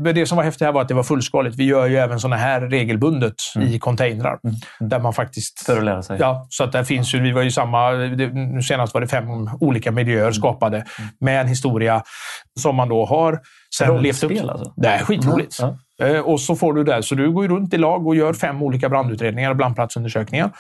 Men 0.02 0.16
Det 0.16 0.26
som 0.26 0.36
var 0.36 0.44
häftigt 0.44 0.62
här 0.66 0.72
var 0.72 0.82
att 0.82 0.88
det 0.88 0.94
var 0.94 1.04
fullskaligt. 1.04 1.56
Vi 1.56 1.64
gör 1.64 1.86
ju 1.88 1.98
även 1.98 2.20
sådana 2.20 2.36
här 2.36 2.62
regelbundet 2.62 3.34
Mm. 3.56 3.68
i 3.68 3.80
containrar. 3.80 4.40
Mm. 4.44 4.90
Där 4.90 5.00
man 5.00 5.14
faktiskt... 5.14 5.66
För 5.66 5.78
att 5.78 5.84
lära 5.84 6.04
sig. 6.04 6.18
Ja, 6.20 6.46
så 6.50 6.64
att 6.64 6.72
där 6.72 6.84
finns 6.84 7.16
ju, 7.16 7.22
vi 7.22 7.32
var 7.32 7.42
ju 7.42 7.52
samma, 7.52 7.92
det, 7.92 8.28
nu 8.34 8.62
senast 8.62 8.94
var 8.94 9.02
det 9.02 9.08
fem 9.08 9.26
olika 9.60 9.92
miljöer 9.92 10.22
Mm. 10.22 10.34
skapade 10.34 10.86
med 11.20 11.42
en 11.42 11.48
historia 11.48 12.04
som 12.60 12.76
man 12.76 12.90
då 12.90 13.06
har 13.06 13.40
sen 13.78 13.98
levt 14.02 14.24
upp. 14.24 14.32
Rollspel 14.32 14.50
alltså? 14.50 14.74
Det 14.78 14.88
är 14.88 15.00
skitroligt. 15.04 15.58
Ja. 15.60 15.78
Eh, 16.08 16.20
Och 16.20 16.40
så 16.42 16.56
får 16.56 16.74
du 16.74 16.84
det. 16.84 17.04
Så 17.04 17.16
du 17.16 17.32
går 17.32 17.48
runt 17.48 17.74
i 17.74 17.78
lag 17.78 18.08
och 18.08 18.16
gör 18.16 18.34
fem 18.34 18.62
olika 18.64 18.90
brandutredningar 18.90 19.50
och 19.50 19.56
brandplatsundersökningar. 19.56 20.52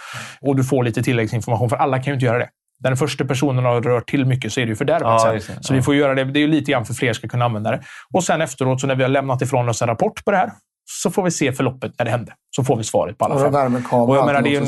Och 0.41 0.55
du 0.55 0.63
får 0.63 0.83
lite 0.83 1.03
tilläggsinformation, 1.03 1.69
för 1.69 1.77
alla 1.77 1.97
kan 1.97 2.05
ju 2.05 2.13
inte 2.13 2.25
göra 2.25 2.37
det. 2.37 2.49
När 2.83 2.89
den 2.89 2.97
första 2.97 3.25
personen 3.25 3.65
har 3.65 3.81
rört 3.81 4.09
till 4.09 4.25
mycket 4.25 4.53
så 4.53 4.59
är 4.59 4.65
det 4.65 4.69
ju 4.69 4.75
fördärvat 4.75 5.21
Ja, 5.25 5.39
sen. 5.41 5.63
Så 5.63 5.73
Ja. 5.73 5.77
vi 5.77 5.81
får 5.83 5.95
göra 5.95 6.15
det. 6.15 6.23
Det 6.23 6.39
är 6.39 6.41
ju 6.41 6.47
lite 6.47 6.71
grann 6.71 6.85
för 6.85 6.93
fler 6.93 7.13
ska 7.13 7.27
kunna 7.27 7.45
använda 7.45 7.71
det. 7.71 7.81
Och 8.13 8.23
sen 8.23 8.41
efteråt, 8.41 8.81
så 8.81 8.87
när 8.87 8.95
vi 8.95 9.03
har 9.03 9.09
lämnat 9.09 9.41
ifrån 9.41 9.69
oss 9.69 9.81
en 9.81 9.87
rapport 9.87 10.25
på 10.25 10.31
det 10.31 10.37
här, 10.37 10.51
så 10.89 11.11
får 11.11 11.23
vi 11.23 11.31
se 11.31 11.51
förloppet 11.53 11.91
när 11.99 12.05
det 12.05 12.11
hände. 12.11 12.33
Så 12.55 12.63
får 12.63 12.75
vi 12.77 12.83
svaret 12.83 13.17
på 13.17 13.25
alla 13.25 13.35
Och 13.35 13.41
fem. 13.41 13.51
värmekamera 13.53 14.03
Och 14.03 14.15
jag 14.17 14.25
menar, 14.25 14.41
det 14.41 14.55
är 14.55 14.61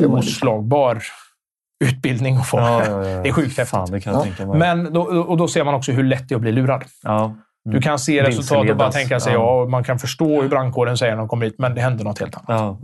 en 0.00 0.04
eh, 0.04 0.12
oslagbar 0.14 0.98
utbildning 1.84 2.36
att 2.36 2.46
få. 2.48 2.58
Ja, 2.58 2.82
ja, 2.86 3.08
ja. 3.08 3.20
Det 3.22 3.28
är 3.28 3.32
sjukt 3.32 3.48
häftigt. 3.58 3.68
Fan, 3.68 3.90
det 3.90 4.00
kan 4.00 4.12
jag 4.12 4.20
Ja. 4.20 4.24
tänka 4.24 4.46
mig. 4.46 4.58
Men 4.58 4.92
då, 4.92 5.02
och 5.02 5.36
då 5.36 5.48
ser 5.48 5.64
man 5.64 5.74
också 5.74 5.92
hur 5.92 6.04
lätt 6.04 6.28
det 6.28 6.32
är 6.32 6.36
att 6.36 6.42
bli 6.42 6.52
lurad. 6.52 6.84
ja. 7.02 7.34
Du 7.70 7.80
kan 7.80 7.98
se 7.98 8.22
resultatet 8.22 8.70
och 8.70 8.76
bara 8.76 8.92
tänka 8.92 9.20
sig, 9.20 9.32
Ja. 9.32 9.60
ja, 9.62 9.68
man 9.68 9.84
kan 9.84 9.98
förstå 9.98 10.42
hur 10.42 10.48
brandkåren 10.48 10.96
säger 10.96 11.12
när 11.12 11.18
de 11.18 11.28
kommer 11.28 11.44
hit, 11.46 11.54
men 11.58 11.74
det 11.74 11.80
händer 11.80 12.04
något 12.04 12.18
helt 12.18 12.36
annat. 12.48 12.78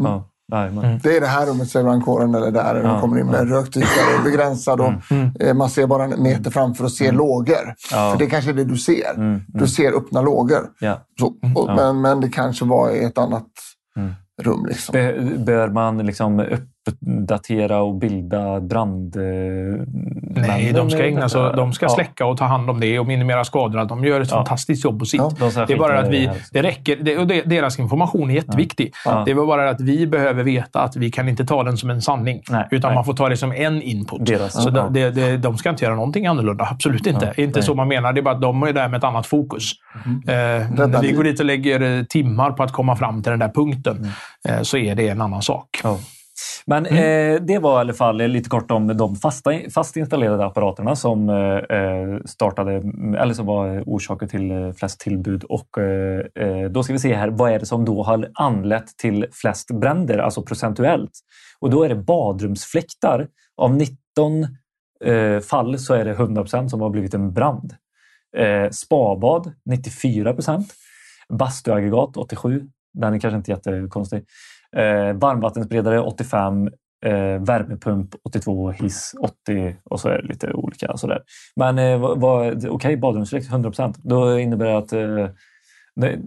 Mm. 0.52 0.98
Det 1.02 1.16
är 1.16 1.20
det 1.20 1.26
här 1.26 1.46
rummet, 1.46 1.68
säger 1.70 1.84
brandkåren, 1.84 2.34
eller 2.34 2.50
där. 2.50 2.74
Ja, 2.76 2.82
de 2.88 3.00
kommer 3.00 3.18
in 3.20 3.26
med 3.26 3.40
en 3.40 3.48
rökdykare 3.48 4.16
och 4.18 4.24
begränsad. 4.24 4.80
Och, 4.80 4.92
eh, 5.40 5.54
Man 5.54 5.70
ser 5.70 5.86
bara 5.86 6.04
en 6.04 6.22
meter 6.22 6.50
framför 6.50 6.84
och 6.84 6.92
ser 6.92 7.12
lågor. 7.12 7.62
Mm. 7.62 7.74
Ja. 7.92 8.10
För 8.12 8.18
det 8.18 8.26
kanske 8.30 8.50
är 8.50 8.54
det 8.54 8.64
du 8.64 8.76
ser. 8.76 9.14
Mm, 9.16 9.40
Du 9.48 9.66
ser 9.66 9.92
öppna 9.92 10.22
lågor. 10.22 10.66
Ja. 10.80 10.98
Så, 11.20 11.26
och, 11.26 11.34
Ja. 11.68 11.74
men, 11.76 12.00
men 12.00 12.20
det 12.20 12.28
kanske 12.28 12.64
var 12.64 12.90
i 12.90 13.04
ett 13.04 13.18
annat 13.18 13.46
Mm. 13.96 14.12
rum. 14.42 14.66
Liksom. 14.68 14.92
Be- 14.92 15.34
Bör 15.38 15.68
man 15.68 15.98
liksom 15.98 16.36
uppdatera 16.90 17.82
och 17.82 17.94
bilda 17.94 18.60
brand... 18.60 19.16
eh, 19.16 19.22
Nej, 20.34 20.72
de 20.72 20.90
ska, 20.90 21.06
ägna 21.06 21.28
sig, 21.28 21.40
de 21.56 21.72
ska 21.72 21.86
Ja. 21.86 21.90
släcka 21.90 22.26
och 22.26 22.36
ta 22.36 22.44
hand 22.44 22.70
om 22.70 22.80
det 22.80 22.98
och 22.98 23.06
minimera 23.06 23.44
skadorna. 23.44 23.84
De 23.84 24.04
gör 24.04 24.20
ett 24.20 24.28
Ja. 24.30 24.36
fantastiskt 24.36 24.84
jobb 24.84 24.98
på 24.98 25.04
sitt. 25.04 25.20
Ja. 25.20 25.30
De 25.38 25.64
Det 25.66 25.72
är 25.72 25.78
bara 25.78 25.98
att 26.00 26.08
vi, 26.08 26.26
här. 26.26 26.36
det 26.52 26.62
räcker, 26.62 26.96
det, 26.96 27.18
och 27.18 27.26
deras 27.26 27.78
information 27.78 28.30
är 28.30 28.34
jätteviktig. 28.34 28.94
Ja. 29.04 29.22
Det 29.26 29.34
var 29.34 29.46
bara 29.46 29.70
att 29.70 29.80
vi 29.80 30.06
behöver 30.06 30.44
veta 30.44 30.80
att 30.82 30.96
vi 30.96 31.10
kan 31.10 31.28
inte 31.28 31.44
ta 31.44 31.62
den 31.62 31.76
som 31.76 31.90
en 31.90 32.02
sanning. 32.02 32.42
Nej, 32.50 32.68
utan 32.70 32.88
nej. 32.88 32.94
man 32.94 33.04
får 33.04 33.14
ta 33.14 33.28
det 33.28 33.36
som 33.36 33.52
en 33.52 33.82
input. 33.82 34.26
Deras, 34.26 34.62
så 34.64 34.70
ja. 34.74 34.88
det, 34.90 35.10
det, 35.10 35.36
de 35.36 35.56
ska 35.58 35.70
inte 35.70 35.84
göra 35.84 35.94
någonting 35.94 36.26
annorlunda. 36.26 36.68
Absolut 36.70 37.06
inte. 37.06 37.32
Ja, 37.36 37.42
inte 37.42 37.58
nej. 37.58 37.66
så 37.66 37.74
man 37.74 37.88
menar. 37.88 38.12
Det 38.12 38.20
är 38.20 38.22
bara 38.22 38.34
att 38.34 38.42
de 38.42 38.62
är 38.62 38.72
där 38.72 38.88
med 38.88 38.98
ett 38.98 39.04
annat 39.04 39.26
fokus. 39.26 39.72
Eh, 40.06 40.32
när 40.32 41.02
vi 41.02 41.12
går 41.12 41.24
dit 41.24 41.40
och 41.40 41.46
lägger 41.46 41.98
eh, 41.98 42.02
timmar 42.04 42.50
på 42.50 42.62
att 42.62 42.72
komma 42.72 42.96
fram 42.96 43.22
till 43.22 43.30
den 43.30 43.38
där 43.38 43.48
punkten 43.54 44.08
eh, 44.48 44.62
så 44.62 44.76
är 44.76 44.94
det 44.94 45.08
en 45.08 45.20
annan 45.20 45.42
sak. 45.42 45.68
Men 46.66 46.86
eh, 46.86 47.40
det 47.42 47.58
var 47.58 47.78
i 47.78 47.80
alla 47.80 47.92
fall 47.92 48.16
lite 48.16 48.48
kort 48.48 48.70
om 48.70 48.96
de 48.96 49.16
fasta, 49.16 49.50
fast 49.74 49.96
installerade 49.96 50.44
apparaterna 50.44 50.96
som 50.96 51.28
eh, 51.28 52.24
startade, 52.24 52.72
eller 53.18 53.34
som 53.34 53.46
var 53.46 53.82
orsaker 53.86 54.26
till 54.26 54.50
eh, 54.50 54.72
flest 54.72 55.00
tillbud. 55.00 55.44
Och 55.44 55.78
eh, 55.78 56.20
eh, 56.34 56.70
då 56.70 56.82
ska 56.82 56.92
vi 56.92 56.98
se 56.98 57.14
här, 57.14 57.28
vad 57.28 57.52
är 57.52 57.58
det 57.58 57.66
som 57.66 57.84
då 57.84 58.02
har 58.02 58.30
anlett 58.34 58.96
till 58.96 59.26
flest 59.32 59.70
bränder, 59.70 60.18
alltså 60.18 60.42
procentuellt? 60.42 61.12
Och 61.60 61.70
då 61.70 61.82
är 61.82 61.88
det 61.88 61.94
badrumsfläktar. 61.94 63.28
Av 63.56 63.74
19 63.74 64.46
eh, 65.04 65.40
fall 65.40 65.78
så 65.78 65.94
är 65.94 66.04
det 66.04 66.10
100 66.10 66.42
procent 66.42 66.70
som 66.70 66.80
har 66.80 66.90
blivit 66.90 67.14
en 67.14 67.32
brand. 67.32 67.74
Eh, 68.36 68.70
spabad 68.70 69.52
94 69.64 70.34
procent. 70.34 70.74
Bastuaggregat 71.28 72.16
87. 72.16 72.62
Den 72.94 73.14
är 73.14 73.18
kanske 73.18 73.36
inte 73.36 73.50
jättekonstig. 73.50 74.24
Eh, 74.76 75.12
varmvattensberedare 75.16 76.00
85. 76.00 76.68
Eh, 77.06 77.12
värmepump 77.40 78.14
82, 78.24 78.70
hiss 78.70 79.14
80 79.20 79.76
och 79.90 80.00
så 80.00 80.08
är 80.08 80.22
det 80.22 80.28
lite 80.28 80.52
olika. 80.52 80.96
Sådär. 80.96 81.18
Men 81.56 81.78
eh, 81.78 82.02
okej, 82.04 82.70
okay, 82.70 82.96
badrumsfläkt 82.96 83.50
100 83.50 83.70
procent. 83.70 83.96
Då 84.02 84.38
innebär 84.38 84.66
det 84.66 84.78
att 84.78 84.92
eh, 84.92 85.28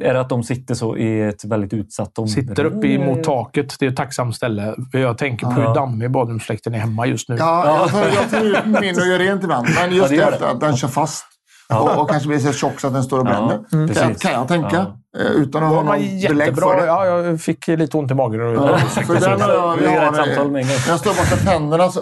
är 0.01 0.13
det 0.13 0.19
att 0.19 0.29
de 0.29 0.43
sitter 0.43 0.75
så 0.75 0.97
i 0.97 1.21
ett 1.21 1.45
väldigt 1.45 1.73
utsatt 1.73 2.17
område? 2.17 2.31
Sitter 2.31 2.65
uppe 2.65 2.87
emot 2.87 3.23
taket. 3.23 3.75
Det 3.79 3.85
är 3.85 3.89
ett 3.89 3.95
tacksamt 3.97 4.35
ställe. 4.35 4.75
Jag 4.91 5.17
tänker 5.17 5.45
på 5.47 5.61
Ja. 5.61 5.67
hur 5.67 5.75
dammig 5.75 6.11
badrumsfläkten 6.11 6.73
är 6.73 6.79
hemma 6.79 7.05
just 7.05 7.29
nu. 7.29 7.35
Ja, 7.39 7.65
jag 7.79 7.89
tar, 7.89 8.05
jag 8.21 8.29
tar 8.29 8.45
ut 8.45 8.65
min 8.81 8.95
och 8.95 9.07
gör 9.07 9.19
rent 9.19 9.43
ibland. 9.43 9.67
Men 9.79 9.95
just 9.95 10.11
Ja, 10.11 10.17
det 10.25 10.31
det, 10.31 10.35
att, 10.35 10.39
det. 10.39 10.49
att 10.49 10.59
den 10.59 10.77
kör 10.77 10.87
fast. 10.87 11.25
Och, 11.73 12.01
och 12.01 12.09
kanske 12.09 12.27
blir 12.29 12.39
så 12.39 12.53
tjock 12.53 12.79
så 12.79 12.87
att 12.87 12.93
den 12.93 13.03
står 13.03 13.19
och 13.19 13.25
bränner. 13.25 13.59
Ja, 13.71 13.87
precis. 13.87 14.21
kan 14.21 14.31
jag 14.31 14.47
tänka. 14.47 14.85
Eh, 15.19 15.25
Utan 15.31 15.63
att 15.63 15.69
ha 15.69 15.75
någon 15.75 15.85
belägg 15.85 16.19
jättebra. 16.19 16.69
för 16.69 16.81
det. 16.81 16.85
Ja, 16.87 17.05
jag 17.05 17.41
fick 17.41 17.67
lite 17.67 17.97
ont 17.97 18.11
i 18.11 18.13
magen. 18.13 18.41
Och 18.41 18.53
Ja, 18.69 18.77
för 18.77 19.19
den 19.19 19.41
har 19.41 19.49
jag, 19.53 19.77
Vi 19.77 19.85
har. 19.87 20.11
När 20.51 20.87
jag 20.87 20.99
står 20.99 21.09
och 21.11 21.15
borstar 21.17 21.37
tänderna 21.51 21.89
så, 21.89 22.01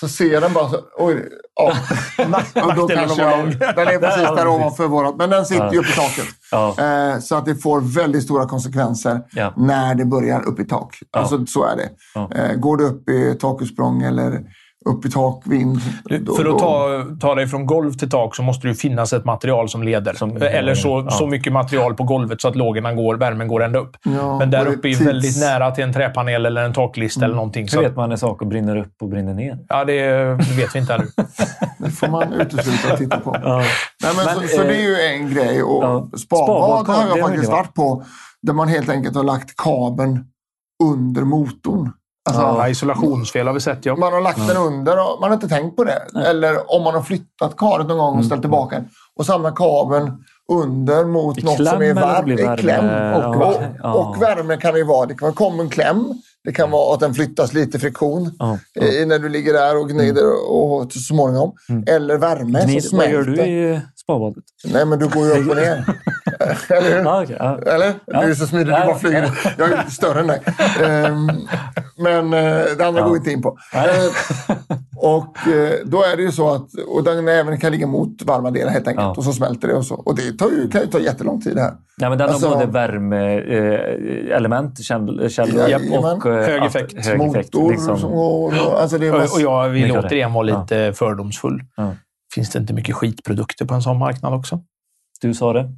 så 0.00 0.08
ser 0.08 0.40
den 0.40 0.52
bara 0.52 0.68
så, 0.68 0.76
oj, 0.98 1.28
ja. 1.54 1.72
Och 2.64 2.74
då 2.74 2.88
kanske 2.88 3.22
jag, 3.22 3.58
den 3.58 3.88
är 3.88 3.98
precis 4.00 4.36
där 4.36 4.48
ovanför 4.48 4.86
vårat. 4.86 5.14
Men 5.16 5.30
den 5.30 5.46
sitter 5.46 5.72
ju 5.72 5.78
uppe 5.78 5.88
i 5.90 5.92
taket. 5.92 6.24
Ja, 6.50 6.74
Eh, 6.78 7.18
så 7.18 7.36
att 7.36 7.44
det 7.44 7.54
får 7.54 7.80
väldigt 7.80 8.22
stora 8.22 8.46
konsekvenser 8.46 9.20
Ja. 9.32 9.52
när 9.56 9.94
det 9.94 10.04
börjar 10.04 10.48
upp 10.48 10.60
i 10.60 10.64
tak. 10.64 10.98
Alltså 11.16 11.46
så 11.46 11.64
är 11.64 11.76
det. 11.76 11.88
Eh, 12.40 12.54
går 12.56 12.76
det 12.76 12.84
upp 12.84 13.08
i 13.08 13.34
takutsprång 13.40 14.02
eller 14.02 14.40
upp 14.88 15.04
i 15.06 15.10
takvind. 15.10 15.80
då- 16.20 16.34
För 16.34 16.44
då- 16.44 16.52
att 16.54 16.58
ta, 16.58 17.04
ta 17.20 17.34
dig 17.34 17.46
från 17.46 17.66
golv 17.66 17.92
till 17.92 18.10
tak 18.10 18.36
så 18.36 18.42
måste 18.42 18.66
det 18.66 18.68
ju 18.70 18.74
finnas 18.74 19.12
ett 19.12 19.24
material 19.24 19.68
som 19.68 19.82
leder. 19.82 20.12
Som- 20.14 20.36
Eller 20.42 20.74
så, 20.74 21.04
ja. 21.06 21.10
så 21.10 21.26
mycket 21.26 21.52
material 21.52 21.94
på 21.94 22.04
golvet 22.04 22.40
så 22.40 22.48
att 22.48 22.56
lågorna 22.56 22.92
går, 22.94 23.14
värmen 23.14 23.48
går 23.48 23.62
ända 23.64 23.78
upp. 23.78 23.96
Ja, 24.04 24.38
Men 24.38 24.50
där 24.50 24.66
uppe 24.66 24.88
är 24.88 24.90
ju 24.90 24.94
tids- 24.96 25.06
väldigt 25.06 25.40
nära 25.40 25.70
till 25.70 25.84
en 25.84 25.92
träpanel 25.92 26.46
eller 26.46 26.62
en 26.64 26.72
taklist 26.72 27.22
eller 27.22 27.34
någonting. 27.34 27.62
hur 27.62 27.68
Så, 27.68 27.80
vet 27.80 27.96
man 27.96 28.08
när 28.08 28.16
saker 28.16 28.46
brinner 28.46 28.76
upp 28.76 28.92
och 29.02 29.08
brinner 29.08 29.34
ner? 29.34 29.58
ja, 29.68 29.84
det 29.84 30.24
vet 30.56 30.74
vi 30.74 30.78
inte 30.78 30.94
ännu. 30.94 31.06
Det 31.78 31.90
får 31.90 32.08
man 32.08 32.32
utesluta 32.32 32.92
och 32.92 32.98
titta 32.98 33.20
på. 33.20 33.36
Ja. 33.42 33.56
Nej, 34.02 34.12
men, 34.16 34.24
Men, 34.26 34.34
så, 34.34 34.56
så 34.56 34.62
eh, 34.62 34.68
det 34.68 34.76
är 34.76 34.82
ju 34.82 34.96
en 35.00 35.34
grej. 35.34 35.62
Och 35.62 35.84
ja, 35.84 36.08
Spabad 36.18 36.44
spabad, 36.86 36.86
har 37.10 37.16
jag 37.18 37.28
faktiskt 37.28 37.50
varit 37.52 37.74
på. 37.74 38.04
Där 38.42 38.52
man 38.52 38.68
helt 38.68 38.88
enkelt 38.88 39.16
har 39.16 39.24
lagt 39.24 39.56
kabeln 39.56 40.24
under 40.84 41.22
motorn. 41.22 41.92
Alltså, 42.28 42.42
Ja, 42.42 42.68
isolationsfel 42.68 43.46
har 43.46 43.54
vi 43.54 43.60
sett, 43.60 43.84
ja. 43.86 43.96
Man 43.96 44.12
har 44.12 44.20
lagt 44.20 44.48
den 44.48 44.56
under 44.56 44.92
och 44.98 45.20
man 45.20 45.30
har 45.30 45.34
inte 45.34 45.48
tänkt 45.48 45.76
på 45.76 45.84
det. 45.84 46.02
Eller 46.26 46.74
om 46.74 46.82
man 46.82 46.94
har 46.94 47.02
flyttat 47.02 47.56
karet 47.56 47.86
någon 47.86 47.98
gång 47.98 48.18
och 48.18 48.24
ställt 48.24 48.40
tillbaka 48.42 48.76
den. 48.76 48.88
Och 49.16 49.26
samlar 49.26 49.50
kabeln 49.56 50.24
under 50.52 51.04
mot 51.04 51.38
Mm. 51.42 51.48
I 51.54 51.58
något 51.58 51.68
som 51.68 51.82
är 51.82 51.94
varmt. 51.94 52.28
värme? 52.40 52.56
kläm. 52.56 52.84
Och, 53.14 53.22
Ja, 53.22 53.46
och, 53.46 53.62
ja. 53.82 53.92
och 53.94 54.22
värme 54.22 54.56
kan 54.56 54.72
det 54.72 54.78
ju 54.78 54.84
vara. 54.84 55.06
Det 55.06 55.14
kan 55.14 55.26
vara 55.26 55.34
kommen 55.50 55.68
kläm. 55.68 56.04
Det 56.44 56.52
kan 56.52 56.70
vara 56.70 56.94
att 56.94 57.00
den 57.00 57.14
flyttas 57.14 57.52
lite 57.52 57.78
friktion 57.78 58.30
Ja. 58.38 58.58
i, 58.84 59.04
när 59.06 59.18
du 59.18 59.28
ligger 59.28 59.52
där 59.52 59.76
och 59.80 59.88
gnider 59.88 60.50
och, 60.50 60.92
så 60.92 60.98
småningom. 60.98 61.52
Eller 61.86 62.16
värme 62.16 62.64
Gnid, 62.64 62.84
som 62.84 62.98
vad 62.98 63.06
smälter. 63.08 63.32
gör 63.32 63.44
du 63.46 63.52
i 63.52 63.80
spabadet? 63.96 64.44
Nej, 64.64 64.84
men 64.86 64.98
du 64.98 65.08
går 65.08 65.26
ju 65.26 65.32
upp 65.32 65.50
och 65.50 65.56
ner. 65.56 65.84
Eller 66.70 66.96
hur? 66.96 67.04
Ja, 67.04 67.22
okej, 67.22 67.36
ja. 67.38 67.58
Eller? 67.66 67.94
Ja. 68.06 68.20
Du 68.22 68.30
är 68.30 68.34
så 68.34 68.46
smidig, 68.46 68.72
Ja. 68.72 68.80
du 68.80 68.86
bara 68.86 68.98
flyger. 68.98 69.30
Jag 69.58 69.72
är 69.72 69.76
lite 69.78 69.90
större 69.90 70.20
än 70.20 70.26
dig. 70.26 70.40
Ehm, 70.84 71.30
men 71.96 72.32
eh, 72.34 72.64
det 72.78 72.86
andra 72.86 73.00
Ja. 73.00 73.04
går 73.06 73.12
vi 73.12 73.18
inte 73.18 73.30
in 73.32 73.42
på. 73.42 73.58
Eh, 73.74 73.80
och 74.96 75.48
eh, 75.48 75.72
då 75.84 76.02
är 76.02 76.16
det 76.16 76.22
ju 76.22 76.32
så 76.32 76.54
att 76.54 76.66
och 76.88 77.04
den 77.04 77.28
även 77.28 77.60
kan 77.60 77.72
ligga 77.72 77.86
mot 77.86 78.22
varma 78.22 78.50
delar 78.50 78.72
helt 78.72 78.88
enkelt. 78.88 79.04
Ja. 79.04 79.14
Och 79.16 79.24
så 79.24 79.32
smälter 79.32 79.68
det 79.68 79.74
och 79.74 79.86
så. 79.86 79.94
Och 79.94 80.16
det 80.16 80.32
tar 80.38 80.50
ju, 80.50 80.68
kan 80.70 80.80
ju 80.80 80.86
ta 80.86 81.00
jättelång 81.00 81.40
tid 81.40 81.54
det 81.56 81.62
här. 81.62 81.72
Nej, 81.98 82.08
men 82.10 82.18
den 82.18 82.28
Alltså- 82.28 82.48
har 82.48 82.54
både 82.54 82.66
värmeelement, 82.66 84.84
käll, 84.84 85.30
källor 85.30 85.68
Jajamän. 85.68 86.16
och 86.16 86.22
Hög 86.32 86.62
att- 86.62 86.68
effekt. 86.76 87.06
hög 87.06 87.20
effekt 87.22 87.54
Motor 87.54 87.70
liksom. 87.70 87.98
som 87.98 88.10
går. 88.10 88.66
Och, 88.66 88.80
alltså 88.82 88.98
det 88.98 89.06
är 89.06 89.14
Och, 89.14 89.40
jag 89.40 89.68
vill 89.68 89.88
det. 89.88 89.98
återigen 89.98 90.32
vara 90.32 90.42
lite 90.42 90.92
fördomsfull. 90.92 91.60
Ja. 91.76 91.94
Finns 92.34 92.50
det 92.50 92.58
inte 92.58 92.72
mycket 92.74 92.94
skitprodukter 92.94 93.64
på 93.64 93.74
en 93.74 93.82
sån 93.82 93.98
marknad 93.98 94.34
också? 94.34 94.60
Du 95.20 95.34
sa 95.34 95.52
det. 95.52 95.70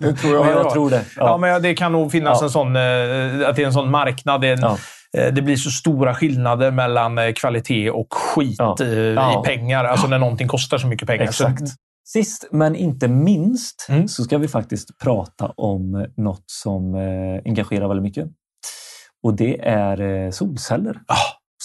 Det 0.00 0.12
tror 0.12 0.34
jag. 0.34 0.44
Men 0.46 0.54
jag 0.56 0.66
ja. 0.66 0.72
tror 0.72 0.90
det. 0.90 0.96
Ja, 1.16 1.26
Ja. 1.26 1.36
men 1.36 1.62
det 1.62 1.74
kan 1.74 1.92
nog 1.92 2.12
finnas 2.12 2.42
en 2.42 2.50
sån, 2.50 2.76
eh, 2.76 2.82
att 3.48 3.56
det 3.56 3.62
är 3.62 3.66
en 3.66 3.72
sån 3.72 3.90
marknad. 3.90 4.44
En, 4.44 4.64
eh, 4.64 4.76
det 5.32 5.42
blir 5.42 5.56
så 5.56 5.70
stora 5.70 6.14
skillnader 6.14 6.70
mellan 6.70 7.18
eh, 7.18 7.32
kvalitet 7.32 7.90
och 7.90 8.14
skit 8.14 8.56
Ja. 8.58 8.76
eh, 8.80 8.88
Ja. 8.88 9.40
i 9.44 9.46
pengar. 9.48 9.84
Alltså 9.84 10.06
när 10.06 10.18
någonting 10.18 10.48
kostar 10.48 10.78
så 10.78 10.86
mycket 10.86 11.08
pengar. 11.08 11.24
Exakt. 11.24 11.68
Så, 11.68 11.74
Sist 12.08 12.48
men 12.52 12.76
inte 12.76 13.08
minst 13.08 13.86
Mm. 13.88 14.08
så 14.08 14.24
ska 14.24 14.38
vi 14.38 14.48
faktiskt 14.48 14.98
prata 14.98 15.52
om 15.56 16.06
något 16.16 16.44
som 16.46 16.94
eh, 16.94 17.40
engagerar 17.44 17.88
väldigt 17.88 18.02
mycket. 18.02 18.26
Och 19.22 19.34
det 19.36 19.60
är 19.68 20.00
eh, 20.00 20.30
solceller. 20.30 20.96
Ah. 21.06 21.16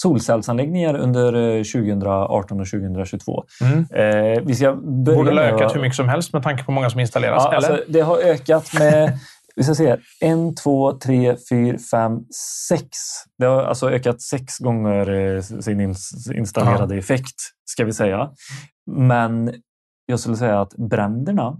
Solcellsanläggningar 0.01 0.95
under 0.95 1.57
eh, 1.57 1.63
2018 1.63 2.59
och 2.59 2.67
2022. 2.67 3.43
mm. 3.61 3.79
Eh, 3.79 4.41
vi 4.43 4.55
ska 4.55 4.73
börja 4.75 5.17
Borde 5.17 5.31
ha 5.31 5.41
ökat 5.41 5.75
hur 5.75 5.81
mycket 5.81 5.95
som 5.95 6.09
helst 6.09 6.33
med 6.33 6.43
tanke 6.43 6.63
på 6.63 6.71
hur 6.71 6.75
många 6.75 6.89
som 6.89 6.99
installeras. 6.99 7.43
Ja, 7.45 7.57
eller? 7.57 7.69
alltså, 7.69 7.91
det 7.91 8.01
har 8.01 8.17
ökat 8.17 8.79
med 8.79 9.19
vi 9.55 9.63
ska 9.63 9.75
se 9.75 9.89
här, 9.89 9.99
en, 10.21 10.55
två, 10.55 10.91
tre, 10.91 11.35
fyra, 11.49 11.77
fem, 11.91 12.19
sex. 12.69 12.87
Det 13.37 13.45
har 13.45 13.63
alltså 13.63 13.91
ökat 13.91 14.21
sex 14.21 14.57
gånger 14.57 15.35
eh, 15.35 15.41
sin 15.41 15.81
ins- 15.81 16.33
installerade 16.33 16.95
effekt, 16.95 17.35
ska 17.65 17.85
vi 17.85 17.93
säga. 17.93 18.29
Men 18.91 19.53
jag 20.05 20.19
skulle 20.19 20.35
säga 20.35 20.61
att 20.61 20.73
bränderna 20.73 21.57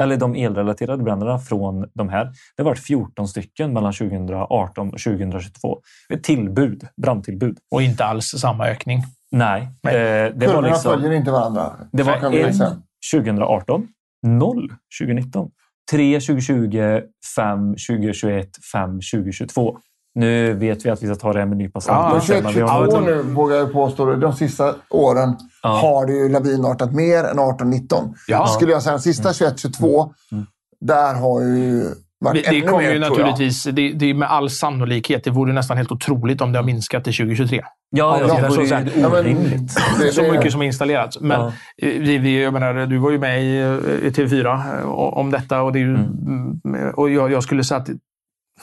eller 0.00 0.16
de 0.16 0.34
elrelaterade 0.34 1.02
bränderna 1.02 1.38
från 1.38 1.88
de 1.94 2.08
här. 2.08 2.24
Det 2.24 2.62
har 2.62 2.64
varit 2.64 2.78
14 2.78 3.28
stycken 3.28 3.72
mellan 3.72 3.92
2018 3.92 4.88
och 4.88 5.00
2022. 5.00 5.80
Ett 6.08 6.22
tillbud, 6.22 6.88
brandtillbud. 7.02 7.58
Och 7.70 7.82
inte 7.82 8.04
alls 8.04 8.26
samma 8.26 8.68
ökning. 8.68 9.02
Nej, 9.30 9.68
Nej. 9.82 9.94
eh, 9.94 10.00
det 10.00 10.46
var 10.46 10.54
Kurvorna 10.54 10.68
liksom... 10.68 10.92
följer 10.92 11.12
inte 11.12 11.30
varandra. 11.30 11.72
Det 11.92 12.02
var 12.02 12.34
en 12.34 12.54
säga. 12.54 12.76
2018, 13.14 13.88
noll 14.22 14.72
2019, 15.00 15.50
tre 15.90 16.20
2020, 16.20 17.00
fem 17.36 17.74
2021, 17.88 18.48
fem 18.72 18.90
2022. 19.12 19.78
Nu 20.14 20.52
vet 20.54 20.86
vi 20.86 20.90
att 20.90 21.02
vi 21.02 21.06
ska 21.06 21.16
ta 21.16 21.32
det 21.32 21.38
här 21.38 21.46
med 21.46 21.52
en 21.52 21.58
nypa 21.58 21.80
salt. 21.80 21.98
Ja, 21.98 22.12
Men 22.12 22.20
sen, 22.20 22.42
men 22.44 22.52
vi 22.54 22.60
har 22.60 22.86
2022 22.86 23.00
något- 23.00 23.26
nu 23.26 23.34
vågar 23.34 23.56
jag 23.56 23.72
påstå, 23.72 24.14
de 24.14 24.32
sista 24.32 24.74
åren 24.90 25.36
Ja. 25.62 25.68
har 25.68 26.06
det 26.06 26.12
ju 26.12 26.28
lavinartat 26.28 26.92
mer 26.92 27.24
än 27.24 27.38
18-19. 27.38 28.14
Ja. 28.28 28.46
Skulle 28.46 28.72
jag 28.72 28.82
säga 28.82 28.92
de 28.96 29.02
sista 29.02 29.32
21-22, 29.32 30.12
Mm. 30.32 30.46
där 30.80 31.14
har 31.14 31.40
ju 31.42 31.84
varit 32.20 32.44
Det, 32.44 32.50
det 32.50 32.60
kommer 32.60 32.82
mer, 32.82 32.92
ju 32.92 32.98
naturligtvis, 32.98 33.64
det, 33.64 33.72
det 33.92 34.10
är 34.10 34.14
med 34.14 34.30
all 34.30 34.50
sannolikhet, 34.50 35.24
det 35.24 35.30
vore 35.30 35.52
nästan 35.52 35.76
helt 35.76 35.92
otroligt 35.92 36.40
om 36.40 36.52
det 36.52 36.58
har 36.58 36.64
minskat 36.66 37.04
till 37.04 37.12
2023. 37.14 37.56
Ja, 37.90 38.18
ja, 38.20 38.26
Ja, 38.28 38.34
det 38.48 38.50
så 38.50 38.60
vore 38.60 38.90
ju 38.96 39.06
orimligt. 39.06 39.70
Så 40.14 40.22
mycket 40.22 40.52
som 40.52 40.60
är 40.62 40.66
installerat. 40.66 41.16
Men 41.20 41.40
Ja. 41.40 41.46
eh, 41.82 42.00
vi, 42.00 42.18
vi, 42.18 42.42
jag 42.42 42.52
menar, 42.52 42.86
du 42.86 42.98
var 42.98 43.10
ju 43.10 43.18
med 43.18 43.44
i, 43.44 43.58
eh, 43.60 44.06
i 44.06 44.10
TV4 44.10 44.80
eh, 44.80 44.86
om 44.90 45.30
detta 45.30 45.62
och, 45.62 45.72
det 45.72 45.78
är 45.78 45.80
ju, 45.80 45.94
Mm. 45.94 46.60
mm, 46.66 46.90
och 46.94 47.10
jag, 47.10 47.32
jag 47.32 47.42
skulle 47.42 47.64
säga 47.64 47.80
att 47.80 47.88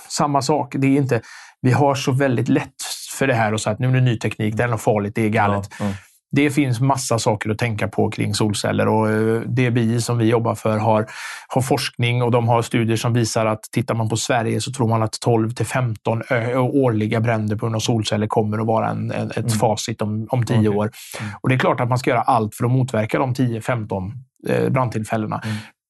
samma 0.10 0.42
sak. 0.42 0.76
Det 0.78 0.88
är 0.88 0.98
inte, 0.98 1.22
vi 1.62 1.72
har 1.72 1.96
så 1.96 2.12
väldigt 2.12 2.50
lätt 2.50 2.76
för 3.18 3.28
det 3.28 3.34
här 3.34 3.54
och 3.54 3.62
så 3.62 3.70
att 3.70 3.80
nu 3.80 3.88
är 3.90 3.94
det 3.94 4.02
ny 4.02 4.18
teknik, 4.18 4.58
det 4.58 4.64
är 4.64 4.68
något 4.68 4.82
farligt, 4.82 5.16
det 5.16 5.22
är 5.26 5.30
galet. 5.30 5.70
Ja, 5.80 5.86
ja. 5.86 5.92
Det 6.34 6.50
finns 6.50 6.80
massa 6.80 7.20
saker 7.20 7.50
att 7.50 7.58
tänka 7.58 7.88
på 7.88 8.12
kring 8.12 8.34
solceller 8.34 8.88
och 8.88 9.10
eh, 9.10 9.42
DBI 9.42 10.02
som 10.02 10.18
vi 10.18 10.26
jobbar 10.26 10.56
för 10.56 10.78
har, 10.78 11.08
har 11.48 11.62
forskning 11.62 12.24
och 12.24 12.32
de 12.32 12.48
har 12.48 12.62
studier 12.62 12.98
som 12.98 13.14
visar 13.14 13.46
att 13.46 13.62
tittar 13.72 13.96
man 13.96 14.10
på 14.10 14.18
Sverige 14.18 14.62
så 14.62 14.72
tror 14.72 14.88
man 14.88 15.04
att 15.04 15.20
12 15.20 15.52
till 15.52 15.66
15 15.66 16.22
ö- 16.30 16.56
årliga 16.58 17.20
bränder 17.20 17.56
på 17.56 17.66
grund 17.66 17.76
av 17.76 17.80
solceller 17.80 18.28
kommer 18.28 18.60
att 18.60 18.66
vara 18.68 18.90
en, 18.90 19.12
en, 19.12 19.32
ett 19.32 19.60
facit 19.60 20.02
om, 20.02 20.28
om 20.30 20.46
10 20.46 20.58
Okej. 20.58 20.70
år. 20.70 20.92
Och 21.42 21.50
det 21.50 21.56
är 21.56 21.60
klart 21.60 21.80
att 21.80 21.90
man 21.90 21.98
ska 21.98 22.10
göra 22.10 22.22
allt 22.22 22.56
för 22.56 22.66
att 22.66 22.72
motverka 22.72 23.20
de 23.20 23.34
10-15 23.34 24.12
eh, 24.50 24.70
brandtillfällena. 24.70 25.42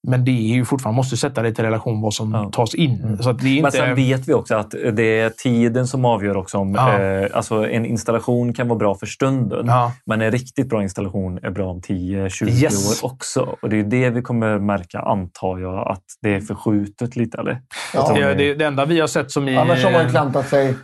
Men 0.08 0.26
det 0.26 0.32
är 0.32 0.54
ju 0.56 0.66
fortfarande, 0.66 0.94
man 0.94 0.96
måste 0.98 1.18
sätta 1.18 1.42
det 1.42 1.52
till 1.54 1.64
relation 1.64 2.02
vad 2.02 2.14
som 2.14 2.32
Ja. 2.34 2.50
tas 2.54 2.76
in. 2.76 3.18
Så 3.22 3.30
att 3.30 3.40
det 3.40 3.46
är 3.48 3.48
Men 3.48 3.58
inte... 3.66 3.72
sen 3.72 3.96
vet 3.96 4.28
vi 4.30 4.34
också 4.34 4.56
att 4.56 4.72
det 4.94 5.20
är 5.20 5.30
tiden 5.30 5.88
som 5.88 6.06
avgör 6.06 6.38
också. 6.38 6.58
Om, 6.58 6.74
Ja. 6.76 7.00
eh, 7.00 7.28
alltså 7.34 7.68
en 7.70 7.86
installation 7.86 8.54
kan 8.54 8.68
vara 8.68 8.80
bra 8.80 8.96
för 8.96 9.06
stunden, 9.06 9.66
Ja. 9.68 9.92
men 10.06 10.22
en 10.22 10.32
riktigt 10.32 10.70
bra 10.70 10.84
installation 10.84 11.40
är 11.44 11.50
bra 11.52 11.70
om 11.72 11.82
10-20 11.82 12.50
Yes. 12.64 13.04
år 13.04 13.08
också. 13.12 13.56
Och 13.62 13.70
det 13.70 13.80
är 13.80 13.84
det 13.84 14.10
vi 14.10 14.22
kommer 14.22 14.60
märka, 14.60 15.00
antar 15.00 15.60
jag, 15.60 15.88
att 15.92 16.04
det 16.22 16.36
är 16.36 16.42
förskjutet 16.42 17.16
lite. 17.16 17.38
Eller? 17.38 17.62
Ja. 17.94 18.12
det, 18.16 18.34
det, 18.34 18.54
det 18.54 18.66
enda 18.66 18.86
vi 18.86 19.00
har 19.00 19.08
sett 19.08 19.32
som 19.32 19.48
i... 19.50 19.58
Annars 19.58 19.84
har 19.84 19.92
man 19.92 20.04
ju 20.04 20.10
klantat 20.10 20.48
sig 20.50 20.76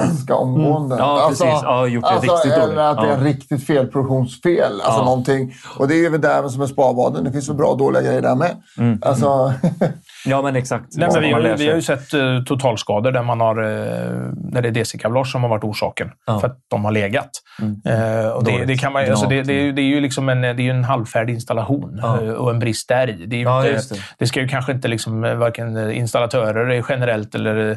ganska 0.00 0.34
omgående. 0.34 0.94
Mm. 0.94 1.06
Ja, 1.06 1.26
precis. 1.28 1.46
Ja, 1.62 1.86
gjort 1.86 2.04
det 2.04 2.10
alltså, 2.10 2.32
riktigt 2.32 2.52
eller 2.52 2.66
dåligt. 2.66 2.78
att 2.78 2.96
det 2.96 3.02
är 3.02 3.08
Ja. 3.10 3.14
en 3.14 3.24
riktigt 3.24 3.66
felproduktionsfel. 3.66 4.72
Alltså 4.72 5.00
Ja. 5.00 5.04
någonting. 5.04 5.54
Och 5.78 5.88
det 5.88 5.94
är 5.94 5.98
ju 5.98 6.08
väl 6.08 6.20
där 6.20 6.48
som 6.48 6.62
är 6.62 6.66
sparbaden. 6.66 7.24
Det 7.24 7.32
finns 7.32 7.48
väl 7.48 7.56
bra 7.56 7.66
och 7.68 7.78
dåliga 7.78 8.02
grejer 8.02 8.22
där 8.22 8.34
med. 8.34 8.56
Mm. 8.78 8.98
Alltså, 9.02 9.52
Ja, 10.24 10.42
men 10.42 10.56
exakt. 10.56 10.84
Nej, 10.92 11.08
men 11.12 11.22
vi, 11.22 11.32
har, 11.32 11.40
vi 11.56 11.68
har 11.68 11.74
ju 11.74 11.82
sett 11.82 12.14
eh, 12.14 12.42
totalskador 12.46 13.12
där, 13.12 13.22
man 13.22 13.40
har, 13.40 13.56
eh, 13.62 13.68
där 14.34 14.62
det 14.62 14.68
är 14.68 14.72
DC-kablage 14.72 15.26
som 15.32 15.42
har 15.42 15.50
varit 15.50 15.64
orsaken. 15.64 16.10
Ja. 16.26 16.40
För 16.40 16.46
att 16.48 16.58
de 16.70 16.84
har 16.84 16.92
legat. 16.92 17.30
Mm. 17.60 17.74
Och 18.32 18.44
det, 18.44 18.50
Dåligt. 18.52 18.66
det, 18.68 18.76
kan 18.76 18.92
man, 18.92 19.10
alltså 19.10 19.26
det, 19.26 19.34
Gnat. 19.34 19.46
det, 19.46 19.52
är 19.52 19.62
ju- 19.62 19.72
det 19.72 19.82
är 19.82 19.84
ju 19.84 20.00
liksom 20.00 20.28
en, 20.28 20.40
det 20.40 20.48
är 20.48 20.60
en 20.60 20.84
halvfärdig 20.84 21.34
installation 21.34 21.98
Ja. 22.02 22.22
eh, 22.22 22.30
och 22.32 22.50
en 22.50 22.58
brist 22.58 22.88
där 22.88 23.10
i. 23.10 23.26
Det, 23.26 23.36
är 23.36 23.38
ju 23.38 23.44
Ja, 23.44 23.66
inte, 23.68 23.94
det. 23.94 24.00
det 24.18 24.26
ska 24.26 24.40
ju 24.40 24.48
kanske 24.48 24.72
inte 24.72 24.88
liksom, 24.88 25.20
varken 25.20 25.90
installatörer 25.90 26.84
generellt 26.88 27.34
eller 27.34 27.76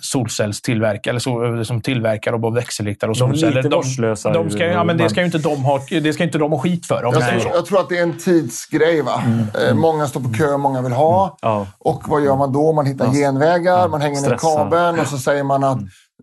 solcellstillverkare 0.00 1.10
eller 1.12 1.20
så, 1.20 1.64
som 1.64 1.80
tillverkare 1.80 2.34
av 2.34 2.40
både 2.40 2.56
växelriktare 2.56 3.10
och 3.10 3.16
De 3.18 3.30
är 3.30 3.34
lite 3.34 3.46
solceller. 3.46 3.76
vårdslösa 3.76 4.32
de 4.32 4.50
ska, 4.50 4.64
ju- 4.66 4.72
ja, 4.72 4.84
men 4.84 4.96
det 4.96 5.10
ska 5.10 5.20
ju 5.20 5.26
inte 5.26 5.38
de 5.38 5.64
ha, 5.64 5.80
det 5.90 6.12
ska 6.12 6.24
inte 6.24 6.38
de 6.38 6.52
ha 6.52 6.58
skit 6.58 6.86
för. 6.86 7.02
Jag, 7.02 7.14
jag 7.54 7.66
tror 7.66 7.80
att 7.80 7.88
det 7.88 7.98
är 7.98 8.02
en 8.02 8.18
tidsgrej. 8.18 9.02
Va? 9.02 9.22
Eh, 9.68 9.74
många 9.74 10.06
står 10.06 10.20
på 10.20 10.32
kö, 10.34 10.56
många 10.56 10.82
vill 10.82 10.92
ha. 10.92 11.37
Ja. 11.42 11.66
Och 11.78 12.08
vad 12.08 12.22
gör 12.24 12.36
man 12.36 12.52
då? 12.52 12.72
Man 12.72 12.86
hittar 12.86 13.04
Ja. 13.06 13.12
genvägar, 13.12 13.88
man 13.88 14.00
hänger 14.00 14.20
ner 14.20 14.38
kabeln 14.38 15.00
och 15.00 15.06
så 15.06 15.18
säger 15.18 15.42
man 15.44 15.64
att 15.64 15.78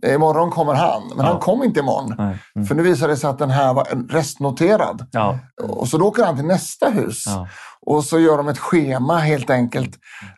eh, 0.05 0.13
imorgon 0.13 0.51
kommer 0.51 0.73
han. 0.73 1.01
Men 1.15 1.25
han 1.25 1.39
kom 1.39 1.63
inte 1.63 1.79
imorgon. 1.79 2.15
Nej. 2.17 2.37
Mm. 2.55 2.67
För 2.67 2.75
nu 2.75 2.83
visade 2.83 3.13
det 3.13 3.17
sig 3.17 3.29
att 3.29 3.39
den 3.39 3.49
här 3.49 3.73
var 3.73 3.87
restnoterad. 4.09 5.05
Ja. 5.11 5.39
Och 5.63 5.87
så 5.87 5.97
då 5.97 6.05
åker 6.07 6.25
han 6.25 6.35
till 6.35 6.45
nästa 6.45 6.89
hus. 6.89 7.23
Ja. 7.27 7.47
Och 7.85 8.03
så 8.03 8.19
gör 8.19 8.37
de 8.37 8.47
ett 8.47 8.59
schema 8.59 9.17
helt 9.17 9.49
enkelt. 9.49 9.91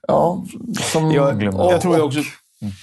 Ja, 0.07 0.43
som, 0.80 1.11
Jag 1.11 1.43
Jag 1.43 1.82
tror 1.82 1.95
ju 1.95 2.01
också 2.01 2.19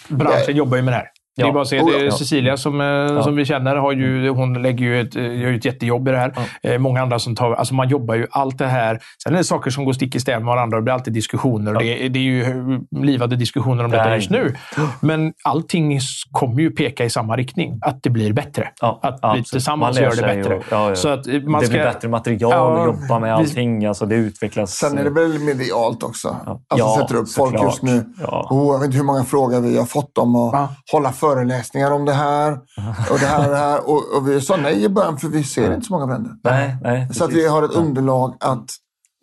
branschen 0.09 0.57
jobbar 0.57 0.77
ju 0.77 0.83
med 0.83 0.93
det 0.93 0.97
här. 0.97 1.09
Det 1.37 1.43
är 1.43 1.47
Ja. 1.47 1.53
bara 1.53 1.63
att 1.63 1.69
se, 1.69 1.81
Oh, 1.81 1.91
det 1.93 2.05
ja. 2.05 2.11
Cecilia 2.13 2.57
som, 2.57 2.81
eh, 2.81 3.23
som 3.23 3.37
vi 3.37 3.45
känner, 3.45 3.77
har 3.77 3.93
ju, 3.93 4.29
hon 4.29 4.63
lägger 4.63 4.85
ju 4.85 5.01
ett, 5.01 5.15
gör 5.15 5.23
ju 5.51 5.57
ett 5.57 5.65
jättejobb 5.65 6.09
i 6.09 6.11
det 6.11 6.19
här. 6.19 6.35
Eh, 6.63 6.79
många 6.79 7.03
andra 7.03 7.19
som 7.19 7.35
tar... 7.37 7.53
Alltså 7.53 7.75
man 7.75 7.89
jobbar 7.89 8.15
ju 8.15 8.27
allt 8.31 8.59
det 8.59 8.67
här. 8.67 8.99
Sen 9.23 9.33
är 9.35 9.39
det 9.39 9.45
saker 9.45 9.71
som 9.71 9.85
går 9.85 9.93
stick 9.93 10.15
i 10.15 10.21
stäv 10.21 10.39
med 10.39 10.47
varandra 10.47 10.77
och 10.77 10.83
det 10.83 10.85
blir 10.85 10.95
alltid 10.95 11.13
diskussioner. 11.15 11.75
Det, 11.79 12.05
är- 12.05 12.09
det 12.09 12.19
är 12.19 12.23
ju 12.23 12.81
livade 13.03 13.37
diskussioner 13.37 13.85
om 13.85 13.91
detta 13.91 14.05
Nej. 14.05 14.15
just 14.17 14.31
nu. 14.31 14.55
Men 15.01 15.33
allting 15.45 15.99
kommer 16.33 16.61
ju 16.63 16.71
peka 16.71 17.05
i 17.05 17.11
samma 17.11 17.37
riktning. 17.37 17.79
Att 17.83 18.03
det 18.03 18.11
blir 18.11 18.33
bättre. 18.33 18.69
Ja, 18.81 18.99
att 19.03 19.37
vi 19.39 19.45
tillsammans 19.45 20.01
gör 20.01 20.11
det 20.17 20.23
bättre. 20.23 20.55
och- 20.57 20.65
ja, 20.71 20.89
ja. 20.89 20.97
Så 20.97 21.09
att 21.09 21.27
eh, 21.27 21.41
man 21.43 21.61
det 21.61 21.67
ska, 21.67 21.73
blir 21.75 21.85
bättre 21.85 22.09
material 22.09 22.53
Ja, 22.53 22.81
att 22.81 22.87
jobba 22.87 23.19
med 23.19 23.29
vi- 23.29 23.31
allting. 23.31 23.87
Alltså, 23.87 24.07
det 24.07 24.15
utvecklas. 24.15 24.71
Sen 24.73 24.99
är 24.99 25.05
det 25.05 25.11
väl 25.11 25.39
medialt 25.39 26.03
också. 26.03 26.37
Ja. 26.47 26.61
Alltså 26.69 26.87
Ja, 26.87 26.99
sätter 27.01 27.15
upp 27.21 27.31
folk 27.33 27.51
såklart. 27.51 27.65
just 27.65 27.83
nu. 27.83 28.05
Ja. 28.23 28.47
Oh, 28.51 28.73
jag 28.73 28.79
vet 28.79 28.87
inte 28.87 28.97
hur 28.99 29.05
många 29.05 29.25
frågor 29.25 29.61
vi 29.61 29.79
har 29.79 29.85
fått 29.87 30.19
om 30.19 30.37
att 30.37 30.53
Ja. 30.53 30.69
hålla 30.93 31.13
föreläsningar 31.25 31.91
om 31.91 32.05
det 32.05 32.13
här. 32.13 32.53
Och 33.11 33.19
det 33.21 33.27
här, 33.27 33.45
och 33.45 33.51
det 33.51 33.57
här. 33.57 33.89
Och, 33.91 34.17
och 34.17 34.29
vi 34.29 34.41
sa 34.41 34.57
nej 34.57 34.85
i 34.85 34.89
början 34.89 35.19
för 35.19 35.29
vi 35.29 35.45
ser 35.45 35.75
inte 35.75 35.87
så 35.87 35.93
många 35.93 36.07
bränder. 36.07 36.33
Nej, 36.45 36.77
nej, 36.83 37.09
Så 37.13 37.25
att 37.25 37.33
vi 37.33 37.49
har 37.49 37.63
ett 37.63 37.75
underlag 37.75 38.37
att 38.41 38.71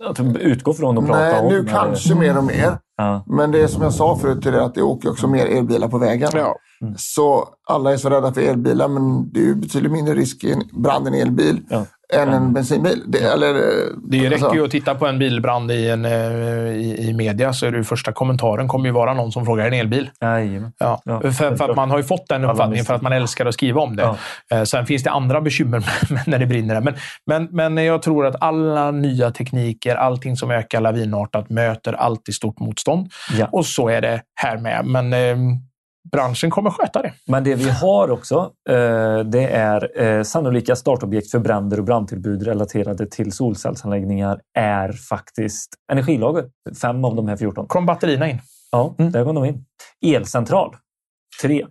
Att 0.10 0.20
utgå 0.40 0.74
från 0.74 0.98
och 0.98 1.06
prata 1.06 1.20
nej, 1.20 1.40
om. 1.40 1.48
nu 1.48 1.66
kanske 1.66 2.16
mer 2.16 2.38
och 2.38 2.44
mer. 2.44 2.78
Ja. 2.98 3.24
Men 3.28 3.52
det 3.52 3.62
är 3.62 3.68
som 3.68 3.84
jag 3.84 3.94
sa 3.94 4.18
förut 4.18 4.42
till 4.42 4.52
dig 4.52 4.62
att 4.62 4.76
det 4.76 4.82
åker 4.82 5.10
också 5.10 5.28
mer 5.28 5.46
elbilar 5.46 5.88
på 5.88 5.98
vägen. 5.98 6.30
Ja. 6.34 6.56
Så 6.98 7.48
alla 7.70 7.94
är 7.94 7.98
så 7.98 8.10
rädda 8.10 8.34
för 8.34 8.42
elbilar 8.42 8.88
men 8.88 9.32
det 9.34 9.40
är 9.40 9.44
ju 9.44 9.56
betydligt 9.56 9.92
mindre 9.92 10.14
risk 10.16 10.44
i 10.44 10.52
en 10.52 10.64
brand 10.84 11.08
i 11.08 11.10
en 11.10 11.28
elbil 11.28 11.62
Ja. 11.70 11.86
än 12.14 12.30
en 12.30 12.54
bensinbil. 12.54 13.04
Det, 13.08 13.20
eller, 13.20 13.54
Det 14.10 14.18
räcker 14.18 14.32
alltså, 14.32 14.54
ju 14.56 14.66
att 14.66 14.72
titta 14.72 14.96
på 14.96 15.08
en 15.08 15.20
bilbrand 15.20 15.72
i, 15.72 15.90
en, 15.90 16.06
eh, 16.06 16.12
i, 16.12 17.10
i 17.10 17.14
media 17.14 17.54
så 17.54 17.66
är 17.66 17.72
det 17.72 17.78
ju 17.78 17.84
första 17.84 18.12
kommentaren 18.12 18.68
kommer 18.68 18.86
ju 18.86 18.92
vara 18.92 19.14
någon 19.14 19.32
som 19.32 19.46
frågar 19.46 19.68
en 19.68 19.74
elbil. 19.74 20.10
Jajamän. 20.22 20.72
Ja. 20.78 21.02
Ja, 21.06 21.22
för, 21.22 21.32
för 21.56 21.70
att 21.70 21.76
man 21.76 21.90
har 21.92 21.98
ju 21.98 22.04
fått 22.04 22.28
den 22.30 22.44
uppfattningen 22.46 22.86
för 22.86 22.94
att 22.94 23.02
man 23.02 23.14
älskar 23.14 23.46
att 23.46 23.54
skriva 23.54 23.82
om 23.82 23.96
det. 23.96 24.04
Ja. 24.50 24.58
Eh, 24.58 24.64
Sen 24.64 24.86
finns 24.86 25.04
det 25.04 25.12
andra 25.12 25.42
bekymmer 25.42 25.86
när 26.30 26.40
det 26.40 26.46
brinner. 26.46 26.82
Men, 26.82 26.94
men, 27.26 27.48
men 27.52 27.86
jag 27.86 28.02
tror 28.02 28.26
att 28.26 28.36
alla 28.40 28.92
nya 28.92 29.32
tekniker, 29.32 29.96
allting 29.96 30.36
som 30.38 30.52
ökar 30.52 30.82
lavinartat 30.82 31.50
möter 31.50 31.94
alltid 31.94 32.36
stort 32.36 32.60
motstånd. 32.60 32.81
Ja. 33.38 33.50
Och 33.52 33.66
så 33.66 33.90
är 33.90 34.02
det 34.02 34.22
här 34.36 34.58
med. 34.58 34.86
Men 34.86 35.14
eh, 35.14 35.38
branschen 36.12 36.50
kommer 36.52 36.70
sköta 36.70 37.02
det. 37.02 37.14
Men 37.28 37.44
det 37.44 37.56
vi 37.56 37.70
har 37.70 38.12
också, 38.12 38.52
eh, 38.70 39.20
det 39.20 39.48
är 39.48 40.02
eh, 40.02 40.24
sannolika 40.24 40.76
startobjekt 40.76 41.32
för 41.32 41.40
bränder 41.40 41.78
och 41.80 41.84
brandtillbud 41.86 42.44
relaterade 42.44 43.06
till 43.06 43.32
solcellsanläggningar 43.32 44.40
är 44.58 44.92
faktiskt 44.92 45.70
energilager. 45.92 46.46
Fem 46.82 47.06
av 47.06 47.16
de 47.16 47.28
här 47.28 47.38
14. 47.38 47.68
Kom 47.68 47.86
batterierna 47.86 48.30
in. 48.30 48.40
Ja, 48.72 48.96
där 48.98 49.24
kom 49.26 49.36
de 49.36 49.46
in. 49.46 49.66
Elcentral. 50.06 50.76
Tre. 51.42 51.64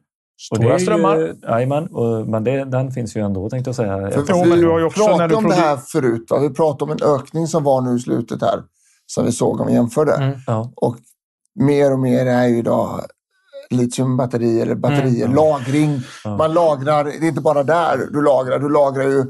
Och 0.53 0.59
det 0.59 0.65
Stora 0.65 0.75
är 0.75 0.79
ju- 0.79 0.85
strömmar. 0.85 1.35
Jajamän, 1.43 1.87
och- 1.87 2.27
men 2.29 2.45
det, 2.45 2.65
den 2.65 2.91
finns 2.91 3.17
ju 3.17 3.21
ändå 3.21 3.51
tänkte 3.51 3.69
jag 3.69 3.75
säga. 3.77 4.11
För 4.11 4.25
Jo, 4.29 4.43
vi 4.45 4.49
men 4.51 4.61
du 4.61 4.69
har 4.69 4.79
ju 4.79 4.85
också 4.85 5.01
när 5.01 5.09
pratade 5.09 5.29
du 5.29 5.35
om 5.37 5.49
det 5.49 5.55
här 5.55 5.77
förut. 5.77 6.27
Va? 6.31 6.39
Vi 6.39 6.51
pratade 6.51 6.93
om 6.93 6.99
en 7.03 7.15
ökning 7.15 7.47
som 7.47 7.65
var 7.65 7.81
nu 7.81 7.97
i 7.97 7.99
slutet 7.99 8.43
här. 8.43 8.63
Som 9.15 9.25
vi 9.25 9.33
såg 9.33 9.61
om 9.61 9.67
vi 9.67 9.73
jämförde. 9.73 10.13
Mm. 10.13 10.39
Ja. 10.47 10.73
Och 10.77 10.97
mer 11.61 11.93
och 11.93 11.99
mer 11.99 12.27
är 12.27 12.47
ju 12.47 12.59
idag 12.59 13.01
litiumbatterier 13.71 14.63
eller 14.63 14.75
batterier. 14.75 15.25
Mm. 15.25 15.37
Lagring. 15.37 16.01
Ja. 16.25 16.37
Man 16.37 16.53
lagrar, 16.53 17.05
det 17.05 17.11
är 17.11 17.29
inte 17.29 17.41
bara 17.41 17.63
där 17.63 18.09
du 18.13 18.23
lagrar. 18.23 18.59
Du 18.59 18.69
lagrar 18.69 19.05
ju 19.05 19.25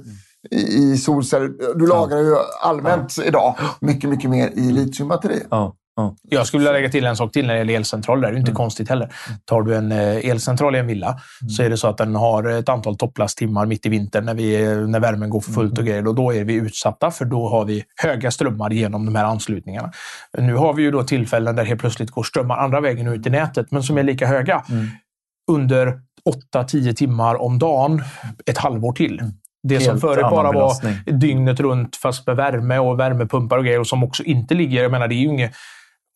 i, 0.51 0.61
i 0.61 0.97
solceller. 0.97 1.77
Du 1.79 1.87
lagrar 1.87 2.19
ju 2.19 2.37
allmänt 2.63 3.19
idag 3.25 3.55
mycket, 3.81 4.11
mycket 4.11 4.31
mer 4.31 4.51
i 4.55 4.73
litiumbatterier. 4.73 5.47
Ja, 5.51 5.75
ja. 6.01 6.17
Jag 6.23 6.47
skulle 6.47 6.61
vilja 6.61 6.73
lägga 6.73 6.89
till 6.89 7.05
en 7.05 7.17
sak 7.17 7.33
till 7.33 7.47
när 7.47 7.55
det 7.55 7.59
gäller 7.59 7.75
elcentraler. 7.75 8.23
Det 8.23 8.27
är 8.27 8.31
ju 8.31 8.37
Mm. 8.37 8.41
inte 8.41 8.53
konstigt 8.53 8.89
heller. 8.89 9.13
Tar 9.45 9.63
du 9.63 9.77
en 9.77 9.93
eh, 9.93 10.31
elcentral 10.31 10.77
i 10.77 10.79
en 10.79 10.87
villa 10.87 11.19
så 11.57 11.63
är 11.63 11.71
det 11.71 11.77
så 11.77 11.89
att 11.89 11.99
den 11.99 12.15
har 12.15 12.49
ett 12.49 12.69
antal 12.69 12.97
topplasttimmar 12.97 13.67
mitt 13.67 13.87
i 13.87 13.89
vintern 13.89 14.25
när, 14.25 14.35
vi, 14.35 14.77
när 14.87 15.01
värmen 15.01 15.31
går 15.31 15.41
för 15.41 15.53
fullt 15.53 15.73
Mm. 15.73 15.83
och 15.83 15.87
grejer. 15.87 16.07
Och 16.07 16.15
då 16.15 16.35
är 16.35 16.45
vi 16.45 16.55
utsatta 16.55 17.11
för 17.11 17.25
då 17.25 17.49
har 17.49 17.65
vi 17.65 17.85
höga 18.03 18.31
strömmar 18.31 18.71
genom 18.71 19.07
de 19.07 19.15
här 19.15 19.25
anslutningarna. 19.25 19.93
Nu 20.39 20.55
har 20.55 20.73
vi 20.75 20.83
ju 20.83 20.91
då 20.91 21.03
tillfällen 21.03 21.57
där 21.57 21.65
helt 21.65 21.81
plötsligt 21.81 22.11
går 22.11 22.23
strömmar 22.23 22.57
andra 22.57 22.81
vägen 22.81 23.07
ut 23.09 23.27
i 23.27 23.31
nätet, 23.31 23.67
men 23.71 23.83
som 23.83 23.99
är 23.99 24.03
lika 24.03 24.27
höga. 24.27 24.65
Mm. 24.71 24.87
Under 25.51 26.01
8-10 26.55 26.93
timmar 26.95 27.43
om 27.43 27.59
dagen 27.59 28.03
ett 28.47 28.59
halvår 28.59 28.93
till. 28.93 29.23
Det 29.63 29.81
som 29.81 29.91
Helt 29.91 30.01
förut 30.01 30.19
annan 30.19 30.31
bara 30.31 30.53
var 30.53 30.73
dygnet 31.13 31.61
runt 31.61 31.97
fast 31.97 32.27
med 32.27 32.37
värme 32.37 32.79
och 32.79 33.01
värmepumpar 33.01 33.59
och 33.59 33.65
grejer 33.65 33.81
och 33.81 33.87
som 33.87 34.03
också 34.05 34.23
inte 34.23 34.55
ligger... 34.55 34.83
Jag 34.83 34.93
menar, 34.93 35.09
det 35.09 35.15
är 35.15 35.17
ju 35.17 35.29
inget, 35.29 35.53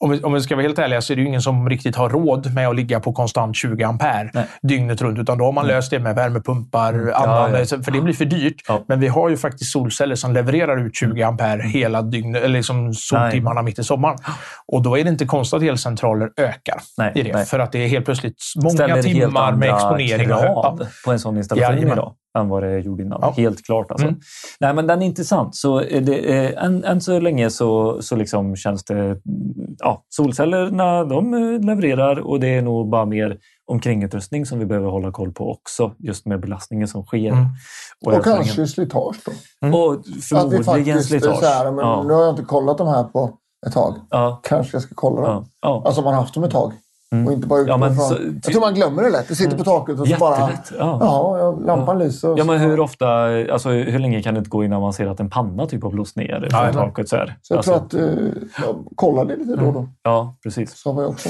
om, 0.01 0.11
vi, 0.11 0.23
om 0.23 0.33
vi 0.33 0.41
ska 0.41 0.55
vara 0.55 0.63
helt 0.63 0.79
ärliga 0.79 1.01
så 1.01 1.13
är 1.13 1.17
det 1.17 1.23
ju 1.23 1.29
ingen 1.29 1.43
som 1.43 1.69
riktigt 1.69 1.97
har 1.97 2.09
råd 2.09 2.55
med 2.55 2.69
att 2.69 2.77
ligga 2.77 3.01
på 3.01 3.13
konstant 3.13 3.57
20 3.57 3.85
ampere 3.85 4.31
Nej. 4.35 4.47
dygnet 4.63 5.03
runt. 5.03 5.19
Utan 5.19 5.39
då 5.39 5.45
har 5.45 5.53
man 5.53 5.67
löst 5.67 5.91
det 5.91 5.99
med 5.99 6.15
värmepumpar, 6.15 7.13
annan, 7.15 7.53
ja. 7.53 7.65
för 7.67 7.91
det 7.91 8.01
blir 8.01 8.15
för 8.15 8.25
dyrt. 8.25 8.63
Ja. 8.69 8.85
Men 8.89 9.01
vi 9.01 9.09
har 9.09 9.29
ju 9.29 9.37
faktiskt 9.37 9.73
solceller 9.73 10.15
som 10.15 10.33
levererar 10.33 10.87
ut 10.87 10.97
20 10.97 11.23
ampere 11.23 11.63
hela 11.63 12.03
dygnet, 12.03 12.43
eller 12.43 12.57
liksom 12.57 12.95
soltimmarna 12.95 13.63
mitt 13.63 13.79
i 13.79 13.85
sommaren. 13.85 14.19
Och 14.67 14.83
då 14.83 14.99
är 14.99 15.05
det 15.05 15.11
inte 15.11 15.27
konstigt 15.27 15.57
att 15.57 15.63
elcentraler 15.63 16.31
ökar 16.37 16.81
Nej, 16.99 17.13
i 17.15 17.23
det. 17.23 17.33
nej. 17.33 17.47
För 17.47 17.59
att 17.59 17.73
det 17.73 17.85
är 17.85 17.89
helt 17.89 18.05
plötsligt 18.05 18.37
många 18.57 18.71
ställer 18.71 18.95
helt 18.95 19.07
timmar 19.07 19.53
med 19.53 19.71
andra 19.71 19.77
exponering. 19.77 20.33
och- 20.33 20.41
krav 20.41 20.79
ja. 20.81 20.87
på 21.05 21.13
en 21.13 21.19
sån 21.19 21.37
installation 21.37 21.79
idag 21.79 22.15
än 22.39 22.49
vad 22.49 22.63
det 22.63 22.79
gjorde 22.79 23.03
innan. 23.03 23.19
Ja. 23.23 23.31
Helt 23.37 23.65
klart. 23.65 23.91
Alltså. 23.91 24.07
Mm. 24.07 24.21
Nej, 24.61 24.75
men 24.75 24.87
den 24.87 25.03
är 25.03 25.07
intressant. 25.07 25.57
Så 25.57 25.79
det, 25.81 26.33
eh, 26.33 26.65
än, 26.65 26.85
än 26.85 27.01
så 27.01 27.21
länge 27.21 27.51
så, 27.51 28.03
så 28.03 28.17
liksom 28.17 28.57
känns 28.57 28.85
det... 28.85 29.21
Ja, 29.79 30.05
solcellerna 30.09 31.05
de 31.05 31.35
eh, 31.35 31.61
levererar 31.67 32.19
och 32.21 32.41
det 32.41 32.49
är 32.49 32.63
nog 32.63 32.91
bara 32.91 33.05
mer 33.05 33.39
omkringutrustning 33.71 34.47
som 34.47 34.59
vi 34.59 34.67
behöver 34.67 34.89
hålla 34.89 35.13
koll 35.13 35.33
på 35.33 35.51
också. 35.51 35.93
Just 35.99 36.27
med 36.27 36.41
belastningen 36.41 36.89
som 36.89 37.05
sker. 37.05 37.29
Mm. 37.33 37.47
Och 38.07 38.13
överföringen. 38.13 38.45
kanske 38.45 38.67
slitage 38.67 39.17
då. 39.27 39.33
Mm. 39.67 39.81
Och 39.81 40.05
förmodligen 40.23 41.03
slitage. 41.03 41.43
Här, 41.43 41.65
men 41.71 41.85
ja, 41.85 42.03
Nu 42.03 42.13
har 42.13 42.23
jag 42.23 42.33
inte 42.33 42.43
kollat 42.45 42.79
de 42.79 42.89
här 42.89 43.05
på 43.05 43.39
ett 43.67 43.73
tag. 43.73 43.95
ja, 44.11 44.41
Kanske 44.43 44.75
jag 44.75 44.83
ska 44.83 44.95
kolla 44.95 45.29
dem. 45.29 45.47
ja. 45.61 45.83
Alltså 45.87 46.03
man 46.03 46.15
har 46.15 46.21
haft 46.21 46.35
dem 46.35 46.45
ett 46.45 46.51
tag. 46.51 46.73
Mm. 47.15 47.27
Och 47.27 47.33
inte 47.33 47.47
bara 47.49 47.61
utgå 47.61 47.73
Ja, 47.73 47.95
så- 47.95 48.17
jag 48.35 48.43
tror 48.43 48.61
man 48.61 48.75
glömmer 48.75 49.03
det 49.03 49.11
lätt. 49.11 49.29
Det 49.29 49.35
sitter 49.35 49.59
på 49.59 49.65
taket 49.65 50.01
och 50.01 50.09
så 50.09 50.17
bara... 50.21 50.39
Ja. 50.79 50.99
Ja, 51.01 51.39
ja, 51.39 51.51
lampan 51.67 51.99
lyser. 51.99 52.31
och 52.31 52.39
Ja, 52.39 52.45
men 52.45 52.59
hur 52.61 52.81
ofta, 52.81 53.07
alltså 53.53 53.69
hur 53.71 53.99
länge 53.99 54.23
kan 54.23 54.35
det 54.35 54.39
inte 54.39 54.51
gå 54.51 54.65
innan 54.65 54.81
man 54.81 54.93
ser 54.93 55.07
att 55.07 55.21
en 55.21 55.31
panna 55.31 55.67
typ 55.67 55.83
har 55.83 55.91
blåst 55.91 56.17
ner 56.17 56.49
från 56.51 56.61
Ja, 56.61 56.67
ja. 56.67 56.73
taket? 56.73 57.09
Så, 57.09 57.17
här? 57.17 57.37
Så 57.43 57.55
jag 57.55 57.57
alltså, 57.59 57.73
tror 57.73 57.85
att... 57.85 57.95
Eh, 57.95 58.25
jag 58.97 59.29
det 59.29 59.37
lite 59.37 59.57
då 59.57 59.67
och 59.67 59.73
då. 59.73 59.89
Ja, 60.03 60.37
precis. 60.43 60.77
Så 60.77 60.93
har 60.93 61.01
vi 61.03 61.07
också. 61.09 61.29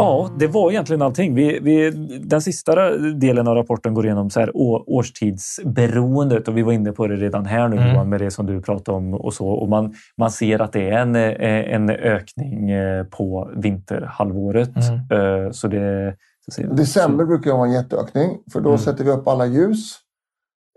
Ja, 0.00 0.30
det 0.38 0.46
var 0.46 0.70
egentligen 0.70 1.02
allting. 1.02 1.34
Vi, 1.34 1.58
vi, 1.62 1.90
den 2.24 2.42
sista 2.42 2.90
delen 2.98 3.48
av 3.48 3.54
rapporten 3.54 3.94
går 3.94 4.06
igenom 4.06 4.30
så 4.30 4.40
här 4.40 4.50
å, 4.56 4.84
årstidsberoendet 4.86 6.48
och 6.48 6.56
vi 6.56 6.62
var 6.62 6.72
inne 6.72 6.92
på 6.92 7.06
det 7.06 7.16
redan 7.16 7.46
här 7.46 7.68
nu 7.68 7.76
Mm. 7.76 7.94
Johan, 7.94 8.08
med 8.08 8.20
det 8.20 8.30
som 8.30 8.46
du 8.46 8.62
pratade 8.62 8.96
om 8.98 9.14
och 9.14 9.34
så. 9.34 9.48
Och 9.48 9.68
man, 9.68 9.94
man 10.16 10.30
ser 10.30 10.62
att 10.62 10.72
det 10.72 10.90
är 10.90 10.98
en, 10.98 11.16
eh, 11.16 11.74
en 11.74 11.90
ökning 11.90 12.70
eh, 12.70 13.04
på 13.04 13.50
vinterhalvåret. 13.56 14.70
Mm. 14.76 15.44
Eh, 15.44 15.50
Så 15.50 15.68
det, 15.68 16.16
så 16.44 16.50
ser- 16.50 16.66
December 16.68 17.24
brukar 17.24 17.52
vara 17.52 17.66
en 17.66 17.72
jätteökning. 17.72 18.38
För 18.52 18.60
då 18.60 18.68
Mm. 18.68 18.78
sätter 18.78 19.04
vi 19.04 19.10
upp 19.10 19.28
alla 19.28 19.46
ljus. 19.46 19.96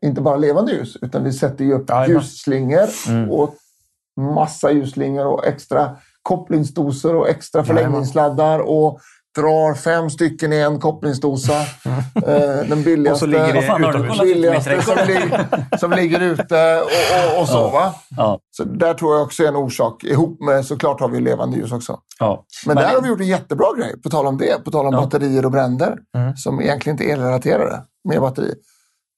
Inte 0.05 0.21
bara 0.21 0.37
levande 0.37 0.71
ljus, 0.71 0.97
utan 1.01 1.23
vi 1.23 1.31
sätter 1.33 1.65
ju 1.65 1.73
upp 1.73 1.89
Jajamän. 1.89 2.09
ljusslingor. 2.09 2.87
Mm. 3.09 3.29
Och 3.31 3.55
massa 4.35 4.71
ljusslingor 4.71 5.25
och 5.25 5.45
extra 5.47 5.95
kopplingsdoser 6.21 7.15
och 7.15 7.29
extra 7.29 7.63
förlängningssladdar. 7.63 8.59
Och 8.59 8.99
drar 9.35 9.73
fem 9.73 10.09
stycken 10.09 10.53
i 10.53 10.57
en 10.57 10.79
kopplingsdosa. 10.79 11.53
eh, 12.15 12.67
den 12.69 12.83
billigaste. 12.83 13.11
Och 13.13 13.19
så 13.19 13.25
ligger 13.25 13.53
det 14.17 14.23
billigaste 14.23 14.81
som, 14.81 14.97
ligger, 15.07 15.77
som 15.77 15.91
ligger 15.91 16.19
ute 16.19 16.81
och, 16.81 17.35
och, 17.35 17.41
och 17.41 17.47
så. 17.47 17.53
Ja. 17.57 17.69
Va? 17.69 17.93
Ja, 18.17 18.39
Så 18.51 18.63
där 18.63 18.93
tror 18.93 19.13
jag 19.15 19.23
också 19.23 19.43
är 19.43 19.47
en 19.47 19.55
orsak. 19.55 20.03
Ihop 20.03 20.41
med 20.41 20.65
såklart 20.65 20.99
har 20.99 21.09
vi 21.09 21.19
levande 21.19 21.57
ljus 21.57 21.71
också. 21.71 21.99
ja. 22.19 22.45
Men, 22.65 22.75
Men- 22.75 22.83
där 22.83 22.93
har 22.93 23.01
vi 23.01 23.07
gjort 23.09 23.19
en 23.19 23.27
jättebra 23.27 23.67
grej, 23.77 24.01
på 24.01 24.09
tal 24.09 24.27
om 24.27 24.37
det. 24.37 24.63
På 24.65 24.71
tal 24.71 24.85
om 24.85 24.93
Ja. 24.93 25.01
batterier 25.01 25.45
och 25.45 25.51
bränder. 25.51 25.97
Mm. 26.17 26.35
Som 26.35 26.61
egentligen 26.61 26.93
inte 26.93 27.03
är 27.03 27.13
elrelaterade 27.13 27.81
med 28.09 28.21
batteri. 28.21 28.53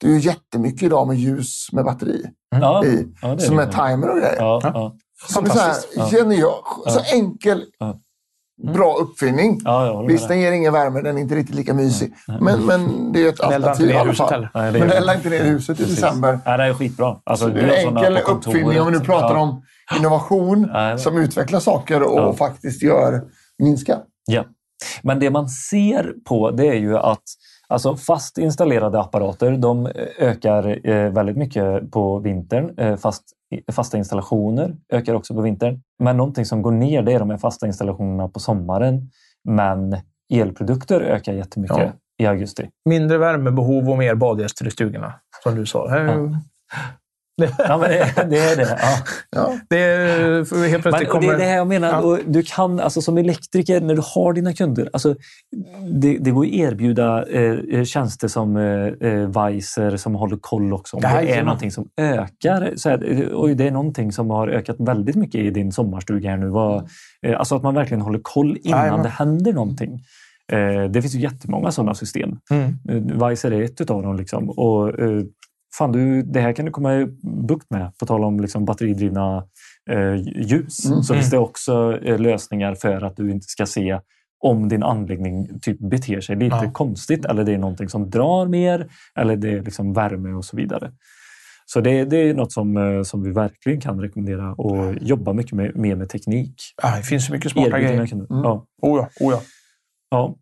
Det 0.01 0.07
är 0.07 0.11
ju 0.11 0.19
jättemycket 0.19 0.83
idag 0.83 1.07
med 1.07 1.17
ljus 1.17 1.67
med 1.71 1.85
batteri 1.85 2.25
ja. 2.55 2.85
i. 2.85 3.07
ja, 3.21 3.27
det 3.27 3.33
är 3.33 3.37
som 3.47 3.55
det. 3.55 3.63
är 3.63 3.67
timer 3.89 4.09
och 4.09 4.17
grejer. 4.17 4.35
Ja, 4.37 4.61
ja. 4.63 4.95
Som 5.27 5.45
är 5.45 5.49
så 5.49 5.59
här 5.59 5.75
genial, 6.11 6.53
så 6.87 6.99
enkel, 7.13 7.63
Ja. 7.79 7.99
Bra 8.73 8.95
uppfinning. 8.95 9.59
ja, 9.63 10.05
den 10.27 10.39
ger 10.39 10.51
ingen 10.51 10.73
värme, 10.73 11.01
den 11.01 11.17
är 11.17 11.21
inte 11.21 11.35
riktigt 11.35 11.55
lika 11.55 11.73
mysig. 11.73 12.13
Men, 12.41 12.65
men 12.65 13.11
det 13.11 13.25
är 13.25 13.29
ett 13.29 13.39
alternativ 13.39 13.89
i 13.89 13.93
alla 13.93 14.13
fall. 14.13 14.47
Nej, 14.53 14.71
Men 14.71 14.91
eldar 14.91 15.15
inte 15.15 15.29
ner 15.29 15.43
huset 15.43 15.79
i 15.79 15.83
december. 15.83 16.39
Nej, 16.45 16.57
det 16.57 16.63
är 16.63 16.73
skitbra. 16.73 17.17
Alltså, 17.23 17.45
Så 17.45 17.51
det 17.53 17.61
är 17.61 17.87
en 17.87 17.97
enkel 17.97 18.17
uppfinning 18.17 18.81
om 18.81 18.85
vi 18.87 18.91
nu 18.99 18.99
pratar 19.05 19.35
Ja. 19.35 19.41
om 19.41 19.61
innovation 19.99 20.69
som 20.97 21.17
utvecklar 21.17 21.59
saker 21.59 22.03
och 22.03 22.19
Ja. 22.19 22.33
faktiskt 22.33 22.83
gör 22.83 23.21
minska. 23.63 23.97
Ja. 24.25 24.43
Men 25.03 25.19
det 25.19 25.29
man 25.29 25.49
ser 25.49 26.13
på 26.29 26.51
det 26.51 26.67
är 26.67 26.73
ju 26.75 26.97
att 26.97 27.23
alltså 27.67 27.95
fast 27.95 28.37
installerade 28.37 28.99
apparater 28.99 29.51
de 29.51 29.89
ökar 30.19 30.87
eh, 30.89 31.11
väldigt 31.11 31.37
mycket 31.37 31.91
på 31.91 32.19
vintern. 32.19 32.79
Eh, 32.79 32.95
fast, 32.97 33.23
fasta 33.71 33.97
installationer 33.97 34.75
ökar 34.89 35.13
också 35.13 35.33
på 35.33 35.41
vintern. 35.41 35.81
Men 36.03 36.17
någonting 36.17 36.45
som 36.45 36.61
går 36.61 36.71
ner 36.71 37.01
det 37.01 37.13
är 37.13 37.19
de 37.19 37.29
här 37.29 37.37
fasta 37.37 37.67
installationerna 37.67 38.29
på 38.29 38.39
sommaren. 38.39 39.09
Men 39.43 39.97
elprodukter 40.33 41.01
ökar 41.01 41.33
jättemycket 41.33 41.77
Ja. 41.77 41.91
i 42.17 42.25
augusti. 42.27 42.69
Mindre 42.89 43.17
värmebehov 43.17 43.89
och 43.89 43.97
mer 43.97 44.15
badgäster 44.15 44.67
i 44.67 44.71
stugorna, 44.71 45.13
som 45.43 45.55
du 45.55 45.65
sa. 45.65 45.97
Ja. 45.97 46.13
Ja, 47.57 47.77
men 47.77 47.89
det, 47.89 48.27
det 48.29 48.39
är 48.39 48.55
det. 48.55 48.77
Ja. 48.81 48.97
Ja. 49.31 49.53
Det 49.69 49.77
är, 49.79 50.67
helt 50.69 50.83
plötsligt 50.83 50.85
och 50.85 51.21
det 51.21 51.27
är 51.27 51.27
kommer... 51.27 51.37
det 51.37 51.43
här 51.43 51.55
jag 51.55 51.67
menar. 51.67 51.87
Ja. 51.87 51.99
Och 51.99 52.19
du 52.25 52.43
kan, 52.43 52.79
alltså, 52.79 53.01
som 53.01 53.17
elektriker, 53.17 53.81
när 53.81 53.95
du 53.95 54.01
har 54.05 54.33
dina 54.33 54.53
kunder, 54.53 54.89
alltså, 54.93 55.15
det, 55.91 56.17
det 56.17 56.31
går 56.31 56.45
att 56.45 56.51
erbjuda 56.51 57.25
eh, 57.25 57.83
tjänster 57.83 58.27
som 58.27 58.57
eh, 58.57 59.11
eh, 59.11 59.29
Weiser 59.29 59.97
som 59.97 60.15
håller 60.15 60.37
koll 60.37 60.73
också. 60.73 60.95
Om 60.95 61.01
det 61.01 61.07
är 61.07 61.21
Jajamän. 61.21 61.45
någonting 61.45 61.71
som 61.71 61.87
ökar. 61.97 62.73
Så 62.75 62.89
här, 62.89 63.11
eh, 63.11 63.27
oj, 63.33 63.55
det 63.55 63.67
är 63.67 63.71
någonting 63.71 64.11
som 64.11 64.29
har 64.29 64.47
ökat 64.47 64.75
väldigt 64.79 65.15
mycket 65.15 65.41
i 65.41 65.49
din 65.49 65.71
sommarstuga 65.71 66.29
här 66.29 66.37
nu. 66.37 66.47
Vad, 66.47 66.89
eh, 67.25 67.39
alltså 67.39 67.55
att 67.55 67.63
man 67.63 67.73
verkligen 67.73 68.01
håller 68.01 68.19
koll 68.19 68.57
innan 68.63 68.79
Jajamän. 68.79 69.03
det 69.03 69.09
händer 69.09 69.53
någonting. 69.53 69.99
Eh, 70.51 70.83
det 70.89 71.01
finns 71.01 71.15
ju 71.15 71.19
jättemånga 71.19 71.71
sådana 71.71 71.95
system. 71.95 72.39
Mm. 72.51 72.77
Eh, 72.89 73.17
Weiser 73.17 73.51
är 73.51 73.61
ett 73.61 73.89
av 73.89 74.03
dem. 74.03 74.15
Liksom. 74.15 74.49
Och, 74.49 74.99
eh, 74.99 75.23
fan, 75.77 75.91
du, 75.91 76.21
det 76.21 76.39
här 76.39 76.53
kan 76.53 76.65
du 76.65 76.71
komma 76.71 76.95
i 76.95 77.05
bukt 77.47 77.69
med, 77.69 77.97
på 77.97 78.05
tal 78.05 78.23
om 78.23 78.39
liksom, 78.39 78.65
batteridrivna 78.65 79.43
eh, 79.89 80.15
ljus. 80.35 80.85
Mm. 80.85 81.03
Så 81.03 81.13
finns 81.13 81.29
det 81.29 81.37
också 81.37 81.99
eh, 82.03 82.19
lösningar 82.19 82.75
för 82.75 83.01
att 83.01 83.17
du 83.17 83.31
inte 83.31 83.47
ska 83.47 83.65
se 83.65 83.99
om 84.39 84.69
din 84.69 84.83
anläggning 84.83 85.59
typ 85.61 85.79
beter 85.79 86.21
sig 86.21 86.35
lite 86.35 86.55
Ja. 86.55 86.71
konstigt 86.71 87.25
eller 87.25 87.43
det 87.43 87.53
är 87.53 87.57
någonting 87.57 87.89
som 87.89 88.09
drar 88.09 88.47
mer 88.47 88.87
eller 89.19 89.35
det 89.35 89.49
är 89.49 89.61
liksom 89.63 89.93
värme 89.93 90.29
och 90.33 90.45
så 90.45 90.57
vidare. 90.57 90.91
Så 91.65 91.81
det, 91.81 92.05
det 92.05 92.17
är 92.17 92.33
något 92.33 92.51
som, 92.51 92.77
eh, 92.77 93.03
som 93.03 93.23
vi 93.23 93.31
verkligen 93.31 93.81
kan 93.81 94.01
rekommendera 94.01 94.53
och 94.53 94.93
jobba 95.01 95.33
mycket 95.33 95.53
med, 95.53 95.75
mer 95.75 95.95
med 95.95 96.09
teknik. 96.09 96.55
Ja, 96.83 96.95
det 96.97 97.03
finns 97.03 97.25
så 97.25 97.33
mycket 97.33 97.51
smarta 97.51 97.79
grejer. 97.79 98.13
Mm. 98.13 98.25
Ja. 98.29 98.65
Oh 98.81 98.99
ja, 98.99 99.25
oh 99.25 99.33
ja. 99.33 99.41
Ja. 100.09 100.35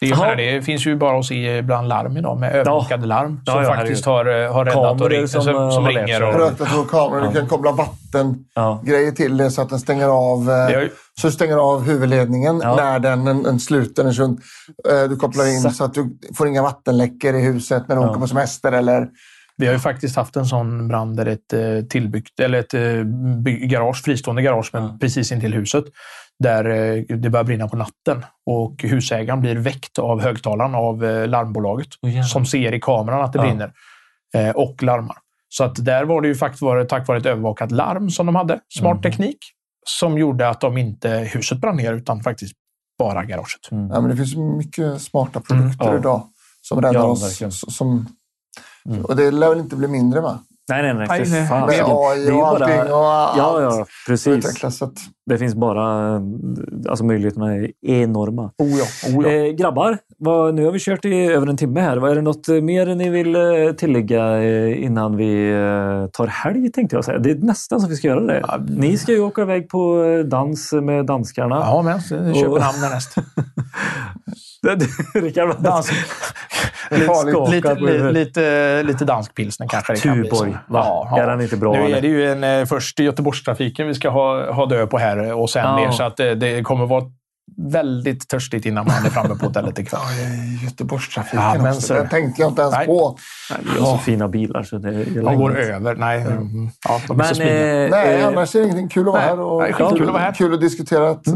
Det, 0.00 0.10
menar, 0.10 0.36
det 0.36 0.62
finns 0.62 0.86
ju 0.86 0.96
bara 0.96 1.18
att 1.18 1.24
se 1.26 1.56
ibland 1.58 1.88
larm 1.88 2.16
idag 2.16 2.38
med 2.40 2.54
övervakade 2.54 3.06
larm 3.06 3.40
Ja, 3.46 3.52
som 3.52 3.62
ja, 3.62 3.74
faktiskt 3.74 4.04
har, 4.06 4.26
eh, 4.44 4.52
har 4.52 4.64
räddat 4.64 4.76
och 4.92 4.98
Kameror 4.98 5.08
ringt, 5.10 5.30
som, 5.30 5.42
som, 5.42 5.54
eh, 5.56 5.70
som, 5.70 5.86
ringer. 5.86 6.22
Och, 6.22 6.34
Rökdatorkameror, 6.34 7.22
Ja. 7.24 7.30
du 7.30 7.38
kan 7.38 7.48
koppla 7.48 7.72
vattengrejer 7.72 9.06
Ja. 9.06 9.12
till 9.16 9.36
det 9.36 9.50
så 9.50 9.62
att 9.62 9.68
den 9.68 9.78
stänger 9.80 10.08
av. 10.08 10.50
eh, 10.50 10.80
ju- 10.80 10.90
Så 11.20 11.26
du 11.26 11.32
stänger 11.32 11.56
av 11.56 11.82
huvudledningen 11.84 12.60
Ja. 12.62 12.76
när 12.76 12.98
den, 12.98 13.24
den, 13.24 13.42
den 13.42 13.60
sluter. 13.60 14.04
Den, 14.04 14.12
sund- 14.14 14.40
du 15.08 15.16
kopplar 15.16 15.44
in 15.54 15.60
så 15.72 15.84
att 15.84 15.94
du 15.94 16.18
får 16.36 16.48
inga 16.48 16.62
vattenläckor 16.62 17.34
i 17.34 17.40
huset 17.40 17.88
när 17.88 17.96
du 17.96 18.02
Ja. 18.02 18.10
åker 18.10 18.20
på 18.20 18.26
semester. 18.28 18.72
Eller, 18.72 19.08
Vi 19.58 19.66
har 19.66 19.72
ju 19.72 19.78
faktiskt 19.78 20.16
haft 20.16 20.36
en 20.36 20.46
sån 20.46 20.88
brand 20.88 21.16
där 21.16 21.26
ett 21.26 21.90
tillbyggt, 21.90 22.40
eller 22.40 22.58
ett 22.58 22.72
garage, 23.70 24.02
fristående 24.04 24.42
garage, 24.42 24.70
men 24.72 24.82
Ja. 24.82 24.96
precis 25.00 25.32
intill 25.32 25.54
huset. 25.54 25.84
Där 26.38 26.64
eh, 26.64 27.02
det 27.16 27.30
börjar 27.30 27.44
brinna 27.44 27.68
på 27.68 27.76
natten 27.76 28.24
och 28.46 28.82
husägaren 28.82 29.40
blir 29.40 29.56
väckt 29.56 29.98
av 29.98 30.22
högtalaren 30.22 30.74
av 30.74 31.04
eh, 31.04 31.28
larmbolaget 31.28 31.88
jävlar. 32.02 32.22
som 32.22 32.46
ser 32.46 32.74
i 32.74 32.80
kameran 32.80 33.22
att 33.24 33.32
det 33.32 33.38
Ja. 33.38 33.42
brinner 33.42 33.72
eh, 34.34 34.50
och 34.50 34.82
larmar. 34.82 35.16
Så 35.48 35.64
att 35.64 35.84
där 35.84 36.04
var 36.04 36.20
det 36.20 36.28
ju 36.28 36.34
faktiskt 36.34 36.88
tack 36.88 37.08
vare 37.08 37.18
ett 37.18 37.26
övervakat 37.26 37.70
larm 37.72 38.10
som 38.10 38.26
de 38.26 38.34
hade, 38.34 38.60
smart 38.68 38.94
Mhm. 38.94 39.02
teknik, 39.02 39.38
som 39.86 40.18
gjorde 40.18 40.48
att 40.48 40.60
de 40.60 40.76
inte 40.78 41.08
huset 41.10 41.58
brann 41.58 41.76
ner 41.76 41.92
utan 41.92 42.22
faktiskt 42.22 42.52
bara 42.98 43.24
garaget. 43.24 43.70
Mm. 43.70 43.88
ja, 43.90 44.00
men 44.00 44.10
det 44.10 44.16
finns 44.16 44.36
mycket 44.36 45.02
smarta 45.02 45.40
produkter 45.40 45.86
Ja. 45.92 45.98
idag 45.98 46.22
som 46.62 46.80
räddar 46.82 46.94
Ja, 46.94 47.02
oss. 47.04 47.76
Som, 47.76 48.06
Mm. 48.88 49.04
Och 49.04 49.16
det 49.16 49.30
lär 49.30 49.48
väl 49.48 49.58
inte 49.58 49.76
bli 49.76 49.88
mindre 49.88 50.20
va? 50.20 50.38
Nej, 50.68 50.82
nej, 50.82 50.94
nej. 50.94 51.06
För 51.24 51.30
nej. 51.30 51.48
fan. 51.48 51.66
Med 51.66 51.80
AI 51.80 52.30
och 52.30 52.46
allting 52.48 52.92
och 52.92 53.06
allt 53.06 53.38
Ja, 53.38 53.62
ja, 53.62 53.86
precis. 54.06 54.26
utvecklas. 54.26 54.76
Så 54.76 54.84
att, 54.84 54.92
Det 55.26 55.38
finns 55.38 55.54
bara... 55.54 56.14
Alltså 56.88 57.04
möjligheterna 57.04 57.54
är 57.54 57.70
enorma. 57.82 58.50
Oh 58.58 58.68
ja, 58.68 58.84
oh 59.16 59.24
ja. 59.24 59.30
Eh, 59.30 59.52
grabbar, 59.52 59.98
vad, 60.18 60.54
nu 60.54 60.64
har 60.64 60.72
vi 60.72 60.78
kört 60.78 61.04
i 61.04 61.26
över 61.26 61.46
en 61.46 61.56
timme 61.56 61.80
här. 61.80 61.96
Vad 61.96 62.10
är 62.10 62.14
det 62.14 62.22
något 62.22 62.48
mer 62.48 62.94
ni 62.94 63.08
vill 63.10 63.36
eh, 63.36 63.72
tillägga 63.76 64.42
eh, 64.42 64.84
innan 64.84 65.16
vi 65.16 65.52
eh, 65.52 66.06
tar 66.12 66.26
helg 66.26 66.72
tänkte 66.72 66.96
jag 66.96 67.04
säga. 67.04 67.18
Det 67.18 67.30
är 67.30 67.34
nästan 67.34 67.80
så 67.80 67.88
vi 67.88 67.96
ska 67.96 68.08
göra 68.08 68.20
det. 68.20 68.42
Ja, 68.46 68.60
Ni 68.68 68.98
ska 68.98 69.12
ju 69.12 69.20
åka 69.20 69.42
iväg 69.42 69.68
på 69.68 70.02
dans 70.26 70.72
med 70.72 71.06
danskarna. 71.06 71.56
Ja, 71.56 71.82
men 71.82 72.00
Köpenhamn 72.34 72.84
är 72.84 72.90
näst. 72.90 73.14
Rickard 75.14 75.62
Dansk, 75.62 75.92
lite, 76.90 77.04
skakar 77.04 77.74
på 77.74 77.84
li, 77.84 77.92
huvudet. 77.92 78.14
lite, 78.14 78.82
lite 78.82 79.04
dansk 79.04 79.34
pilsner 79.34 79.68
kanske 79.68 79.92
det 79.92 80.00
kan 80.00 80.20
bli. 80.20 80.30
Tuborg, 80.30 80.52
så. 80.52 80.72
va? 80.72 81.18
Är 81.20 81.26
den 81.26 81.40
inte 81.40 81.56
bra, 81.56 81.72
Nu 81.72 81.92
är 81.92 82.00
det 82.00 82.08
ju 82.08 82.44
en, 82.44 82.66
först 82.66 82.98
Göteborgstrafiken 82.98 83.86
vi 83.86 83.94
ska 83.94 84.10
ha, 84.10 84.52
ha 84.52 84.66
dö 84.66 84.86
på 84.86 84.98
här 84.98 85.15
och 85.18 85.50
sen 85.50 85.64
Ja. 85.64 85.76
ner. 85.76 85.90
Så 85.90 86.02
att 86.02 86.16
det, 86.16 86.34
det 86.34 86.62
kommer 86.62 86.86
vara 86.86 87.04
väldigt 87.56 88.28
törstigt 88.28 88.66
innan 88.66 88.86
man 88.86 89.06
är 89.06 89.10
framme 89.10 89.34
på 89.34 89.46
hotellet 89.46 89.78
ikväll. 89.78 90.00
Ja, 90.02 90.64
Göteborgstrafiken 90.64 91.40
Ja, 91.42 91.54
men 91.58 91.66
också. 91.68 91.80
så- 91.80 91.94
Det 91.94 92.08
tänkte 92.08 92.42
jag 92.42 92.50
inte 92.50 92.62
ens 92.62 92.74
Nej. 92.74 92.86
på. 92.86 93.16
Vi 93.74 93.80
har 93.80 93.86
så 93.86 93.98
fina 93.98 94.28
bilar 94.28 94.62
så 94.62 94.78
det 94.78 94.88
är 94.88 95.22
De 95.22 95.36
går 95.36 95.58
över. 95.58 95.94
Nej, 95.96 96.20
mm, 96.22 96.68
ja, 96.88 97.00
de 97.08 97.20
är 97.20 97.24
så 97.24 97.38
Men, 97.42 97.48
eh, 97.84 97.90
Nej, 97.90 98.20
eh, 98.20 98.26
annars 98.26 98.54
är 98.54 98.58
det 98.58 98.64
ingenting. 98.64 98.88
Kul 98.88 99.08
att 99.08 99.12
vara 99.14 99.20
nej, 99.20 99.28
här. 99.30 99.40
Och 99.40 99.62
nej, 99.62 99.72
skitkul 99.72 100.06
att 100.06 100.12
vara 100.12 100.22
här. 100.22 100.32
Kul 100.32 100.54
att 100.54 100.60
diskutera 100.60 101.10
ett 101.10 101.26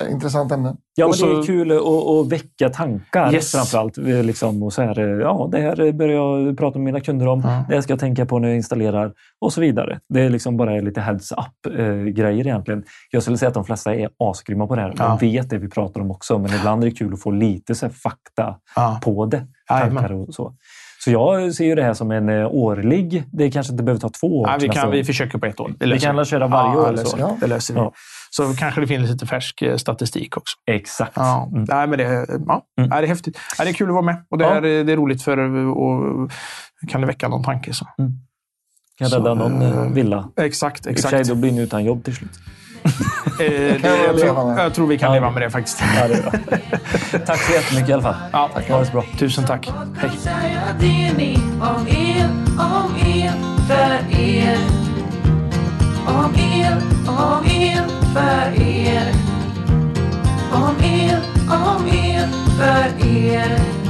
eh, 0.00 0.10
intressant 0.12 0.52
ämne. 0.52 0.76
Ja, 0.94 1.04
men 1.06 1.10
Och 1.10 1.16
det 1.34 1.38
är 1.38 1.42
så- 1.42 1.46
kul 1.46 1.72
att, 1.72 1.78
att 1.82 2.32
väcka 2.32 2.68
tankar 2.68 3.32
Yes. 3.34 3.52
framförallt. 3.52 3.98
Eh, 3.98 4.04
Liksom, 4.22 4.62
och 4.62 4.72
så 4.72 4.82
här, 4.82 5.00
ja, 5.20 5.48
det 5.52 5.58
här 5.60 5.92
börjar 5.92 6.14
jag 6.14 6.58
prata 6.58 6.78
med 6.78 6.84
mina 6.84 7.00
kunder 7.00 7.26
om. 7.26 7.40
Ja. 7.44 7.64
Det 7.68 7.74
här 7.74 7.80
ska 7.80 7.92
jag 7.92 8.00
tänka 8.00 8.26
på 8.26 8.38
när 8.38 8.48
jag 8.48 8.56
installerar 8.56 9.12
och 9.40 9.52
så 9.52 9.60
vidare. 9.60 9.98
Det 10.14 10.20
är 10.20 10.30
liksom 10.30 10.56
bara 10.56 10.70
lite 10.80 11.00
heads-up-grejer 11.00 12.46
egentligen. 12.46 12.84
Jag 13.10 13.22
skulle 13.22 13.38
säga 13.38 13.48
att 13.48 13.54
de 13.54 13.64
flesta 13.64 13.94
är 13.94 14.08
asgrymma 14.18 14.66
på 14.66 14.74
det 14.76 14.82
här. 14.82 14.94
Ja. 14.98 15.04
De 15.08 15.18
vet 15.40 15.50
det 15.50 15.58
vi 15.58 15.68
pratar 15.68 16.00
om 16.00 16.10
också, 16.10 16.38
men 16.38 16.54
ibland 16.54 16.84
är 16.84 16.88
det 16.88 16.94
kul 16.94 17.14
att 17.14 17.22
få 17.22 17.30
lite 17.30 17.74
så 17.74 17.88
fakta 17.90 18.56
Ja. 18.76 19.00
på 19.02 19.26
det. 19.26 19.46
Tankar 19.68 20.12
och 20.12 20.34
så. 20.34 20.54
Så 21.04 21.10
jag 21.10 21.54
ser 21.54 21.64
ju 21.64 21.74
det 21.74 21.82
här 21.82 21.94
som 21.94 22.10
en 22.10 22.28
eh, 22.28 22.46
årlig. 22.46 23.24
Det 23.32 23.50
kanske 23.50 23.72
inte 23.72 23.84
behöver 23.84 24.00
ta 24.00 24.08
två 24.08 24.40
år. 24.40 24.48
Ja, 24.48 24.56
vi, 24.60 24.68
kan, 24.68 24.90
vi 24.90 25.04
försöker 25.04 25.38
på 25.38 25.46
ett 25.46 25.60
år. 25.60 25.74
Det 25.78 25.86
vi 25.86 26.00
kan 26.00 26.24
köra 26.24 26.46
varje 26.46 26.72
ja, 26.72 26.80
år. 26.80 26.86
Så. 26.86 26.92
löser, 26.92 27.18
Ja. 27.18 27.36
det 27.40 27.46
löser 27.46 27.74
vi. 27.74 27.80
Ja. 27.80 27.92
Så 28.30 28.54
kanske 28.54 28.80
det 28.80 28.86
finns 28.86 29.10
lite 29.10 29.26
färsk 29.26 29.62
eh, 29.62 29.76
statistik 29.76 30.36
också. 30.36 30.56
Exakt. 30.66 31.12
Ja. 31.14 31.48
Mm. 31.52 31.64
Nej, 31.68 31.86
men 31.86 31.98
det, 31.98 32.04
ja. 32.46 32.62
Mm. 32.78 32.90
Nej, 32.90 33.00
det 33.00 33.06
är 33.06 33.08
häftigt. 33.08 33.38
Nej, 33.58 33.66
det 33.66 33.70
är 33.70 33.74
kul 33.74 33.88
att 33.88 33.94
vara 33.94 34.04
med 34.04 34.16
och 34.30 34.38
det, 34.38 34.44
är, 34.44 34.60
det 34.60 34.92
är 34.92 34.96
roligt 34.96 35.22
för 35.22 35.38
och 35.66 36.30
kan 36.88 37.00
det 37.00 37.06
väcka 37.06 37.28
någon 37.28 37.44
tanke. 37.44 37.72
Så. 37.72 37.86
Kan 38.98 39.08
Så, 39.08 39.16
rädda 39.16 39.34
någon 39.34 39.62
eh, 39.62 39.78
eh, 39.78 39.92
villa. 39.92 40.28
Exakt, 40.36 40.86
I 40.86 40.90
och 40.90 40.94
för 40.94 41.02
sig, 41.08 41.20
exakt. 41.20 41.28
då 41.28 41.34
blir 41.34 41.52
ni 41.52 41.62
utan 41.62 41.84
jobb 41.84 42.04
till 42.04 42.16
slut. 42.16 42.30
Eh, 42.84 43.50
det, 43.50 43.78
kan 43.82 43.90
jag 44.06 44.18
tror, 44.18 44.58
jag 44.58 44.74
tror 44.74 44.86
vi 44.86 44.98
kan 44.98 45.08
Ja. 45.08 45.14
leva 45.14 45.30
med 45.30 45.42
det 45.42 45.50
faktiskt. 45.50 45.82
Ja, 46.00 46.08
det 46.08 46.14
är 46.14 46.22
bra. 46.22 46.32
Tack 47.26 47.42
så 47.42 47.52
jättemycket 47.52 47.88
i 47.88 47.92
alla 47.92 48.02
fall. 48.02 48.14
Ja, 48.32 48.50
Ha 48.68 48.78
det 48.78 48.86
så 48.86 48.92
bra. 48.92 49.04
Tusen 49.18 49.44
tack. 49.44 49.70
Hej. 50.00 50.10
säga 50.18 50.60
det 50.80 51.12
ni 51.16 51.38
om 51.60 51.86
er, 51.88 52.28
om 52.58 52.96
er, 53.06 53.32
för 53.68 54.20
er. 54.20 54.58
Om 56.06 56.34
er, 56.34 56.76
om 57.06 57.46
er, 57.46 57.84
för 58.14 58.62
er. 58.62 59.12
Om 60.52 60.76
er, 60.84 61.20
om 61.50 61.88
er, 61.88 62.28
för 62.58 63.06
er. 63.06 63.87